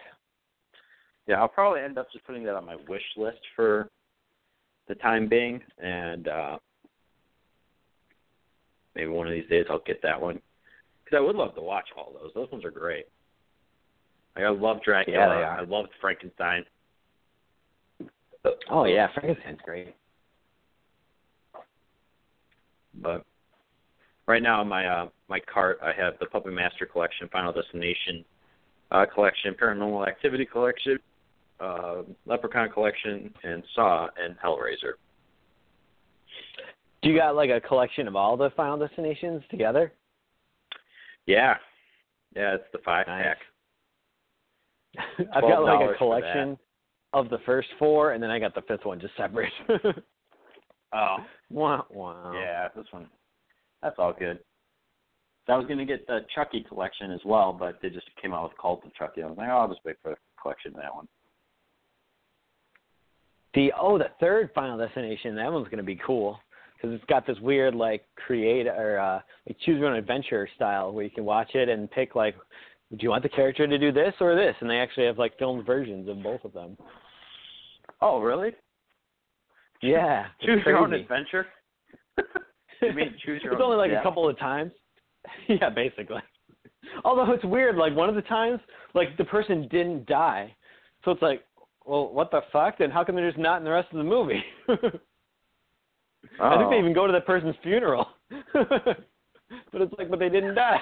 Yeah, 1.28 1.40
I'll 1.40 1.48
probably 1.48 1.82
end 1.82 1.99
up 1.99 2.11
just 2.11 2.26
putting 2.26 2.44
that 2.45 2.56
on 2.56 2.65
my 2.65 2.78
wish 2.90 3.03
list 3.18 3.38
for 3.56 3.88
the 4.91 4.95
time 4.95 5.30
being, 5.30 5.61
and 5.81 6.27
uh 6.27 6.57
maybe 8.93 9.09
one 9.09 9.26
of 9.26 9.31
these 9.31 9.47
days 9.49 9.65
I'll 9.69 9.80
get 9.85 10.01
that 10.03 10.19
one 10.19 10.41
because 11.03 11.18
I 11.18 11.22
would 11.22 11.38
love 11.38 11.55
to 11.55 11.61
watch 11.61 11.88
all 11.97 12.13
those. 12.13 12.31
Those 12.35 12.51
ones 12.51 12.65
are 12.65 12.72
great. 12.72 13.05
Like, 14.35 14.43
I 14.43 14.49
love 14.49 14.84
Dracula. 14.84 15.18
Yeah, 15.18 15.27
they 15.30 15.43
are. 15.43 15.59
I 15.59 15.63
loved 15.63 15.89
Frankenstein. 16.01 16.65
Oh 18.69 18.84
yeah, 18.84 19.07
Frankenstein's 19.13 19.59
great. 19.63 19.95
But 22.95 23.23
right 24.27 24.43
now, 24.43 24.61
my 24.65 24.85
uh, 24.85 25.07
my 25.30 25.39
cart, 25.39 25.80
I 25.81 25.93
have 25.93 26.15
the 26.19 26.26
Puppet 26.26 26.51
Master 26.51 26.85
collection, 26.85 27.30
Final 27.31 27.53
Destination 27.53 28.26
uh, 28.91 29.05
collection, 29.05 29.53
Paranormal 29.53 30.05
Activity 30.05 30.45
collection, 30.45 30.99
uh, 31.61 32.01
Leprechaun 32.25 32.69
collection, 32.71 33.33
and 33.43 33.63
Saw 33.75 34.07
and 34.21 34.35
Hellraiser. 34.43 34.93
Do 37.01 37.09
you 37.09 37.17
got 37.17 37.35
like 37.35 37.49
a 37.49 37.59
collection 37.59 38.07
of 38.07 38.15
all 38.15 38.38
the 38.38 38.49
Final 38.55 38.77
Destinations 38.77 39.41
together? 39.49 39.91
Yeah, 41.25 41.55
yeah, 42.35 42.55
it's 42.55 42.63
the 42.71 42.79
five 42.83 43.07
Nice. 43.07 43.25
pack. 43.25 43.38
I've 45.33 45.43
got 45.43 45.63
like 45.63 45.89
a 45.89 45.97
collection 45.97 46.57
of 47.13 47.29
the 47.29 47.39
first 47.45 47.69
four, 47.79 48.11
and 48.11 48.21
then 48.21 48.29
I 48.29 48.39
got 48.39 48.55
the 48.55 48.61
fifth 48.63 48.85
one 48.85 48.99
just 48.99 49.15
separate. 49.17 49.51
Oh, 50.93 51.17
wow, 51.49 51.85
wow. 51.89 52.33
yeah, 52.33 52.67
this 52.75 52.85
one. 52.91 53.07
That's 53.81 53.95
all 53.97 54.11
good. 54.11 54.39
So 55.47 55.53
I 55.53 55.57
was 55.57 55.65
gonna 55.65 55.85
get 55.85 56.05
the 56.05 56.19
Chucky 56.35 56.65
collection 56.67 57.11
as 57.11 57.21
well, 57.25 57.53
but 57.53 57.79
they 57.81 57.89
just 57.89 58.07
came 58.21 58.33
out 58.33 58.43
with 58.43 58.57
Cult 58.57 58.85
of 58.85 58.93
Chucky. 58.95 59.23
I 59.23 59.27
was 59.27 59.38
like, 59.38 59.47
oh, 59.49 59.57
I'll 59.57 59.67
just 59.69 59.79
wait 59.85 59.95
for 60.03 60.11
the 60.11 60.17
collection 60.41 60.71
of 60.71 60.81
that 60.81 60.93
one. 60.93 61.07
The 63.53 63.72
oh, 63.80 63.98
the 63.98 64.10
third 64.19 64.49
Final 64.56 64.78
Destination. 64.78 65.36
That 65.36 65.52
one's 65.52 65.68
gonna 65.68 65.84
be 65.84 65.99
cool 66.06 66.40
because 66.82 66.95
it's 66.95 67.06
got 67.06 67.28
this 67.28 67.38
weird 67.41 67.76
like 67.76 68.06
create 68.15 68.68
or 68.68 68.99
uh, 68.99 69.19
like 69.48 69.57
choose 69.65 69.80
your 69.80 69.90
own 69.90 69.98
adventure 69.98 70.48
style 70.56 70.91
where 70.91 71.03
you 71.03 71.10
can 71.10 71.26
watch 71.26 71.53
it 71.53 71.69
and 71.69 71.91
pick 71.91 72.15
like, 72.15 72.36
do 72.91 72.98
you 73.02 73.10
want 73.10 73.23
the 73.23 73.30
character 73.30 73.68
to 73.68 73.78
do 73.78 73.91
this 73.91 74.14
or 74.19 74.36
this? 74.36 74.56
And 74.61 74.69
they 74.69 74.78
actually 74.78 75.06
have 75.06 75.18
like 75.18 75.38
filmed 75.38 75.65
versions 75.65 76.07
of 76.10 76.23
both 76.23 76.44
of 76.44 76.53
them. 76.53 76.78
Oh, 78.02 78.19
really? 78.19 78.52
Yeah, 79.82 80.28
Choose 80.41 80.61
your 80.65 80.78
own 80.78 80.94
adventure. 80.94 81.48
you 82.82 82.94
mean 82.94 83.15
choose 83.23 83.41
your 83.44 83.53
it's 83.53 83.61
own? 83.61 83.61
It's 83.61 83.61
only 83.64 83.78
like 83.78 83.91
yeah. 83.91 83.99
a 83.99 84.03
couple 84.03 84.28
of 84.28 84.38
times. 84.40 84.72
yeah, 85.48 85.69
basically. 85.69 86.22
Although 87.06 87.32
it's 87.32 87.45
weird, 87.45 87.78
like 87.78 87.95
one 87.95 88.10
of 88.10 88.15
the 88.15 88.22
times, 88.23 88.60
like 88.94 89.18
the 89.18 89.26
person 89.26 89.68
didn't 89.69 90.07
die, 90.07 90.53
so 91.06 91.11
it's 91.11 91.22
like, 91.22 91.44
well, 91.85 92.11
what 92.13 92.31
the 92.31 92.41
fuck? 92.51 92.77
Then 92.77 92.91
how 92.91 93.03
come 93.03 93.15
they're 93.15 93.29
just 93.29 93.39
not 93.39 93.57
in 93.57 93.63
the 93.63 93.71
rest 93.71 93.89
of 93.91 93.97
the 93.97 94.03
movie? 94.03 94.43
I 94.67 94.75
think 94.75 96.69
they 96.69 96.75
Oh. 96.75 96.79
even 96.79 96.93
go 96.93 97.07
to 97.07 97.13
that 97.13 97.25
person's 97.25 97.55
funeral. 97.63 98.07
but 98.53 99.81
it's 99.81 99.93
like, 99.97 100.09
but 100.09 100.19
they 100.19 100.29
didn't 100.29 100.55
die. 100.55 100.77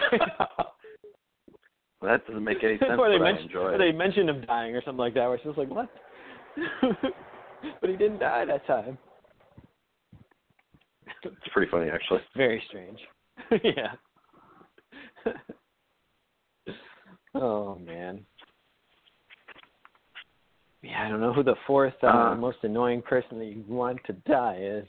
Well, 2.02 2.12
that 2.12 2.26
doesn't 2.28 2.44
make 2.44 2.64
any 2.64 2.78
sense. 2.80 2.92
or 2.98 3.10
they 3.10 3.18
mention, 3.18 3.50
or 3.58 3.78
they 3.78 3.92
mention 3.92 4.30
him 4.30 4.44
dying 4.46 4.76
or 4.76 4.82
something 4.84 5.00
like 5.00 5.14
that. 5.16 5.26
Where 5.26 5.36
it's 5.36 5.44
just 5.44 5.58
like, 5.58 5.70
what? 5.70 5.90
but 7.82 7.90
he 7.90 7.96
didn't 7.96 8.20
die 8.20 8.46
that 8.46 8.66
time. 8.68 8.98
It's 11.24 11.48
pretty 11.54 11.70
funny 11.72 11.90
actually. 11.90 12.22
Very 12.38 12.62
strange. 12.68 13.00
yeah. 13.64 13.94
oh 17.36 17.76
man. 17.76 18.26
Yeah, 20.82 21.06
I 21.06 21.10
don't 21.10 21.20
know 21.20 21.34
who 21.34 21.44
the 21.44 21.56
fourth 21.68 21.94
uh, 22.04 22.08
Uh. 22.08 22.36
most 22.36 22.58
annoying 22.64 23.02
person 23.02 23.38
that 23.40 23.46
you 23.48 23.64
want 23.68 24.00
to 24.06 24.14
die 24.14 24.58
is. 24.62 24.86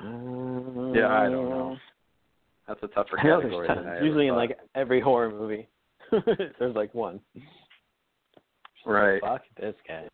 Um, 0.00 0.92
Yeah, 0.94 1.08
I 1.08 1.24
don't 1.24 1.48
know. 1.48 1.76
That's 2.66 2.82
a 2.82 2.88
tougher 2.88 3.18
I 3.18 3.22
category 3.22 3.66
than 3.66 3.86
I 3.86 4.00
Usually 4.02 4.26
in 4.26 4.32
thought. 4.34 4.38
like 4.38 4.58
every 4.74 5.00
horror 5.00 5.30
movie, 5.30 5.66
there's 6.58 6.76
like 6.76 6.94
one. 6.94 7.18
Right. 8.84 9.20
Fuck 9.22 9.42
this 9.58 9.74
guy. 9.86 10.06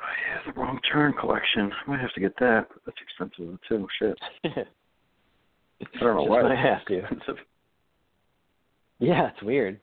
Oh, 0.00 0.14
yeah, 0.46 0.52
the 0.52 0.58
wrong 0.60 0.80
turn 0.90 1.12
collection. 1.12 1.70
I 1.86 1.90
might 1.90 2.00
have 2.00 2.12
to 2.14 2.20
get 2.20 2.34
that. 2.40 2.68
That's 2.86 2.98
expensive 3.02 3.58
too. 3.68 3.86
Shit. 3.98 4.18
I 4.44 4.48
don't 6.00 6.16
know 6.16 6.22
Just 6.22 6.30
why. 6.30 6.52
it's 6.52 6.62
have 6.62 6.84
to. 6.86 7.34
Yeah, 9.00 9.28
it's 9.28 9.42
weird. 9.42 9.80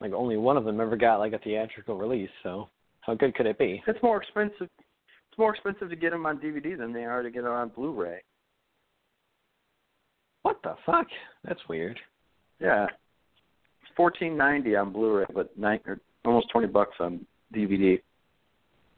Like 0.00 0.12
only 0.12 0.36
one 0.36 0.56
of 0.56 0.64
them 0.64 0.80
ever 0.80 0.96
got 0.96 1.18
like 1.18 1.32
a 1.32 1.38
theatrical 1.38 1.96
release, 1.96 2.30
so 2.42 2.68
how 3.00 3.14
good 3.14 3.34
could 3.34 3.46
it 3.46 3.58
be? 3.58 3.82
It's 3.86 4.02
more 4.02 4.22
expensive. 4.22 4.68
It's 4.80 5.38
more 5.38 5.54
expensive 5.54 5.90
to 5.90 5.96
get 5.96 6.10
them 6.10 6.26
on 6.26 6.38
DVD 6.38 6.76
than 6.76 6.92
they 6.92 7.04
are 7.04 7.22
to 7.22 7.30
get 7.30 7.42
them 7.42 7.52
on 7.52 7.70
Blu-ray. 7.70 8.20
What 10.42 10.58
the 10.62 10.74
fuck? 10.86 11.06
That's 11.44 11.60
weird. 11.68 11.98
Yeah, 12.60 12.86
fourteen 13.96 14.36
ninety 14.36 14.76
on 14.76 14.92
Blu-ray, 14.92 15.26
but 15.34 15.56
nine 15.58 15.80
or 15.86 16.00
almost 16.24 16.48
twenty 16.50 16.68
bucks 16.68 16.96
on 17.00 17.24
DVD. 17.54 18.00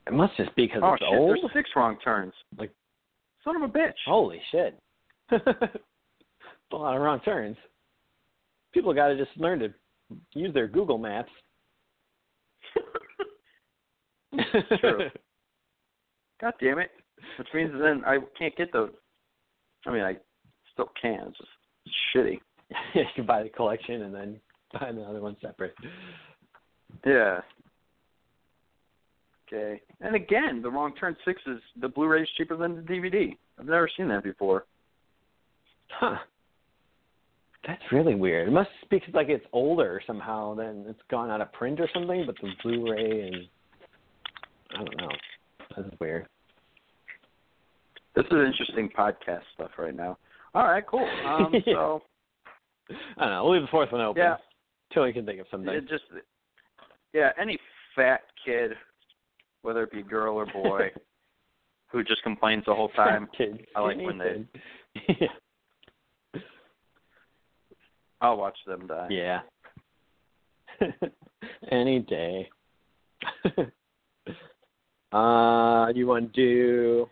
It 0.07 0.13
must 0.13 0.37
just 0.37 0.55
be 0.57 0.67
because 0.67 0.83
Oh 0.85 0.95
it's 0.95 1.03
shit! 1.03 1.19
old. 1.19 1.31
There's 1.31 1.53
six 1.55 1.71
wrong 1.77 1.97
turns. 2.03 2.33
Like- 2.59 2.73
son 3.45 3.57
of 3.57 3.63
a 3.63 3.69
bitch. 3.73 3.93
Holy 4.07 4.41
shit. 4.51 4.79
A 5.31 6.77
lot 6.77 6.97
of 6.97 7.03
wrong 7.03 7.21
turns. 7.21 7.57
People 8.73 8.95
got 8.95 9.09
to 9.09 9.17
just 9.17 9.37
learn 9.37 9.59
to 9.61 9.73
use 10.35 10.55
their 10.55 10.69
Google 10.69 10.99
Maps. 10.99 11.31
True. 14.81 15.11
God 16.41 16.55
damn 16.61 16.79
it! 16.79 16.91
Which 17.39 17.49
means 17.53 17.73
then 17.73 18.03
I 18.07 18.19
can't 18.39 18.57
get 18.57 18.73
those. 18.73 18.91
I 19.87 19.93
mean, 19.93 20.03
I 20.03 20.17
still 20.73 20.91
can. 21.01 21.29
It's 21.29 21.39
just 21.39 21.51
it's 21.87 21.95
shitty. 22.15 22.39
you 22.95 23.05
can 23.15 23.27
buy 23.27 23.43
the 23.43 23.49
collection 23.49 24.03
and 24.03 24.15
then 24.15 24.41
buy 24.73 24.89
another 24.89 25.21
one 25.21 25.37
separate. 25.41 25.75
Yeah. 27.05 27.41
Okay. 29.53 29.81
And 30.01 30.15
again, 30.15 30.63
the 30.63 30.71
wrong 30.71 30.95
turn 30.95 31.17
six 31.25 31.41
is 31.47 31.59
the 31.81 31.89
Blu-ray 31.89 32.23
is 32.23 32.29
cheaper 32.37 32.57
than 32.57 32.77
the 32.77 32.83
DVD. 32.83 33.37
I've 33.59 33.67
never 33.67 33.91
seen 33.97 34.09
that 34.09 34.23
before. 34.23 34.65
Huh. 35.89 36.19
That's 37.67 37.83
really 37.93 38.15
weird. 38.15 38.49
It 38.49 38.53
must 38.53 38.71
be 38.91 38.99
because 38.99 39.15
like 39.15 39.29
it's 39.29 39.45
older 39.53 40.01
somehow, 40.07 40.55
then 40.55 40.85
it's 40.89 41.01
gone 41.11 41.31
out 41.31 41.41
of 41.43 41.53
print 41.53 41.79
or 41.81 41.89
something. 41.93 42.25
But 42.27 42.37
the 42.41 42.51
Blu-ray 42.63 43.29
and 43.29 43.37
I 44.73 44.77
don't 44.85 44.97
know. 45.01 45.09
That's 45.77 45.89
weird. 46.01 46.27
This 48.17 48.25
is 48.27 48.33
interesting 48.33 48.89
podcast 48.97 49.43
stuff 49.55 49.71
right 49.79 49.95
now. 49.95 50.17
All 50.55 50.65
right, 50.65 50.85
cool. 50.87 51.09
Um, 51.27 51.53
Yeah. 51.53 51.61
so 51.75 52.03
I 53.19 53.25
don't 53.25 53.31
know. 53.31 53.45
We'll 53.45 53.53
leave 53.55 53.63
the 53.63 53.69
fourth 53.71 53.93
one 53.93 54.01
open 54.01 54.23
Yeah. 54.23 54.37
till 54.93 55.05
we 55.05 55.13
can 55.13 55.27
think 55.27 55.41
of 55.41 55.47
something. 55.51 55.73
it 55.73 55.89
just 55.89 56.05
yeah, 57.13 57.31
any 57.41 57.59
fat 57.95 58.21
kid, 58.45 58.73
whether 59.63 59.83
it 59.83 59.93
be 59.93 60.03
girl 60.03 60.37
or 60.37 60.47
boy, 60.47 60.91
who 61.93 62.03
just 62.05 62.23
complains 62.23 62.65
the 62.67 62.75
whole 62.75 62.89
time. 62.91 63.29
Kid. 63.37 63.67
I 63.77 63.81
like 63.81 63.99
when 63.99 64.17
they- 64.19 64.45
yeah. 65.21 65.27
I'll 68.21 68.37
watch 68.37 68.59
them 68.67 68.87
die. 68.87 69.09
Yeah. 69.11 69.41
Any 71.71 72.01
day. 72.01 72.49
uh, 75.13 75.89
you 75.95 76.07
want 76.07 76.33
to 76.35 76.37
do 76.37 77.07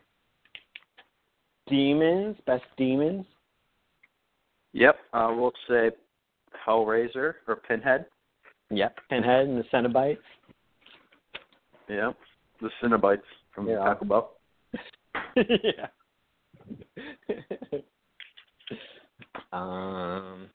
demons? 1.68 2.36
Best 2.46 2.64
demons? 2.76 3.24
Yep. 4.72 4.96
Uh, 5.12 5.34
we'll 5.36 5.52
say 5.68 5.90
Hellraiser 6.66 7.34
or 7.46 7.56
Pinhead. 7.56 8.06
Yep. 8.70 8.96
Pinhead 9.08 9.46
and 9.48 9.58
the 9.58 9.64
Cenobites. 9.72 10.18
Yep. 11.88 12.16
The 12.60 12.70
Cenobites 12.82 13.22
from 13.54 13.68
Yeah. 13.68 13.78
Taco 13.78 14.04
Bell. 14.04 14.30
yeah. 15.36 15.86
um, 19.52 20.50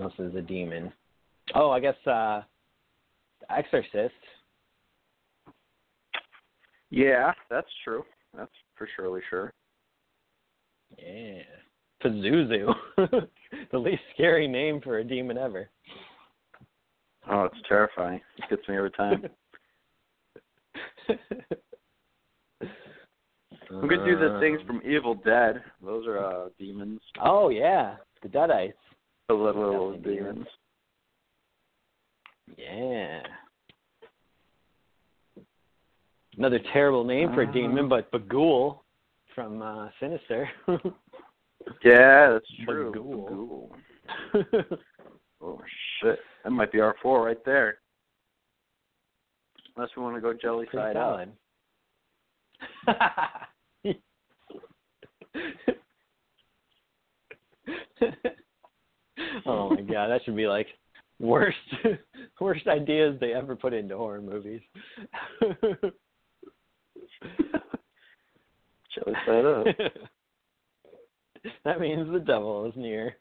else 0.00 0.12
is 0.18 0.34
a 0.34 0.42
demon? 0.42 0.92
Oh, 1.54 1.70
I 1.70 1.80
guess 1.80 1.94
uh, 2.06 2.42
Exorcist. 3.50 4.14
Yeah, 6.90 7.32
that's 7.50 7.68
true. 7.84 8.04
That's 8.36 8.52
for 8.76 8.88
surely 8.96 9.20
sure. 9.28 9.52
Yeah. 10.98 11.42
Pazuzu. 12.02 12.72
the 13.72 13.78
least 13.78 14.02
scary 14.14 14.46
name 14.46 14.80
for 14.80 14.98
a 14.98 15.04
demon 15.04 15.38
ever. 15.38 15.68
Oh, 17.30 17.44
it's 17.44 17.56
terrifying. 17.68 18.20
It 18.38 18.50
gets 18.50 18.68
me 18.68 18.76
every 18.76 18.90
time. 18.92 19.24
We 23.70 23.88
could 23.88 24.04
do 24.04 24.18
the 24.18 24.38
things 24.40 24.60
Um, 24.60 24.66
from 24.66 24.82
Evil 24.84 25.14
Dead. 25.14 25.62
Those 25.82 26.06
are 26.06 26.18
uh 26.18 26.48
demons. 26.58 27.00
Oh 27.22 27.48
yeah, 27.48 27.96
the 28.22 28.28
Deadites. 28.28 28.72
The 29.28 29.34
little, 29.34 29.62
little 29.62 29.92
Definitely 29.92 30.16
demons. 30.16 30.46
Yeah. 32.58 33.20
Another 36.36 36.60
terrible 36.72 37.04
name 37.04 37.32
for 37.32 37.42
a 37.42 37.52
demon, 37.52 37.88
but 37.88 38.10
Bughuul 38.10 38.80
from 39.34 39.62
uh, 39.62 39.88
Sinister. 40.00 40.48
Yeah, 41.82 42.30
that's 42.32 42.46
true. 42.66 42.92
Bughuul. 42.92 43.70
Bughuul. 44.34 44.78
Oh 45.46 45.60
shit. 46.00 46.18
That 46.42 46.50
might 46.50 46.72
be 46.72 46.80
our 46.80 46.94
four 47.02 47.22
right 47.26 47.44
there. 47.44 47.78
Unless 49.76 49.90
we 49.94 50.02
want 50.02 50.14
to 50.16 50.20
go 50.22 50.32
jelly 50.32 50.66
Pretty 50.66 50.94
side 50.94 50.96
up. 50.96 51.28
oh 59.46 59.70
my 59.70 59.80
god, 59.82 60.08
that 60.08 60.20
should 60.24 60.36
be 60.36 60.46
like 60.46 60.66
worst 61.20 61.56
worst 62.40 62.66
ideas 62.66 63.16
they 63.20 63.32
ever 63.32 63.56
put 63.56 63.72
into 63.72 63.96
horror 63.96 64.20
movies. 64.20 64.60
jelly 68.94 69.16
side 69.26 69.44
up. 69.44 69.66
that 71.64 71.80
means 71.80 72.10
the 72.12 72.20
devil 72.20 72.66
is 72.66 72.74
near. 72.76 73.16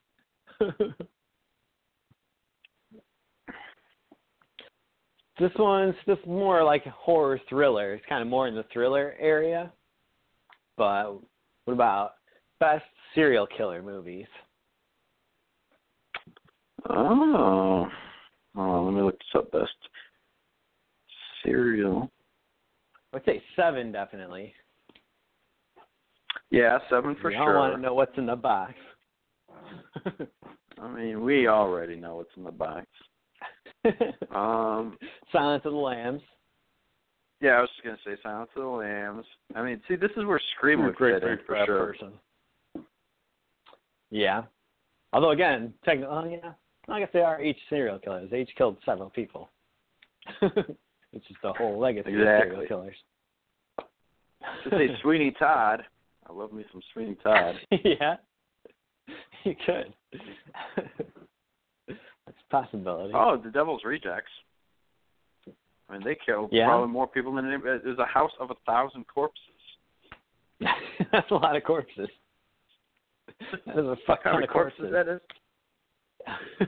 this 5.39 5.51
one's 5.57 5.95
just 6.05 6.25
more 6.27 6.63
like 6.63 6.85
a 6.85 6.91
horror 6.91 7.39
thriller. 7.49 7.93
It's 7.93 8.05
kind 8.07 8.21
of 8.21 8.27
more 8.27 8.47
in 8.47 8.55
the 8.55 8.65
thriller 8.71 9.15
area. 9.19 9.71
But 10.77 11.13
what 11.65 11.73
about 11.73 12.13
best 12.59 12.85
serial 13.15 13.47
killer 13.47 13.81
movies? 13.81 14.27
Oh. 16.89 17.87
Oh, 18.55 18.83
let 18.83 18.93
me 18.93 19.01
look 19.01 19.17
this 19.17 19.27
up 19.35 19.51
best. 19.51 19.71
Cereal. 21.43 22.09
I'd 23.13 23.25
say 23.25 23.41
seven, 23.55 23.91
definitely. 23.91 24.53
Yeah, 26.49 26.79
seven 26.89 27.15
for 27.15 27.31
sure. 27.31 27.39
we 27.41 27.45
sure. 27.45 27.57
want 27.57 27.75
to 27.75 27.81
know 27.81 27.93
what's 27.93 28.17
in 28.17 28.25
the 28.25 28.35
box. 28.35 28.73
I 30.79 30.87
mean, 30.87 31.23
we 31.23 31.47
already 31.47 31.95
know 31.95 32.17
what's 32.17 32.35
in 32.37 32.43
the 32.43 32.51
box. 32.51 32.87
Um, 34.33 34.97
Silence 35.31 35.63
of 35.65 35.73
the 35.73 35.77
Lambs. 35.77 36.21
yeah, 37.41 37.51
I 37.51 37.61
was 37.61 37.69
just 37.75 37.83
gonna 37.83 37.97
say 38.05 38.19
Silence 38.23 38.49
of 38.55 38.63
the 38.63 38.67
Lambs. 38.67 39.25
I 39.55 39.61
mean, 39.61 39.81
see, 39.87 39.95
this 39.95 40.09
is 40.15 40.25
where 40.25 40.39
Scream 40.55 40.83
would 40.85 40.95
great 40.95 41.21
fit 41.21 41.29
in 41.29 41.37
for 41.39 41.57
for 41.57 41.65
sure. 41.65 41.85
person. 41.87 42.13
Yeah. 44.09 44.43
Although 45.11 45.31
again, 45.31 45.73
technically, 45.83 46.15
oh 46.15 46.25
yeah, 46.25 46.53
I 46.89 46.99
guess 46.99 47.09
they 47.13 47.21
are 47.21 47.41
each 47.41 47.57
serial 47.69 47.99
killers. 47.99 48.29
They 48.29 48.41
each 48.41 48.51
killed 48.57 48.77
several 48.85 49.09
people. 49.09 49.49
it's 50.41 51.27
just 51.27 51.39
a 51.43 51.53
whole 51.53 51.79
legacy 51.79 52.13
of 52.13 52.19
Exactly. 52.19 52.49
serial 52.51 52.67
killers. 52.67 52.95
Say 54.69 54.87
Sweeney 55.01 55.31
Todd. 55.37 55.83
I 56.29 56.33
love 56.33 56.51
me 56.53 56.63
some 56.71 56.81
Sweeney 56.93 57.15
Todd. 57.23 57.55
yeah, 57.71 58.15
you 59.43 59.55
could. 59.65 59.93
That's 61.87 61.99
a 62.49 62.49
possibility. 62.51 63.13
Oh, 63.15 63.37
The 63.43 63.51
Devil's 63.51 63.81
Rejects. 63.85 64.31
I 65.89 65.93
mean, 65.93 66.01
they 66.05 66.17
killed 66.25 66.49
Yeah. 66.51 66.67
probably 66.67 66.87
more 66.89 67.07
people 67.07 67.33
than 67.35 67.45
anybody. 67.47 67.79
There's 67.83 67.99
a 67.99 68.05
house 68.05 68.31
of 68.39 68.51
a 68.51 68.55
thousand 68.65 69.05
corpses. 69.07 69.39
That's 71.11 71.29
a 71.31 71.35
lot 71.35 71.55
of 71.57 71.63
corpses. 71.63 72.07
That 73.65 73.77
is 73.77 73.85
a 73.85 73.97
fuck 74.07 74.23
ton 74.23 74.41
of 74.43 74.49
corpses 74.49 74.79
corpses. 74.79 74.91
that 74.93 75.07
is? 75.13 75.19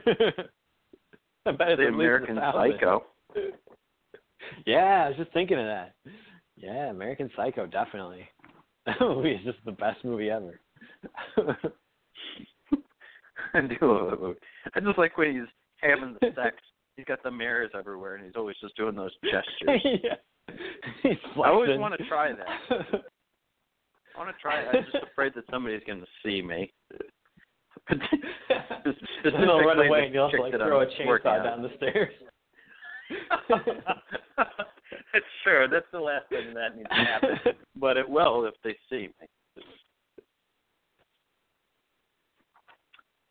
I 1.46 1.52
bet 1.52 1.58
The 1.58 1.72
at 1.72 1.78
least 1.78 1.82
a 1.82 1.88
American. 1.94 2.36
Psycho. 2.36 3.04
Yeah, 4.64 5.04
I 5.04 5.08
was 5.08 5.16
just 5.18 5.32
thinking 5.32 5.58
of 5.58 5.64
that. 5.66 5.94
Yeah, 6.56 6.90
American 6.90 7.30
Psycho, 7.36 7.66
definitely. 7.66 8.28
That 8.86 9.00
movie 9.00 9.32
is 9.32 9.44
just 9.44 9.58
the 9.64 9.72
best 9.72 10.04
movie 10.04 10.30
ever. 10.30 10.60
I 13.54 13.60
do 13.60 13.76
love 13.82 14.10
that 14.10 14.20
movie. 14.20 14.38
I 14.74 14.80
just 14.80 14.96
like 14.96 15.18
when 15.18 15.32
he's 15.34 15.48
having 15.80 16.16
the 16.20 16.28
sex. 16.36 16.56
He's 16.96 17.04
got 17.06 17.20
the 17.24 17.30
mirrors 17.32 17.72
everywhere, 17.76 18.14
and 18.14 18.24
he's 18.24 18.36
always 18.36 18.54
just 18.60 18.76
doing 18.76 18.94
those 18.94 19.10
gestures. 19.24 19.80
yeah. 19.84 20.14
I 21.42 21.48
always 21.50 21.78
want 21.78 21.98
to 21.98 22.04
try 22.06 22.32
that. 22.32 22.46
I 22.70 24.18
want 24.18 24.34
to 24.34 24.40
try 24.40 24.60
it. 24.60 24.68
I'm 24.72 24.84
just 24.84 25.04
afraid 25.12 25.32
that 25.34 25.44
somebody's 25.50 25.82
going 25.86 26.00
to 26.00 26.06
see 26.24 26.40
me. 26.40 26.72
And 27.88 28.00
they'll 29.24 29.60
run 29.60 29.78
away 29.86 30.06
and 30.06 30.14
you'll 30.14 30.28
have 30.30 30.36
to 30.36 30.42
like 30.42 30.52
throw 30.52 30.80
a 30.80 30.86
chainsaw 30.86 31.42
down 31.44 31.62
the 31.62 31.70
stairs. 31.76 32.12
sure 35.46 35.68
that's 35.68 35.86
the 35.92 36.00
last 36.00 36.28
thing 36.28 36.52
that 36.54 36.76
needs 36.76 36.88
to 36.88 36.94
happen, 36.94 37.38
but 37.76 37.96
it 37.96 38.08
will 38.08 38.44
if 38.46 38.54
they 38.64 38.76
see 38.90 39.08
me. 39.20 39.28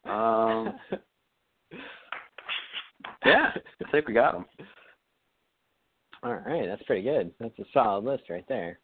Um, 0.06 0.73
yeah, 3.26 3.52
I 3.56 3.91
think 3.91 4.07
we 4.07 4.14
got 4.14 4.34
them. 4.34 4.45
All 6.23 6.34
right, 6.34 6.68
that's 6.68 6.84
pretty 6.84 7.03
good. 7.03 7.32
That's 7.40 7.57
a 7.60 7.65
solid 7.73 8.06
list 8.06 8.23
right 8.30 8.45
there. 8.48 8.80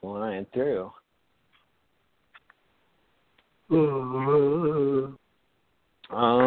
Flying 0.00 0.46
through. 0.54 0.90
Uh, 3.70 5.12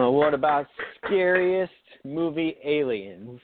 what 0.09 0.33
about 0.33 0.65
scariest 1.05 1.71
movie 2.03 2.55
aliens? 2.63 3.39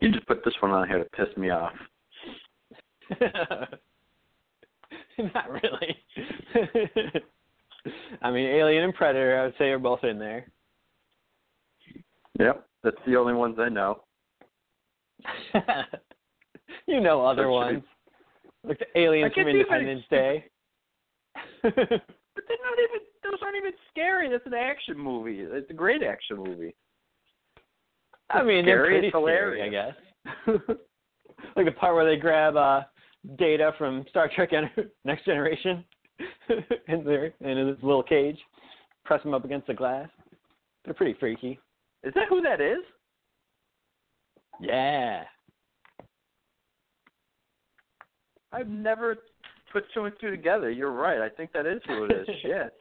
You 0.00 0.12
just 0.12 0.26
put 0.26 0.44
this 0.44 0.54
one 0.60 0.72
on 0.72 0.86
here 0.88 0.98
to 0.98 1.04
piss 1.10 1.34
me 1.36 1.50
off. 1.50 1.72
Not 5.18 5.50
really. 5.50 5.96
I 8.22 8.30
mean, 8.30 8.46
Alien 8.46 8.84
and 8.84 8.94
Predator, 8.94 9.38
I 9.38 9.44
would 9.44 9.54
say, 9.58 9.70
are 9.70 9.78
both 9.78 10.04
in 10.04 10.18
there. 10.18 10.46
Yep, 12.38 12.66
that's 12.82 12.96
the 13.06 13.16
only 13.16 13.34
ones 13.34 13.56
I 13.58 13.68
know. 13.68 14.02
you 16.86 17.00
know 17.00 17.24
other 17.24 17.48
ones, 17.48 17.82
like 18.66 18.78
the 18.78 18.98
aliens 18.98 19.32
from 19.32 19.44
can't 19.44 19.48
even- 19.48 19.60
Independence 19.60 20.04
Day. 20.10 20.44
But 22.32 22.44
they're 22.46 22.56
not 22.62 22.78
even; 22.78 23.00
those 23.24 23.40
aren't 23.42 23.56
even 23.56 23.72
scary. 23.90 24.30
That's 24.30 24.46
an 24.46 24.54
action 24.54 24.96
movie. 24.96 25.40
It's 25.40 25.68
a 25.68 25.74
great 25.74 26.02
action 26.02 26.36
movie. 26.36 26.74
I 28.30 28.42
mean, 28.42 28.64
they're 28.64 28.86
pretty 28.86 29.08
it's 29.08 29.16
scary, 29.16 29.62
I 29.62 29.68
guess. 29.68 29.94
like 31.56 31.66
the 31.66 31.72
part 31.72 31.94
where 31.96 32.04
they 32.04 32.16
grab 32.16 32.56
uh 32.56 32.82
Data 33.36 33.72
from 33.78 34.04
Star 34.10 34.30
Trek 34.34 34.50
Next 35.04 35.24
Generation 35.24 35.84
in 36.88 37.04
there 37.04 37.34
in 37.40 37.66
his 37.66 37.76
little 37.82 38.02
cage, 38.02 38.38
press 39.04 39.22
him 39.24 39.34
up 39.34 39.44
against 39.44 39.66
the 39.66 39.74
glass. 39.74 40.08
They're 40.84 40.94
pretty 40.94 41.18
freaky. 41.18 41.58
Is 42.04 42.14
that 42.14 42.28
who 42.28 42.40
that 42.42 42.60
is? 42.60 42.78
Yeah. 44.60 45.24
I've 48.52 48.68
never 48.68 49.16
put 49.72 49.84
two 49.94 50.04
and 50.04 50.14
two 50.20 50.30
together. 50.30 50.70
You're 50.70 50.92
right. 50.92 51.20
I 51.20 51.28
think 51.28 51.52
that 51.52 51.66
is 51.66 51.80
who 51.86 52.04
it 52.04 52.12
is. 52.12 52.26
Shit. 52.42 52.74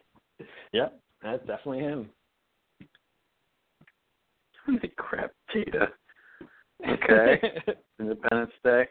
Yep, 0.73 0.99
that's 1.21 1.45
definitely 1.45 1.79
him. 1.79 2.09
Holy 4.65 4.91
crap, 4.97 5.31
Data. 5.53 5.87
Okay. 6.87 7.41
Independence 7.99 8.53
Day. 8.63 8.87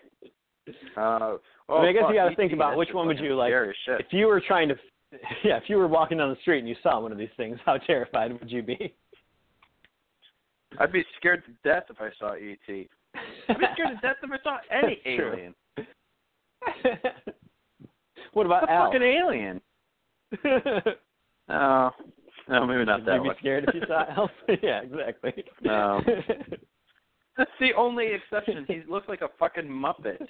Uh, 0.95 1.01
oh, 1.01 1.41
I, 1.71 1.81
mean, 1.81 1.89
I 1.89 1.93
guess 1.93 2.03
fuck, 2.03 2.11
you 2.11 2.17
got 2.17 2.29
to 2.29 2.37
think 2.37 2.53
about 2.53 2.77
which 2.77 2.91
one 2.93 3.07
would 3.07 3.19
you 3.19 3.35
like. 3.35 3.51
If 3.87 4.07
you 4.11 4.27
were 4.27 4.43
trying 4.47 4.69
to, 4.69 4.75
yeah, 5.43 5.57
if 5.57 5.65
you 5.69 5.79
were 5.79 5.89
walking 5.89 6.19
down 6.19 6.29
the 6.29 6.37
street 6.43 6.59
and 6.59 6.69
you 6.69 6.77
saw 6.83 7.01
one 7.01 7.13
of 7.13 7.19
these 7.19 7.31
things, 7.39 7.59
how 7.65 7.79
terrified 7.79 8.39
would 8.39 8.51
you 8.51 8.63
be? 8.63 8.95
I'd 10.79 10.93
be 10.93 11.03
scared 11.17 11.45
to 11.47 11.53
death 11.67 11.85
if 11.89 11.97
I 11.99 12.11
saw 12.19 12.35
E.T. 12.35 12.91
I'd 13.49 13.59
be 13.59 13.65
scared 13.73 13.97
to 14.01 14.07
death 14.07 14.17
if 14.23 14.31
I 14.31 14.43
saw 14.43 14.59
any 14.71 15.01
alien. 15.07 15.55
what 18.33 18.47
about 18.47 18.63
The 18.67 18.73
Al? 18.73 18.87
fucking 18.87 19.03
alien. 19.03 19.61
No, 20.45 20.61
oh, 21.49 21.91
no, 22.49 22.67
maybe 22.67 22.85
not 22.85 23.01
Would 23.01 23.07
that 23.09 23.15
you 23.17 23.23
be 23.23 23.29
one. 23.29 23.37
scared 23.41 23.65
if 23.69 23.75
you 23.75 23.83
saw 23.87 24.05
Elf? 24.17 24.31
yeah, 24.63 24.81
exactly. 24.83 25.45
No. 25.63 26.01
That's 27.37 27.51
the 27.61 27.73
only 27.77 28.09
exception. 28.13 28.65
He 28.67 28.83
looks 28.89 29.09
like 29.09 29.21
a 29.23 29.29
fucking 29.39 29.65
Muppet. 29.69 30.27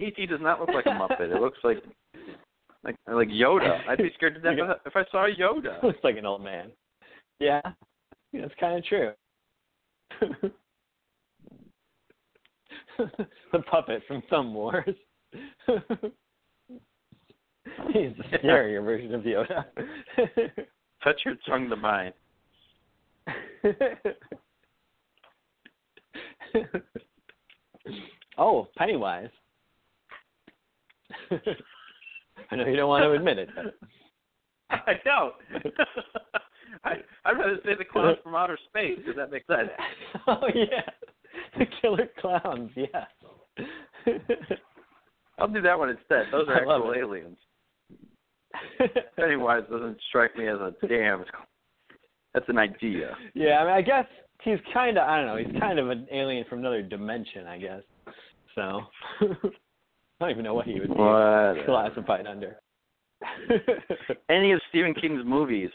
E.T. 0.00 0.26
does 0.26 0.40
not 0.40 0.58
look 0.60 0.70
like 0.74 0.86
a 0.86 0.90
Muppet. 0.90 1.34
It 1.34 1.40
looks 1.40 1.58
like 1.62 1.78
like 2.82 2.96
like 3.06 3.28
Yoda. 3.28 3.86
I'd 3.88 3.98
be 3.98 4.10
scared 4.16 4.34
to 4.34 4.40
death 4.40 4.78
if 4.86 4.96
I 4.96 5.04
saw 5.12 5.26
Yoda. 5.28 5.82
Looks 5.82 5.98
like 6.02 6.16
an 6.16 6.24
old 6.26 6.42
man. 6.42 6.70
Yeah, 7.38 7.60
yeah 8.32 8.40
that's 8.42 8.54
kind 8.58 8.78
of 8.78 8.84
true. 8.84 9.12
the 12.98 13.58
puppet 13.70 14.02
from 14.08 14.22
Thumb 14.30 14.52
Wars. 14.54 14.94
He's 17.92 18.12
the 18.16 18.24
scarier 18.38 18.82
version 18.84 19.14
of 19.14 19.22
Yoda. 19.22 19.64
Touch 21.04 21.20
your 21.24 21.36
tongue 21.46 21.68
to 21.70 21.76
mine. 21.76 22.12
oh, 28.38 28.68
Pennywise. 28.76 29.30
I 32.50 32.56
know 32.56 32.66
you 32.66 32.76
don't 32.76 32.88
want 32.88 33.04
to 33.04 33.12
admit 33.12 33.38
it. 33.38 33.48
But 33.54 33.76
I 34.70 34.94
don't. 35.04 35.34
I 36.84 36.94
I'd 37.24 37.38
rather 37.38 37.58
say 37.64 37.74
the 37.76 37.84
clowns 37.84 38.18
from 38.22 38.34
outer 38.34 38.58
space 38.68 38.98
because 38.98 39.16
that 39.16 39.30
makes 39.30 39.46
sense. 39.46 39.70
oh 40.26 40.48
yeah, 40.54 40.82
the 41.58 41.66
killer 41.80 42.08
clowns. 42.20 42.70
Yeah. 42.76 43.04
I'll 45.40 45.48
do 45.48 45.62
that 45.62 45.78
one 45.78 45.90
instead. 45.90 46.26
Those 46.32 46.48
are 46.48 46.54
actual 46.56 46.92
it. 46.92 46.98
aliens. 46.98 47.38
Pennywise 49.16 49.62
doesn't 49.70 49.98
strike 50.08 50.36
me 50.36 50.48
as 50.48 50.58
a 50.58 50.74
damn. 50.86 51.24
That's 52.34 52.48
an 52.48 52.58
idea. 52.58 53.16
yeah, 53.34 53.58
I 53.60 53.64
mean, 53.64 53.72
I 53.74 53.82
guess 53.82 54.06
he's 54.42 54.58
kind 54.72 54.96
of. 54.98 55.08
I 55.08 55.16
don't 55.18 55.26
know. 55.26 55.36
He's 55.36 55.60
kind 55.60 55.78
of 55.78 55.88
an 55.90 56.06
alien 56.12 56.44
from 56.48 56.60
another 56.60 56.82
dimension. 56.82 57.46
I 57.46 57.58
guess. 57.58 57.82
So 58.54 58.60
I 59.20 59.26
don't 60.20 60.30
even 60.30 60.44
know 60.44 60.54
what 60.54 60.66
he 60.66 60.74
would 60.80 60.88
be 60.88 60.94
What? 60.94 61.64
classified 61.66 62.26
under. 62.26 62.56
Any 64.28 64.52
of 64.52 64.60
Stephen 64.70 64.94
King's 64.94 65.24
movies, 65.24 65.70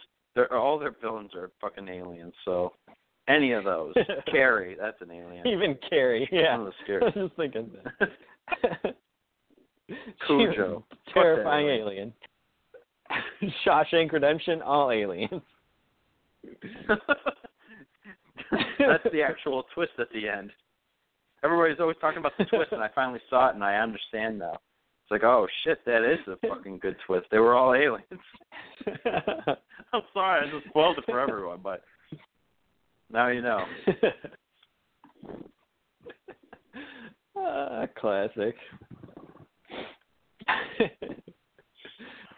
all 0.52 0.78
their 0.80 0.96
villains 1.02 1.32
are 1.36 1.52
fucking 1.62 1.88
aliens. 1.88 2.34
So 2.44 2.74
any 3.28 3.54
of 3.54 3.64
those. 3.64 3.94
Carrie, 4.32 4.76
that's 4.80 5.02
an 5.02 5.12
alien. 5.12 5.48
even 5.48 5.78
Carrie. 5.90 6.28
Yeah. 6.32 6.58
One 6.58 6.68
of 6.68 6.74
the 6.74 6.74
I 6.80 6.84
scary. 6.84 7.02
was 7.04 7.14
just 7.16 7.36
thinking 7.38 7.72
that. 8.00 8.96
Cujo. 10.28 10.84
Terrifying 11.14 11.68
that 11.68 11.74
alien. 11.74 12.14
Shawshank 13.66 14.12
Redemption, 14.12 14.62
all 14.62 14.91
aliens. 14.91 15.41
That's 18.80 19.03
the 19.12 19.22
actual 19.22 19.64
twist 19.74 19.94
at 19.99 20.07
the 20.12 20.28
end. 20.28 20.52
Everybody's 21.44 21.80
always 21.80 21.98
talking 22.02 22.20
about 22.20 22.34
the 22.38 22.45
twist, 22.45 22.72
and 22.72 22.82
I 22.82 22.90
finally 22.95 23.20
saw 23.30 23.49
it, 23.49 23.56
and 23.56 23.64
I 23.64 23.76
understand 23.76 24.40
now. 24.40 24.53
It's 24.53 25.12
like, 25.12 25.24
oh 25.24 25.48
shit, 25.64 25.86
that 25.86 26.03
is 26.03 26.20
a 26.28 26.48
fucking 26.48 26.80
good 26.80 26.95
twist. 27.06 27.28
They 27.30 27.38
were 27.38 27.53
all 27.53 27.76
aliens. 27.76 28.03
I'm 29.94 30.02
sorry, 30.14 30.48
I 30.48 30.52
just 30.52 30.68
spoiled 30.70 30.98
it 30.98 31.06
for 31.06 31.20
everyone, 31.20 31.60
but 31.64 31.84
now 33.12 33.28
you 33.28 33.41
know. 33.41 33.64
Ah, 37.38 37.86
classic. 37.99 38.56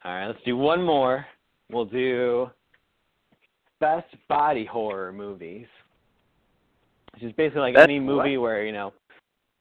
All 0.03 0.13
right, 0.13 0.27
let's 0.27 0.39
do 0.45 0.55
one 0.55 0.83
more. 0.83 1.25
We'll 1.71 1.85
do 1.85 2.47
best 3.79 4.07
body 4.27 4.65
horror 4.65 5.11
movies, 5.11 5.67
which 7.13 7.23
is 7.23 7.31
basically 7.33 7.61
like 7.61 7.77
any 7.77 7.99
movie 7.99 8.37
where 8.37 8.65
you 8.65 8.71
know 8.71 8.93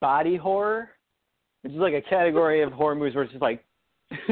body 0.01 0.37
horror, 0.37 0.91
which 1.63 1.73
is 1.73 1.79
like 1.79 1.95
a 1.95 2.03
category 2.03 2.63
of 2.63 2.73
horror 2.73 2.95
movies 2.95 3.15
where 3.15 3.25
it's 3.25 3.33
just 3.33 3.43
like 3.43 3.65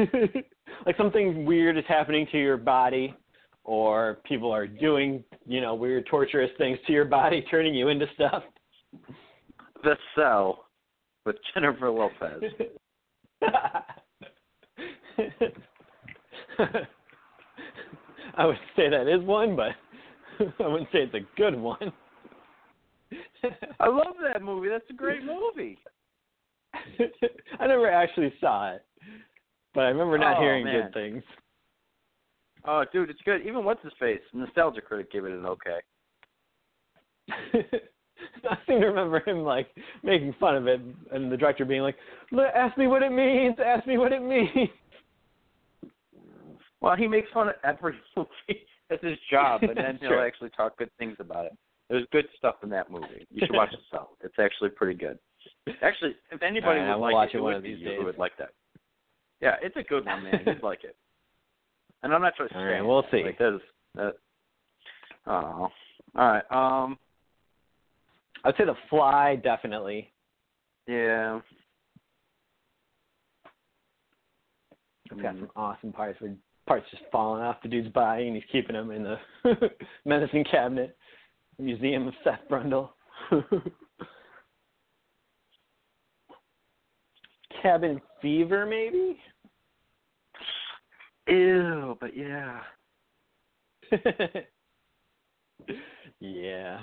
like 0.85 0.97
something 0.97 1.45
weird 1.45 1.77
is 1.77 1.83
happening 1.87 2.27
to 2.31 2.37
your 2.37 2.57
body, 2.57 3.13
or 3.63 4.19
people 4.25 4.51
are 4.51 4.67
doing, 4.67 5.23
you 5.45 5.59
know, 5.59 5.75
weird 5.75 6.05
torturous 6.07 6.51
things 6.57 6.77
to 6.87 6.93
your 6.93 7.05
body, 7.05 7.43
turning 7.51 7.73
you 7.73 7.89
into 7.89 8.05
stuff. 8.13 8.43
The 9.83 9.97
Cell 10.15 10.65
with 11.25 11.35
Jennifer 11.53 11.89
Lopez. 11.89 12.43
I 18.37 18.45
would 18.45 18.57
say 18.75 18.89
that 18.89 19.07
is 19.07 19.23
one, 19.25 19.55
but 19.55 19.71
I 20.63 20.67
wouldn't 20.67 20.89
say 20.91 20.99
it's 21.03 21.13
a 21.13 21.25
good 21.37 21.55
one. 21.57 21.91
I 23.79 23.87
love 23.87 24.15
that 24.31 24.41
movie. 24.41 24.69
That's 24.69 24.89
a 24.89 24.93
great 24.93 25.21
movie. 25.23 25.77
I 27.59 27.67
never 27.67 27.89
actually 27.89 28.33
saw 28.41 28.73
it, 28.73 28.83
but 29.73 29.81
I 29.81 29.87
remember 29.87 30.17
not 30.17 30.37
Oh, 30.37 30.41
hearing 30.41 30.65
man. 30.65 30.83
good 30.83 30.93
things. 30.93 31.23
Oh, 32.67 32.83
dude, 32.91 33.09
it's 33.09 33.21
good. 33.23 33.45
Even 33.45 33.63
what's 33.63 33.83
his 33.83 33.93
face, 33.99 34.19
Nostalgia 34.33 34.81
Critic, 34.81 35.11
gave 35.11 35.25
it 35.25 35.31
an 35.31 35.45
okay. 35.45 35.79
I 38.49 38.57
seem 38.67 38.81
to 38.81 38.87
remember 38.87 39.21
him 39.27 39.43
like 39.43 39.67
making 40.03 40.33
fun 40.39 40.55
of 40.55 40.67
it, 40.67 40.81
and 41.11 41.31
the 41.31 41.37
director 41.37 41.65
being 41.65 41.81
like, 41.81 41.95
"Look, 42.31 42.47
"Ask 42.55 42.77
me 42.77 42.87
what 42.87 43.03
it 43.03 43.11
means. 43.11 43.55
Ask 43.63 43.87
me 43.87 43.97
what 43.97 44.11
it 44.11 44.21
means." 44.21 44.69
Well, 46.85 46.95
he 46.95 47.07
makes 47.07 47.27
fun 47.33 47.49
of 47.49 47.55
every 47.63 47.95
movie. 48.15 48.61
That's 48.91 49.03
his 49.03 49.17
job, 49.31 49.63
and 49.63 49.75
then 49.75 49.97
he'll 50.01 50.09
Sure. 50.11 50.25
actually 50.25 50.51
talk 50.51 50.77
good 50.77 50.91
things 50.99 51.17
about 51.19 51.45
it. 51.47 51.57
There's 51.89 52.05
good 52.11 52.25
stuff 52.37 52.55
in 52.63 52.69
that 52.69 52.91
movie. 52.91 53.25
You 53.31 53.45
should 53.45 53.55
watch 53.55 53.71
The 53.71 53.77
Cell. 53.91 54.11
It's 54.23 54.35
actually 54.39 54.69
pretty 54.69 54.93
good. 54.97 55.17
Actually, 55.81 56.15
if 56.31 56.43
anybody 56.43 56.79
right, 56.79 56.93
would 56.95 57.01
like 57.01 57.13
watch 57.13 57.29
it, 57.33 57.37
it 57.37 57.41
one 57.41 57.53
of 57.55 57.63
these 57.63 57.83
days. 57.83 57.99
would 58.03 58.19
like 58.19 58.37
that. 58.37 58.49
Yeah, 59.41 59.55
it's 59.63 59.75
a 59.77 59.83
good 59.83 60.05
one, 60.05 60.23
man. 60.23 60.41
You'd 60.45 60.61
like 60.63 60.83
it. 60.83 60.95
And 62.03 62.13
I'm 62.13 62.21
not 62.21 62.35
trying 62.35 62.49
to 62.49 62.55
All 62.57 62.63
right, 62.65 62.81
we'll 62.85 63.01
that. 63.01 63.11
see. 63.11 63.23
Like, 63.23 63.37
that 63.39 63.55
is, 63.55 63.61
that, 63.95 64.13
oh. 65.27 65.31
All 65.31 65.71
right. 66.15 66.43
Um. 66.51 66.97
I'd 68.43 68.53
say 68.57 68.65
The 68.65 68.75
Fly 68.91 69.37
definitely. 69.37 70.11
Yeah. 70.87 71.39
It's 75.11 75.19
got 75.21 75.33
Mm. 75.35 75.39
some 75.39 75.51
awesome 75.55 75.91
parts 75.91 76.21
where 76.21 76.35
parts 76.67 76.85
just 76.91 77.03
falling 77.11 77.41
off 77.43 77.61
the 77.61 77.69
dude's 77.69 77.89
body, 77.89 78.27
and 78.27 78.35
he's 78.35 78.45
keeping 78.51 78.75
them 78.75 78.91
in 78.91 79.03
the 79.03 79.17
medicine 80.05 80.43
cabinet, 80.49 80.97
museum 81.59 82.07
of 82.07 82.13
Seth 82.23 82.39
Brundle. 82.49 82.89
Cabin 87.61 88.01
Fever, 88.21 88.65
maybe. 88.65 89.17
Ew, 91.27 91.97
but 91.99 92.15
yeah. 92.15 92.59
yeah. 96.19 96.79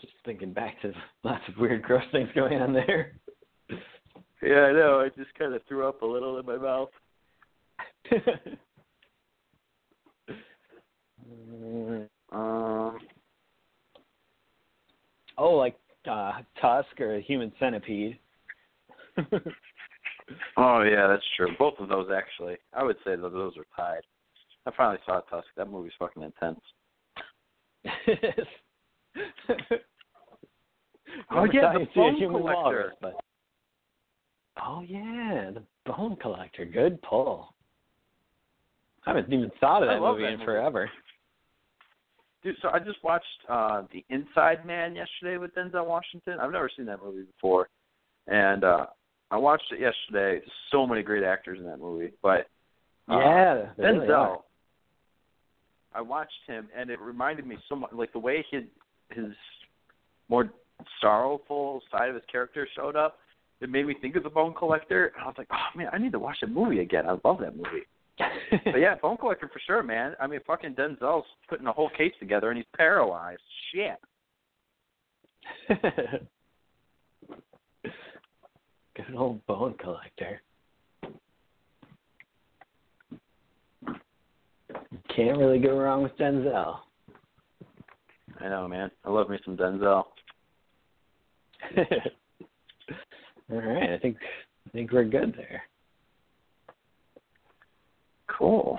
Just 0.00 0.12
thinking 0.24 0.52
back 0.52 0.80
to 0.82 0.92
lots 1.24 1.42
of 1.48 1.56
weird, 1.56 1.82
gross 1.82 2.04
things 2.12 2.28
going 2.34 2.60
on 2.60 2.72
there. 2.72 3.12
Yeah, 4.42 4.66
I 4.66 4.72
know. 4.72 5.00
I 5.00 5.08
just 5.16 5.34
kind 5.38 5.54
of 5.54 5.62
threw 5.66 5.88
up 5.88 6.02
a 6.02 6.06
little 6.06 6.38
in 6.38 6.46
my 6.46 6.56
mouth. 6.56 6.90
Um. 12.30 12.98
oh, 15.38 15.54
like 15.54 15.78
uh, 16.10 16.32
Tusk 16.60 17.00
or 17.00 17.16
a 17.16 17.20
Human 17.22 17.52
Centipede. 17.58 18.18
Oh 20.58 20.82
yeah, 20.82 21.06
that's 21.06 21.24
true. 21.36 21.48
Both 21.58 21.78
of 21.78 21.88
those 21.88 22.08
actually. 22.14 22.56
I 22.74 22.84
would 22.84 22.96
say 23.04 23.16
that 23.16 23.32
those 23.32 23.54
are 23.56 23.64
tied. 23.74 24.02
I 24.66 24.70
finally 24.76 24.98
saw 25.06 25.20
Tusk. 25.20 25.46
That 25.56 25.70
movie's 25.70 25.92
fucking 25.98 26.22
intense. 26.22 26.60
Oh, 31.30 31.44
yeah, 31.44 31.72
the 31.72 31.80
you'd 31.80 31.88
see 31.94 32.00
a 32.00 32.28
Bone 32.28 32.40
Collector. 32.40 32.42
walrus, 32.42 32.94
but 33.00 33.14
oh 34.62 34.82
yeah, 34.82 35.50
the 35.54 35.62
Bone 35.86 36.16
Collector. 36.20 36.66
Good 36.66 37.00
pull. 37.02 37.54
I 39.08 39.16
haven't 39.16 39.32
even 39.32 39.50
thought 39.58 39.82
of 39.82 39.88
that 39.88 40.00
movie 40.00 40.22
that 40.22 40.28
in 40.28 40.34
movie. 40.34 40.44
forever. 40.44 40.90
Dude, 42.42 42.56
so 42.60 42.68
I 42.68 42.78
just 42.78 43.02
watched 43.02 43.24
uh 43.48 43.82
The 43.92 44.04
Inside 44.10 44.66
Man 44.66 44.94
yesterday 44.94 45.38
with 45.38 45.54
Denzel 45.54 45.86
Washington. 45.86 46.38
I've 46.40 46.52
never 46.52 46.70
seen 46.76 46.86
that 46.86 47.02
movie 47.02 47.22
before. 47.22 47.68
And 48.26 48.64
uh 48.64 48.86
I 49.30 49.36
watched 49.38 49.72
it 49.72 49.80
yesterday. 49.80 50.44
So 50.70 50.86
many 50.86 51.02
great 51.02 51.24
actors 51.24 51.58
in 51.58 51.64
that 51.66 51.80
movie. 51.80 52.12
But 52.22 52.48
uh, 53.10 53.18
yeah, 53.18 53.66
they 53.76 53.84
really 53.84 54.06
Denzel. 54.06 54.42
I 55.94 56.02
watched 56.02 56.32
him, 56.46 56.68
and 56.76 56.90
it 56.90 57.00
reminded 57.00 57.46
me 57.46 57.56
so 57.68 57.76
much, 57.76 57.90
like 57.92 58.12
the 58.12 58.18
way 58.18 58.44
his 58.50 58.64
his 59.10 59.32
more 60.28 60.50
sorrowful 61.00 61.80
side 61.90 62.10
of 62.10 62.14
his 62.14 62.24
character 62.30 62.68
showed 62.76 62.94
up. 62.94 63.18
It 63.62 63.70
made 63.70 63.86
me 63.86 63.94
think 64.00 64.16
of 64.16 64.22
the 64.22 64.30
Bone 64.30 64.54
Collector, 64.56 65.06
and 65.06 65.24
I 65.24 65.26
was 65.26 65.34
like, 65.38 65.48
oh 65.50 65.78
man, 65.78 65.88
I 65.92 65.98
need 65.98 66.12
to 66.12 66.18
watch 66.18 66.36
that 66.42 66.50
movie 66.50 66.80
again. 66.80 67.04
I 67.06 67.16
love 67.26 67.38
that 67.40 67.56
movie. 67.56 67.86
But 68.64 68.78
yeah, 68.80 68.94
Bone 68.94 69.16
Collector 69.16 69.50
for 69.52 69.60
sure, 69.66 69.82
man. 69.82 70.14
I 70.20 70.26
mean, 70.26 70.40
fucking 70.46 70.74
Denzel's 70.74 71.26
putting 71.48 71.66
a 71.66 71.72
whole 71.72 71.90
case 71.90 72.12
together, 72.18 72.50
and 72.50 72.56
he's 72.56 72.66
paralyzed. 72.76 73.42
Shit. 73.72 73.98
Good 78.96 79.14
old 79.16 79.46
Bone 79.46 79.74
Collector. 79.78 80.40
Can't 85.14 85.38
really 85.38 85.58
go 85.58 85.78
wrong 85.78 86.02
with 86.02 86.16
Denzel. 86.16 86.78
I 88.40 88.48
know, 88.48 88.66
man. 88.68 88.90
I 89.04 89.10
love 89.10 89.28
me 89.28 89.38
some 89.44 89.56
Denzel. 89.56 90.04
All 93.50 93.56
right, 93.56 93.90
I 93.90 93.98
think 93.98 94.16
I 94.66 94.70
think 94.70 94.92
we're 94.92 95.04
good 95.04 95.34
there. 95.36 95.62
Cool. 98.38 98.78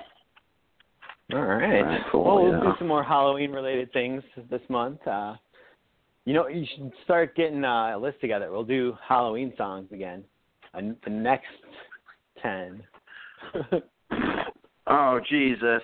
All 1.33 1.39
right. 1.41 1.77
All 1.81 1.83
right, 1.85 2.01
cool, 2.11 2.23
Well, 2.23 2.43
we'll 2.43 2.53
yeah. 2.53 2.59
do 2.61 2.71
some 2.79 2.87
more 2.87 3.03
Halloween 3.03 3.51
related 3.51 3.91
things 3.93 4.23
this 4.49 4.61
month. 4.69 5.05
Uh, 5.05 5.35
you 6.25 6.33
know, 6.33 6.47
you 6.47 6.65
should 6.75 6.91
start 7.03 7.35
getting 7.35 7.63
uh, 7.63 7.95
a 7.95 7.99
list 7.99 8.19
together. 8.21 8.51
We'll 8.51 8.63
do 8.63 8.95
Halloween 9.07 9.53
songs 9.57 9.89
again. 9.91 10.23
Uh, 10.73 10.81
the 11.03 11.09
next 11.11 11.47
ten. 12.41 12.83
Oh 14.91 15.19
Jesus! 15.29 15.83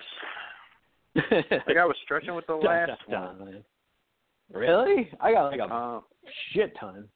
Like 1.14 1.76
I 1.78 1.84
was 1.84 1.94
stretching 2.02 2.34
with 2.34 2.44
the 2.48 2.54
Dun, 2.60 2.64
last 2.64 2.90
dun, 3.08 3.38
one. 3.38 3.38
dun. 3.52 3.64
Really? 4.52 5.08
I 5.20 5.30
got 5.32 5.50
like 5.52 5.60
a 5.60 5.72
Uh, 5.72 6.00
shit 6.52 6.74
ton. 6.80 7.08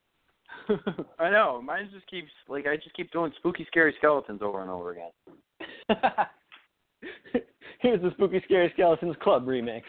I 1.18 1.30
know. 1.30 1.60
Mine 1.60 1.88
just 1.92 2.06
keeps 2.08 2.30
like 2.48 2.68
I 2.68 2.76
just 2.76 2.94
keep 2.94 3.10
doing 3.10 3.32
spooky, 3.38 3.64
scary 3.66 3.92
skeletons 3.98 4.40
over 4.40 4.60
and 4.62 4.70
over 4.70 4.92
again. 4.92 5.98
Here's 7.80 8.02
the 8.02 8.10
Spooky 8.12 8.42
Scary 8.44 8.70
Skeletons 8.74 9.16
Club 9.22 9.46
remix. 9.46 9.82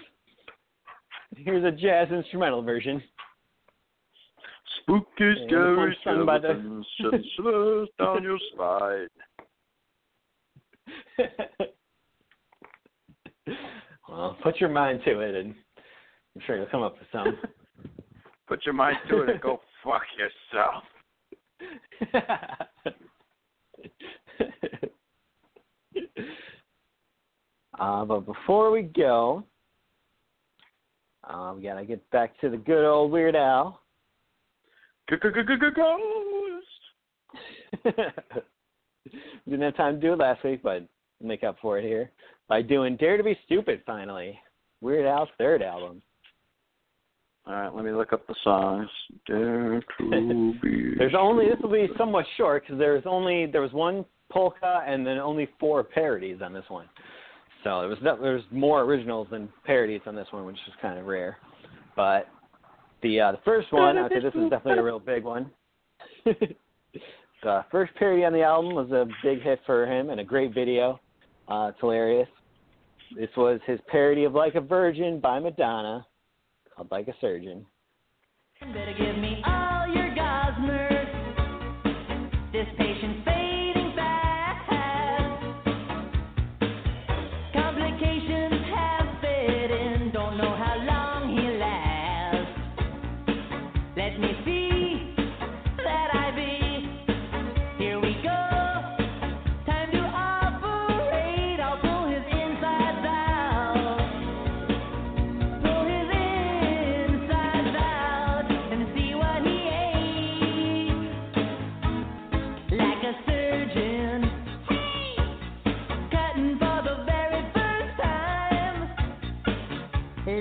Here's 1.35 1.63
a 1.63 1.71
jazz 1.71 2.09
instrumental 2.11 2.61
version. 2.61 3.01
Spooky, 4.81 5.05
this 5.19 5.37
scary 5.47 5.97
skeletons 6.01 6.85
shivers 7.35 7.89
down 7.99 8.23
your 8.23 8.39
spine. 8.53 9.07
well, 14.09 14.37
put 14.43 14.59
your 14.59 14.69
mind 14.69 15.01
to 15.05 15.19
it, 15.19 15.35
and 15.35 15.53
I'm 16.35 16.41
sure 16.45 16.57
you'll 16.57 16.65
come 16.67 16.83
up 16.83 16.97
with 16.97 17.07
some. 17.11 17.37
Put 18.47 18.65
your 18.65 18.73
mind 18.73 18.97
to 19.09 19.23
it 19.23 19.29
and 19.29 19.41
go 19.41 19.59
fuck 19.83 20.03
yourself. 20.17 20.83
Uh, 27.81 28.05
but 28.05 28.21
before 28.21 28.69
we 28.71 28.83
go, 28.83 29.43
uh, 31.27 31.53
we 31.55 31.63
gotta 31.63 31.83
get 31.83 32.07
back 32.11 32.39
to 32.41 32.49
the 32.49 32.57
good 32.57 32.87
old 32.87 33.11
Weird 33.11 33.35
Al. 33.35 33.81
Ghost. 35.09 36.67
Didn't 39.45 39.61
have 39.61 39.75
time 39.75 39.95
to 39.95 40.01
do 40.01 40.13
it 40.13 40.19
last 40.19 40.43
week, 40.43 40.61
but 40.61 40.87
make 41.21 41.43
up 41.43 41.57
for 41.61 41.79
it 41.79 41.83
here 41.83 42.11
by 42.47 42.61
doing 42.61 42.97
Dare 42.97 43.17
to 43.17 43.23
Be 43.23 43.37
Stupid 43.45 43.81
finally. 43.85 44.39
Weird 44.81 45.07
Al's 45.07 45.29
third 45.37 45.63
album. 45.63 46.01
All 47.47 47.53
right, 47.53 47.73
let 47.73 47.83
me 47.83 47.91
look 47.91 48.13
up 48.13 48.27
the 48.27 48.35
songs. 48.43 48.87
Dare 49.25 49.81
to 49.99 50.53
be. 50.61 50.93
There's 50.97 51.15
only 51.17 51.45
this 51.45 51.57
will 51.61 51.71
be 51.71 51.89
somewhat 51.97 52.25
short 52.37 52.63
because 52.63 52.77
there's 52.77 53.03
only 53.07 53.47
there 53.47 53.61
was 53.61 53.73
one 53.73 54.05
polka 54.31 54.83
and 54.85 55.05
then 55.05 55.17
only 55.17 55.49
four 55.59 55.83
parodies 55.83 56.37
on 56.43 56.53
this 56.53 56.65
one. 56.67 56.85
So 57.63 57.79
there 57.79 57.89
was 57.89 58.01
no- 58.01 58.17
there's 58.17 58.43
more 58.51 58.81
originals 58.81 59.27
than 59.29 59.49
parodies 59.65 60.01
on 60.05 60.15
this 60.15 60.27
one, 60.31 60.45
which 60.45 60.57
is 60.67 60.73
kind 60.81 60.97
of 60.97 61.05
rare. 61.05 61.37
But 61.95 62.27
the 63.01 63.19
uh, 63.19 63.31
the 63.33 63.39
first 63.45 63.71
one, 63.71 63.97
I 63.97 64.07
think 64.07 64.23
this 64.23 64.33
is 64.33 64.49
definitely 64.49 64.79
a 64.79 64.83
real 64.83 64.99
big 64.99 65.23
one. 65.23 65.51
the 67.43 67.65
first 67.71 67.93
parody 67.95 68.23
on 68.23 68.33
the 68.33 68.43
album 68.43 68.73
was 68.73 68.91
a 68.91 69.07
big 69.23 69.41
hit 69.41 69.59
for 69.65 69.85
him 69.85 70.09
and 70.09 70.19
a 70.19 70.23
great 70.23 70.53
video. 70.53 70.99
Uh, 71.47 71.69
it's 71.71 71.79
hilarious. 71.79 72.29
This 73.15 73.29
was 73.35 73.59
his 73.65 73.79
parody 73.87 74.23
of 74.23 74.33
Like 74.33 74.55
a 74.55 74.61
Virgin 74.61 75.19
by 75.19 75.39
Madonna, 75.39 76.05
called 76.75 76.89
Like 76.91 77.07
a 77.07 77.13
Surgeon. 77.19 77.65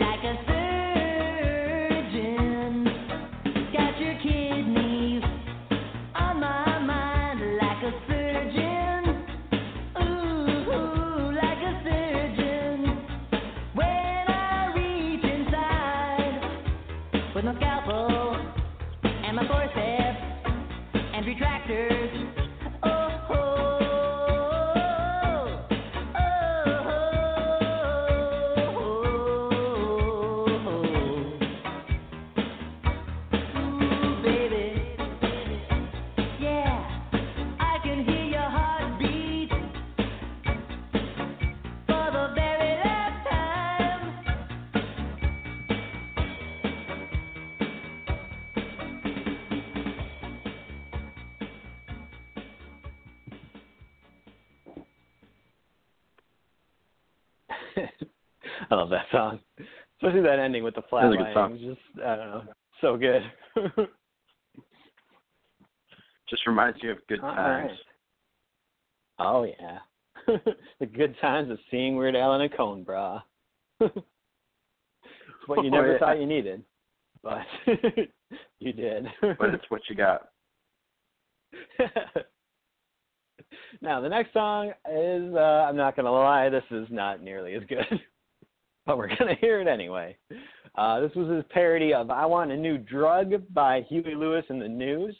Like 0.00 0.24
a 0.24 0.49
song, 59.12 59.40
especially 59.96 60.22
that 60.22 60.38
ending 60.38 60.62
with 60.64 60.74
the 60.74 60.82
flat 60.90 61.04
Really 61.04 61.18
good 61.18 61.34
song. 61.34 61.58
Just 61.58 61.80
I 62.04 62.16
don't 62.16 62.30
know, 62.30 62.42
so 62.80 62.96
good. 62.96 63.22
Just 66.28 66.46
reminds 66.46 66.78
you 66.82 66.92
of 66.92 66.98
good 67.08 67.20
All 67.20 67.34
times. 67.34 67.70
right. 67.70 67.78
Oh 69.18 69.42
yeah, 69.44 69.78
the 70.80 70.86
good 70.86 71.16
times 71.20 71.50
of 71.50 71.58
seeing 71.70 71.96
Weird 71.96 72.14
Al 72.16 72.34
in 72.36 72.42
a 72.42 72.48
cone 72.48 72.84
bra. 72.84 73.20
it's 73.80 73.92
what 75.46 75.64
you 75.64 75.70
Oh, 75.70 75.74
never 75.76 75.92
yeah. 75.92 75.98
thought 75.98 76.20
you 76.20 76.26
needed, 76.26 76.62
but 77.22 77.42
you 78.60 78.72
did. 78.72 79.06
But 79.20 79.54
it's 79.54 79.64
what 79.70 79.82
you 79.90 79.96
got. 79.96 80.28
now 83.82 84.00
the 84.00 84.08
next 84.08 84.32
song 84.32 84.68
is 84.90 85.34
uh, 85.34 85.66
I'm 85.68 85.76
not 85.76 85.96
gonna 85.96 86.12
lie, 86.12 86.48
this 86.48 86.62
is 86.70 86.86
not 86.90 87.20
nearly 87.22 87.54
as 87.54 87.62
good. 87.68 87.84
But 88.90 88.98
we're 88.98 89.08
gonna 89.18 89.36
hear 89.40 89.60
it 89.60 89.68
anyway. 89.68 90.16
Uh, 90.74 90.98
this 90.98 91.14
was 91.14 91.30
his 91.30 91.44
parody 91.50 91.94
of 91.94 92.10
I 92.10 92.26
Want 92.26 92.50
a 92.50 92.56
New 92.56 92.76
Drug 92.76 93.30
by 93.54 93.82
Huey 93.88 94.16
Lewis 94.16 94.44
and 94.48 94.60
the 94.60 94.66
News 94.68 95.14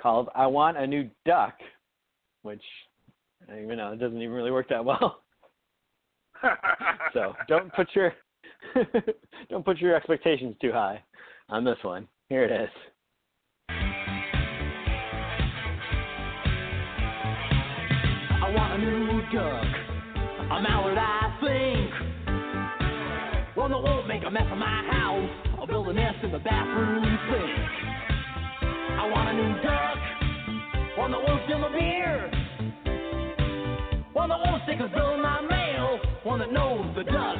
called 0.00 0.28
I 0.34 0.48
Want 0.48 0.76
a 0.76 0.84
New 0.84 1.08
Duck, 1.24 1.54
which 2.42 2.62
I 3.46 3.52
don't 3.52 3.62
even 3.62 3.76
know, 3.76 3.92
it 3.92 4.00
doesn't 4.00 4.20
even 4.20 4.34
really 4.34 4.50
work 4.50 4.68
that 4.70 4.84
well. 4.84 5.22
so 7.12 7.34
don't 7.46 7.72
put 7.74 7.86
your 7.94 8.12
don't 9.50 9.64
put 9.64 9.78
your 9.78 9.94
expectations 9.94 10.56
too 10.60 10.72
high 10.72 11.00
on 11.48 11.62
this 11.62 11.78
one. 11.82 12.08
Here 12.28 12.44
it 12.44 12.50
is. 12.50 12.70
I 18.40 18.50
want 18.52 18.72
a 18.72 18.78
new 18.78 19.22
duck, 19.32 19.64
a 20.50 20.60
mallard, 20.60 20.98
I 20.98 21.38
think. 21.40 22.13
One 23.64 23.70
that 23.70 23.82
won't 23.82 24.06
make 24.06 24.22
a 24.22 24.30
mess 24.30 24.44
of 24.52 24.58
my 24.58 24.84
house. 24.92 25.30
I'll 25.58 25.66
build 25.66 25.88
a 25.88 25.94
nest 25.94 26.18
in 26.22 26.30
the 26.30 26.38
bathroom 26.38 27.02
sink. 27.02 27.50
I 28.60 29.08
want 29.08 29.30
a 29.30 29.32
new 29.32 29.62
duck, 29.62 30.98
one 30.98 31.10
that 31.12 31.22
won't 31.26 31.40
steal 31.46 31.60
my 31.60 31.72
beer. 31.72 32.30
One 34.12 34.28
that 34.28 34.38
won't 34.44 34.62
stick 34.64 34.80
a 34.80 34.88
bill 34.94 35.14
in 35.14 35.22
my 35.22 35.40
mail. 35.40 35.98
One 36.24 36.40
that 36.40 36.52
knows 36.52 36.94
the 36.94 37.04
duck 37.04 37.36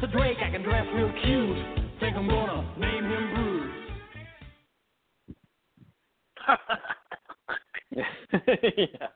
Just 0.00 0.14
a 0.14 0.16
drake 0.16 0.38
I 0.42 0.50
can 0.50 0.62
dress 0.62 0.86
real 0.94 1.12
cute. 1.24 1.58
Think 2.00 2.16
I'm 2.16 2.26
gonna 2.26 2.62
name 2.78 3.04
him 3.04 3.34
Bruce. 3.34 3.70
yeah. 8.76 9.08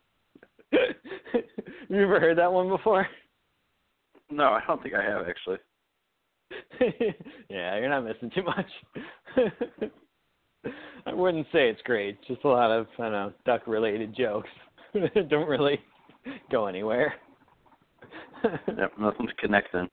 you 1.89 2.03
ever 2.03 2.21
heard 2.21 2.37
that 2.39 2.53
one 2.53 2.69
before? 2.69 3.07
no, 4.31 4.45
I 4.45 4.61
don't 4.67 4.83
think 4.83 4.95
I 4.95 5.03
have 5.03 5.27
actually. 5.27 5.59
yeah, 7.49 7.79
you're 7.79 7.89
not 7.89 8.05
missing 8.05 8.31
too 8.35 8.43
much. 8.43 8.67
I 11.07 11.15
wouldn't 11.15 11.47
say 11.47 11.71
it's 11.71 11.83
great. 11.83 12.19
Just 12.27 12.45
a 12.45 12.49
lot 12.49 12.71
of 12.71 12.87
I 12.99 13.03
don't 13.05 13.13
know 13.13 13.33
duck 13.47 13.67
related 13.67 14.15
jokes. 14.15 14.51
Don't 15.31 15.49
really 15.49 15.79
go 16.51 16.67
anywhere. 16.67 17.15
Yep, 18.45 18.93
nothing's 18.99 19.31
connecting. 19.39 19.89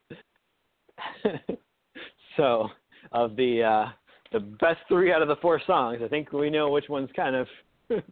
so, 2.36 2.68
of 3.12 3.36
the 3.36 3.62
uh, 3.62 3.92
the 4.32 4.40
best 4.40 4.80
three 4.88 5.12
out 5.12 5.22
of 5.22 5.28
the 5.28 5.36
four 5.36 5.60
songs, 5.66 6.00
I 6.04 6.08
think 6.08 6.32
we 6.32 6.50
know 6.50 6.70
which 6.70 6.88
one's 6.88 7.10
kind 7.14 7.36
of 7.36 7.46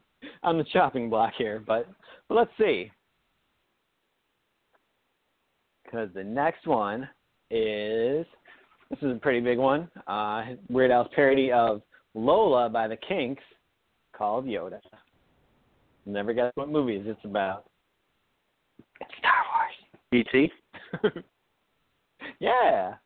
on 0.42 0.58
the 0.58 0.64
chopping 0.72 1.08
block 1.08 1.32
here. 1.36 1.62
But, 1.66 1.88
but 2.28 2.34
let's 2.34 2.50
see, 2.58 2.90
because 5.84 6.10
the 6.14 6.24
next 6.24 6.66
one 6.66 7.08
is 7.50 8.26
this 8.90 8.98
is 9.02 9.16
a 9.16 9.20
pretty 9.20 9.40
big 9.40 9.58
one. 9.58 9.88
Uh, 10.06 10.42
Weird 10.68 10.90
Al's 10.90 11.08
parody 11.14 11.52
of 11.52 11.82
Lola 12.14 12.68
by 12.68 12.88
the 12.88 12.96
Kinks, 12.96 13.42
called 14.16 14.46
Yoda. 14.46 14.80
Never 16.06 16.32
guess 16.32 16.52
what 16.54 16.68
movies 16.68 17.04
it's 17.06 17.24
about. 17.24 17.66
It's 19.00 19.10
Star 19.18 19.32
Wars. 19.52 20.22
E.T. 21.04 21.22
Yeah. 22.40 22.96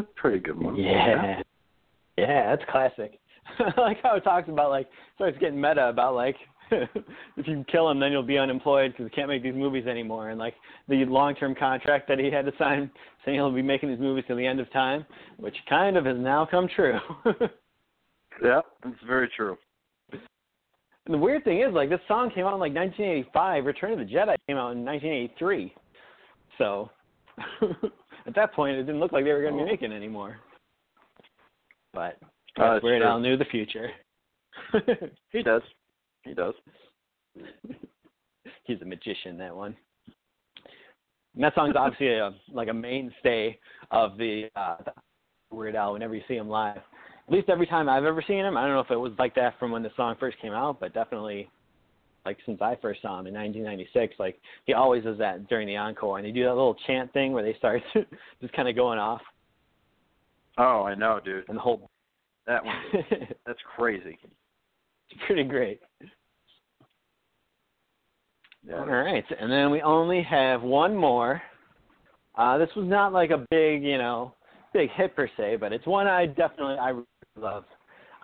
That's 0.00 0.12
a 0.16 0.20
pretty 0.20 0.38
good 0.38 0.60
one. 0.60 0.76
Yeah. 0.76 1.42
Yeah, 2.16 2.54
that's 2.54 2.70
classic. 2.70 3.18
I 3.58 3.72
like 3.80 3.98
how 4.02 4.16
it 4.16 4.24
talks 4.24 4.48
about 4.48 4.70
like 4.70 4.88
starts 5.14 5.38
getting 5.38 5.60
meta 5.60 5.88
about 5.88 6.14
like 6.14 6.36
if 6.70 7.46
you 7.46 7.64
kill 7.70 7.90
him 7.90 7.98
then 7.98 8.12
you'll 8.12 8.22
be 8.22 8.38
unemployed 8.38 8.92
because 8.92 9.06
he 9.10 9.14
can't 9.14 9.28
make 9.28 9.42
these 9.42 9.54
movies 9.54 9.86
anymore 9.86 10.30
and 10.30 10.38
like 10.38 10.54
the 10.88 11.04
long-term 11.06 11.54
contract 11.54 12.06
that 12.06 12.18
he 12.18 12.30
had 12.30 12.44
to 12.44 12.52
sign 12.58 12.90
saying 13.24 13.36
he'll 13.36 13.50
be 13.50 13.62
making 13.62 13.88
these 13.88 13.98
movies 13.98 14.24
till 14.26 14.36
the 14.36 14.46
end 14.46 14.60
of 14.60 14.70
time, 14.72 15.04
which 15.38 15.56
kind 15.68 15.96
of 15.96 16.04
has 16.04 16.16
now 16.18 16.46
come 16.48 16.68
true. 16.74 16.98
yeah, 18.42 18.60
it's 18.84 19.02
very 19.06 19.28
true. 19.36 19.56
And 21.06 21.14
the 21.14 21.18
weird 21.18 21.44
thing 21.44 21.60
is, 21.60 21.72
like, 21.72 21.88
this 21.88 22.00
song 22.06 22.30
came 22.30 22.46
out 22.46 22.54
in 22.54 22.60
like 22.60 22.74
1985. 22.74 23.64
Return 23.64 23.92
of 23.92 23.98
the 23.98 24.04
Jedi 24.04 24.36
came 24.46 24.56
out 24.56 24.72
in 24.72 24.84
1983. 24.84 25.74
So, 26.58 26.90
at 28.30 28.36
that 28.36 28.54
point, 28.54 28.76
it 28.76 28.84
didn't 28.84 29.00
look 29.00 29.12
like 29.12 29.24
they 29.24 29.32
were 29.32 29.42
going 29.42 29.56
to 29.58 29.64
be 29.64 29.70
making 29.70 29.92
anymore. 29.92 30.36
But 31.92 32.18
Oh, 32.58 32.62
uh, 32.62 32.80
Weird. 32.82 33.02
Al 33.02 33.20
knew 33.20 33.36
the 33.36 33.44
future. 33.46 33.90
He 35.32 35.42
does. 35.42 35.62
He 36.24 36.34
does. 36.34 36.54
He's 38.64 38.82
a 38.82 38.84
magician, 38.84 39.38
that 39.38 39.54
one. 39.54 39.76
And 41.34 41.44
that 41.44 41.54
song's 41.54 41.76
obviously 41.76 42.16
a, 42.16 42.34
like 42.52 42.68
a 42.68 42.74
mainstay 42.74 43.58
of 43.90 44.18
the 44.18 44.48
uh, 44.56 44.76
Weird 45.50 45.76
Al 45.76 45.92
whenever 45.92 46.14
you 46.14 46.22
see 46.26 46.34
him 46.34 46.48
live. 46.48 46.76
At 46.76 47.32
least 47.32 47.48
every 47.48 47.66
time 47.66 47.88
I've 47.88 48.04
ever 48.04 48.22
seen 48.26 48.44
him. 48.44 48.56
I 48.56 48.62
don't 48.62 48.74
know 48.74 48.80
if 48.80 48.90
it 48.90 48.96
was 48.96 49.12
like 49.18 49.34
that 49.36 49.58
from 49.58 49.70
when 49.70 49.82
the 49.82 49.90
song 49.96 50.16
first 50.18 50.38
came 50.40 50.52
out, 50.52 50.80
but 50.80 50.92
definitely 50.92 51.48
like 52.30 52.38
since 52.46 52.62
I 52.62 52.76
first 52.80 53.02
saw 53.02 53.18
him 53.18 53.26
in 53.26 53.34
1996. 53.34 54.14
Like 54.20 54.40
he 54.64 54.72
always 54.72 55.02
does 55.02 55.18
that 55.18 55.48
during 55.48 55.66
the 55.66 55.76
encore, 55.76 56.18
and 56.18 56.26
they 56.26 56.30
do 56.30 56.44
that 56.44 56.50
little 56.54 56.76
chant 56.86 57.12
thing 57.12 57.32
where 57.32 57.42
they 57.42 57.54
start 57.58 57.82
just 58.40 58.52
kind 58.52 58.68
of 58.68 58.76
going 58.76 58.98
off, 59.00 59.20
Oh, 60.58 60.82
I 60.84 60.94
know, 60.94 61.18
dude. 61.24 61.44
and 61.48 61.56
the 61.56 61.60
whole. 61.60 61.88
That 62.46 62.64
one, 62.64 62.76
that's 63.46 63.58
crazy. 63.76 64.18
It's 65.10 65.20
pretty 65.26 65.42
great. 65.44 65.80
Yeah. 68.66 68.76
All 68.80 68.86
right, 68.86 69.24
and 69.40 69.50
then 69.50 69.70
we 69.70 69.80
only 69.82 70.22
have 70.22 70.62
one 70.62 70.94
more. 70.94 71.42
Uh, 72.36 72.58
this 72.58 72.68
was 72.76 72.86
not 72.88 73.12
like 73.12 73.30
a 73.30 73.44
big, 73.50 73.82
you 73.82 73.98
know, 73.98 74.34
big 74.72 74.90
hit 74.92 75.16
per 75.16 75.28
se, 75.36 75.56
but 75.56 75.72
it's 75.72 75.86
one 75.86 76.06
I 76.06 76.26
definitely 76.26 76.76
I 76.80 76.90
really 76.90 77.04
love. 77.38 77.64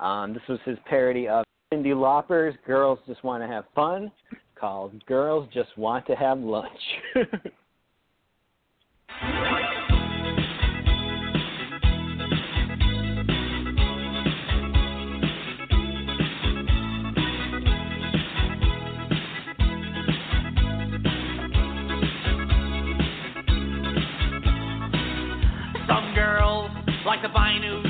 Um, 0.00 0.32
this 0.34 0.42
was 0.48 0.58
his 0.64 0.78
parody 0.86 1.26
of 1.26 1.44
Cyndi 1.74 1.96
Lauper's 1.96 2.54
"Girls 2.64 3.00
Just 3.08 3.24
Want 3.24 3.42
to 3.42 3.48
Have 3.48 3.64
Fun," 3.74 4.12
called 4.54 5.04
"Girls 5.06 5.48
Just 5.52 5.76
Want 5.76 6.06
to 6.06 6.14
Have 6.14 6.38
Lunch." 6.38 6.70
Some 25.88 26.14
girls 26.14 26.70
like 27.04 27.22
to 27.22 27.28
buy 27.28 27.58
new 27.58 27.85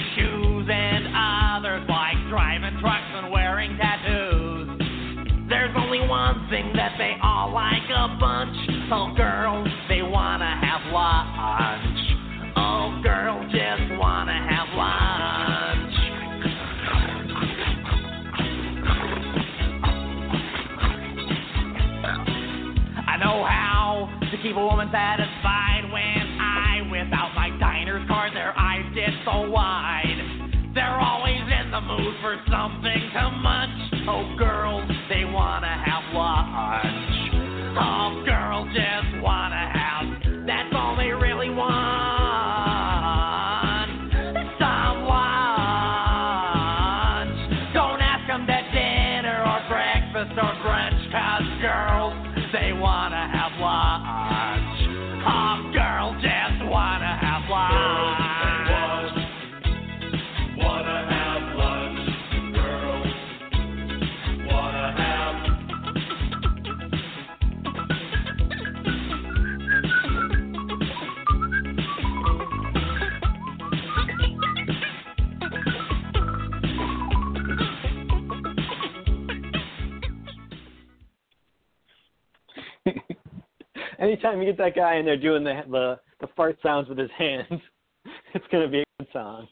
Anytime 84.27 84.43
you 84.43 84.53
get 84.53 84.59
that 84.59 84.74
guy 84.74 84.97
in 84.97 85.05
there 85.07 85.16
doing 85.16 85.44
the 85.44 85.62
the, 85.70 86.01
the 86.20 86.27
fart 86.36 86.59
sounds 86.62 86.89
with 86.89 86.98
his 86.98 87.11
hands, 87.16 87.47
it's 88.35 88.44
gonna 88.51 88.66
be 88.69 88.81
a 88.81 88.85
good 88.98 89.09
song. 89.12 89.48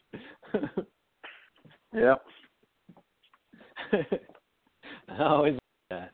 Yep. 1.93 2.21
I 5.07 5.23
always 5.23 5.53
like 5.53 5.61
that. 5.91 6.11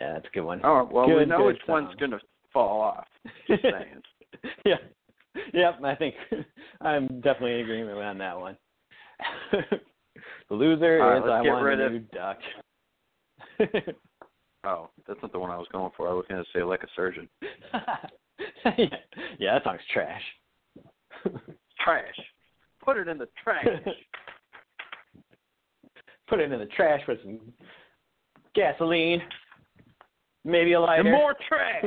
Yeah, 0.00 0.14
that's 0.14 0.26
a 0.26 0.30
good 0.34 0.42
one. 0.42 0.60
Oh 0.64 0.88
well, 0.90 1.06
we 1.08 1.14
Good, 1.14 1.28
know 1.28 1.38
good 1.38 1.46
which 1.46 1.58
one's 1.68 1.94
gonna 2.00 2.18
fall 2.52 2.80
off. 2.80 3.06
Just 3.48 3.62
saying. 3.62 4.02
yeah. 4.66 4.74
Yep, 5.52 5.80
I 5.84 5.94
think 5.94 6.14
I'm 6.80 7.06
definitely 7.20 7.54
in 7.54 7.60
agreement 7.60 7.98
on 7.98 8.18
that 8.18 8.38
one. 8.38 8.56
the 9.52 10.54
loser 10.54 11.02
All 11.02 11.10
right, 11.10 11.18
is 11.18 11.30
I 11.30 11.42
get 11.42 11.52
want 11.52 11.64
rid 11.64 11.80
a 11.80 11.84
of- 11.86 11.92
new 11.92 11.98
duck. 12.12 12.38
Oh, 14.66 14.88
that's 15.06 15.20
not 15.20 15.30
the 15.32 15.38
one 15.38 15.50
I 15.50 15.58
was 15.58 15.66
going 15.72 15.90
for. 15.94 16.08
I 16.08 16.14
was 16.14 16.24
gonna 16.28 16.44
say 16.54 16.62
like 16.62 16.82
a 16.82 16.88
surgeon. 16.96 17.28
yeah. 17.42 17.96
yeah, 19.38 19.54
that 19.54 19.64
song's 19.64 19.80
trash. 19.92 20.22
Trash. 21.84 22.18
Put 22.82 22.96
it 22.96 23.08
in 23.08 23.18
the 23.18 23.28
trash. 23.42 23.66
Put 26.28 26.40
it 26.40 26.50
in 26.50 26.58
the 26.58 26.64
trash 26.66 27.02
with 27.06 27.18
some 27.22 27.40
gasoline, 28.54 29.20
maybe 30.44 30.72
a 30.72 30.80
lighter. 30.80 31.02
and 31.02 31.10
more 31.10 31.34
trash. 31.46 31.84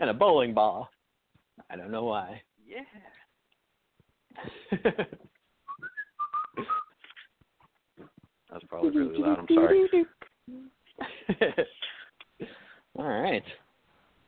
and 0.00 0.08
a 0.10 0.14
bowling 0.14 0.54
ball. 0.54 0.88
I 1.68 1.76
don't 1.76 1.90
know 1.90 2.04
why. 2.04 2.40
Yeah. 2.66 2.84
That's 8.56 8.68
probably 8.70 8.90
really 8.98 9.18
loud. 9.18 9.40
I'm 9.40 9.46
sorry. 9.54 9.86
All 12.98 13.06
right. 13.06 13.42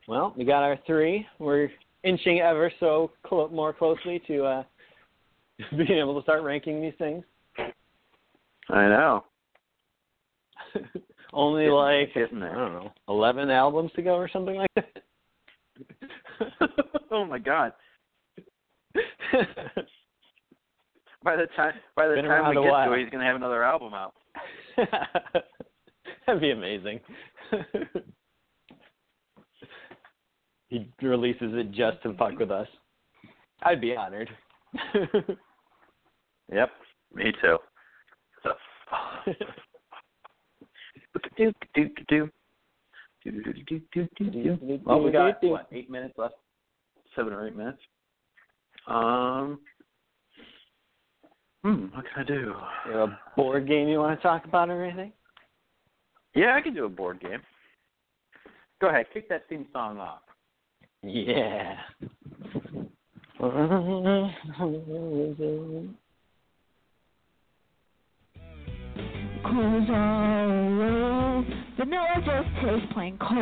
Well, 0.07 0.35
we 0.37 0.45
got 0.45 0.61
our 0.61 0.77
three. 0.85 1.25
We're 1.39 1.69
inching 2.03 2.39
ever 2.39 2.71
so 2.79 3.09
clo- 3.25 3.49
more 3.49 3.73
closely 3.73 4.21
to 4.27 4.45
uh, 4.45 4.63
being 5.71 5.97
able 5.99 6.15
to 6.15 6.21
start 6.21 6.43
ranking 6.43 6.79
these 6.79 6.93
things. 6.99 7.23
I 8.69 8.83
know. 8.87 9.23
Only 11.33 11.63
Getting- 11.63 11.73
like 11.73 12.13
getting 12.13 12.43
I 12.43 12.53
don't 12.53 12.73
know, 12.73 12.91
eleven 13.07 13.49
albums 13.49 13.89
to 13.95 14.03
go 14.03 14.13
or 14.13 14.29
something 14.31 14.57
like 14.57 14.69
that. 14.75 14.93
oh 17.09 17.25
my 17.25 17.39
god 17.39 17.73
by 21.23 21.35
the 21.35 21.47
time 21.55 21.73
by 21.95 22.07
the 22.07 22.15
Been 22.15 22.25
time 22.25 22.49
we 22.49 22.55
get 22.61 22.71
while. 22.71 22.87
to 22.87 22.93
it, 22.93 23.03
he's 23.03 23.09
gonna 23.09 23.25
have 23.25 23.35
another 23.35 23.63
album 23.63 23.93
out. 23.93 24.13
That'd 26.25 26.41
be 26.41 26.51
amazing. 26.51 26.99
he 30.69 30.89
releases 31.01 31.53
it 31.53 31.71
just 31.71 32.01
to 32.03 32.13
fuck 32.13 32.37
with 32.39 32.51
us. 32.51 32.67
I'd 33.63 33.81
be 33.81 33.95
honored. 33.95 34.29
yep, 36.51 36.69
me 37.13 37.33
too. 37.41 37.57
So. 38.43 38.51
well, 44.85 45.01
we 45.01 45.11
got 45.11 45.43
what, 45.43 45.67
eight 45.71 45.89
minutes 45.89 46.13
left, 46.17 46.35
seven 47.15 47.33
or 47.33 47.47
eight 47.47 47.55
minutes. 47.55 47.79
Um, 48.87 49.59
Hmm. 51.63 51.87
What 51.93 52.05
can 52.05 52.23
I 52.23 52.23
do? 52.23 52.53
You 52.87 52.97
have 52.97 53.09
a 53.09 53.19
board 53.35 53.67
game 53.67 53.87
you 53.89 53.99
want 53.99 54.17
to 54.17 54.23
talk 54.23 54.45
about 54.45 54.69
or 54.69 54.83
anything? 54.83 55.11
Yeah, 56.33 56.55
I 56.55 56.61
can 56.61 56.73
do 56.73 56.85
a 56.85 56.89
board 56.89 57.19
game. 57.19 57.41
Go 58.79 58.87
ahead, 58.87 59.07
kick 59.13 59.27
that 59.29 59.49
theme 59.49 59.67
song 59.73 59.97
off. 59.97 60.21
Yeah. 61.03 61.75
Clothes 69.41 69.89
all 69.89 70.29
low. 70.79 71.45
Vanilla 71.77 72.15
just 72.17 72.47
tastes 72.61 72.93
plain 72.93 73.17
cold. 73.17 73.39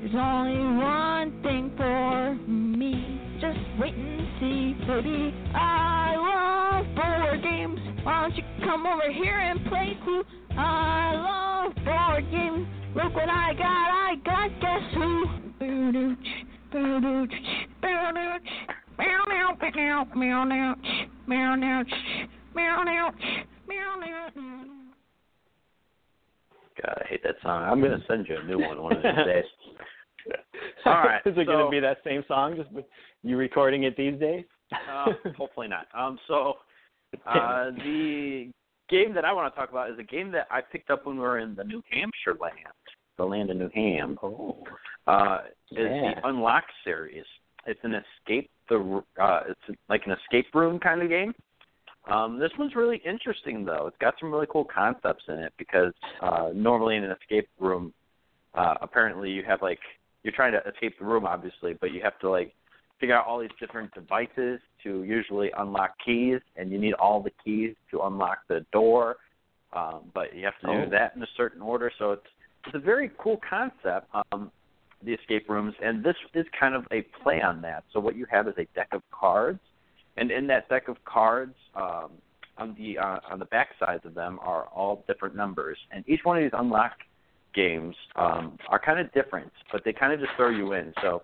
There's 0.00 0.14
only 0.14 0.58
one 0.82 1.42
thing 1.42 1.70
for 1.76 2.34
me 2.46 3.17
just 3.40 3.58
wait 3.78 3.94
and 3.94 4.26
see, 4.40 4.74
baby. 4.86 5.34
I 5.54 6.16
love 6.16 6.86
board 6.94 7.42
games. 7.42 7.78
Why 8.02 8.22
don't 8.22 8.36
you 8.36 8.42
come 8.64 8.86
over 8.86 9.12
here 9.12 9.38
and 9.38 9.64
play 9.66 9.96
too? 10.04 10.24
I 10.56 11.14
love 11.14 11.74
board 11.84 12.30
games. 12.30 12.66
Look 12.96 13.14
what 13.14 13.28
I 13.28 13.54
got. 13.54 13.64
I 13.64 14.14
got 14.24 14.50
guess 14.60 14.94
who? 14.94 15.24
God, 26.82 27.02
I 27.02 27.08
hate 27.08 27.22
that 27.24 27.34
song. 27.42 27.62
I'm 27.64 27.80
gonna 27.80 27.98
send 28.08 28.26
you 28.28 28.36
a 28.36 28.44
new 28.44 28.58
one 28.58 28.82
one 28.82 28.96
of 28.96 29.02
these 29.02 29.24
days. 29.26 29.44
All 30.84 30.92
right, 30.94 31.20
Is 31.24 31.34
it 31.36 31.46
going 31.46 31.64
to 31.64 31.70
be 31.70 31.80
that 31.80 31.98
same 32.04 32.24
song? 32.28 32.56
Just 32.56 32.68
you 33.22 33.36
recording 33.36 33.84
it 33.84 33.96
these 33.96 34.18
days? 34.18 34.44
Uh, 34.72 35.12
hopefully 35.36 35.68
not. 35.68 35.86
Um, 35.94 36.18
so 36.28 36.54
uh, 37.26 37.70
the 37.70 38.50
game 38.88 39.14
that 39.14 39.24
I 39.24 39.32
want 39.32 39.52
to 39.52 39.58
talk 39.58 39.70
about 39.70 39.90
is 39.90 39.98
a 39.98 40.02
game 40.02 40.30
that 40.32 40.46
I 40.50 40.60
picked 40.60 40.90
up 40.90 41.06
when 41.06 41.16
we 41.16 41.22
were 41.22 41.38
in 41.38 41.54
the 41.54 41.64
New 41.64 41.82
Hampshire 41.90 42.38
land, 42.40 42.54
the 43.16 43.24
land 43.24 43.50
of 43.50 43.56
New 43.56 43.70
Ham. 43.74 44.18
oh. 44.22 44.56
Uh, 45.06 45.38
is 45.72 45.78
Yeah. 45.78 46.14
the 46.20 46.28
Unlock 46.28 46.64
series. 46.84 47.24
It's 47.66 47.80
an 47.82 47.94
escape 47.94 48.50
the 48.68 49.02
uh, 49.20 49.40
it's 49.48 49.78
like 49.88 50.02
an 50.06 50.12
escape 50.12 50.54
room 50.54 50.78
kind 50.78 51.02
of 51.02 51.08
game. 51.08 51.34
Um, 52.10 52.38
this 52.38 52.50
one's 52.58 52.74
really 52.74 53.00
interesting 53.04 53.64
though. 53.64 53.86
It's 53.86 53.96
got 54.00 54.14
some 54.20 54.30
really 54.32 54.46
cool 54.50 54.64
concepts 54.64 55.24
in 55.28 55.34
it 55.34 55.52
because 55.58 55.92
uh, 56.22 56.50
normally 56.54 56.96
in 56.96 57.04
an 57.04 57.14
escape 57.20 57.48
room, 57.58 57.92
uh, 58.54 58.74
apparently 58.80 59.30
you 59.30 59.42
have 59.44 59.60
like 59.62 59.80
you're 60.22 60.34
trying 60.34 60.52
to 60.52 60.60
escape 60.68 60.98
the 60.98 61.04
room 61.04 61.24
obviously, 61.26 61.74
but 61.80 61.92
you 61.92 62.00
have 62.02 62.18
to 62.20 62.30
like 62.30 62.54
figure 63.00 63.16
out 63.16 63.26
all 63.26 63.38
these 63.38 63.50
different 63.60 63.92
devices 63.94 64.60
to 64.82 65.04
usually 65.04 65.50
unlock 65.58 65.94
keys, 66.04 66.40
and 66.56 66.70
you 66.72 66.78
need 66.78 66.94
all 66.94 67.22
the 67.22 67.30
keys 67.44 67.74
to 67.90 68.00
unlock 68.02 68.38
the 68.48 68.64
door. 68.72 69.16
Um, 69.72 70.10
but 70.14 70.34
you 70.34 70.44
have 70.44 70.58
to 70.60 70.70
Oh. 70.70 70.84
do 70.84 70.90
that 70.90 71.14
in 71.14 71.22
a 71.22 71.26
certain 71.36 71.62
order. 71.62 71.92
So 71.98 72.12
it's 72.12 72.26
it's 72.66 72.74
a 72.74 72.78
very 72.78 73.10
cool 73.18 73.40
concept. 73.48 74.08
Um, 74.32 74.50
the 75.04 75.14
escape 75.14 75.48
rooms, 75.48 75.74
and 75.80 76.02
this 76.02 76.16
is 76.34 76.44
kind 76.58 76.74
of 76.74 76.84
a 76.90 77.02
play 77.22 77.40
on 77.40 77.62
that. 77.62 77.84
So 77.92 78.00
what 78.00 78.16
you 78.16 78.26
have 78.30 78.48
is 78.48 78.54
a 78.58 78.64
deck 78.74 78.88
of 78.92 79.02
cards, 79.12 79.60
and 80.16 80.30
in 80.32 80.48
that 80.48 80.68
deck 80.68 80.88
of 80.88 80.96
cards, 81.04 81.54
um, 81.76 82.10
on 82.56 82.74
the 82.76 82.98
uh, 82.98 83.20
on 83.30 83.38
the 83.38 83.44
back 83.44 83.68
sides 83.78 84.04
of 84.04 84.14
them 84.14 84.40
are 84.42 84.64
all 84.64 85.04
different 85.06 85.36
numbers, 85.36 85.78
and 85.92 86.02
each 86.08 86.24
one 86.24 86.36
of 86.36 86.42
these 86.42 86.58
unlock 86.58 86.92
games 87.58 87.96
um, 88.14 88.56
are 88.68 88.78
kind 88.78 89.00
of 89.00 89.12
different, 89.12 89.50
but 89.72 89.82
they 89.84 89.92
kind 89.92 90.12
of 90.12 90.20
just 90.20 90.32
throw 90.36 90.50
you 90.50 90.74
in. 90.74 90.94
So 91.02 91.22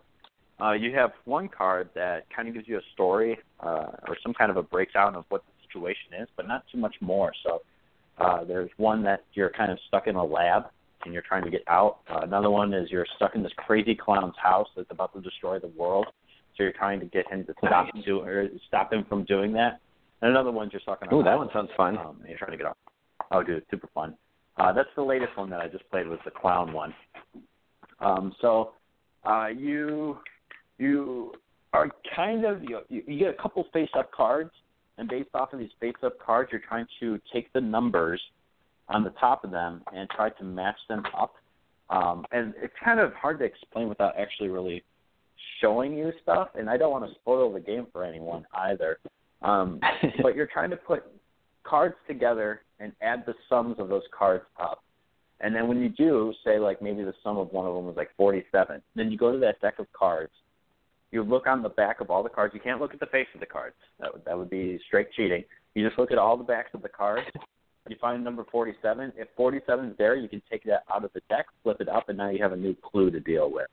uh, 0.61 0.73
you 0.73 0.93
have 0.94 1.12
one 1.24 1.48
card 1.48 1.90
that 1.94 2.27
kind 2.35 2.48
of 2.48 2.55
gives 2.55 2.66
you 2.66 2.77
a 2.78 2.86
story 2.93 3.39
uh, 3.61 3.86
or 4.09 4.16
some 4.23 4.35
kind 4.35 4.51
of 4.51 4.56
a 4.56 4.62
breakdown 4.62 5.15
of 5.15 5.24
what 5.28 5.44
the 5.47 5.52
situation 5.66 6.20
is, 6.20 6.28
but 6.36 6.48
not 6.48 6.65
too 6.73 6.78
much 6.78 6.97
more. 7.01 7.32
So 7.47 7.62
uh, 8.19 8.44
there's 8.44 8.70
one 8.77 9.02
that 9.05 9.24
you're 9.35 9.51
kind 9.51 9.70
of 9.70 9.78
stuck 9.86 10.09
in 10.09 10.16
a 10.16 10.24
lab 10.24 10.65
and 11.05 11.12
you're 11.12 11.23
trying 11.23 11.44
to 11.44 11.51
get 11.51 11.62
out. 11.69 11.98
Uh, 12.11 12.20
another 12.23 12.51
one 12.51 12.74
is 12.74 12.90
you're 12.90 13.06
stuck 13.16 13.36
in 13.36 13.43
this 13.43 13.52
crazy 13.56 13.94
clown's 13.94 14.35
house 14.43 14.69
that's 14.77 14.90
about 14.90 15.12
to 15.15 15.20
destroy 15.20 15.59
the 15.61 15.73
world. 15.77 16.06
So 16.56 16.62
you're 16.65 16.73
trying 16.73 17.01
to 17.01 17.06
get 17.06 17.31
him 17.31 17.44
to 17.47 17.55
stop 17.59 17.86
do 18.05 18.20
or 18.20 18.48
stop 18.69 18.93
him 18.93 19.05
from 19.09 19.24
doing 19.24 19.52
that. 19.55 19.81
And 20.20 20.31
another 20.31 20.52
one's 20.52 20.73
you're 20.73 20.82
stuck 20.82 21.02
in 21.02 21.09
a 21.09 21.15
Ooh, 21.15 21.23
that 21.23 21.36
one 21.36 21.48
sounds 21.52 21.70
fun. 21.77 21.98
Um, 21.98 22.19
you're 22.28 22.39
trying 22.39 22.52
to 22.52 22.56
get 22.56 22.66
out. 22.66 22.78
Oh, 23.31 23.43
dude, 23.43 23.65
super 23.70 23.89
fun. 23.94 24.15
Uh, 24.56 24.72
that's 24.72 24.89
the 24.97 25.02
latest 25.02 25.36
one 25.36 25.51
that 25.51 25.60
I 25.60 25.68
just 25.68 25.89
played 25.90 26.06
was 26.06 26.18
the 26.24 26.31
clown 26.31 26.72
one. 26.72 26.94
Um, 28.01 28.35
so 28.40 28.72
uh, 29.24 29.48
you 29.48 30.18
you 30.78 31.32
are 31.72 31.90
kind 32.14 32.44
of 32.44 32.62
you, 32.62 32.81
you 32.89 33.18
get 33.18 33.31
a 33.31 33.43
couple 33.43 33.64
face 33.72 33.90
up 33.98 34.12
cards, 34.12 34.51
and 34.98 35.09
based 35.09 35.31
off 35.35 35.52
of 35.52 35.59
these 35.59 35.70
face 35.81 35.94
up 36.02 36.18
cards, 36.18 36.51
you're 36.52 36.62
trying 36.66 36.86
to 37.01 37.20
take 37.32 37.52
the 37.52 37.60
numbers 37.60 38.20
on 38.89 39.02
the 39.02 39.10
top 39.10 39.44
of 39.44 39.51
them 39.51 39.82
and 39.93 40.09
try 40.10 40.31
to 40.31 40.44
match 40.44 40.76
them 40.89 41.02
up. 41.18 41.35
Um, 41.90 42.24
and 42.32 42.55
it's 42.62 42.72
kind 42.82 43.01
of 43.01 43.12
hard 43.14 43.39
to 43.40 43.44
explain 43.44 43.89
without 43.89 44.18
actually 44.18 44.48
really 44.48 44.82
showing 45.60 45.94
you 45.94 46.12
stuff. 46.22 46.48
And 46.55 46.68
I 46.68 46.76
don't 46.76 46.90
want 46.90 47.05
to 47.05 47.14
spoil 47.14 47.52
the 47.52 47.60
game 47.60 47.86
for 47.93 48.05
anyone 48.05 48.44
either. 48.55 48.98
Um, 49.43 49.81
but 50.22 50.36
you're 50.36 50.48
trying 50.52 50.70
to 50.70 50.76
put 50.76 51.05
cards 51.64 51.94
together 52.06 52.62
and 52.80 52.92
add 53.02 53.24
the 53.26 53.34
sums 53.48 53.76
of 53.78 53.88
those 53.88 54.02
cards 54.16 54.44
up. 54.60 54.82
And 55.40 55.55
then 55.55 55.68
when 55.68 55.80
you 55.80 55.88
do, 55.88 56.32
say 56.44 56.59
like 56.59 56.80
maybe 56.80 57.02
the 57.02 57.14
sum 57.22 57.36
of 57.36 57.52
one 57.52 57.66
of 57.66 57.74
them 57.74 57.86
was 57.86 57.96
like 57.96 58.10
47, 58.16 58.80
then 58.94 59.10
you 59.10 59.18
go 59.18 59.32
to 59.32 59.38
that 59.38 59.60
deck 59.60 59.78
of 59.78 59.86
cards. 59.92 60.32
You 61.10 61.22
look 61.22 61.46
on 61.46 61.62
the 61.62 61.68
back 61.68 62.01
of 62.01 62.10
all 62.10 62.22
the 62.22 62.28
cards. 62.28 62.55
You 62.55 62.60
can't 62.60 62.80
look 62.80 62.92
at 62.92 63.01
the 63.01 63.06
face 63.06 63.28
of 63.34 63.40
the 63.40 63.46
cards. 63.46 63.76
That 64.01 64.12
would 64.12 64.24
that 64.24 64.36
would 64.36 64.51
be 64.51 64.80
straight 64.86 65.12
cheating. 65.12 65.44
You 65.74 65.86
just 65.86 65.98
look 65.98 66.10
at 66.10 66.18
all 66.18 66.36
the 66.36 66.44
backs 66.44 66.70
of 66.74 66.82
the 66.82 66.88
cards. 66.88 67.26
You 67.88 67.96
find 68.01 68.24
number 68.24 68.46
47. 68.51 69.12
If 69.16 69.28
47 69.36 69.90
is 69.90 69.98
there, 69.98 70.16
you 70.16 70.28
can 70.28 70.40
take 70.51 70.64
that 70.64 70.84
out 70.92 71.05
of 71.05 71.12
the 71.12 71.20
deck, 71.28 71.46
flip 71.62 71.80
it 71.80 71.88
up, 71.88 72.09
and 72.09 72.16
now 72.16 72.30
you 72.30 72.42
have 72.42 72.52
a 72.52 72.56
new 72.56 72.74
clue 72.82 73.10
to 73.10 73.20
deal 73.20 73.51
with. 73.51 73.66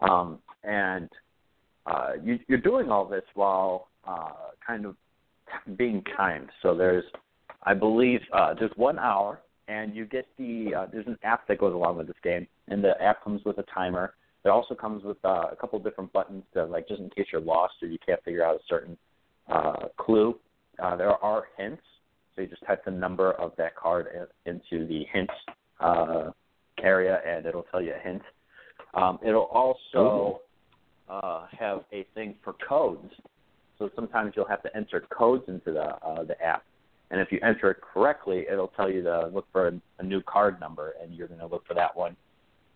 Um, 0.00 0.38
and 0.64 1.10
uh, 1.84 2.12
you, 2.22 2.38
you're 2.48 2.58
doing 2.58 2.90
all 2.90 3.06
this 3.06 3.24
while 3.34 3.88
uh, 4.06 4.30
kind 4.66 4.86
of 4.86 4.96
being 5.76 6.02
timed. 6.16 6.48
So 6.62 6.74
there's, 6.74 7.04
I 7.66 7.74
believe, 7.74 8.20
uh, 8.32 8.54
there's 8.54 8.72
one 8.76 8.98
hour, 8.98 9.40
and 9.68 9.94
you 9.94 10.06
get 10.06 10.26
the 10.38 10.72
uh, 10.74 10.86
there's 10.92 11.06
an 11.06 11.18
app 11.24 11.46
that 11.48 11.58
goes 11.58 11.74
along 11.74 11.98
with 11.98 12.06
this 12.06 12.16
game, 12.22 12.46
and 12.68 12.82
the 12.82 13.00
app 13.02 13.22
comes 13.24 13.44
with 13.44 13.58
a 13.58 13.64
timer. 13.74 14.14
It 14.44 14.48
also 14.48 14.76
comes 14.76 15.02
with 15.02 15.16
uh, 15.24 15.46
a 15.50 15.56
couple 15.60 15.78
different 15.80 16.12
buttons 16.12 16.44
to 16.54 16.64
like 16.64 16.86
just 16.86 17.00
in 17.00 17.10
case 17.10 17.26
you're 17.32 17.40
lost 17.40 17.74
or 17.82 17.88
you 17.88 17.98
can't 18.06 18.22
figure 18.22 18.44
out 18.44 18.54
a 18.54 18.60
certain 18.68 18.96
uh, 19.52 19.88
clue. 19.96 20.38
Uh, 20.80 20.94
there 20.94 21.10
are 21.10 21.44
hints, 21.58 21.82
so 22.34 22.42
you 22.42 22.46
just 22.46 22.64
type 22.64 22.84
the 22.84 22.90
number 22.90 23.32
of 23.32 23.52
that 23.58 23.74
card 23.74 24.06
in, 24.14 24.54
into 24.54 24.86
the 24.86 25.04
hints 25.12 25.32
uh, 25.80 26.30
area, 26.80 27.20
and 27.26 27.44
it'll 27.46 27.64
tell 27.64 27.82
you 27.82 27.92
a 27.92 28.08
hint. 28.08 28.22
Um, 28.94 29.18
it'll 29.26 29.50
also 29.52 30.42
uh, 31.08 31.46
have 31.58 31.80
a 31.92 32.06
thing 32.14 32.36
for 32.44 32.54
codes. 32.68 33.12
So 33.78 33.90
sometimes 33.96 34.34
you'll 34.36 34.48
have 34.48 34.62
to 34.62 34.74
enter 34.76 35.04
codes 35.10 35.44
into 35.48 35.72
the 35.72 35.96
uh, 36.06 36.22
the 36.22 36.40
app, 36.42 36.62
and 37.10 37.20
if 37.20 37.30
you 37.30 37.38
enter 37.42 37.70
it 37.70 37.78
correctly, 37.80 38.46
it'll 38.50 38.68
tell 38.68 38.90
you 38.90 39.02
to 39.02 39.28
look 39.28 39.46
for 39.52 39.68
a, 39.68 39.80
a 39.98 40.02
new 40.02 40.20
card 40.22 40.60
number, 40.60 40.94
and 41.02 41.14
you're 41.14 41.28
going 41.28 41.40
to 41.40 41.46
look 41.46 41.66
for 41.66 41.74
that 41.74 41.96
one, 41.96 42.16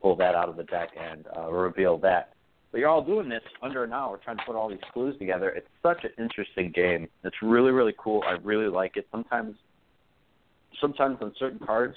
pull 0.01 0.17
that 0.17 0.35
out 0.35 0.49
of 0.49 0.57
the 0.57 0.65
deck, 0.65 0.91
and 0.99 1.27
uh, 1.37 1.51
reveal 1.51 1.99
that. 1.99 2.35
But 2.71 2.79
you're 2.79 2.89
all 2.89 3.05
doing 3.05 3.29
this 3.29 3.43
under 3.63 3.83
an 3.83 3.93
hour, 3.93 4.21
trying 4.23 4.37
to 4.37 4.45
put 4.47 4.55
all 4.55 4.69
these 4.69 4.79
clues 4.93 5.19
together. 5.19 5.51
It's 5.51 5.67
such 5.83 6.05
an 6.05 6.11
interesting 6.23 6.71
game. 6.73 7.09
It's 7.25 7.37
really 7.43 7.73
really 7.73 7.95
cool. 7.99 8.23
I 8.27 8.37
really 8.45 8.69
like 8.69 8.97
it. 8.97 9.09
Sometimes 9.11 9.57
sometimes 10.81 11.19
on 11.21 11.33
certain 11.39 11.59
cards, 11.59 11.97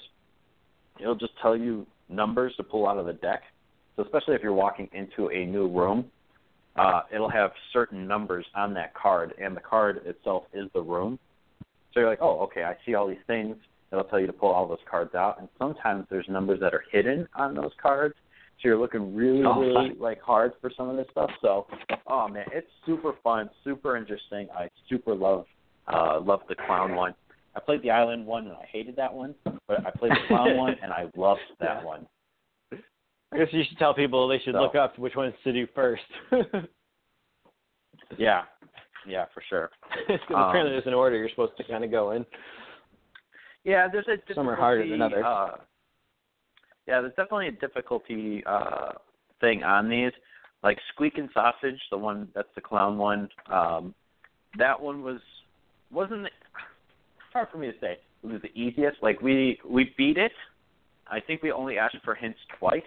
it'll 1.00 1.14
just 1.14 1.32
tell 1.40 1.56
you 1.56 1.86
numbers 2.08 2.52
to 2.56 2.64
pull 2.64 2.88
out 2.88 2.98
of 2.98 3.06
the 3.06 3.12
deck. 3.12 3.42
So 3.96 4.02
especially 4.02 4.34
if 4.34 4.42
you're 4.42 4.52
walking 4.52 4.88
into 4.92 5.30
a 5.30 5.46
new 5.46 5.68
room, 5.68 6.06
uh, 6.76 7.02
it'll 7.14 7.30
have 7.30 7.52
certain 7.72 8.06
numbers 8.08 8.44
on 8.56 8.74
that 8.74 8.94
card, 8.94 9.32
and 9.40 9.56
the 9.56 9.60
card 9.60 10.00
itself 10.04 10.44
is 10.52 10.68
the 10.74 10.82
room. 10.82 11.18
So 11.94 12.00
you're 12.00 12.08
like, 12.10 12.18
oh, 12.20 12.40
okay, 12.40 12.64
I 12.64 12.76
see 12.84 12.94
all 12.94 13.06
these 13.06 13.16
things. 13.26 13.56
It'll 13.92 14.04
tell 14.04 14.18
you 14.18 14.26
to 14.26 14.32
pull 14.32 14.50
all 14.50 14.66
those 14.66 14.78
cards 14.90 15.14
out, 15.14 15.38
and 15.38 15.48
sometimes 15.58 16.06
there's 16.10 16.26
numbers 16.28 16.58
that 16.60 16.74
are 16.74 16.82
hidden 16.90 17.28
on 17.36 17.54
those 17.54 17.70
cards. 17.80 18.14
So 18.60 18.68
you're 18.68 18.78
looking 18.78 19.14
really, 19.14 19.44
Oh, 19.44 19.60
really 19.60 19.94
like 19.98 20.20
hard 20.20 20.52
for 20.60 20.70
some 20.76 20.88
of 20.88 20.96
this 20.96 21.06
stuff. 21.12 21.30
So, 21.40 21.66
oh 22.08 22.26
man, 22.28 22.46
it's 22.52 22.66
super 22.86 23.12
fun, 23.22 23.48
super 23.62 23.96
interesting. 23.96 24.48
I 24.56 24.68
super 24.88 25.14
love, 25.14 25.46
uh, 25.86 26.20
love 26.20 26.40
the 26.48 26.54
clown 26.66 26.94
one. 26.96 27.14
I 27.56 27.60
played 27.60 27.82
the 27.82 27.90
island 27.90 28.26
one 28.26 28.44
and 28.48 28.52
I 28.56 28.66
hated 28.70 28.96
that 28.96 29.12
one, 29.12 29.34
but 29.68 29.86
I 29.86 29.90
played 29.90 30.12
the 30.12 30.26
clown 30.28 30.56
one 30.64 30.74
and 30.82 30.92
I 30.92 31.06
loved 31.16 31.40
that 31.60 31.80
Yeah. 31.82 31.84
one. 31.84 32.06
I 33.32 33.38
guess 33.38 33.48
you 33.52 33.62
should 33.68 33.78
tell 33.78 33.94
people 33.94 34.26
they 34.28 34.38
should 34.38 34.54
So- 34.54 34.60
look 34.62 34.74
up 34.74 34.98
which 34.98 35.14
ones 35.16 35.34
to 35.44 35.52
do 35.52 35.66
first. 35.74 36.02
Yeah, 38.18 38.42
yeah, 39.06 39.26
for 39.34 39.42
sure. 39.48 39.70
'Cause 40.06 40.18
Um, 40.30 40.36
apparently 40.48 40.72
there's 40.72 40.86
an 40.86 40.94
order 40.94 41.16
you're 41.16 41.28
supposed 41.30 41.56
to 41.56 41.64
kind 41.64 41.84
of 41.84 41.90
go 41.90 42.12
in. 42.12 42.24
Yeah, 43.64 43.88
there's 43.90 44.06
a 44.08 44.16
difficulty, 44.16 44.34
Some 44.34 44.48
are 44.48 44.56
harder 44.56 44.86
than 44.88 45.00
others. 45.00 45.24
Uh, 45.24 45.56
yeah, 46.86 47.00
there's 47.00 47.14
definitely 47.14 47.48
a 47.48 47.52
difficulty 47.52 48.42
uh, 48.44 48.92
thing 49.40 49.62
on 49.62 49.88
these. 49.88 50.12
Like 50.62 50.78
Squeek 50.94 51.18
and 51.18 51.28
Sausage, 51.32 51.80
the 51.90 51.96
one 51.98 52.28
that's 52.34 52.48
the 52.54 52.60
clown 52.60 52.98
one. 52.98 53.28
Um, 53.50 53.94
that 54.58 54.80
one 54.80 55.02
was 55.02 55.20
wasn't 55.90 56.26
it's 56.26 57.32
hard 57.32 57.48
for 57.50 57.58
me 57.58 57.70
to 57.70 57.78
say. 57.80 57.98
It 58.22 58.26
was 58.26 58.40
the 58.42 58.52
easiest. 58.58 59.02
Like 59.02 59.20
we 59.20 59.58
we 59.68 59.94
beat 59.96 60.16
it. 60.18 60.32
I 61.06 61.20
think 61.20 61.42
we 61.42 61.52
only 61.52 61.78
asked 61.78 61.96
for 62.04 62.14
hints 62.14 62.38
twice, 62.58 62.82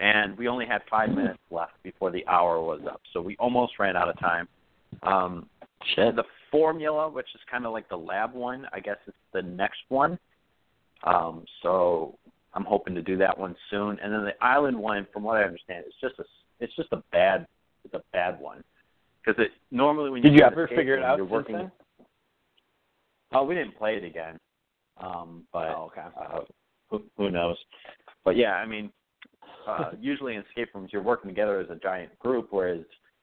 and 0.00 0.36
we 0.36 0.48
only 0.48 0.66
had 0.66 0.82
five 0.90 1.10
minutes 1.10 1.38
left 1.50 1.82
before 1.82 2.10
the 2.10 2.26
hour 2.26 2.60
was 2.60 2.80
up. 2.90 3.00
So 3.12 3.20
we 3.22 3.36
almost 3.38 3.78
ran 3.78 3.96
out 3.96 4.08
of 4.08 4.18
time. 4.18 4.48
Um, 5.02 5.48
Shit. 5.94 6.16
the 6.16 6.24
formula, 6.50 7.08
which 7.08 7.28
is 7.34 7.40
kind 7.50 7.66
of 7.66 7.72
like 7.72 7.88
the 7.88 7.96
lab 7.96 8.34
one, 8.34 8.66
I 8.72 8.80
guess 8.80 8.96
it's 9.06 9.16
the 9.32 9.42
next 9.42 9.80
one. 9.88 10.18
Um, 11.04 11.44
so 11.62 12.18
I'm 12.54 12.64
hoping 12.64 12.94
to 12.94 13.02
do 13.02 13.16
that 13.18 13.36
one 13.38 13.54
soon. 13.70 13.98
And 14.02 14.12
then 14.12 14.24
the 14.24 14.34
island 14.44 14.76
one, 14.76 15.06
from 15.12 15.22
what 15.22 15.36
I 15.36 15.44
understand, 15.44 15.84
it's 15.86 15.96
just 16.00 16.18
a 16.18 16.24
it's 16.60 16.74
just 16.74 16.92
a 16.92 17.02
bad 17.12 17.46
it's 17.84 17.94
a 17.94 18.02
bad 18.12 18.40
one 18.40 18.64
because 19.24 19.40
it 19.42 19.52
normally 19.70 20.10
when 20.10 20.22
you 20.22 20.30
Did 20.30 20.38
you 20.38 20.44
ever 20.44 20.66
figure 20.68 20.96
it 20.96 21.04
out? 21.04 21.16
You're 21.18 21.26
working. 21.26 21.56
then? 21.56 21.72
Oh, 23.32 23.44
we 23.44 23.54
didn't 23.54 23.76
play 23.76 23.96
it 23.96 24.04
again. 24.04 24.38
Um, 24.96 25.44
but 25.52 25.68
Oh, 25.68 25.92
okay. 25.92 26.06
uh, 26.18 26.40
who, 26.90 27.02
who 27.16 27.30
knows? 27.30 27.56
But 28.24 28.36
yeah, 28.36 28.54
I 28.54 28.66
mean, 28.66 28.90
uh, 29.66 29.92
usually 30.00 30.34
in 30.34 30.42
escape 30.42 30.70
rooms 30.74 30.90
you're 30.92 31.02
working 31.02 31.28
together 31.30 31.60
as 31.60 31.68
a 31.70 31.76
giant 31.76 32.18
group, 32.18 32.48
whereas 32.50 32.80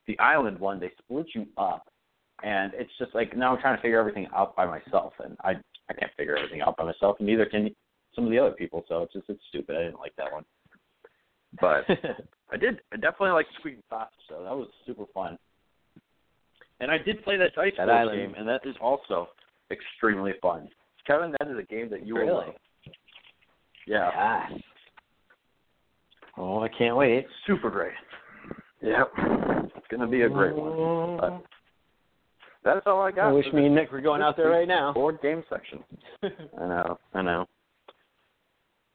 the 0.07 0.18
island 0.19 0.60
one 0.60 0.80
they 0.80 0.91
split 0.99 1.27
you 1.34 1.45
up, 1.57 1.88
and 2.44 2.72
it's 2.76 2.91
just 2.99 3.14
like 3.15 3.36
now 3.36 3.53
I'm 3.56 3.61
trying 3.61 3.76
to 3.77 3.82
figure 3.82 3.99
everything 3.99 4.27
out 4.36 4.56
by 4.56 4.65
myself, 4.65 5.14
and 5.23 5.36
I 5.44 5.52
I 5.90 5.94
can't 5.94 6.11
figure 6.18 6.36
everything 6.38 6.61
out 6.61 6.77
by 6.77 6.84
myself, 6.86 7.18
and 7.19 7.27
neither 7.27 7.45
can 7.45 7.69
some 8.15 8.26
of 8.26 8.32
the 8.32 8.40
other 8.40 8.52
people. 8.52 8.84
So 8.88 9.03
it's 9.03 9.14
just 9.14 9.30
it's 9.30 9.41
stupid. 9.49 9.76
I 9.76 9.84
didn't 9.84 9.99
like 9.99 10.15
that 10.18 10.32
one, 10.32 10.45
but 11.60 11.86
I 12.52 12.57
did. 12.57 12.82
I 12.91 12.95
definitely 12.98 13.32
like 13.32 13.48
Squeek 13.60 13.76
and 13.76 13.84
Sausage, 13.90 14.14
so 14.30 14.44
that 14.44 14.56
was 14.56 14.68
super 14.86 15.06
fun. 15.14 15.38
And 16.82 16.91
I 16.91 16.98
did 16.98 17.23
play 17.23 17.38
that 17.38 17.56
Dice 17.56 17.72
That 17.77 17.90
island. 17.90 18.18
game, 18.19 18.36
and 18.38 18.48
that 18.49 18.61
is 18.65 18.76
also 18.82 19.30
extremely 19.72 20.34
fun. 20.41 20.68
Kevin, 21.07 21.34
that 21.40 21.48
is 21.49 21.57
a 21.57 21.64
game 21.64 21.90
that 21.90 22.06
you 22.06 22.15
will 22.15 22.22
Really? 22.22 22.45
love. 22.48 22.56
Yeah, 23.88 24.48
Yes. 24.52 24.61
Oh, 26.38 26.61
I 26.64 26.68
can't 26.68 26.98
wait. 26.98 27.14
It's 27.19 27.30
super 27.48 27.69
great. 27.69 27.94
Yep, 28.82 29.10
it's 29.86 29.98
gonna 29.98 30.10
be 30.10 30.22
a 30.22 30.30
great 30.30 30.56
one. 30.56 31.18
But 31.18 31.44
that's 32.64 32.88
all 32.88 33.02
I 33.02 33.12
got. 33.12 33.30
I 33.30 33.32
wish 33.32 33.45
me 33.53 33.68
and 33.68 33.76
Nick 33.76 33.91
were 33.91 34.02
going 34.02 34.22
out 34.22 34.36
there 34.36 34.49
right 34.49 34.68
now. 34.68 34.94
board 34.94 35.20
game 35.22 35.44
section. 35.49 35.84
I 36.24 36.68
know, 36.68 36.99
I 37.14 37.22
know. 37.22 37.45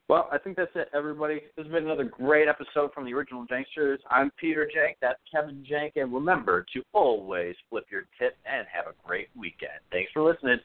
Well, 0.09 0.29
I 0.33 0.39
think 0.39 0.57
that's 0.57 0.73
it, 0.75 0.89
everybody. 0.93 1.43
This 1.57 1.67
has 1.67 1.73
been 1.73 1.85
another 1.85 2.03
great 2.03 2.49
episode 2.49 2.93
from 2.93 3.05
the 3.05 3.15
original 3.15 3.47
Janksters. 3.47 3.99
I'm 4.11 4.33
Peter 4.41 4.69
Jank. 4.77 4.95
That's 5.01 5.21
Kevin 5.33 5.65
Jank. 5.71 5.93
And 5.95 6.13
remember 6.13 6.67
to 6.75 6.83
always 6.93 7.55
flip 7.69 7.85
your 7.93 8.07
tip 8.19 8.37
and 8.45 8.67
have 8.73 8.87
a 8.87 9.07
great 9.07 9.29
weekend. 9.39 9.79
Thanks 9.93 10.11
for 10.11 10.23
listening. 10.23 10.59